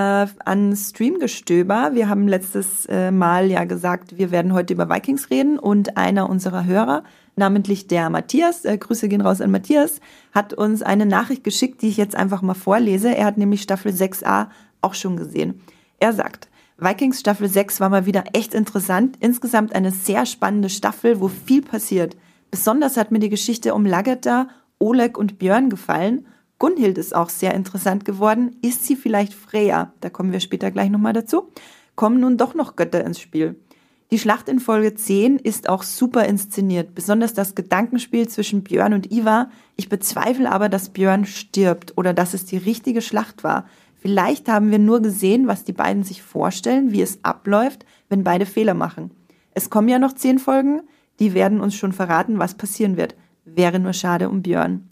an 0.45 0.77
Streamgestöber. 0.77 1.91
Wir 1.95 2.09
haben 2.09 2.29
letztes 2.29 2.87
äh, 2.87 3.11
Mal 3.11 3.51
ja 3.51 3.65
gesagt, 3.65 4.19
wir 4.19 4.31
werden 4.31 4.53
heute 4.53 4.75
über 4.75 4.89
Vikings 4.89 5.31
reden 5.31 5.59
und 5.59 5.97
einer 5.97 6.29
unserer 6.29 6.67
Hörer, 6.67 7.03
namentlich 7.35 7.89
der 7.89 8.11
Matthias, 8.11 8.65
äh, 8.65 8.77
Grüße 8.79 9.09
gehen 9.09 9.23
raus 9.23 9.41
an 9.41 9.51
Matthias, 9.51 10.01
hat 10.33 10.53
uns 10.55 10.83
eine 10.83 11.07
Nachricht 11.07 11.43
geschickt, 11.43 11.83
die 11.83 11.89
ich 11.89 11.97
jetzt 11.97 12.15
einfach 12.15 12.43
mal 12.43 12.55
vorlese. 12.55 13.17
Er 13.17 13.27
hat 13.27 13.39
nämlich 13.39 13.63
Staffel 13.63 13.93
6a 13.93 14.49
auch 14.81 14.95
schon 14.95 15.17
gesehen. 15.17 15.61
Er 15.99 16.13
sagt, 16.13 16.49
Vikings 16.79 17.21
Staffel 17.21 17.49
6 17.49 17.81
war 17.81 17.89
mal 17.89 18.07
wieder 18.07 18.25
echt 18.35 18.55
interessant. 18.55 19.17
Insgesamt 19.21 19.75
eine 19.75 19.91
sehr 19.91 20.27
spannende 20.27 20.69
Staffel, 20.69 21.21
wo 21.21 21.29
viel 21.29 21.63
passiert. 21.63 22.17
Besonders 22.53 22.99
hat 22.99 23.11
mir 23.11 23.19
die 23.19 23.31
Geschichte 23.31 23.75
um 23.75 23.87
Lagertha, 23.87 24.47
Oleg 24.79 25.17
und 25.17 25.39
Björn 25.39 25.71
gefallen. 25.71 26.27
Gunhild 26.59 26.99
ist 26.99 27.15
auch 27.15 27.31
sehr 27.31 27.55
interessant 27.55 28.05
geworden. 28.05 28.57
Ist 28.61 28.85
sie 28.85 28.95
vielleicht 28.95 29.33
Freya? 29.33 29.95
Da 30.03 30.11
kommen 30.11 30.33
wir 30.33 30.41
später 30.41 30.71
gleich 30.71 30.91
nochmal 30.91 31.15
dazu. 31.15 31.49
Kommen 31.95 32.21
nun 32.21 32.37
doch 32.37 32.55
noch 32.55 32.77
Götter 32.77 33.03
ins 33.05 33.21
Spiel. 33.21 33.57
Die 34.11 34.19
Schlacht 34.19 34.51
in 34.51 34.61
Folge 34.61 34.95
10 34.95 35.39
ist 35.39 35.71
auch 35.71 35.83
super 35.83 36.27
inszeniert, 36.27 36.95
besonders 36.95 37.33
das 37.33 37.55
Gedankenspiel 37.55 38.29
zwischen 38.29 38.63
Björn 38.63 38.93
und 38.93 39.11
Iva. 39.11 39.49
Ich 39.77 39.89
bezweifle 39.89 40.53
aber, 40.53 40.69
dass 40.69 40.91
Björn 40.91 41.25
stirbt 41.25 41.97
oder 41.97 42.13
dass 42.13 42.35
es 42.35 42.45
die 42.45 42.59
richtige 42.59 43.01
Schlacht 43.01 43.45
war. 43.45 43.65
Vielleicht 43.97 44.51
haben 44.51 44.71
wir 44.71 44.79
nur 44.79 45.01
gesehen, 45.01 45.47
was 45.47 45.65
die 45.65 45.73
beiden 45.73 46.05
sich 46.05 46.21
vorstellen, 46.23 46.93
wie 46.93 47.01
es 47.01 47.25
abläuft, 47.25 47.87
wenn 48.11 48.25
beide 48.25 48.45
Fehler 48.45 48.75
machen. 48.75 49.11
Es 49.55 49.71
kommen 49.71 49.89
ja 49.89 49.99
noch 49.99 50.13
zehn 50.13 50.39
Folgen 50.39 50.83
die 51.21 51.35
werden 51.35 51.61
uns 51.61 51.75
schon 51.75 51.93
verraten, 51.93 52.39
was 52.39 52.55
passieren 52.55 52.97
wird. 52.97 53.15
Wäre 53.45 53.79
nur 53.79 53.93
schade 53.93 54.29
um 54.29 54.43
Björn. 54.43 54.89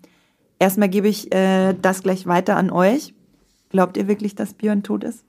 Erstmal 0.58 0.88
gebe 0.88 1.08
ich 1.08 1.32
äh, 1.34 1.74
das 1.80 2.02
gleich 2.02 2.26
weiter 2.26 2.56
an 2.56 2.70
euch. 2.70 3.14
Glaubt 3.70 3.96
ihr 3.96 4.08
wirklich, 4.08 4.34
dass 4.34 4.54
Björn 4.54 4.82
tot 4.82 5.04
ist? 5.04 5.24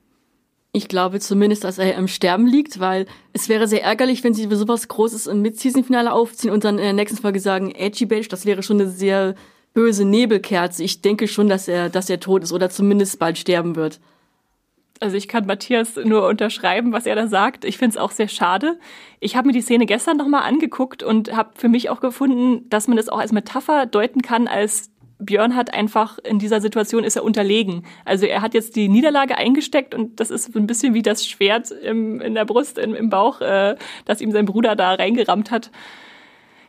Ich 0.73 0.87
glaube 0.87 1.19
zumindest, 1.19 1.65
dass 1.65 1.77
er 1.77 1.95
im 1.95 2.07
Sterben 2.07 2.47
liegt, 2.47 2.79
weil 2.79 3.05
es 3.33 3.49
wäre 3.49 3.67
sehr 3.67 3.83
ärgerlich, 3.83 4.23
wenn 4.23 4.33
sie 4.33 4.47
sowas 4.55 4.87
Großes 4.87 5.27
im 5.27 5.41
Mid-Season-Finale 5.41 6.13
aufziehen 6.13 6.51
und 6.51 6.63
dann 6.63 6.77
in 6.77 6.83
der 6.83 6.93
nächsten 6.93 7.17
Folge 7.17 7.41
sagen, 7.41 7.71
Edgy 7.71 8.05
Badge, 8.05 8.29
das 8.29 8.45
wäre 8.45 8.63
schon 8.63 8.79
eine 8.79 8.89
sehr 8.89 9.35
böse 9.73 10.05
Nebelkerze. 10.05 10.83
Ich 10.83 11.01
denke 11.01 11.27
schon, 11.27 11.49
dass 11.49 11.67
er, 11.67 11.89
dass 11.89 12.09
er 12.09 12.19
tot 12.19 12.43
ist 12.43 12.53
oder 12.53 12.69
zumindest 12.69 13.19
bald 13.19 13.37
sterben 13.37 13.75
wird. 13.75 13.99
Also 15.01 15.17
ich 15.17 15.27
kann 15.27 15.47
Matthias 15.47 15.95
nur 15.95 16.27
unterschreiben, 16.27 16.93
was 16.93 17.07
er 17.07 17.15
da 17.15 17.27
sagt. 17.27 17.65
Ich 17.65 17.79
finde 17.79 17.95
es 17.95 17.97
auch 17.97 18.11
sehr 18.11 18.27
schade. 18.27 18.79
Ich 19.19 19.35
habe 19.35 19.47
mir 19.47 19.53
die 19.53 19.61
Szene 19.61 19.87
gestern 19.87 20.15
nochmal 20.15 20.43
angeguckt 20.43 21.01
und 21.01 21.35
habe 21.35 21.49
für 21.55 21.69
mich 21.69 21.89
auch 21.89 22.01
gefunden, 22.01 22.69
dass 22.69 22.87
man 22.87 22.97
das 22.97 23.09
auch 23.09 23.17
als 23.17 23.31
Metapher 23.31 23.87
deuten 23.87 24.21
kann, 24.21 24.47
als 24.47 24.91
Björn 25.17 25.55
hat 25.55 25.73
einfach 25.73 26.19
in 26.19 26.37
dieser 26.37 26.61
Situation 26.61 27.03
ist 27.03 27.15
er 27.15 27.23
unterlegen. 27.23 27.83
Also 28.05 28.27
er 28.27 28.43
hat 28.43 28.53
jetzt 28.53 28.75
die 28.75 28.89
Niederlage 28.89 29.37
eingesteckt 29.37 29.95
und 29.95 30.19
das 30.19 30.29
ist 30.29 30.55
ein 30.55 30.67
bisschen 30.67 30.93
wie 30.93 31.01
das 31.01 31.25
Schwert 31.25 31.71
im, 31.71 32.21
in 32.21 32.35
der 32.35 32.45
Brust, 32.45 32.77
im, 32.77 32.93
im 32.93 33.09
Bauch, 33.09 33.41
äh, 33.41 33.75
das 34.05 34.21
ihm 34.21 34.31
sein 34.31 34.45
Bruder 34.45 34.75
da 34.75 34.93
reingerammt 34.93 35.49
hat. 35.49 35.71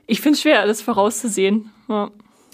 Ich 0.07 0.23
finde 0.23 0.37
es 0.37 0.43
schwer, 0.43 0.67
das 0.67 0.81
vorauszusehen. 0.81 1.71
Ja. 1.89 2.11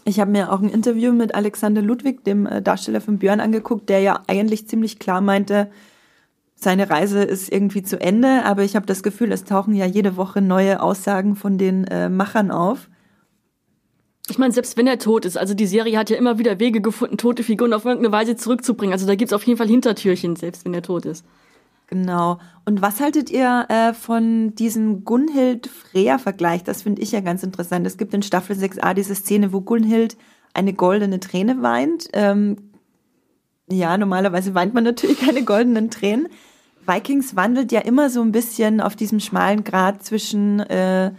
Ich 0.09 0.21
habe 0.21 0.31
mir 0.31 0.51
auch 0.51 0.61
ein 0.61 0.71
Interview 0.71 1.13
mit 1.13 1.35
Alexander 1.35 1.83
Ludwig, 1.83 2.25
dem 2.25 2.47
äh, 2.47 2.63
Darsteller 2.63 3.03
von 3.03 3.19
Björn, 3.19 3.41
angeguckt, 3.41 3.91
der 3.91 4.01
ja 4.01 4.23
eigentlich 4.27 4.67
ziemlich 4.67 4.99
klar 4.99 5.21
meinte, 5.21 5.71
seine 6.55 6.89
Reise 6.89 7.23
ist 7.23 7.53
irgendwie 7.53 7.83
zu 7.83 8.01
Ende, 8.01 8.45
aber 8.45 8.65
ich 8.65 8.75
habe 8.75 8.87
das 8.87 9.03
Gefühl, 9.03 9.31
es 9.33 9.45
tauchen 9.45 9.75
ja 9.75 9.85
jede 9.85 10.17
Woche 10.17 10.41
neue 10.41 10.81
Aussagen 10.81 11.37
von 11.37 11.59
den 11.59 11.85
äh, 11.89 12.09
Machern 12.09 12.51
auf. 12.51 12.89
Ich 14.31 14.39
meine, 14.39 14.53
selbst 14.53 14.79
wenn 14.79 14.87
er 14.87 14.99
tot 14.99 15.27
ist, 15.27 15.37
also 15.37 15.53
die 15.53 15.67
Serie 15.67 15.99
hat 15.99 16.09
ja 16.09 16.17
immer 16.17 16.39
wieder 16.39 16.59
Wege 16.59 16.81
gefunden, 16.81 17.19
tote 17.19 17.43
Figuren 17.43 17.75
auf 17.75 17.85
irgendeine 17.85 18.11
Weise 18.11 18.35
zurückzubringen. 18.35 18.95
Also 18.95 19.07
da 19.07 19.15
gibt's 19.15 19.35
auf 19.35 19.45
jeden 19.45 19.59
Fall 19.59 19.69
Hintertürchen, 19.69 20.37
selbst 20.37 20.65
wenn 20.65 20.73
er 20.73 20.83
tot 20.83 21.05
ist. 21.05 21.25
Genau. 21.89 22.39
Und 22.67 22.83
was 22.83 23.01
haltet 23.01 23.31
ihr 23.31 23.67
äh, 23.71 23.95
von 23.95 24.55
diesem 24.55 25.05
Gunhild-Freya-Vergleich? 25.05 26.63
Das 26.63 26.83
finde 26.83 27.01
ich 27.01 27.13
ja 27.13 27.21
ganz 27.21 27.43
interessant. 27.43 27.87
Es 27.87 27.97
gibt 27.97 28.13
in 28.13 28.23
Staffel 28.23 28.57
6a 28.57 28.93
diese 28.93 29.15
Szene, 29.15 29.55
wo 29.55 29.63
Gunhild 29.63 30.19
eine 30.53 30.75
goldene 30.75 31.19
Träne 31.19 31.63
weint. 31.63 32.09
Ähm, 32.13 32.57
ja, 33.71 33.97
normalerweise 33.97 34.55
weint 34.55 34.75
man 34.75 34.85
natürlich 34.85 35.19
keine 35.27 35.45
goldenen 35.45 35.91
Tränen. 35.91 36.29
Vikings 36.87 37.37
wandelt 37.37 37.73
ja 37.73 37.81
immer 37.81 38.11
so 38.11 38.21
ein 38.21 38.33
bisschen 38.33 38.83
auf 38.83 38.95
diesem 38.95 39.21
schmalen 39.21 39.65
Grad 39.65 40.03
zwischen 40.03 40.61
äh, 40.61 41.13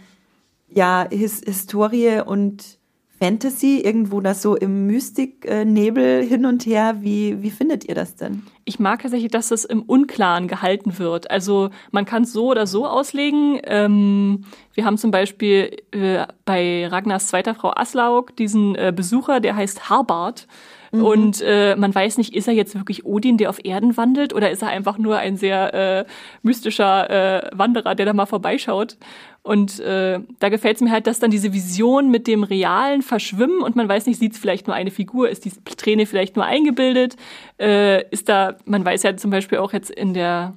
ja, 0.68 1.06
His 1.10 1.40
Historie 1.44 2.22
und 2.24 2.79
Fantasy, 3.20 3.82
irgendwo 3.84 4.22
das 4.22 4.40
so 4.40 4.56
im 4.56 4.86
Mystik-Nebel 4.86 6.24
hin 6.24 6.46
und 6.46 6.64
her. 6.64 6.96
Wie, 7.00 7.42
wie 7.42 7.50
findet 7.50 7.84
ihr 7.84 7.94
das 7.94 8.16
denn? 8.16 8.44
Ich 8.64 8.78
mag 8.78 9.02
tatsächlich, 9.02 9.30
dass 9.30 9.50
es 9.50 9.66
im 9.66 9.82
Unklaren 9.82 10.48
gehalten 10.48 10.98
wird. 10.98 11.30
Also 11.30 11.68
man 11.90 12.06
kann 12.06 12.22
es 12.22 12.32
so 12.32 12.50
oder 12.50 12.66
so 12.66 12.86
auslegen. 12.86 13.60
Ähm, 13.64 14.44
wir 14.72 14.86
haben 14.86 14.96
zum 14.96 15.10
Beispiel 15.10 15.76
äh, 15.90 16.24
bei 16.46 16.88
Ragnars 16.88 17.26
zweiter 17.26 17.54
Frau 17.54 17.72
Aslaug 17.76 18.34
diesen 18.38 18.74
äh, 18.74 18.90
Besucher, 18.94 19.40
der 19.40 19.54
heißt 19.54 19.90
Harbart. 19.90 20.46
Mhm. 20.92 21.04
Und 21.04 21.42
äh, 21.42 21.76
man 21.76 21.94
weiß 21.94 22.18
nicht, 22.18 22.34
ist 22.34 22.48
er 22.48 22.54
jetzt 22.54 22.74
wirklich 22.74 23.04
Odin, 23.04 23.36
der 23.36 23.50
auf 23.50 23.64
Erden 23.64 23.96
wandelt, 23.96 24.34
oder 24.34 24.50
ist 24.50 24.62
er 24.62 24.68
einfach 24.68 24.98
nur 24.98 25.18
ein 25.18 25.36
sehr 25.36 25.74
äh, 25.74 26.04
mystischer 26.42 27.10
äh, 27.44 27.50
Wanderer, 27.52 27.94
der 27.94 28.06
da 28.06 28.12
mal 28.12 28.26
vorbeischaut? 28.26 28.96
Und 29.42 29.80
äh, 29.80 30.20
da 30.38 30.48
gefällt 30.50 30.76
es 30.76 30.82
mir 30.82 30.90
halt, 30.90 31.06
dass 31.06 31.18
dann 31.18 31.30
diese 31.30 31.52
Vision 31.52 32.10
mit 32.10 32.26
dem 32.26 32.42
Realen 32.42 33.02
verschwimmen 33.02 33.62
und 33.62 33.74
man 33.74 33.88
weiß 33.88 34.06
nicht, 34.06 34.18
sieht 34.18 34.32
es 34.32 34.38
vielleicht 34.38 34.66
nur 34.66 34.76
eine 34.76 34.90
Figur, 34.90 35.30
ist 35.30 35.44
die 35.46 35.52
Träne 35.76 36.04
vielleicht 36.04 36.36
nur 36.36 36.44
eingebildet, 36.44 37.16
äh, 37.58 38.06
ist 38.10 38.28
da, 38.28 38.56
man 38.66 38.84
weiß 38.84 39.02
ja 39.02 39.16
zum 39.16 39.30
Beispiel 39.30 39.58
auch 39.58 39.72
jetzt 39.72 39.90
in 39.90 40.12
der 40.12 40.54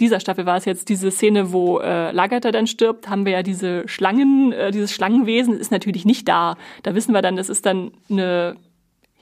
dieser 0.00 0.18
Staffel 0.18 0.44
war 0.44 0.56
es 0.56 0.64
jetzt 0.64 0.88
diese 0.88 1.10
Szene, 1.12 1.52
wo 1.52 1.78
äh, 1.78 2.10
Lagertha 2.10 2.50
dann 2.50 2.66
stirbt, 2.66 3.08
haben 3.08 3.24
wir 3.24 3.32
ja 3.32 3.42
diese 3.44 3.86
Schlangen, 3.86 4.52
äh, 4.52 4.72
dieses 4.72 4.92
Schlangenwesen 4.92 5.56
ist 5.56 5.70
natürlich 5.70 6.04
nicht 6.04 6.26
da. 6.26 6.56
Da 6.82 6.96
wissen 6.96 7.12
wir 7.12 7.22
dann, 7.22 7.36
das 7.36 7.48
ist 7.48 7.64
dann 7.64 7.92
eine 8.10 8.56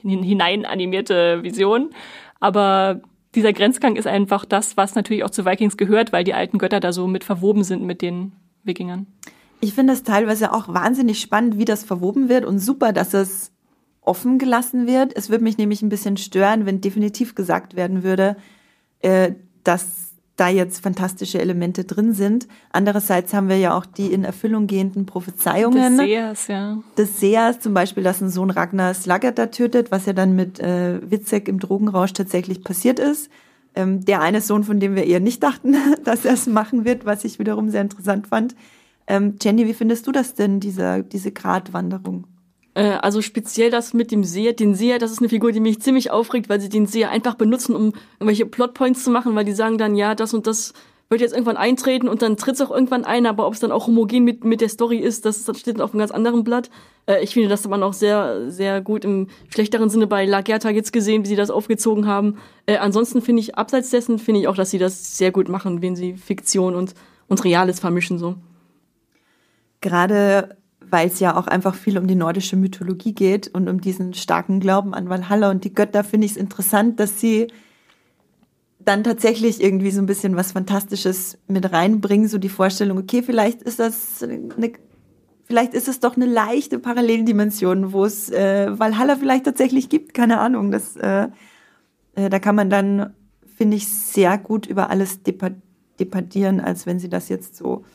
hineinanimierte 0.03 1.43
Vision. 1.43 1.91
Aber 2.41 3.01
dieser 3.35 3.53
Grenzgang 3.53 3.97
ist 3.97 4.07
einfach 4.07 4.45
das, 4.45 4.77
was 4.77 4.95
natürlich 4.95 5.25
auch 5.25 5.31
zu 5.31 5.47
Vikings 5.47 5.77
gehört, 5.77 6.13
weil 6.13 6.25
die 6.25 6.35
alten 6.35 6.59
Götter 6.59 6.81
da 6.81 6.93
so 6.93 7.07
mit 7.07 7.25
verwoben 7.25 7.65
sind 7.65 7.83
mit 7.85 8.03
den 8.03 8.33
Wikingern. 8.65 9.07
Ich 9.61 9.75
finde 9.75 9.93
es 9.93 10.03
teilweise 10.03 10.53
auch 10.53 10.69
wahnsinnig 10.69 11.21
spannend, 11.21 11.57
wie 11.57 11.65
das 11.65 11.85
verwoben 11.85 12.29
wird 12.29 12.45
und 12.45 12.59
super, 12.59 12.93
dass 12.93 13.15
es 13.15 13.53
offen 14.01 14.39
gelassen 14.39 14.87
wird. 14.87 15.17
Es 15.17 15.31
würde 15.31 15.45
mich 15.45 15.57
nämlich 15.57 15.83
ein 15.83 15.89
bisschen 15.89 16.17
stören, 16.17 16.67
wenn 16.67 16.81
definitiv 16.81 17.35
gesagt 17.35 17.77
werden 17.77 18.03
würde, 18.03 18.37
äh, 19.01 19.33
dass 19.63 20.12
da 20.37 20.49
jetzt 20.49 20.83
fantastische 20.83 21.41
Elemente 21.41 21.85
drin 21.85 22.15
sind. 22.15 22.49
Andererseits 22.71 23.35
haben 23.35 23.49
wir 23.49 23.59
ja 23.59 23.77
auch 23.77 23.85
die 23.85 24.13
in 24.13 24.25
Erfüllung 24.25 24.67
gehenden 24.67 25.05
Prophezeiungen. 25.05 25.99
Des 25.99 26.07
Seers, 26.07 26.47
ja. 26.49 26.79
Des 26.97 27.21
Seers, 27.21 27.61
zum 27.61 27.75
Beispiel, 27.75 28.03
dass 28.03 28.21
ein 28.21 28.31
Sohn 28.31 28.51
Ragnars 28.51 29.07
Lagertha 29.07 29.47
tötet, 29.47 29.91
was 29.91 30.07
ja 30.07 30.15
dann 30.15 30.35
mit 30.35 30.59
äh, 30.59 30.99
Witzek 31.11 31.49
im 31.49 31.59
Drogenrausch 31.59 32.15
tatsächlich 32.15 32.65
passiert 32.65 32.99
ist. 32.99 33.31
Ähm, 33.75 34.05
der 34.05 34.21
eine 34.21 34.41
Sohn, 34.41 34.65
von 34.65 34.81
dem 34.81 34.97
wir 34.97 35.05
eher 35.05 35.21
nicht 35.21 35.43
dachten, 35.43 35.77
dass 36.05 36.25
er 36.25 36.35
es 36.35 36.47
machen 36.47 36.85
wird, 36.85 37.05
was 37.05 37.25
ich 37.25 37.39
wiederum 37.39 37.71
sehr 37.71 37.83
interessant 37.83 38.27
fand. 38.27 38.55
Ähm, 39.07 39.37
Jenny, 39.41 39.67
wie 39.67 39.75
findest 39.75 40.07
du 40.07 40.13
das 40.13 40.35
denn, 40.35 40.61
diese, 40.61 41.03
diese 41.03 41.33
Gratwanderung? 41.33 42.27
Äh, 42.75 42.85
also 42.85 43.23
speziell 43.23 43.71
das 43.71 43.95
mit 43.95 44.11
dem 44.11 44.25
Seher. 44.25 44.53
Den 44.53 44.75
Seher, 44.75 44.99
das 44.99 45.13
ist 45.13 45.21
eine 45.21 45.29
Figur, 45.29 45.53
die 45.53 45.61
mich 45.61 45.81
ziemlich 45.81 46.11
aufregt, 46.11 46.49
weil 46.49 46.61
sie 46.61 46.69
den 46.69 46.87
Seher 46.87 47.11
einfach 47.11 47.35
benutzen, 47.35 47.75
um 47.75 47.93
irgendwelche 48.19 48.47
Plotpoints 48.47 49.05
zu 49.05 49.11
machen, 49.11 49.35
weil 49.35 49.45
die 49.45 49.53
sagen 49.53 49.79
dann, 49.79 49.97
ja, 49.97 50.15
das 50.15 50.35
und 50.35 50.47
das 50.47 50.73
wird 51.13 51.21
jetzt 51.21 51.33
irgendwann 51.35 51.59
eintreten 51.59 52.09
und 52.09 52.23
dann 52.23 52.39
tritt 52.39 52.55
es 52.55 52.61
auch 52.63 52.71
irgendwann 52.71 53.05
ein, 53.05 53.27
aber 53.27 53.47
ob 53.47 53.53
es 53.53 53.61
dann 53.61 53.71
auch 53.71 53.87
homogen 53.87 54.25
mit, 54.25 54.45
mit 54.45 54.63
der 54.63 54.71
Story 54.71 54.97
ist, 54.97 55.27
das, 55.27 55.45
das 55.45 55.61
steht 55.61 55.79
auf 55.79 55.93
einem 55.93 55.99
ganz 55.99 56.11
anderen 56.11 56.43
Blatt. 56.43 56.71
Äh, 57.07 57.23
ich 57.23 57.35
finde, 57.35 57.51
das 57.51 57.65
hat 57.65 57.71
man 57.71 57.83
auch 57.83 57.93
sehr, 57.93 58.51
sehr 58.51 58.81
gut 58.81 59.05
im 59.05 59.29
schlechteren 59.51 59.91
Sinne 59.91 60.07
bei 60.07 60.25
Lagerta 60.25 60.71
jetzt 60.71 60.93
gesehen, 60.93 61.23
wie 61.23 61.29
sie 61.29 61.37
das 61.37 61.51
aufgezogen 61.51 62.07
haben. 62.07 62.39
Äh, 62.65 62.79
ansonsten 62.79 63.21
finde 63.21 63.41
ich, 63.41 63.57
abseits 63.57 63.91
dessen, 63.91 64.19
finde 64.19 64.41
ich 64.41 64.49
auch, 64.49 64.57
dass 64.57 64.71
sie 64.71 64.79
das 64.79 65.19
sehr 65.19 65.33
gut 65.33 65.51
machen, 65.51 65.83
wenn 65.83 65.97
sie 65.97 66.15
Fiktion 66.15 66.75
und, 66.75 66.95
und 67.29 67.45
Reales 67.45 67.79
vermischen, 67.79 68.19
so. 68.19 68.37
Gerade 69.83 70.57
weil 70.93 71.09
es 71.09 71.21
ja 71.21 71.37
auch 71.37 71.47
einfach 71.47 71.75
viel 71.75 71.97
um 71.97 72.07
die 72.07 72.15
nordische 72.15 72.55
Mythologie 72.55 73.15
geht 73.15 73.49
und 73.49 73.67
um 73.67 73.81
diesen 73.81 74.13
starken 74.13 74.61
Glauben 74.61 74.93
an 74.93 75.09
Valhalla 75.09 75.51
und 75.51 75.65
die 75.65 75.73
Götter, 75.73 76.05
finde 76.05 76.27
ich 76.27 76.33
es 76.33 76.37
interessant, 76.37 77.01
dass 77.01 77.19
sie 77.19 77.47
dann 78.79 79.03
tatsächlich 79.03 79.63
irgendwie 79.63 79.91
so 79.91 80.03
ein 80.03 80.07
bisschen 80.07 80.37
was 80.37 80.53
Fantastisches 80.53 81.39
mit 81.49 81.73
reinbringen, 81.73 82.29
so 82.29 82.37
die 82.37 82.51
Vorstellung, 82.51 82.99
okay, 82.99 83.23
vielleicht 83.23 83.63
ist 83.63 83.79
das 83.79 84.23
eine, 84.23 84.73
vielleicht 85.45 85.73
ist 85.73 85.89
es 85.89 85.99
doch 85.99 86.17
eine 86.17 86.27
leichte 86.27 86.79
Paralleldimension, 86.79 87.95
wo 87.95 88.05
es 88.05 88.29
äh, 88.29 88.79
Valhalla 88.79 89.17
vielleicht 89.17 89.47
tatsächlich 89.47 89.89
gibt, 89.89 90.13
keine 90.13 90.41
Ahnung. 90.41 90.71
Das, 90.71 90.97
äh, 90.97 91.29
äh, 92.17 92.29
da 92.29 92.39
kann 92.39 92.55
man 92.55 92.69
dann, 92.69 93.15
finde 93.57 93.79
ich, 93.79 93.89
sehr 93.89 94.37
gut 94.37 94.67
über 94.67 94.91
alles 94.91 95.21
debattieren, 95.23 96.61
als 96.61 96.85
wenn 96.85 96.99
sie 96.99 97.09
das 97.09 97.31
jetzt 97.31 97.57
so 97.57 97.87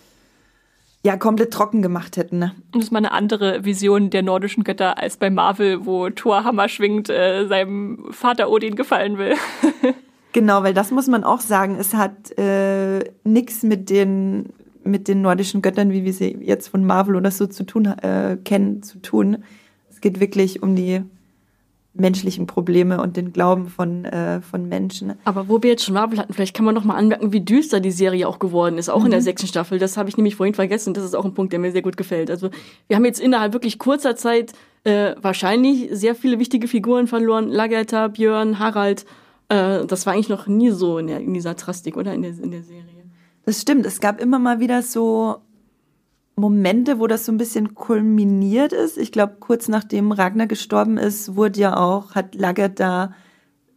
ja 1.08 1.16
komplett 1.16 1.51
trocken 1.53 1.82
gemacht 1.82 2.18
hätten. 2.18 2.38
Ne? 2.38 2.53
Das 2.74 2.84
ist 2.84 2.91
mal 2.91 2.99
eine 2.99 3.14
andere 3.14 3.64
Vision 3.64 4.10
der 4.10 4.24
nordischen 4.24 4.66
Götter 4.66 4.97
als 4.97 5.16
bei 5.16 5.30
Marvel, 5.30 5.86
wo 5.86 6.10
Thor 6.10 6.43
Hammer 6.43 6.68
schwingt, 6.68 7.10
äh, 7.10 7.47
seinem 7.47 8.08
Vater 8.12 8.49
Odin 8.49 8.76
gefallen 8.76 9.18
will. 9.18 9.36
genau, 10.34 10.64
weil 10.64 10.74
das 10.74 10.91
muss 10.91 11.08
man 11.08 11.24
auch 11.24 11.39
sagen. 11.39 11.78
Es 11.80 11.93
hat 11.93 12.38
äh, 12.38 12.99
nichts 13.24 13.64
mit 13.64 13.89
den 13.89 14.49
mit 14.84 15.08
den 15.10 15.22
nordischen 15.22 15.62
Göttern, 15.62 15.91
wie 15.91 16.05
wir 16.05 16.14
sie 16.14 16.38
jetzt 16.41 16.70
von 16.70 16.86
Marvel 16.86 17.18
oder 17.18 17.32
so 17.32 17.45
zu 17.47 17.66
tun 17.66 17.86
äh, 17.86 18.38
kennen, 18.43 18.84
zu 18.84 19.01
tun. 19.01 19.43
Es 19.89 19.99
geht 19.99 20.22
wirklich 20.22 20.64
um 20.64 20.76
die 20.76 21.01
menschlichen 22.00 22.48
Probleme 22.48 23.02
und 23.02 23.18
den 23.18 23.34
Glauben 23.34 23.68
von, 23.68 24.06
äh, 24.06 24.41
von 24.41 24.68
Menschen. 24.68 25.14
Aber 25.26 25.48
wo 25.50 25.62
wir 25.62 25.72
jetzt 25.72 25.86
schon 25.86 25.93
Marvel 25.93 26.20
hatten, 26.20 26.34
vielleicht 26.34 26.56
kann 26.56 26.66
man 26.66 26.76
noch 26.76 26.84
mal 26.84 26.95
anmerken, 26.95 27.34
wie 27.34 27.41
düster 27.41 27.80
die 27.80 27.91
Serie 27.91 28.28
auch 28.28 28.39
geworden 28.39 28.78
ist, 28.78 28.89
auch 28.89 29.00
mhm. 29.00 29.06
in 29.06 29.12
der 29.12 29.20
mhm. 29.20 29.26
sechsten 29.26 29.48
Staffel. 29.48 29.80
Das 29.80 29.98
habe 29.98 30.10
ich 30.10 30.18
nämlich 30.18 30.36
vorhin 30.36 30.56
vergessen. 30.56 30.93
Das 30.93 31.04
ist 31.04 31.16
auch 31.16 31.26
ein 31.26 31.34
Punkt, 31.34 31.54
der 31.54 31.60
mir 31.60 31.72
sehr 31.72 31.82
gut 31.82 31.98
gefällt. 31.98 32.30
Also 32.30 32.50
wir 32.88 32.95
haben 32.95 33.06
jetzt 33.06 33.20
innerhalb 33.20 33.54
wirklich 33.54 33.80
kurzer 33.80 34.16
Zeit 34.16 34.54
äh, 34.84 35.16
wahrscheinlich 35.22 35.89
sehr 35.91 36.16
viele 36.16 36.39
wichtige 36.39 36.68
Figuren 36.68 37.08
verloren. 37.08 37.50
Lagertha, 37.50 38.08
Björn, 38.08 38.60
Harald. 38.60 39.06
Äh, 39.50 39.86
das 39.86 40.06
war 40.06 40.14
eigentlich 40.14 40.30
noch 40.30 40.48
nie 40.48 40.72
so 40.72 40.98
in, 40.98 41.08
der, 41.08 41.20
in 41.20 41.34
dieser 41.34 41.54
Drastik, 41.54 41.98
oder? 41.98 42.14
In 42.14 42.22
der, 42.22 42.32
in 42.32 42.52
der 42.52 42.64
Serie. 42.64 42.84
Das 43.45 43.62
stimmt. 43.62 43.86
Es 43.86 44.02
gab 44.02 44.20
immer 44.20 44.39
mal 44.39 44.60
wieder 44.60 44.82
so 44.82 45.38
Momente, 46.40 47.00
wo 47.00 47.08
das 47.08 47.26
so 47.26 47.32
ein 47.32 47.38
bisschen 47.38 47.74
kulminiert 47.74 48.72
ist. 48.72 48.98
Ich 48.98 49.12
glaube, 49.12 49.38
kurz 49.40 49.68
nachdem 49.68 50.12
Ragnar 50.12 50.46
gestorben 50.46 50.98
ist, 50.98 51.36
wurde 51.36 51.60
ja 51.60 51.78
auch, 51.78 52.14
hat 52.14 52.36
Laggert 52.36 52.80
da 52.80 53.14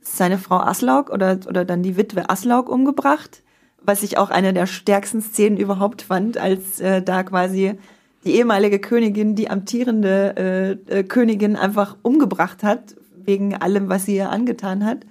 seine 0.03 0.37
Frau 0.37 0.59
Aslaug 0.59 1.11
oder, 1.11 1.39
oder 1.49 1.65
dann 1.65 1.83
die 1.83 1.97
Witwe 1.97 2.29
Aslaug 2.29 2.69
umgebracht, 2.69 3.43
was 3.83 4.03
ich 4.03 4.19
auch 4.19 4.29
eine 4.29 4.53
der 4.53 4.67
stärksten 4.67 5.23
Szenen 5.23 5.57
überhaupt 5.57 6.03
fand, 6.03 6.37
als 6.37 6.81
äh, 6.81 7.03
da 7.03 7.23
quasi 7.23 7.79
die 8.25 8.35
ehemalige 8.35 8.79
Königin, 8.79 9.35
die 9.35 9.49
amtierende 9.49 10.79
äh, 10.89 10.99
äh, 10.99 11.05
Königin 11.05 11.57
einfach 11.57 11.97
umgebracht 12.03 12.63
hat, 12.63 12.95
wegen 13.17 13.55
allem, 13.55 13.89
was 13.89 14.05
sie 14.05 14.17
ihr 14.17 14.29
angetan 14.29 14.85
hat. 14.85 15.07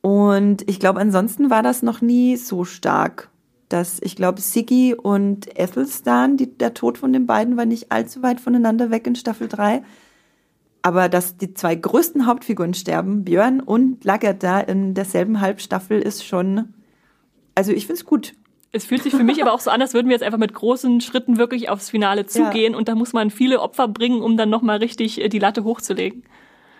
Und 0.00 0.68
ich 0.68 0.80
glaube, 0.80 0.98
ansonsten 0.98 1.48
war 1.48 1.62
das 1.62 1.82
noch 1.82 2.00
nie 2.00 2.36
so 2.36 2.64
stark 2.64 3.30
dass 3.68 4.00
ich 4.02 4.16
glaube, 4.16 4.40
Siggy 4.40 4.94
und 4.94 5.58
Ethelstan, 5.58 6.36
die, 6.36 6.56
der 6.56 6.74
Tod 6.74 6.98
von 6.98 7.12
den 7.12 7.26
beiden 7.26 7.56
war 7.56 7.66
nicht 7.66 7.92
allzu 7.92 8.22
weit 8.22 8.40
voneinander 8.40 8.90
weg 8.90 9.06
in 9.06 9.14
Staffel 9.14 9.48
3. 9.48 9.82
Aber 10.82 11.08
dass 11.08 11.36
die 11.36 11.54
zwei 11.54 11.74
größten 11.74 12.26
Hauptfiguren 12.26 12.74
sterben, 12.74 13.24
Björn 13.24 13.60
und 13.60 14.04
Lagerda 14.04 14.60
in 14.60 14.94
derselben 14.94 15.40
Halbstaffel, 15.40 16.00
ist 16.00 16.24
schon, 16.24 16.74
also 17.54 17.72
ich 17.72 17.86
finde 17.86 18.00
es 18.00 18.04
gut. 18.04 18.34
Es 18.70 18.84
fühlt 18.84 19.02
sich 19.02 19.14
für 19.14 19.24
mich 19.24 19.42
aber 19.42 19.52
auch 19.52 19.60
so 19.60 19.70
an, 19.70 19.80
als 19.80 19.94
würden 19.94 20.08
wir 20.08 20.14
jetzt 20.14 20.22
einfach 20.22 20.38
mit 20.38 20.52
großen 20.52 21.00
Schritten 21.00 21.38
wirklich 21.38 21.70
aufs 21.70 21.90
Finale 21.90 22.26
zugehen 22.26 22.72
ja. 22.72 22.78
und 22.78 22.88
da 22.88 22.94
muss 22.94 23.12
man 23.12 23.30
viele 23.30 23.60
Opfer 23.60 23.88
bringen, 23.88 24.20
um 24.20 24.36
dann 24.36 24.50
nochmal 24.50 24.78
richtig 24.78 25.20
äh, 25.22 25.28
die 25.28 25.38
Latte 25.38 25.64
hochzulegen. 25.64 26.22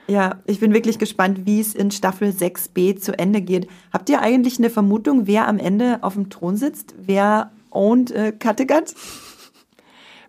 Ja, 0.08 0.36
ich 0.46 0.58
bin 0.58 0.72
wirklich 0.72 0.98
gespannt, 0.98 1.40
wie 1.44 1.60
es 1.60 1.74
in 1.74 1.90
Staffel 1.90 2.30
6b 2.30 2.98
zu 2.98 3.18
Ende 3.18 3.42
geht. 3.42 3.68
Habt 3.92 4.08
ihr 4.08 4.20
eigentlich 4.22 4.58
eine 4.58 4.70
Vermutung, 4.70 5.26
wer 5.26 5.46
am 5.46 5.58
Ende 5.58 5.98
auf 6.00 6.14
dem 6.14 6.30
Thron 6.30 6.56
sitzt? 6.56 6.94
Wer 6.98 7.50
owned 7.70 8.10
äh, 8.12 8.32
Kattegat? 8.32 8.94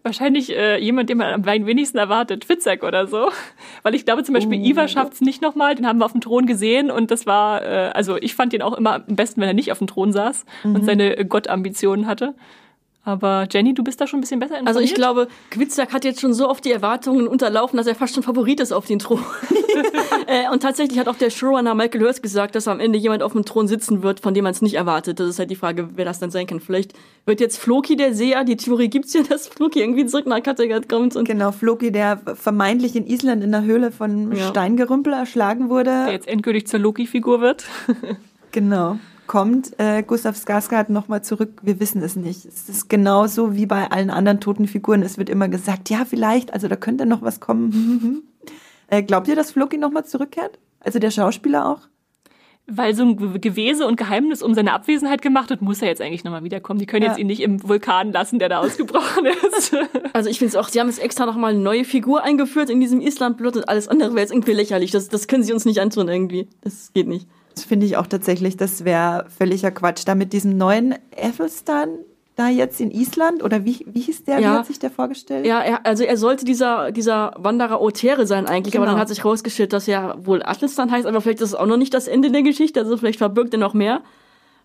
Wahrscheinlich 0.03 0.55
äh, 0.55 0.81
jemand, 0.81 1.09
den 1.09 1.17
man 1.17 1.33
am 1.33 1.45
wenigsten 1.45 1.97
erwartet, 1.97 2.43
Fitzek 2.43 2.83
oder 2.83 3.07
so. 3.07 3.29
Weil 3.83 3.95
ich 3.95 4.05
glaube 4.05 4.23
zum 4.23 4.33
Beispiel, 4.33 4.59
oh. 4.59 4.65
Ivar 4.65 4.87
schafft 4.89 5.13
es 5.13 5.21
nicht 5.21 5.41
nochmal, 5.41 5.75
den 5.75 5.87
haben 5.87 5.99
wir 5.99 6.05
auf 6.05 6.13
dem 6.13 6.21
Thron 6.21 6.45
gesehen 6.45 6.91
und 6.91 7.09
das 7.11 7.25
war, 7.25 7.61
äh, 7.63 7.91
also 7.93 8.17
ich 8.17 8.35
fand 8.35 8.53
ihn 8.53 8.61
auch 8.61 8.77
immer 8.77 8.95
am 9.07 9.15
besten, 9.15 9.39
wenn 9.39 9.47
er 9.47 9.53
nicht 9.53 9.71
auf 9.71 9.77
dem 9.77 9.87
Thron 9.87 10.11
saß 10.11 10.45
mhm. 10.63 10.75
und 10.75 10.85
seine 10.85 11.25
Gottambitionen 11.25 12.05
hatte. 12.05 12.35
Aber 13.03 13.47
Jenny, 13.49 13.73
du 13.73 13.83
bist 13.83 14.01
da 14.01 14.07
schon 14.07 14.19
ein 14.19 14.21
bisschen 14.21 14.39
besser 14.39 14.59
informiert. 14.59 14.75
Also 14.75 14.79
ich 14.81 14.93
glaube, 14.93 15.29
Quitzak 15.51 15.93
hat 15.93 16.03
jetzt 16.03 16.19
schon 16.19 16.33
so 16.33 16.49
oft 16.49 16.63
die 16.65 16.71
Erwartungen 16.71 17.27
unterlaufen, 17.27 17.77
dass 17.77 17.87
er 17.87 17.95
fast 17.95 18.13
schon 18.13 18.23
Favorit 18.23 18.59
ist 18.59 18.71
auf 18.71 18.85
den 18.85 18.99
Thron. 18.99 19.23
äh, 20.27 20.49
und 20.51 20.61
tatsächlich 20.61 20.99
hat 20.99 21.07
auch 21.07 21.15
der 21.15 21.29
Showrunner 21.29 21.75
Michael 21.75 22.01
Hurst 22.01 22.21
gesagt, 22.21 22.55
dass 22.55 22.67
am 22.67 22.79
Ende 22.79 22.99
jemand 22.99 23.23
auf 23.23 23.31
dem 23.31 23.45
Thron 23.45 23.67
sitzen 23.67 24.03
wird, 24.03 24.19
von 24.19 24.33
dem 24.33 24.43
man 24.43 24.51
es 24.51 24.61
nicht 24.61 24.75
erwartet. 24.75 25.19
Das 25.19 25.29
ist 25.29 25.39
halt 25.39 25.49
die 25.49 25.55
Frage, 25.55 25.89
wer 25.95 26.05
das 26.05 26.19
dann 26.19 26.31
sein 26.31 26.45
kann. 26.45 26.59
Vielleicht 26.59 26.93
wird 27.25 27.39
jetzt 27.39 27.57
Floki 27.57 27.95
der 27.95 28.13
Seher. 28.13 28.43
Die 28.43 28.57
Theorie 28.57 28.89
gibt's 28.89 29.13
ja, 29.13 29.21
dass 29.23 29.47
Floki 29.47 29.79
irgendwie 29.79 30.05
zurück 30.05 30.27
nach 30.27 30.43
Kattegat 30.43 30.89
kommt. 30.89 31.15
Und 31.15 31.25
genau, 31.25 31.51
Floki, 31.51 31.91
der 31.91 32.17
vermeintlich 32.35 32.95
in 32.95 33.07
Island 33.07 33.43
in 33.43 33.51
der 33.51 33.63
Höhle 33.63 33.91
von 33.91 34.35
ja. 34.35 34.49
Steingerümpel 34.49 35.13
erschlagen 35.13 35.69
wurde. 35.69 36.05
Der 36.05 36.11
jetzt 36.11 36.27
endgültig 36.27 36.67
zur 36.67 36.79
Loki-Figur 36.79 37.41
wird. 37.41 37.65
genau 38.51 38.97
kommt 39.29 39.79
äh, 39.79 40.01
Gustav 40.01 40.35
Skarsgård 40.35 40.91
nochmal 40.91 41.23
zurück? 41.23 41.61
Wir 41.61 41.79
wissen 41.79 42.01
es 42.01 42.15
nicht. 42.15 42.45
Es 42.45 42.67
ist 42.67 42.89
genauso 42.89 43.55
wie 43.55 43.67
bei 43.67 43.91
allen 43.91 44.09
anderen 44.09 44.39
toten 44.41 44.67
Figuren. 44.67 45.03
Es 45.03 45.19
wird 45.19 45.29
immer 45.29 45.47
gesagt, 45.47 45.91
ja, 45.91 46.03
vielleicht, 46.03 46.51
also 46.51 46.67
da 46.67 46.75
könnte 46.75 47.05
noch 47.05 47.21
was 47.21 47.39
kommen. 47.39 48.23
äh, 48.87 49.03
glaubt 49.03 49.27
ihr, 49.27 49.35
dass 49.35 49.51
Floki 49.51 49.77
nochmal 49.77 50.03
zurückkehrt? 50.03 50.57
Also 50.79 50.97
der 50.97 51.11
Schauspieler 51.11 51.69
auch? 51.69 51.81
Weil 52.65 52.95
so 52.95 53.03
ein 53.03 53.39
Gewese 53.39 53.85
und 53.85 53.97
Geheimnis 53.97 54.41
um 54.41 54.55
seine 54.55 54.73
Abwesenheit 54.73 55.21
gemacht 55.21 55.51
wird, 55.51 55.61
muss 55.61 55.81
er 55.83 55.89
jetzt 55.89 56.01
eigentlich 56.01 56.23
nochmal 56.23 56.43
wiederkommen. 56.43 56.79
Die 56.79 56.87
können 56.87 57.03
ja. 57.03 57.09
jetzt 57.09 57.19
ihn 57.19 57.27
nicht 57.27 57.41
im 57.41 57.61
Vulkan 57.67 58.11
lassen, 58.11 58.39
der 58.39 58.49
da 58.49 58.59
ausgebrochen 58.61 59.27
ist. 59.27 59.75
Also 60.11 60.29
ich 60.31 60.39
finde 60.39 60.49
es 60.49 60.55
auch, 60.55 60.69
sie 60.69 60.79
haben 60.79 60.87
jetzt 60.87 61.01
extra 61.01 61.27
nochmal 61.27 61.51
eine 61.51 61.61
neue 61.61 61.85
Figur 61.85 62.23
eingeführt 62.23 62.71
in 62.71 62.81
diesem 62.81 62.99
Island-Plot 62.99 63.57
und 63.57 63.69
alles 63.69 63.87
andere 63.87 64.09
wäre 64.09 64.21
jetzt 64.21 64.31
irgendwie 64.31 64.53
lächerlich. 64.53 64.89
Das, 64.89 65.07
das 65.07 65.27
können 65.27 65.43
sie 65.43 65.53
uns 65.53 65.65
nicht 65.65 65.79
antun 65.79 66.09
irgendwie. 66.09 66.47
Das 66.61 66.91
geht 66.93 67.07
nicht 67.07 67.27
finde 67.57 67.85
ich 67.85 67.97
auch 67.97 68.07
tatsächlich, 68.07 68.57
das 68.57 68.85
wäre 68.85 69.25
völliger 69.37 69.71
Quatsch. 69.71 70.03
Da 70.05 70.15
mit 70.15 70.33
diesem 70.33 70.57
neuen 70.57 70.95
Ethelstan 71.15 71.89
da 72.39 72.47
jetzt 72.47 72.79
in 72.79 72.89
Island 72.89 73.43
oder 73.43 73.65
wie, 73.65 73.85
wie 73.85 73.99
hieß 73.99 74.23
der? 74.23 74.39
Ja. 74.39 74.53
Wie 74.53 74.57
hat 74.59 74.65
sich 74.67 74.79
der 74.79 74.89
vorgestellt? 74.89 75.45
Ja, 75.45 75.59
er, 75.59 75.85
also 75.85 76.05
er 76.05 76.15
sollte 76.15 76.45
dieser, 76.45 76.91
dieser 76.91 77.33
Wanderer 77.37 77.81
Otere 77.81 78.25
sein 78.25 78.45
eigentlich, 78.45 78.71
genau. 78.71 78.83
aber 78.83 78.85
dann 78.85 78.95
genau. 78.95 79.01
hat 79.01 79.09
sich 79.09 79.25
rausgestellt, 79.25 79.73
dass 79.73 79.87
er 79.89 80.25
wohl 80.25 80.41
Athelstan 80.41 80.89
heißt, 80.89 81.05
aber 81.05 81.19
vielleicht 81.19 81.41
ist 81.41 81.49
es 81.49 81.55
auch 81.55 81.65
noch 81.65 81.75
nicht 81.75 81.93
das 81.93 82.07
Ende 82.07 82.31
der 82.31 82.41
Geschichte, 82.41 82.79
also 82.79 82.95
vielleicht 82.95 83.17
verbirgt 83.17 83.53
er 83.53 83.59
noch 83.59 83.73
mehr. 83.73 84.01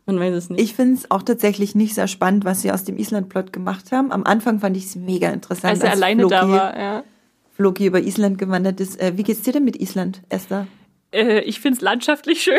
Man 0.06 0.20
weiß 0.20 0.34
es 0.34 0.50
nicht. 0.50 0.60
Ich 0.60 0.74
finde 0.74 0.94
es 0.94 1.10
auch 1.10 1.22
tatsächlich 1.22 1.74
nicht 1.74 1.94
sehr 1.94 2.08
spannend, 2.08 2.44
was 2.44 2.62
sie 2.62 2.70
aus 2.70 2.84
dem 2.84 2.98
Island-Plot 2.98 3.52
gemacht 3.52 3.90
haben. 3.90 4.12
Am 4.12 4.24
Anfang 4.24 4.60
fand 4.60 4.76
ich 4.76 4.84
es 4.84 4.96
mega 4.96 5.30
interessant. 5.30 5.72
Als 5.72 5.80
er 5.80 5.90
als 5.90 5.96
alleine 5.96 6.22
Floki, 6.22 6.34
da 6.34 6.48
war, 6.48 6.78
ja. 6.78 7.04
Floki 7.54 7.86
über 7.86 8.00
Island 8.00 8.38
gewandert 8.38 8.80
ist. 8.80 9.00
Äh, 9.00 9.14
wie 9.16 9.22
geht's 9.22 9.42
dir 9.42 9.54
denn 9.54 9.64
mit 9.64 9.80
Island, 9.80 10.22
Esther? 10.28 10.66
Äh, 11.14 11.40
ich 11.40 11.60
finde 11.60 11.76
es 11.76 11.80
landschaftlich 11.80 12.42
schön, 12.42 12.58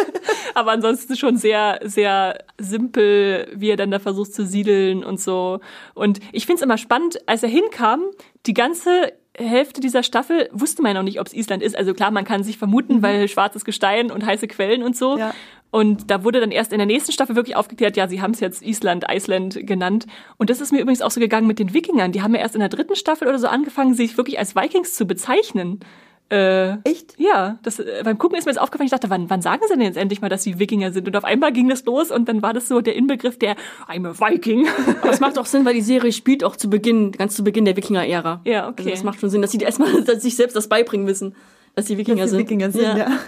aber 0.54 0.72
ansonsten 0.72 1.16
schon 1.16 1.36
sehr, 1.36 1.80
sehr 1.82 2.44
simpel, 2.58 3.48
wie 3.54 3.70
er 3.70 3.76
dann 3.76 3.90
da 3.90 3.98
versucht 3.98 4.34
zu 4.34 4.46
siedeln 4.46 5.02
und 5.02 5.20
so. 5.20 5.60
Und 5.94 6.20
ich 6.32 6.46
finde 6.46 6.60
es 6.60 6.62
immer 6.62 6.78
spannend, 6.78 7.18
als 7.26 7.42
er 7.42 7.48
hinkam, 7.48 8.02
die 8.46 8.54
ganze 8.54 9.12
Hälfte 9.38 9.80
dieser 9.80 10.02
Staffel 10.02 10.48
wusste 10.52 10.82
man 10.82 10.94
noch 10.94 11.02
nicht, 11.02 11.20
ob 11.20 11.26
es 11.26 11.34
Island 11.34 11.62
ist. 11.62 11.76
Also 11.76 11.92
klar, 11.92 12.10
man 12.10 12.24
kann 12.24 12.42
sich 12.42 12.58
vermuten, 12.58 12.96
mhm. 12.96 13.02
weil 13.02 13.28
schwarzes 13.28 13.64
Gestein 13.64 14.10
und 14.10 14.24
heiße 14.24 14.46
Quellen 14.48 14.82
und 14.82 14.96
so. 14.96 15.18
Ja. 15.18 15.34
Und 15.70 16.10
da 16.10 16.24
wurde 16.24 16.40
dann 16.40 16.52
erst 16.52 16.72
in 16.72 16.78
der 16.78 16.86
nächsten 16.86 17.12
Staffel 17.12 17.36
wirklich 17.36 17.56
aufgeklärt, 17.56 17.96
ja, 17.96 18.08
sie 18.08 18.22
haben 18.22 18.30
es 18.30 18.40
jetzt 18.40 18.62
Island, 18.62 19.04
Iceland 19.10 19.66
genannt. 19.66 20.06
Und 20.38 20.48
das 20.48 20.60
ist 20.60 20.72
mir 20.72 20.80
übrigens 20.80 21.02
auch 21.02 21.10
so 21.10 21.20
gegangen 21.20 21.46
mit 21.46 21.58
den 21.58 21.74
Wikingern. 21.74 22.12
Die 22.12 22.22
haben 22.22 22.34
ja 22.34 22.40
erst 22.40 22.54
in 22.54 22.60
der 22.60 22.70
dritten 22.70 22.96
Staffel 22.96 23.28
oder 23.28 23.38
so 23.38 23.48
angefangen, 23.48 23.92
sich 23.92 24.16
wirklich 24.16 24.38
als 24.38 24.56
Vikings 24.56 24.94
zu 24.94 25.06
bezeichnen. 25.06 25.80
Äh, 26.28 26.78
Echt? 26.82 27.14
Ja, 27.18 27.58
das, 27.62 27.78
äh, 27.78 28.02
beim 28.04 28.18
Gucken 28.18 28.36
ist 28.36 28.46
mir 28.46 28.52
das 28.52 28.60
aufgefallen, 28.60 28.86
ich 28.86 28.90
dachte, 28.90 29.10
wann, 29.10 29.30
wann 29.30 29.42
sagen 29.42 29.62
sie 29.68 29.74
denn 29.74 29.82
jetzt 29.82 29.96
endlich 29.96 30.20
mal, 30.20 30.28
dass 30.28 30.42
sie 30.42 30.58
Wikinger 30.58 30.90
sind? 30.90 31.06
Und 31.06 31.16
auf 31.16 31.24
einmal 31.24 31.52
ging 31.52 31.68
das 31.68 31.84
los 31.84 32.10
und 32.10 32.28
dann 32.28 32.42
war 32.42 32.52
das 32.52 32.66
so 32.66 32.80
der 32.80 32.96
Inbegriff 32.96 33.38
der 33.38 33.54
I'm 33.88 34.08
a 34.08 34.18
Viking. 34.18 34.66
Aber 35.02 35.10
es 35.10 35.20
macht 35.20 35.38
auch 35.38 35.46
Sinn, 35.46 35.64
weil 35.64 35.74
die 35.74 35.82
Serie 35.82 36.10
spielt 36.12 36.42
auch 36.42 36.56
zu 36.56 36.68
Beginn, 36.68 37.12
ganz 37.12 37.36
zu 37.36 37.44
Beginn 37.44 37.64
der 37.64 37.76
Wikinger-Ära. 37.76 38.40
Ja, 38.44 38.68
okay. 38.68 38.82
Also 38.82 38.90
das 38.90 39.04
macht 39.04 39.20
schon 39.20 39.30
Sinn, 39.30 39.40
dass 39.40 39.52
sie 39.52 39.58
erstmal 39.58 40.02
dass 40.04 40.22
sich 40.22 40.34
selbst 40.34 40.56
das 40.56 40.68
beibringen 40.68 41.06
müssen, 41.06 41.36
dass 41.76 41.86
sie 41.86 41.96
Wikinger 41.96 42.22
dass 42.22 42.30
sie 42.30 42.36
sind. 42.38 42.46
Wikinger 42.46 42.70
sind, 42.72 42.82
ja. 42.82 42.96
ja. 42.96 43.18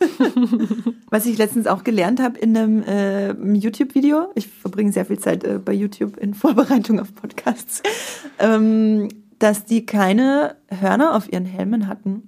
Was 1.10 1.26
ich 1.26 1.36
letztens 1.38 1.66
auch 1.66 1.84
gelernt 1.84 2.20
habe 2.22 2.38
in 2.38 2.56
einem 2.56 2.82
äh, 2.82 3.32
YouTube-Video, 3.32 4.28
ich 4.34 4.46
verbringe 4.46 4.92
sehr 4.92 5.04
viel 5.04 5.18
Zeit 5.18 5.44
äh, 5.44 5.58
bei 5.62 5.72
YouTube 5.72 6.16
in 6.16 6.34
Vorbereitung 6.34 7.00
auf 7.00 7.14
Podcasts, 7.14 7.82
ähm, 8.38 9.08
dass 9.38 9.64
die 9.64 9.86
keine 9.86 10.56
Hörner 10.68 11.14
auf 11.14 11.30
ihren 11.32 11.46
Helmen 11.46 11.88
hatten. 11.88 12.27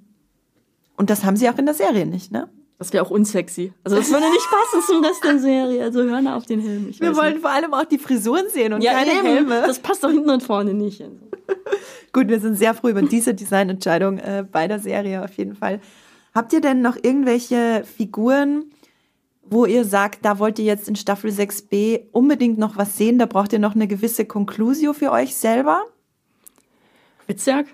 Und 0.97 1.09
das 1.09 1.23
haben 1.23 1.35
sie 1.35 1.49
auch 1.49 1.57
in 1.57 1.65
der 1.65 1.75
Serie 1.75 2.05
nicht, 2.05 2.31
ne? 2.31 2.49
Das 2.81 2.91
wäre 2.93 3.05
auch 3.05 3.11
unsexy. 3.11 3.73
Also 3.83 3.95
das 3.95 4.09
würde 4.09 4.27
nicht 4.27 4.47
passen 4.49 4.81
zum 4.87 5.05
Rest 5.05 5.23
der 5.23 5.37
Serie. 5.37 5.83
Also 5.83 6.01
Hörner 6.01 6.35
auf 6.35 6.47
den 6.47 6.59
Helm. 6.61 6.91
Wir 6.97 7.15
wollen 7.15 7.33
nicht. 7.33 7.41
vor 7.41 7.51
allem 7.51 7.75
auch 7.75 7.85
die 7.85 7.99
Frisuren 7.99 8.49
sehen 8.49 8.73
und 8.73 8.81
ja, 8.81 8.93
keine 8.93 9.11
eben. 9.11 9.21
Helme. 9.21 9.63
Das 9.67 9.77
passt 9.77 10.03
doch 10.03 10.09
hinten 10.09 10.31
und 10.31 10.41
vorne 10.41 10.73
nicht. 10.73 11.03
Gut, 12.11 12.27
wir 12.27 12.39
sind 12.39 12.55
sehr 12.55 12.73
froh 12.73 12.87
über 12.89 13.03
diese 13.03 13.35
Designentscheidung 13.35 14.17
äh, 14.17 14.43
bei 14.51 14.67
der 14.67 14.79
Serie 14.79 15.23
auf 15.23 15.31
jeden 15.33 15.55
Fall. 15.55 15.79
Habt 16.33 16.53
ihr 16.53 16.61
denn 16.61 16.81
noch 16.81 16.95
irgendwelche 16.95 17.83
Figuren, 17.83 18.71
wo 19.43 19.67
ihr 19.67 19.85
sagt, 19.85 20.25
da 20.25 20.39
wollt 20.39 20.57
ihr 20.57 20.65
jetzt 20.65 20.89
in 20.89 20.95
Staffel 20.95 21.29
6b 21.29 22.05
unbedingt 22.11 22.57
noch 22.57 22.77
was 22.77 22.97
sehen, 22.97 23.19
da 23.19 23.27
braucht 23.27 23.53
ihr 23.53 23.59
noch 23.59 23.75
eine 23.75 23.87
gewisse 23.87 24.25
Conclusio 24.25 24.93
für 24.93 25.11
euch 25.11 25.35
selber? 25.35 25.83
Witzjag? 27.27 27.67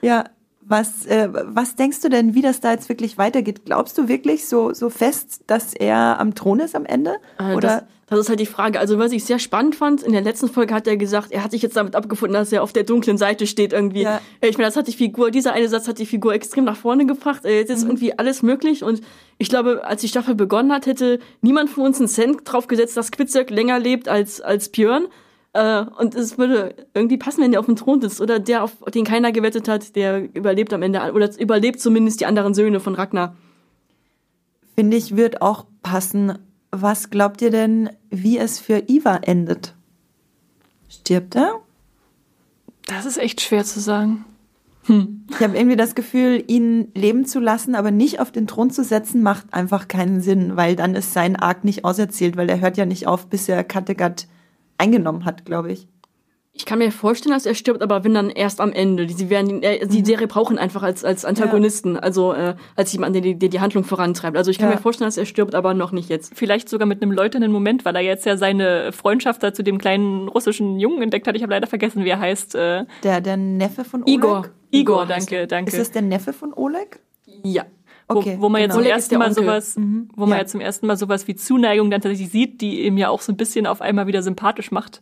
Ja, 0.00 0.24
was, 0.70 1.04
äh, 1.06 1.28
was 1.32 1.74
denkst 1.74 2.00
du 2.00 2.08
denn, 2.08 2.34
wie 2.34 2.42
das 2.42 2.60
da 2.60 2.70
jetzt 2.70 2.88
wirklich 2.88 3.18
weitergeht? 3.18 3.64
Glaubst 3.64 3.98
du 3.98 4.08
wirklich 4.08 4.48
so, 4.48 4.72
so 4.72 4.88
fest, 4.88 5.42
dass 5.48 5.74
er 5.74 6.20
am 6.20 6.34
Thron 6.34 6.60
ist 6.60 6.76
am 6.76 6.86
Ende? 6.86 7.16
Äh, 7.38 7.54
Oder? 7.54 7.68
Das, 7.68 7.84
das 8.06 8.18
ist 8.20 8.28
halt 8.28 8.40
die 8.40 8.46
Frage. 8.46 8.80
Also, 8.80 8.98
was 8.98 9.12
ich 9.12 9.24
sehr 9.24 9.38
spannend 9.38 9.76
fand, 9.76 10.02
in 10.02 10.12
der 10.12 10.20
letzten 10.22 10.48
Folge 10.48 10.74
hat 10.74 10.86
er 10.86 10.96
gesagt, 10.96 11.30
er 11.32 11.44
hat 11.44 11.50
sich 11.50 11.62
jetzt 11.62 11.76
damit 11.76 11.94
abgefunden, 11.94 12.34
dass 12.34 12.52
er 12.52 12.62
auf 12.62 12.72
der 12.72 12.84
dunklen 12.84 13.18
Seite 13.18 13.46
steht 13.46 13.72
irgendwie. 13.72 14.02
Ja. 14.02 14.20
Äh, 14.40 14.48
Ich 14.48 14.58
meine, 14.58 14.68
das 14.68 14.76
hat 14.76 14.86
die 14.88 14.92
Figur, 14.92 15.30
dieser 15.30 15.52
eine 15.52 15.68
Satz 15.68 15.86
hat 15.88 15.98
die 15.98 16.06
Figur 16.06 16.32
extrem 16.34 16.64
nach 16.64 16.76
vorne 16.76 17.04
gebracht. 17.04 17.44
Äh, 17.44 17.58
Jetzt 17.58 17.70
ist 17.70 17.82
irgendwie 17.84 18.16
alles 18.18 18.42
möglich 18.42 18.82
und 18.84 19.00
ich 19.38 19.48
glaube, 19.48 19.84
als 19.84 20.00
die 20.00 20.08
Staffel 20.08 20.34
begonnen 20.34 20.72
hat, 20.72 20.86
hätte 20.86 21.18
niemand 21.40 21.70
von 21.70 21.84
uns 21.84 21.98
einen 21.98 22.08
Cent 22.08 22.40
drauf 22.44 22.66
gesetzt, 22.68 22.96
dass 22.96 23.10
Quitzek 23.10 23.50
länger 23.50 23.78
lebt 23.78 24.08
als, 24.08 24.40
als 24.40 24.68
Björn. 24.68 25.06
Äh, 25.52 25.84
und 25.98 26.14
es 26.14 26.38
würde 26.38 26.74
irgendwie 26.94 27.16
passen, 27.16 27.42
wenn 27.42 27.50
der 27.50 27.60
auf 27.60 27.66
dem 27.66 27.76
Thron 27.76 28.00
sitzt 28.00 28.20
oder 28.20 28.38
der, 28.38 28.62
auf 28.62 28.76
den 28.94 29.04
keiner 29.04 29.32
gewettet 29.32 29.68
hat, 29.68 29.96
der 29.96 30.34
überlebt 30.34 30.72
am 30.72 30.82
Ende 30.82 31.12
oder 31.12 31.30
überlebt 31.38 31.80
zumindest 31.80 32.20
die 32.20 32.26
anderen 32.26 32.54
Söhne 32.54 32.80
von 32.80 32.94
Ragnar. 32.94 33.36
Finde 34.76 34.96
ich, 34.96 35.16
wird 35.16 35.42
auch 35.42 35.66
passen. 35.82 36.38
Was 36.70 37.10
glaubt 37.10 37.42
ihr 37.42 37.50
denn, 37.50 37.90
wie 38.10 38.38
es 38.38 38.60
für 38.60 38.84
Iva 38.88 39.16
endet? 39.16 39.74
Stirbt 40.88 41.34
er? 41.36 41.60
Das 42.86 43.06
ist 43.06 43.18
echt 43.18 43.40
schwer 43.40 43.64
zu 43.64 43.80
sagen. 43.80 44.24
Ich 44.88 45.40
habe 45.40 45.56
irgendwie 45.56 45.76
das 45.76 45.94
Gefühl, 45.94 46.42
ihn 46.46 46.88
leben 46.94 47.24
zu 47.24 47.38
lassen, 47.38 47.74
aber 47.74 47.90
nicht 47.90 48.18
auf 48.18 48.32
den 48.32 48.46
Thron 48.46 48.70
zu 48.70 48.82
setzen, 48.82 49.22
macht 49.22 49.52
einfach 49.52 49.86
keinen 49.88 50.20
Sinn, 50.20 50.56
weil 50.56 50.74
dann 50.74 50.94
ist 50.94 51.12
sein 51.12 51.36
Arc 51.36 51.64
nicht 51.64 51.84
auserzählt, 51.84 52.36
weil 52.36 52.48
er 52.48 52.60
hört 52.60 52.76
ja 52.76 52.86
nicht 52.86 53.06
auf, 53.06 53.26
bis 53.26 53.48
er 53.48 53.62
Kattegat 53.62 54.26
eingenommen 54.80 55.24
hat, 55.24 55.44
glaube 55.44 55.70
ich. 55.72 55.86
Ich 56.52 56.66
kann 56.66 56.80
mir 56.80 56.90
vorstellen, 56.90 57.32
dass 57.32 57.46
er 57.46 57.54
stirbt, 57.54 57.80
aber 57.80 58.02
wenn 58.02 58.12
dann 58.12 58.28
erst 58.28 58.60
am 58.60 58.72
Ende. 58.72 59.06
Die, 59.06 59.14
sie 59.14 59.30
werden, 59.30 59.62
äh, 59.62 59.86
die 59.86 60.04
Serie 60.04 60.26
brauchen 60.26 60.58
einfach 60.58 60.82
als, 60.82 61.04
als 61.04 61.24
Antagonisten, 61.24 61.96
also 61.96 62.32
äh, 62.34 62.54
als 62.74 62.92
jemand, 62.92 63.14
der 63.14 63.22
die, 63.22 63.38
der 63.38 63.48
die 63.48 63.60
Handlung 63.60 63.84
vorantreibt. 63.84 64.36
Also 64.36 64.50
ich 64.50 64.58
kann 64.58 64.68
Ja. 64.68 64.74
mir 64.74 64.80
vorstellen, 64.82 65.06
dass 65.06 65.16
er 65.16 65.26
stirbt, 65.26 65.54
aber 65.54 65.74
noch 65.74 65.92
nicht 65.92 66.08
jetzt. 66.10 66.32
Vielleicht 66.34 66.68
sogar 66.68 66.86
mit 66.88 67.02
einem 67.02 67.12
läuternden 67.12 67.52
Moment, 67.52 67.84
weil 67.84 67.94
er 67.94 68.02
jetzt 68.02 68.26
ja 68.26 68.36
seine 68.36 68.90
Freundschaft 68.90 69.42
da 69.44 69.54
zu 69.54 69.62
dem 69.62 69.78
kleinen 69.78 70.26
russischen 70.28 70.80
Jungen 70.80 71.00
entdeckt 71.02 71.28
hat. 71.28 71.36
Ich 71.36 71.42
habe 71.42 71.52
leider 71.52 71.68
vergessen, 71.68 72.04
wie 72.04 72.08
er 72.10 72.18
heißt. 72.18 72.56
Äh, 72.56 72.84
Der, 73.04 73.20
der 73.20 73.36
Neffe 73.36 73.84
von 73.84 74.02
Oleg? 74.02 74.14
Igor. 74.16 74.48
Igor, 74.72 75.06
danke, 75.06 75.46
danke. 75.46 75.70
Ist 75.70 75.78
das 75.78 75.92
der 75.92 76.02
Neffe 76.02 76.32
von 76.32 76.52
Oleg? 76.52 76.98
Ja. 77.44 77.64
Okay, 78.10 78.36
wo, 78.38 78.42
wo 78.42 78.48
man 78.48 78.60
jetzt 78.60 78.72
genau. 78.72 78.80
zum 78.82 78.86
Oleg 78.86 78.98
ist 78.98 79.02
ersten 79.12 79.18
Mal 79.18 79.28
Onkel. 79.28 79.44
sowas, 79.44 79.76
wo 80.16 80.26
man 80.26 80.30
Ja. 80.36 80.38
jetzt 80.42 80.50
zum 80.52 80.60
ersten 80.60 80.86
Mal 80.86 80.96
sowas 80.96 81.26
wie 81.28 81.34
Zuneigung 81.34 81.90
dann 81.90 82.00
tatsächlich 82.00 82.30
sieht, 82.30 82.60
die 82.60 82.84
ihm 82.86 82.96
ja 82.96 83.08
auch 83.08 83.20
so 83.22 83.32
ein 83.32 83.36
bisschen 83.36 83.66
auf 83.66 83.80
einmal 83.80 84.06
wieder 84.06 84.22
sympathisch 84.22 84.70
macht. 84.70 85.00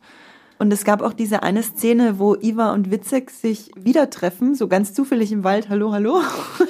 Und 0.58 0.72
es 0.72 0.84
gab 0.84 1.02
auch 1.02 1.12
diese 1.12 1.42
eine 1.44 1.62
Szene, 1.62 2.18
wo 2.18 2.34
Iva 2.34 2.72
und 2.72 2.90
Witzek 2.90 3.30
sich 3.30 3.70
wieder 3.76 4.10
treffen, 4.10 4.54
so 4.54 4.66
ganz 4.66 4.92
zufällig 4.92 5.30
im 5.30 5.44
Wald, 5.44 5.68
hallo, 5.68 5.92
hallo, 5.92 6.20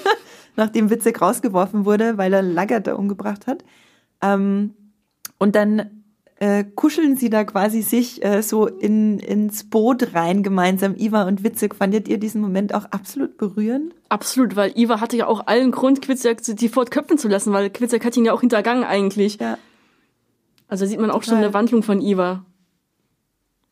nachdem 0.56 0.90
Witzek 0.90 1.22
rausgeworfen 1.22 1.84
wurde, 1.84 2.18
weil 2.18 2.32
er 2.34 2.42
Laggert 2.42 2.86
da 2.86 2.94
umgebracht 2.94 3.46
hat. 3.46 3.64
Ähm, 4.20 4.74
und 5.38 5.54
dann 5.54 5.97
äh, 6.40 6.64
kuscheln 6.64 7.16
sie 7.16 7.30
da 7.30 7.44
quasi 7.44 7.82
sich 7.82 8.24
äh, 8.24 8.42
so 8.42 8.66
in, 8.66 9.18
ins 9.18 9.64
Boot 9.64 10.14
rein 10.14 10.42
gemeinsam, 10.42 10.94
Iva 10.96 11.24
und 11.24 11.42
Witzek. 11.42 11.74
Fandet 11.74 12.06
ihr 12.08 12.18
diesen 12.18 12.40
Moment 12.40 12.74
auch 12.74 12.84
absolut 12.86 13.36
berührend? 13.36 13.92
Absolut, 14.08 14.54
weil 14.54 14.72
Iva 14.76 15.00
hatte 15.00 15.16
ja 15.16 15.26
auch 15.26 15.46
allen 15.46 15.72
Grund, 15.72 16.00
Quitzek 16.00 16.42
die 16.42 16.68
fortköpfen 16.68 17.18
zu 17.18 17.28
lassen, 17.28 17.52
weil 17.52 17.70
Quitzek 17.70 18.04
hat 18.04 18.16
ihn 18.16 18.24
ja 18.24 18.32
auch 18.32 18.40
hintergangen 18.40 18.84
eigentlich. 18.84 19.38
Ja. 19.40 19.58
Also 20.68 20.86
sieht 20.86 21.00
man 21.00 21.10
auch 21.10 21.24
Total. 21.24 21.28
schon 21.28 21.38
eine 21.38 21.54
Wandlung 21.54 21.82
von 21.82 22.00
Iva. 22.00 22.44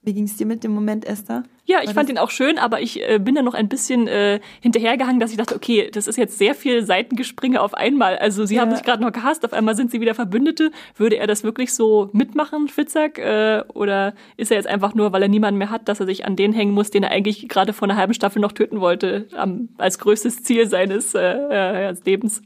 Wie 0.07 0.15
ging 0.15 0.27
es 0.27 0.37
dir 0.37 0.47
mit 0.47 0.63
dem 0.63 0.71
Moment, 0.71 1.05
Esther? 1.05 1.43
Ja, 1.65 1.81
ich 1.81 1.89
War 1.89 1.95
fand 1.95 2.09
das- 2.09 2.15
ihn 2.15 2.19
auch 2.19 2.31
schön, 2.31 2.59
aber 2.59 2.81
ich 2.81 3.03
äh, 3.03 3.19
bin 3.19 3.35
da 3.35 3.43
noch 3.43 3.55
ein 3.55 3.69
bisschen 3.69 4.07
äh, 4.07 4.39
hinterhergehangen, 4.61 5.19
dass 5.19 5.33
ich 5.33 5.37
dachte, 5.37 5.57
okay, 5.57 5.91
das 5.93 6.07
ist 6.07 6.17
jetzt 6.17 6.39
sehr 6.39 6.55
viel 6.55 6.85
Seitengespringe 6.87 7.61
auf 7.61 7.75
einmal. 7.75 8.17
Also 8.19 8.47
sie 8.47 8.61
haben 8.61 8.71
Ja. 8.71 8.77
sich 8.77 8.85
gerade 8.85 9.03
noch 9.03 9.11
gehasst, 9.11 9.45
auf 9.45 9.53
einmal 9.53 9.75
sind 9.75 9.91
sie 9.91 10.01
wieder 10.01 10.15
Verbündete. 10.15 10.71
Würde 10.97 11.17
er 11.17 11.27
das 11.27 11.43
wirklich 11.43 11.75
so 11.75 12.09
mitmachen, 12.13 12.69
Schwitzak? 12.69 13.19
Äh, 13.19 13.65
oder 13.75 14.15
ist 14.37 14.53
er 14.53 14.59
jetzt 14.59 14.69
einfach 14.69 14.95
nur, 14.95 15.13
weil 15.13 15.23
er 15.23 15.29
niemanden 15.29 15.59
mehr 15.59 15.71
hat, 15.71 15.89
dass 15.89 15.99
er 15.99 16.07
sich 16.07 16.25
an 16.25 16.37
den 16.37 16.53
hängen 16.53 16.73
muss, 16.73 16.91
den 16.93 17.03
er 17.03 17.11
eigentlich 17.11 17.49
gerade 17.49 17.73
vor 17.73 17.89
einer 17.89 17.99
halben 17.99 18.15
Staffel 18.15 18.39
noch 18.41 18.53
töten 18.53 18.81
wollte, 18.81 19.27
am, 19.37 19.71
als 19.77 19.99
größtes 19.99 20.45
Ziel 20.45 20.69
seines 20.69 21.17
äh, 21.17 21.89
äh, 21.89 21.95
Lebens? 22.05 22.43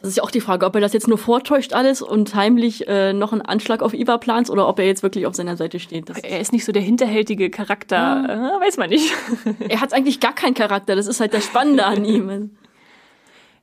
Das 0.00 0.10
ist 0.10 0.16
ja 0.16 0.22
auch 0.22 0.30
die 0.30 0.40
Frage, 0.40 0.64
ob 0.64 0.76
er 0.76 0.80
das 0.80 0.92
jetzt 0.92 1.08
nur 1.08 1.18
vortäuscht 1.18 1.72
alles 1.72 2.02
und 2.02 2.34
heimlich 2.36 2.86
äh, 2.86 3.12
noch 3.12 3.32
einen 3.32 3.42
Anschlag 3.42 3.82
auf 3.82 3.94
Iva 3.94 4.18
plant 4.18 4.48
oder 4.48 4.68
ob 4.68 4.78
er 4.78 4.86
jetzt 4.86 5.02
wirklich 5.02 5.26
auf 5.26 5.34
seiner 5.34 5.56
Seite 5.56 5.80
steht. 5.80 6.08
Das, 6.08 6.18
Er 6.18 6.40
ist 6.40 6.52
nicht 6.52 6.64
so 6.64 6.70
der 6.70 6.82
hinterhältige 6.82 7.50
Charakter, 7.50 8.24
äh, 8.28 8.64
weiß 8.64 8.76
man 8.76 8.90
nicht. 8.90 9.12
er 9.68 9.80
hat 9.80 9.92
eigentlich 9.92 10.20
gar 10.20 10.34
keinen 10.34 10.54
Charakter, 10.54 10.94
das 10.94 11.08
ist 11.08 11.18
halt 11.18 11.34
das 11.34 11.44
Spannende 11.44 11.84
an 11.84 12.04
ihm. 12.04 12.50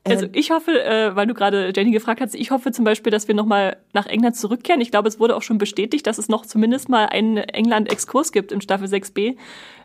Also 0.08 0.28
ich 0.34 0.52
hoffe, 0.52 0.84
äh, 0.84 1.16
weil 1.16 1.26
du 1.26 1.34
gerade 1.34 1.74
Jenny 1.76 1.90
gefragt 1.90 2.22
hast, 2.22 2.36
ich 2.36 2.52
hoffe 2.52 2.72
zum 2.72 2.86
Beispiel, 2.86 3.12
dass 3.12 3.28
wir 3.28 3.34
nochmal 3.34 3.78
nach 3.92 4.06
England 4.06 4.36
zurückkehren. 4.36 4.80
Ich 4.80 4.92
glaube, 4.92 5.08
es 5.08 5.20
wurde 5.20 5.36
auch 5.36 5.42
schon 5.42 5.58
bestätigt, 5.58 6.06
dass 6.06 6.20
es 6.20 6.30
noch 6.30 6.46
zumindest 6.46 6.90
mal 6.90 7.08
einen 7.08 7.38
England-Exkurs 7.38 8.32
gibt 8.32 8.52
in 8.52 8.62
Staffel 8.62 8.88
6b. 8.88 9.36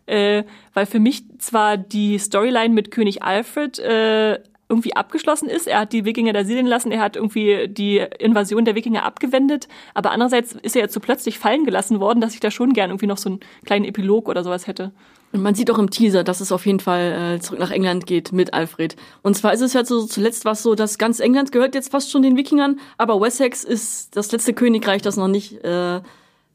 Äh, 0.04 0.44
weil 0.74 0.84
für 0.84 1.00
mich 1.00 1.22
zwar 1.38 1.78
die 1.78 2.18
Storyline 2.18 2.74
mit 2.74 2.90
König 2.90 3.22
Alfred 3.22 3.78
äh, 3.78 4.40
irgendwie 4.70 4.96
abgeschlossen 4.96 5.48
ist. 5.48 5.66
Er 5.66 5.80
hat 5.80 5.92
die 5.92 6.04
Wikinger 6.04 6.32
da 6.32 6.44
siedeln 6.44 6.66
lassen, 6.66 6.92
er 6.92 7.00
hat 7.00 7.16
irgendwie 7.16 7.68
die 7.68 7.98
Invasion 8.18 8.64
der 8.64 8.74
Wikinger 8.74 9.04
abgewendet, 9.04 9.68
aber 9.92 10.12
andererseits 10.12 10.52
ist 10.62 10.76
er 10.76 10.82
jetzt 10.82 10.94
so 10.94 11.00
plötzlich 11.00 11.38
fallen 11.38 11.64
gelassen 11.64 12.00
worden, 12.00 12.20
dass 12.20 12.34
ich 12.34 12.40
da 12.40 12.50
schon 12.50 12.72
gern 12.72 12.90
irgendwie 12.90 13.06
noch 13.06 13.18
so 13.18 13.28
einen 13.28 13.40
kleinen 13.66 13.84
Epilog 13.84 14.28
oder 14.28 14.44
sowas 14.44 14.66
hätte. 14.66 14.92
Und 15.32 15.42
man 15.42 15.54
sieht 15.54 15.70
auch 15.70 15.78
im 15.78 15.90
Teaser, 15.90 16.24
dass 16.24 16.40
es 16.40 16.50
auf 16.50 16.66
jeden 16.66 16.80
Fall 16.80 17.36
äh, 17.36 17.40
zurück 17.40 17.60
nach 17.60 17.70
England 17.70 18.06
geht 18.06 18.32
mit 18.32 18.52
Alfred. 18.52 18.96
Und 19.22 19.36
zwar 19.36 19.52
ist 19.52 19.60
es 19.60 19.74
ja 19.74 19.84
so, 19.84 20.04
zuletzt 20.06 20.44
war 20.44 20.52
es 20.52 20.62
so, 20.62 20.74
dass 20.74 20.98
ganz 20.98 21.20
England 21.20 21.52
gehört 21.52 21.74
jetzt 21.74 21.92
fast 21.92 22.10
schon 22.10 22.22
den 22.22 22.36
Wikingern, 22.36 22.80
aber 22.98 23.20
Wessex 23.20 23.62
ist 23.62 24.16
das 24.16 24.32
letzte 24.32 24.54
Königreich, 24.54 25.02
das 25.02 25.16
noch 25.16 25.28
nicht 25.28 25.62
äh, 25.64 26.00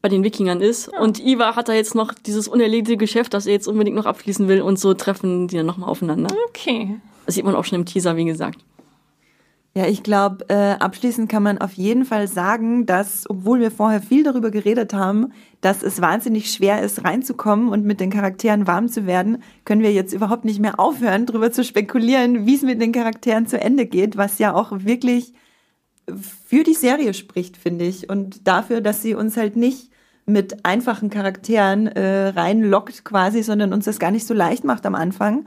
bei 0.02 0.08
den 0.10 0.22
Wikingern 0.22 0.60
ist. 0.60 0.88
Und 0.88 1.18
Ivar 1.18 1.56
hat 1.56 1.68
da 1.68 1.72
jetzt 1.72 1.94
noch 1.94 2.12
dieses 2.12 2.48
unerledigte 2.48 2.98
Geschäft, 2.98 3.32
das 3.32 3.46
er 3.46 3.54
jetzt 3.54 3.66
unbedingt 3.66 3.96
noch 3.96 4.06
abschließen 4.06 4.46
will 4.46 4.60
und 4.60 4.78
so 4.78 4.92
treffen 4.92 5.48
die 5.48 5.56
dann 5.56 5.66
nochmal 5.66 5.88
aufeinander. 5.88 6.34
Okay. 6.48 6.96
Das 7.26 7.34
sieht 7.34 7.44
man 7.44 7.54
auch 7.54 7.64
schon 7.64 7.80
im 7.80 7.86
Teaser, 7.86 8.16
wie 8.16 8.24
gesagt. 8.24 8.64
Ja, 9.76 9.86
ich 9.86 10.02
glaube, 10.02 10.48
äh, 10.48 10.76
abschließend 10.78 11.28
kann 11.28 11.42
man 11.42 11.58
auf 11.58 11.74
jeden 11.74 12.06
Fall 12.06 12.28
sagen, 12.28 12.86
dass, 12.86 13.28
obwohl 13.28 13.60
wir 13.60 13.70
vorher 13.70 14.00
viel 14.00 14.22
darüber 14.22 14.50
geredet 14.50 14.94
haben, 14.94 15.34
dass 15.60 15.82
es 15.82 16.00
wahnsinnig 16.00 16.50
schwer 16.50 16.80
ist, 16.80 17.04
reinzukommen 17.04 17.68
und 17.68 17.84
mit 17.84 18.00
den 18.00 18.08
Charakteren 18.08 18.66
warm 18.66 18.88
zu 18.88 19.06
werden, 19.06 19.42
können 19.66 19.82
wir 19.82 19.92
jetzt 19.92 20.14
überhaupt 20.14 20.46
nicht 20.46 20.60
mehr 20.60 20.80
aufhören, 20.80 21.26
darüber 21.26 21.52
zu 21.52 21.62
spekulieren, 21.62 22.46
wie 22.46 22.54
es 22.54 22.62
mit 22.62 22.80
den 22.80 22.92
Charakteren 22.92 23.46
zu 23.46 23.60
Ende 23.60 23.84
geht, 23.84 24.16
was 24.16 24.38
ja 24.38 24.54
auch 24.54 24.72
wirklich 24.72 25.34
für 26.46 26.62
die 26.62 26.72
Serie 26.72 27.12
spricht, 27.12 27.58
finde 27.58 27.84
ich. 27.84 28.08
Und 28.08 28.48
dafür, 28.48 28.80
dass 28.80 29.02
sie 29.02 29.14
uns 29.14 29.36
halt 29.36 29.56
nicht 29.56 29.90
mit 30.24 30.64
einfachen 30.64 31.10
Charakteren 31.10 31.86
äh, 31.86 32.28
reinlockt 32.28 33.04
quasi, 33.04 33.42
sondern 33.42 33.74
uns 33.74 33.84
das 33.84 33.98
gar 33.98 34.10
nicht 34.10 34.26
so 34.26 34.32
leicht 34.32 34.64
macht 34.64 34.86
am 34.86 34.94
Anfang 34.94 35.44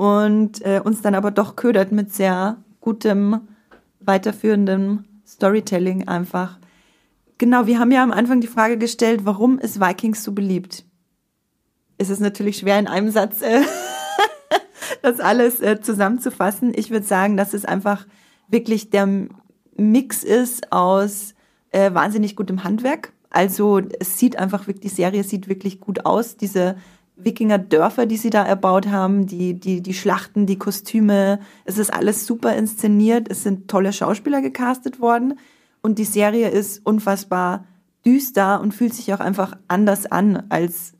und 0.00 0.64
äh, 0.64 0.80
uns 0.82 1.02
dann 1.02 1.14
aber 1.14 1.30
doch 1.30 1.56
ködert 1.56 1.92
mit 1.92 2.10
sehr 2.10 2.56
gutem, 2.80 3.42
weiterführendem 4.00 5.04
Storytelling 5.26 6.08
einfach. 6.08 6.58
Genau, 7.36 7.66
wir 7.66 7.78
haben 7.78 7.92
ja 7.92 8.02
am 8.02 8.10
Anfang 8.10 8.40
die 8.40 8.46
Frage 8.46 8.78
gestellt, 8.78 9.26
warum 9.26 9.58
ist 9.58 9.78
Vikings 9.78 10.24
so 10.24 10.32
beliebt? 10.32 10.86
Es 11.98 12.08
ist 12.08 12.20
natürlich 12.20 12.56
schwer 12.56 12.78
in 12.78 12.86
einem 12.86 13.10
Satz 13.10 13.42
äh, 13.42 13.60
das 15.02 15.20
alles 15.20 15.60
äh, 15.60 15.82
zusammenzufassen. 15.82 16.72
Ich 16.74 16.90
würde 16.90 17.04
sagen, 17.04 17.36
dass 17.36 17.52
es 17.52 17.66
einfach 17.66 18.06
wirklich 18.48 18.88
der 18.88 19.06
Mix 19.76 20.24
ist 20.24 20.72
aus 20.72 21.34
äh, 21.72 21.92
wahnsinnig 21.92 22.36
gutem 22.36 22.64
Handwerk. 22.64 23.12
Also 23.28 23.82
es 23.98 24.18
sieht 24.18 24.38
einfach 24.38 24.66
wirklich, 24.66 24.92
die 24.92 24.96
Serie 24.96 25.24
sieht 25.24 25.46
wirklich 25.46 25.78
gut 25.78 26.06
aus. 26.06 26.38
Diese 26.38 26.76
Wikinger-Dörfer, 27.24 28.06
die 28.06 28.16
sie 28.16 28.30
da 28.30 28.44
erbaut 28.44 28.88
haben, 28.88 29.26
die, 29.26 29.58
die, 29.58 29.82
die 29.82 29.94
Schlachten, 29.94 30.46
die 30.46 30.58
Kostüme, 30.58 31.40
es 31.64 31.78
ist 31.78 31.92
alles 31.92 32.26
super 32.26 32.54
inszeniert. 32.56 33.28
Es 33.30 33.42
sind 33.42 33.68
tolle 33.68 33.92
Schauspieler 33.92 34.42
gecastet 34.42 35.00
worden. 35.00 35.38
Und 35.82 35.98
die 35.98 36.04
Serie 36.04 36.48
ist 36.48 36.84
unfassbar 36.84 37.64
düster 38.04 38.60
und 38.60 38.72
fühlt 38.72 38.94
sich 38.94 39.12
auch 39.12 39.20
einfach 39.20 39.56
anders 39.68 40.06
an 40.06 40.44
als 40.48 40.94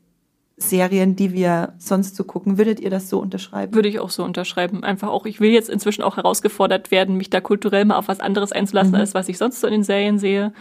Serien, 0.57 1.15
die 1.15 1.33
wir 1.33 1.73
sonst 1.77 2.15
so 2.15 2.23
gucken. 2.23 2.57
Würdet 2.57 2.79
ihr 2.79 2.89
das 2.89 3.09
so 3.09 3.19
unterschreiben? 3.19 3.73
Würde 3.73 3.89
ich 3.89 3.99
auch 3.99 4.09
so 4.09 4.23
unterschreiben. 4.23 4.83
Einfach 4.83 5.09
auch, 5.09 5.25
ich 5.25 5.39
will 5.39 5.49
jetzt 5.49 5.69
inzwischen 5.69 6.03
auch 6.03 6.17
herausgefordert 6.17 6.91
werden, 6.91 7.17
mich 7.17 7.29
da 7.29 7.41
kulturell 7.41 7.85
mal 7.85 7.97
auf 7.97 8.07
was 8.07 8.19
anderes 8.19 8.51
einzulassen, 8.51 8.95
als 8.95 9.13
was 9.13 9.29
ich 9.29 9.37
sonst 9.37 9.59
so 9.59 9.67
in 9.67 9.73
den 9.73 9.83
Serien 9.83 10.19
sehe. 10.19 10.53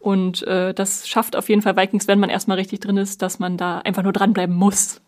Und 0.00 0.42
äh, 0.46 0.72
das 0.72 1.06
schafft 1.06 1.36
auf 1.36 1.48
jeden 1.48 1.62
Fall 1.62 1.76
Vikings, 1.76 2.08
wenn 2.08 2.18
man 2.18 2.30
erstmal 2.30 2.56
richtig 2.56 2.80
drin 2.80 2.96
ist, 2.96 3.22
dass 3.22 3.38
man 3.38 3.56
da 3.56 3.78
einfach 3.78 4.02
nur 4.02 4.12
dranbleiben 4.12 4.56
muss. 4.56 5.00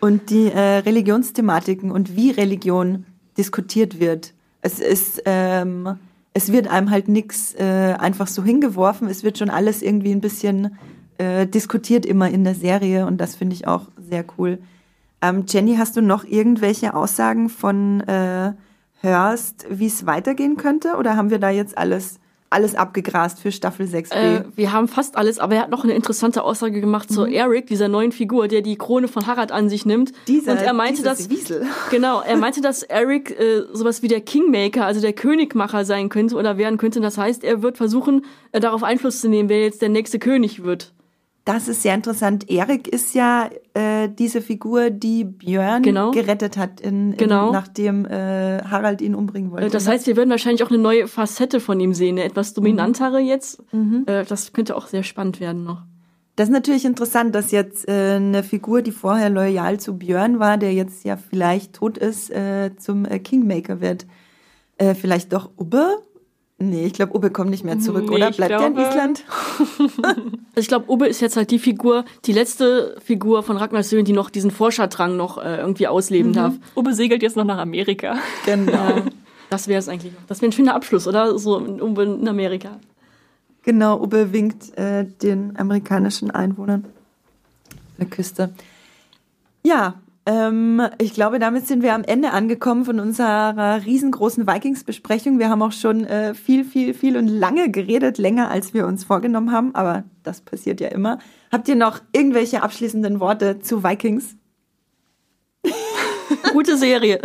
Und 0.00 0.30
die 0.30 0.50
äh, 0.50 0.78
Religionsthematiken 0.78 1.92
und 1.92 2.16
wie 2.16 2.30
Religion 2.30 3.04
diskutiert 3.36 4.00
wird. 4.00 4.32
Es 4.62 4.80
ist, 4.80 5.22
ähm, 5.26 5.98
es 6.32 6.50
wird 6.50 6.66
einem 6.66 6.90
halt 6.90 7.08
nix 7.08 7.54
äh, 7.54 7.94
einfach 7.98 8.26
so 8.26 8.42
hingeworfen. 8.42 9.06
Es 9.06 9.22
wird 9.22 9.38
schon 9.38 9.50
alles 9.50 9.82
irgendwie 9.82 10.12
ein 10.12 10.20
bisschen 10.20 10.78
äh, 11.18 11.46
diskutiert 11.46 12.06
immer 12.06 12.30
in 12.30 12.42
der 12.42 12.54
Serie 12.54 13.06
und 13.06 13.18
das 13.18 13.34
finde 13.34 13.54
ich 13.54 13.66
auch 13.66 13.88
sehr 13.98 14.24
cool. 14.38 14.58
Ähm, 15.20 15.44
Jenny, 15.46 15.76
hast 15.76 15.96
du 15.96 16.00
noch 16.00 16.24
irgendwelche 16.24 16.94
Aussagen 16.94 17.48
von 17.48 18.00
äh, 18.00 18.54
Hörst, 19.02 19.66
wie 19.68 19.86
es 19.86 20.06
weitergehen 20.06 20.56
könnte? 20.56 20.96
Oder 20.96 21.16
haben 21.16 21.30
wir 21.30 21.38
da 21.38 21.50
jetzt 21.50 21.76
alles 21.76 22.18
alles 22.52 22.74
abgegrast 22.74 23.40
für 23.40 23.50
Staffel 23.50 23.86
6b. 23.86 24.14
Äh, 24.14 24.44
wir 24.54 24.72
haben 24.72 24.88
fast 24.88 25.16
alles, 25.16 25.38
aber 25.38 25.56
er 25.56 25.62
hat 25.62 25.70
noch 25.70 25.84
eine 25.84 25.94
interessante 25.94 26.42
Aussage 26.42 26.80
gemacht 26.80 27.10
mhm. 27.10 27.14
zu 27.14 27.26
Eric, 27.26 27.66
dieser 27.66 27.88
neuen 27.88 28.12
Figur, 28.12 28.48
der 28.48 28.62
die 28.62 28.76
Krone 28.76 29.08
von 29.08 29.26
Harald 29.26 29.52
an 29.52 29.68
sich 29.68 29.86
nimmt. 29.86 30.12
Dieser, 30.28 30.52
und 30.52 30.58
er 30.58 30.72
meinte, 30.72 31.02
dass 31.02 31.30
Wiesel. 31.30 31.66
genau, 31.90 32.20
er 32.20 32.36
meinte, 32.36 32.60
dass 32.60 32.82
Eric 32.82 33.38
äh, 33.38 33.62
sowas 33.72 34.02
wie 34.02 34.08
der 34.08 34.20
Kingmaker, 34.20 34.86
also 34.86 35.00
der 35.00 35.12
Königmacher 35.12 35.84
sein 35.84 36.08
könnte 36.08 36.36
oder 36.36 36.58
werden 36.58 36.78
könnte. 36.78 37.00
Das 37.00 37.18
heißt, 37.18 37.44
er 37.44 37.62
wird 37.62 37.76
versuchen, 37.76 38.24
äh, 38.52 38.60
darauf 38.60 38.82
Einfluss 38.82 39.20
zu 39.20 39.28
nehmen, 39.28 39.48
wer 39.48 39.62
jetzt 39.62 39.82
der 39.82 39.88
nächste 39.88 40.18
König 40.18 40.62
wird. 40.62 40.92
Das 41.44 41.66
ist 41.66 41.82
sehr 41.82 41.94
interessant. 41.94 42.48
Erik 42.48 42.86
ist 42.86 43.14
ja 43.14 43.50
äh, 43.74 44.08
diese 44.08 44.40
Figur, 44.40 44.90
die 44.90 45.24
Björn 45.24 45.82
genau. 45.82 46.12
gerettet 46.12 46.56
hat, 46.56 46.80
in, 46.80 47.12
in, 47.12 47.16
genau. 47.16 47.50
nachdem 47.50 48.06
äh, 48.06 48.62
Harald 48.62 49.00
ihn 49.00 49.16
umbringen 49.16 49.50
wollte. 49.50 49.68
Das 49.68 49.88
heißt, 49.88 50.06
wir 50.06 50.16
werden 50.16 50.30
wahrscheinlich 50.30 50.62
auch 50.62 50.70
eine 50.70 50.78
neue 50.78 51.08
Facette 51.08 51.58
von 51.58 51.80
ihm 51.80 51.94
sehen, 51.94 52.16
eine 52.16 52.24
etwas 52.24 52.54
dominantere 52.54 53.20
mhm. 53.20 53.26
jetzt. 53.26 53.62
Mhm. 53.72 54.04
Äh, 54.06 54.24
das 54.24 54.52
könnte 54.52 54.76
auch 54.76 54.86
sehr 54.86 55.02
spannend 55.02 55.40
werden 55.40 55.64
noch. 55.64 55.82
Das 56.36 56.48
ist 56.48 56.52
natürlich 56.52 56.84
interessant, 56.84 57.34
dass 57.34 57.50
jetzt 57.50 57.88
äh, 57.88 58.14
eine 58.14 58.44
Figur, 58.44 58.82
die 58.82 58.92
vorher 58.92 59.28
loyal 59.28 59.80
zu 59.80 59.98
Björn 59.98 60.38
war, 60.38 60.58
der 60.58 60.72
jetzt 60.72 61.04
ja 61.04 61.16
vielleicht 61.16 61.74
tot 61.74 61.98
ist, 61.98 62.30
äh, 62.30 62.70
zum 62.76 63.04
äh, 63.04 63.18
Kingmaker 63.18 63.80
wird. 63.80 64.06
Äh, 64.78 64.94
vielleicht 64.94 65.32
doch 65.32 65.50
Ubbe 65.56 65.98
Nee, 66.58 66.86
ich 66.86 66.92
glaube, 66.92 67.16
Ubbe 67.16 67.30
kommt 67.30 67.50
nicht 67.50 67.64
mehr 67.64 67.78
zurück, 67.80 68.04
nee, 68.08 68.14
oder? 68.14 68.30
Bleibt 68.30 68.50
der 68.50 68.66
in 68.66 68.76
Island? 68.76 69.24
ich 70.54 70.68
glaube, 70.68 70.90
Ubbe 70.90 71.08
ist 71.08 71.20
jetzt 71.20 71.36
halt 71.36 71.50
die 71.50 71.58
Figur, 71.58 72.04
die 72.24 72.32
letzte 72.32 72.96
Figur 73.04 73.42
von 73.42 73.56
Ragnar 73.56 73.82
Söhn, 73.82 74.04
die 74.04 74.12
noch 74.12 74.30
diesen 74.30 74.50
Forscherdrang 74.50 75.16
noch 75.16 75.38
äh, 75.38 75.56
irgendwie 75.56 75.88
ausleben 75.88 76.30
mhm. 76.30 76.36
darf. 76.36 76.54
Ubbe 76.76 76.94
segelt 76.94 77.22
jetzt 77.22 77.36
noch 77.36 77.44
nach 77.44 77.58
Amerika. 77.58 78.16
Genau. 78.46 79.02
das 79.50 79.66
wäre 79.66 79.80
es 79.80 79.88
eigentlich. 79.88 80.12
Das 80.28 80.40
wäre 80.40 80.50
ein 80.50 80.52
schöner 80.52 80.74
Abschluss, 80.74 81.08
oder? 81.08 81.36
So 81.38 81.58
Ubbe 81.58 82.04
in 82.04 82.28
Amerika. 82.28 82.78
Genau, 83.64 84.00
Ubbe 84.00 84.32
winkt 84.32 84.76
äh, 84.76 85.04
den 85.04 85.56
amerikanischen 85.56 86.30
Einwohnern 86.30 86.84
der 87.98 88.06
Küste. 88.06 88.52
Ja, 89.64 89.94
ähm, 90.24 90.80
ich 90.98 91.14
glaube, 91.14 91.40
damit 91.40 91.66
sind 91.66 91.82
wir 91.82 91.94
am 91.94 92.04
Ende 92.04 92.30
angekommen 92.30 92.84
von 92.84 93.00
unserer 93.00 93.84
riesengroßen 93.84 94.46
Vikings-Besprechung. 94.46 95.40
Wir 95.40 95.48
haben 95.48 95.62
auch 95.62 95.72
schon 95.72 96.04
äh, 96.04 96.34
viel, 96.34 96.64
viel, 96.64 96.94
viel 96.94 97.16
und 97.16 97.26
lange 97.26 97.70
geredet, 97.70 98.18
länger 98.18 98.48
als 98.48 98.72
wir 98.72 98.86
uns 98.86 99.02
vorgenommen 99.02 99.50
haben, 99.50 99.74
aber 99.74 100.04
das 100.22 100.40
passiert 100.40 100.80
ja 100.80 100.88
immer. 100.88 101.18
Habt 101.50 101.66
ihr 101.68 101.74
noch 101.74 102.00
irgendwelche 102.12 102.62
abschließenden 102.62 103.18
Worte 103.18 103.58
zu 103.58 103.82
Vikings? 103.82 104.36
Gute 106.52 106.78
Serie. 106.78 107.20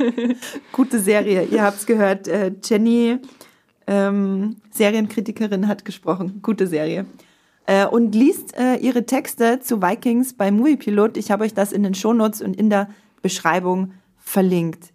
Gute 0.72 1.00
Serie. 1.00 1.44
Ihr 1.44 1.62
habt's 1.62 1.86
gehört. 1.86 2.28
Äh, 2.28 2.52
Jenny, 2.62 3.18
ähm, 3.88 4.56
Serienkritikerin, 4.70 5.66
hat 5.66 5.84
gesprochen. 5.84 6.38
Gute 6.40 6.68
Serie 6.68 7.04
äh, 7.66 7.86
und 7.86 8.14
liest 8.14 8.56
äh, 8.56 8.76
ihre 8.76 9.06
Texte 9.06 9.60
zu 9.60 9.82
Vikings 9.82 10.34
bei 10.34 10.50
Moviepilot. 10.50 11.16
Ich 11.16 11.30
habe 11.30 11.44
euch 11.44 11.54
das 11.54 11.72
in 11.72 11.82
den 11.82 11.94
Shownotes 11.94 12.42
und 12.42 12.56
in 12.56 12.70
der 12.70 12.88
Beschreibung 13.22 13.92
verlinkt. 14.18 14.92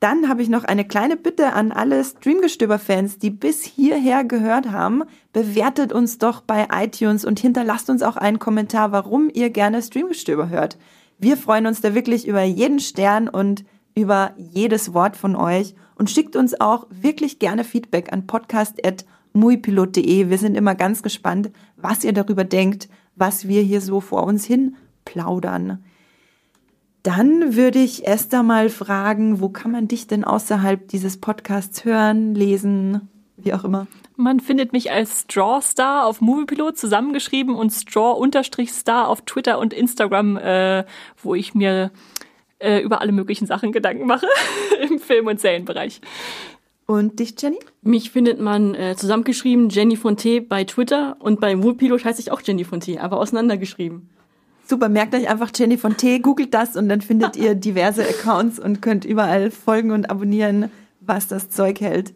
Dann 0.00 0.28
habe 0.28 0.42
ich 0.42 0.50
noch 0.50 0.64
eine 0.64 0.86
kleine 0.86 1.16
Bitte 1.16 1.54
an 1.54 1.72
alle 1.72 2.04
Streamgestöber-Fans, 2.04 3.18
die 3.18 3.30
bis 3.30 3.64
hierher 3.64 4.24
gehört 4.24 4.70
haben. 4.70 5.04
Bewertet 5.32 5.92
uns 5.92 6.18
doch 6.18 6.42
bei 6.42 6.68
iTunes 6.70 7.24
und 7.24 7.40
hinterlasst 7.40 7.88
uns 7.88 8.02
auch 8.02 8.16
einen 8.16 8.38
Kommentar, 8.38 8.92
warum 8.92 9.30
ihr 9.32 9.48
gerne 9.48 9.82
Streamgestöber 9.82 10.50
hört. 10.50 10.76
Wir 11.18 11.38
freuen 11.38 11.66
uns 11.66 11.80
da 11.80 11.94
wirklich 11.94 12.28
über 12.28 12.42
jeden 12.42 12.78
Stern 12.78 13.28
und 13.28 13.64
über 13.94 14.34
jedes 14.36 14.92
Wort 14.92 15.16
von 15.16 15.34
euch 15.34 15.74
und 15.94 16.10
schickt 16.10 16.36
uns 16.36 16.60
auch 16.60 16.86
wirklich 16.90 17.38
gerne 17.38 17.64
Feedback 17.64 18.12
an 18.12 18.26
podcast@ 18.26 19.06
muipilot.de. 19.36 20.28
Wir 20.30 20.38
sind 20.38 20.56
immer 20.56 20.74
ganz 20.74 21.02
gespannt, 21.02 21.50
was 21.76 22.04
ihr 22.04 22.12
darüber 22.12 22.44
denkt, 22.44 22.88
was 23.14 23.46
wir 23.46 23.62
hier 23.62 23.80
so 23.80 24.00
vor 24.00 24.24
uns 24.24 24.44
hin 24.44 24.76
plaudern. 25.04 25.84
Dann 27.02 27.54
würde 27.54 27.78
ich 27.78 28.06
Esther 28.06 28.42
mal 28.42 28.68
fragen, 28.68 29.40
wo 29.40 29.48
kann 29.48 29.70
man 29.70 29.86
dich 29.86 30.08
denn 30.08 30.24
außerhalb 30.24 30.88
dieses 30.88 31.20
Podcasts 31.20 31.84
hören, 31.84 32.34
lesen, 32.34 33.08
wie 33.36 33.54
auch 33.54 33.62
immer? 33.62 33.86
Man 34.16 34.40
findet 34.40 34.72
mich 34.72 34.90
als 34.90 35.22
Strawstar 35.22 36.06
auf 36.06 36.20
Moviepilot 36.20 36.76
zusammengeschrieben 36.76 37.54
und 37.54 37.70
Straw-Star 37.70 39.08
auf 39.08 39.22
Twitter 39.22 39.58
und 39.58 39.72
Instagram, 39.72 40.36
äh, 40.38 40.84
wo 41.22 41.34
ich 41.34 41.54
mir 41.54 41.92
äh, 42.58 42.80
über 42.80 43.00
alle 43.02 43.12
möglichen 43.12 43.46
Sachen 43.46 43.72
Gedanken 43.72 44.06
mache 44.06 44.26
im 44.88 44.98
Film- 44.98 45.26
und 45.26 45.38
Serienbereich. 45.38 46.00
Und 46.86 47.18
dich, 47.18 47.34
Jenny? 47.40 47.58
Mich 47.82 48.10
findet 48.10 48.40
man 48.40 48.74
äh, 48.74 48.94
zusammengeschrieben 48.96 49.70
Jenny 49.70 49.96
Fonte 49.96 50.40
bei 50.40 50.64
Twitter 50.64 51.16
und 51.18 51.40
bei 51.40 51.60
Woolpilot 51.60 52.04
heiße 52.04 52.20
ich 52.20 52.30
auch 52.30 52.40
Jenny 52.44 52.64
Fonte, 52.64 53.00
aber 53.00 53.18
auseinandergeschrieben. 53.18 54.08
Super, 54.64 54.88
merkt 54.88 55.14
euch 55.14 55.28
einfach 55.28 55.50
Jenny 55.54 55.78
Fonte, 55.78 56.20
googelt 56.20 56.54
das 56.54 56.76
und 56.76 56.88
dann 56.88 57.00
findet 57.00 57.36
ihr 57.36 57.54
diverse 57.56 58.02
Accounts 58.02 58.58
und 58.60 58.82
könnt 58.82 59.04
überall 59.04 59.50
folgen 59.50 59.90
und 59.90 60.10
abonnieren, 60.10 60.70
was 61.00 61.26
das 61.26 61.50
Zeug 61.50 61.80
hält. 61.80 62.14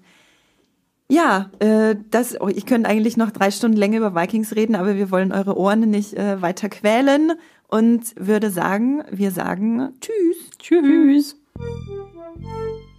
Ja, 1.08 1.50
äh, 1.58 1.96
das, 2.10 2.40
oh, 2.40 2.46
ich 2.46 2.66
könnte 2.66 2.88
eigentlich 2.88 3.16
noch 3.16 3.32
drei 3.32 3.50
Stunden 3.50 3.76
länger 3.76 3.98
über 3.98 4.14
Vikings 4.14 4.54
reden, 4.54 4.76
aber 4.76 4.94
wir 4.94 5.10
wollen 5.10 5.32
eure 5.32 5.56
Ohren 5.56 5.80
nicht 5.90 6.14
äh, 6.14 6.40
weiter 6.40 6.68
quälen 6.68 7.32
und 7.66 8.14
würde 8.16 8.50
sagen, 8.50 9.02
wir 9.10 9.32
sagen 9.32 9.92
Tschüss. 10.00 10.50
Tschüss. 10.60 11.36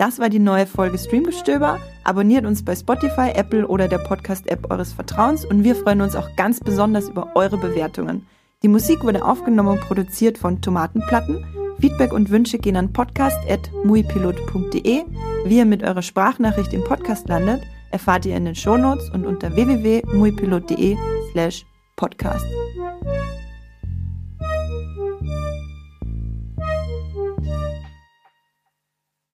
Das 0.02 0.18
war 0.18 0.30
die 0.30 0.40
neue 0.40 0.66
Folge 0.66 0.98
Streamgestöber. 0.98 1.78
Abonniert 2.04 2.48
uns 2.48 2.66
bei 2.66 2.76
Spotify, 2.76 3.30
Apple 3.36 3.68
oder 3.68 3.88
der 3.88 4.00
Podcast-App 4.00 4.72
eures 4.72 4.94
Vertrauens 4.94 5.46
und 5.46 5.64
wir 5.64 5.76
freuen 5.76 6.02
uns 6.02 6.16
auch 6.16 6.36
ganz 6.36 6.60
besonders 6.60 7.10
über 7.10 7.36
eure 7.36 7.60
Bewertungen. 7.60 8.26
Die 8.64 8.68
Musik 8.68 9.04
wurde 9.04 9.24
aufgenommen 9.24 9.78
und 9.78 9.82
produziert 9.82 10.40
von 10.40 10.60
Tomatenplatten. 10.60 11.46
Feedback 11.80 12.14
und 12.14 12.32
Wünsche 12.32 12.58
gehen 12.58 12.78
an 12.78 12.92
podcast.muipilot.de. 12.92 15.04
Wie 15.46 15.58
ihr 15.58 15.66
mit 15.66 15.84
eurer 15.84 16.02
Sprachnachricht 16.02 16.74
im 16.74 16.84
Podcast 16.84 17.30
landet, 17.30 17.62
erfahrt 17.92 18.26
ihr 18.26 18.36
in 18.36 18.46
den 18.46 18.56
Shownotes 18.56 19.12
und 19.12 19.28
unter 19.28 19.56
www.muipilot.de 19.56 20.98
slash 21.32 21.64
podcast. 21.96 22.48